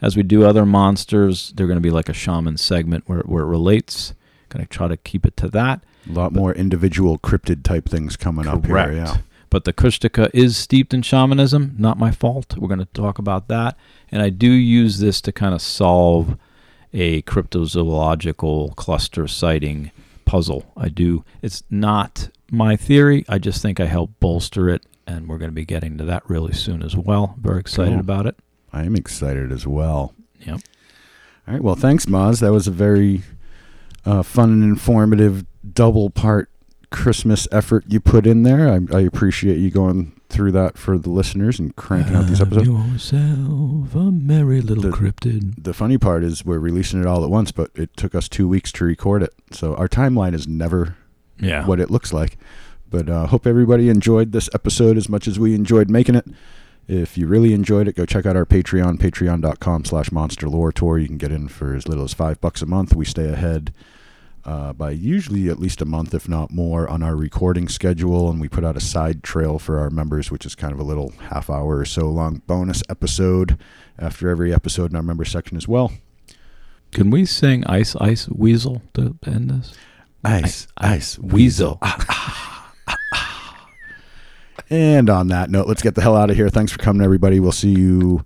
As 0.00 0.16
we 0.16 0.22
do 0.22 0.44
other 0.44 0.64
monsters, 0.64 1.52
they're 1.56 1.66
going 1.66 1.76
to 1.78 1.80
be 1.82 1.90
like 1.90 2.08
a 2.08 2.12
shaman 2.14 2.56
segment 2.56 3.04
where, 3.06 3.20
where 3.20 3.42
it 3.42 3.48
relates. 3.48 4.14
Going 4.48 4.64
to 4.64 4.68
try 4.70 4.88
to 4.88 4.96
keep 4.96 5.26
it 5.26 5.36
to 5.38 5.48
that. 5.48 5.82
A 6.08 6.12
lot 6.12 6.32
more 6.32 6.54
individual 6.54 7.18
cryptid 7.18 7.62
type 7.64 7.88
things 7.88 8.16
coming 8.16 8.46
up 8.46 8.64
here. 8.64 8.74
Correct. 8.76 8.94
Yeah. 8.94 9.16
But 9.50 9.64
the 9.64 9.72
Kushtaka 9.72 10.30
is 10.32 10.56
steeped 10.56 10.94
in 10.94 11.02
shamanism, 11.02 11.74
not 11.78 11.98
my 11.98 12.10
fault. 12.10 12.56
We're 12.56 12.68
going 12.68 12.78
to 12.80 12.84
talk 12.86 13.18
about 13.18 13.48
that. 13.48 13.76
And 14.10 14.22
I 14.22 14.30
do 14.30 14.50
use 14.50 14.98
this 15.00 15.20
to 15.22 15.32
kind 15.32 15.54
of 15.54 15.60
solve 15.62 16.36
a 16.94 17.22
cryptozoological 17.22 18.76
cluster 18.76 19.26
sighting 19.28 19.90
puzzle. 20.24 20.70
I 20.76 20.88
do. 20.88 21.24
It's 21.42 21.62
not 21.70 22.28
my 22.50 22.76
theory. 22.76 23.24
I 23.28 23.38
just 23.38 23.60
think 23.62 23.80
I 23.80 23.86
help 23.86 24.10
bolster 24.20 24.68
it. 24.68 24.84
And 25.06 25.26
we're 25.28 25.38
going 25.38 25.50
to 25.50 25.54
be 25.54 25.64
getting 25.64 25.96
to 25.98 26.04
that 26.04 26.28
really 26.28 26.52
soon 26.52 26.82
as 26.82 26.94
well. 26.94 27.34
Very 27.40 27.60
excited 27.60 27.92
Cool. 27.92 28.00
about 28.00 28.26
it. 28.26 28.36
I 28.72 28.84
am 28.84 28.94
excited 28.94 29.50
as 29.52 29.66
well. 29.66 30.14
Yep. 30.40 30.60
All 31.46 31.54
right. 31.54 31.62
Well, 31.62 31.74
thanks, 31.74 32.06
Maz. 32.06 32.40
That 32.40 32.52
was 32.52 32.66
a 32.66 32.70
very 32.72 33.22
uh, 34.04 34.22
fun 34.22 34.50
and 34.50 34.62
informative 34.62 35.44
double 35.74 36.10
part 36.10 36.50
Christmas 36.90 37.46
effort 37.52 37.84
you 37.88 38.00
put 38.00 38.26
in 38.26 38.42
there. 38.42 38.68
I, 38.68 38.80
I 38.96 39.00
appreciate 39.02 39.58
you 39.58 39.70
going 39.70 40.12
through 40.30 40.52
that 40.52 40.76
for 40.76 40.98
the 40.98 41.08
listeners 41.10 41.58
and 41.58 41.74
cranking 41.76 42.14
out 42.14 42.26
these 42.26 42.40
episodes. 42.40 42.66
yourself 42.68 43.94
a 43.94 44.10
merry 44.12 44.60
little 44.60 44.82
The- 44.82 44.90
cryptid. 44.90 45.62
The 45.64 45.72
funny 45.72 45.96
part 45.98 46.22
is 46.22 46.44
we're 46.44 46.58
releasing 46.58 47.00
it 47.00 47.06
all 47.06 47.24
at 47.24 47.30
once, 47.30 47.50
but 47.52 47.70
it 47.74 47.96
took 47.96 48.14
us 48.14 48.28
two 48.28 48.46
weeks 48.46 48.70
to 48.72 48.84
record 48.84 49.22
it. 49.22 49.32
So 49.50 49.74
our 49.76 49.88
timeline 49.88 50.34
is 50.34 50.46
never 50.46 50.96
Yeah. 51.40 51.66
what 51.66 51.80
it 51.80 51.90
looks 51.90 52.12
like. 52.12 52.36
But 52.90 53.08
uh, 53.08 53.26
hope 53.26 53.46
everybody 53.46 53.88
enjoyed 53.90 54.32
this 54.32 54.48
episode 54.54 54.96
as 54.96 55.08
much 55.08 55.26
as 55.28 55.38
we 55.38 55.54
enjoyed 55.54 55.90
making 55.90 56.14
it. 56.14 56.26
If 56.88 57.18
you 57.18 57.26
really 57.26 57.52
enjoyed 57.52 57.86
it, 57.86 57.96
go 57.96 58.06
check 58.06 58.24
out 58.24 58.34
our 58.34 58.46
Patreon, 58.46 58.98
patreon.com 58.98 59.84
slash 59.84 60.10
monster 60.10 60.48
lore 60.48 60.72
tour. 60.72 60.98
You 60.98 61.06
can 61.06 61.18
get 61.18 61.30
in 61.30 61.48
for 61.48 61.74
as 61.74 61.86
little 61.86 62.04
as 62.04 62.14
five 62.14 62.40
bucks 62.40 62.62
a 62.62 62.66
month. 62.66 62.94
We 62.96 63.04
stay 63.04 63.28
ahead 63.28 63.74
uh, 64.46 64.72
by 64.72 64.92
usually 64.92 65.50
at 65.50 65.58
least 65.58 65.82
a 65.82 65.84
month, 65.84 66.14
if 66.14 66.26
not 66.26 66.50
more, 66.50 66.88
on 66.88 67.02
our 67.02 67.14
recording 67.14 67.68
schedule. 67.68 68.30
And 68.30 68.40
we 68.40 68.48
put 68.48 68.64
out 68.64 68.74
a 68.74 68.80
side 68.80 69.22
trail 69.22 69.58
for 69.58 69.78
our 69.78 69.90
members, 69.90 70.30
which 70.30 70.46
is 70.46 70.54
kind 70.54 70.72
of 70.72 70.80
a 70.80 70.84
little 70.84 71.12
half 71.28 71.50
hour 71.50 71.76
or 71.76 71.84
so 71.84 72.08
long 72.08 72.40
bonus 72.46 72.82
episode 72.88 73.58
after 73.98 74.30
every 74.30 74.54
episode 74.54 74.90
in 74.90 74.96
our 74.96 75.02
member 75.02 75.26
section 75.26 75.58
as 75.58 75.68
well. 75.68 75.92
Can 76.90 77.10
we 77.10 77.26
sing 77.26 77.66
Ice 77.66 77.96
Ice 77.96 78.30
Weasel 78.30 78.80
to 78.94 79.18
end 79.26 79.50
this? 79.50 79.74
Ice, 80.24 80.66
ice, 80.78 81.18
Weasel. 81.18 81.78
And 84.70 85.08
on 85.08 85.28
that 85.28 85.50
note, 85.50 85.66
let's 85.66 85.82
get 85.82 85.94
the 85.94 86.02
hell 86.02 86.16
out 86.16 86.30
of 86.30 86.36
here. 86.36 86.48
Thanks 86.48 86.72
for 86.72 86.78
coming, 86.78 87.02
everybody. 87.02 87.40
We'll 87.40 87.52
see 87.52 87.70
you 87.70 88.22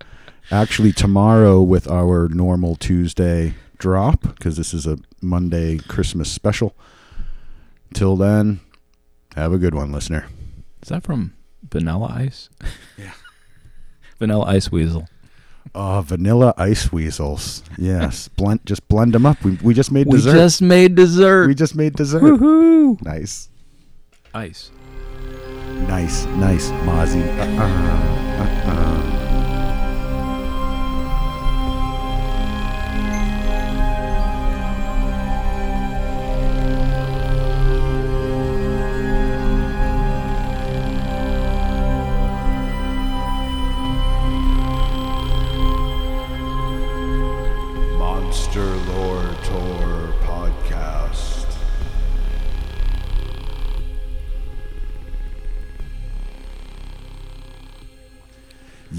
actually 0.51 0.93
tomorrow 0.93 1.61
with 1.63 1.89
our 1.91 2.29
normal 2.29 2.75
Tuesday 2.77 3.55
drop 3.79 4.23
because 4.23 4.57
this 4.57 4.75
is 4.75 4.87
a 4.87 4.99
Monday 5.21 5.79
Christmas 5.79 6.31
special. 6.31 6.75
Till 7.95 8.17
then, 8.17 8.61
have 9.37 9.53
a 9.53 9.59
good 9.59 9.75
one, 9.75 9.93
listener. 9.93 10.27
Is 10.83 10.89
that 10.89 11.03
from 11.05 11.35
Vanilla 11.71 12.13
Ice? 12.17 12.49
Yeah. 12.99 13.13
Vanilla 14.19 14.45
Ice 14.47 14.71
Weasel. 14.71 15.09
Oh, 15.75 16.03
vanilla 16.03 16.53
ice 16.59 16.93
weasels. 16.93 17.63
Yes, 17.79 18.29
blend. 18.37 18.61
Just 18.67 18.87
blend 18.89 19.15
them 19.15 19.25
up. 19.25 19.43
We, 19.43 19.53
we 19.63 19.73
just 19.75 19.91
made 19.91 20.07
We 20.09 20.19
dessert. 20.19 20.33
just 20.33 20.61
made 20.61 20.97
dessert. 20.97 21.47
we 21.47 21.55
just 21.55 21.75
made 21.77 21.95
dessert. 21.95 22.21
Woohoo! 22.21 23.01
Nice, 23.03 23.49
Ice. 24.35 24.71
Nice, 25.89 26.27
nice, 26.27 26.71
Mozzie. 26.85 27.23
Uh-uh, 27.39 28.43
uh-uh. 28.43 28.92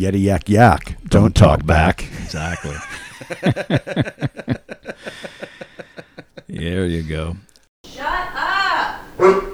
yeti 0.03 0.23
yak 0.23 0.49
yak. 0.49 0.97
Don't, 1.07 1.09
Don't 1.09 1.35
talk, 1.35 1.59
talk 1.59 1.65
back. 1.65 1.97
back. 1.97 2.09
Exactly. 2.23 2.75
there 6.47 6.85
you 6.85 7.03
go. 7.03 7.35
Shut 7.85 8.29
up. 8.35 9.52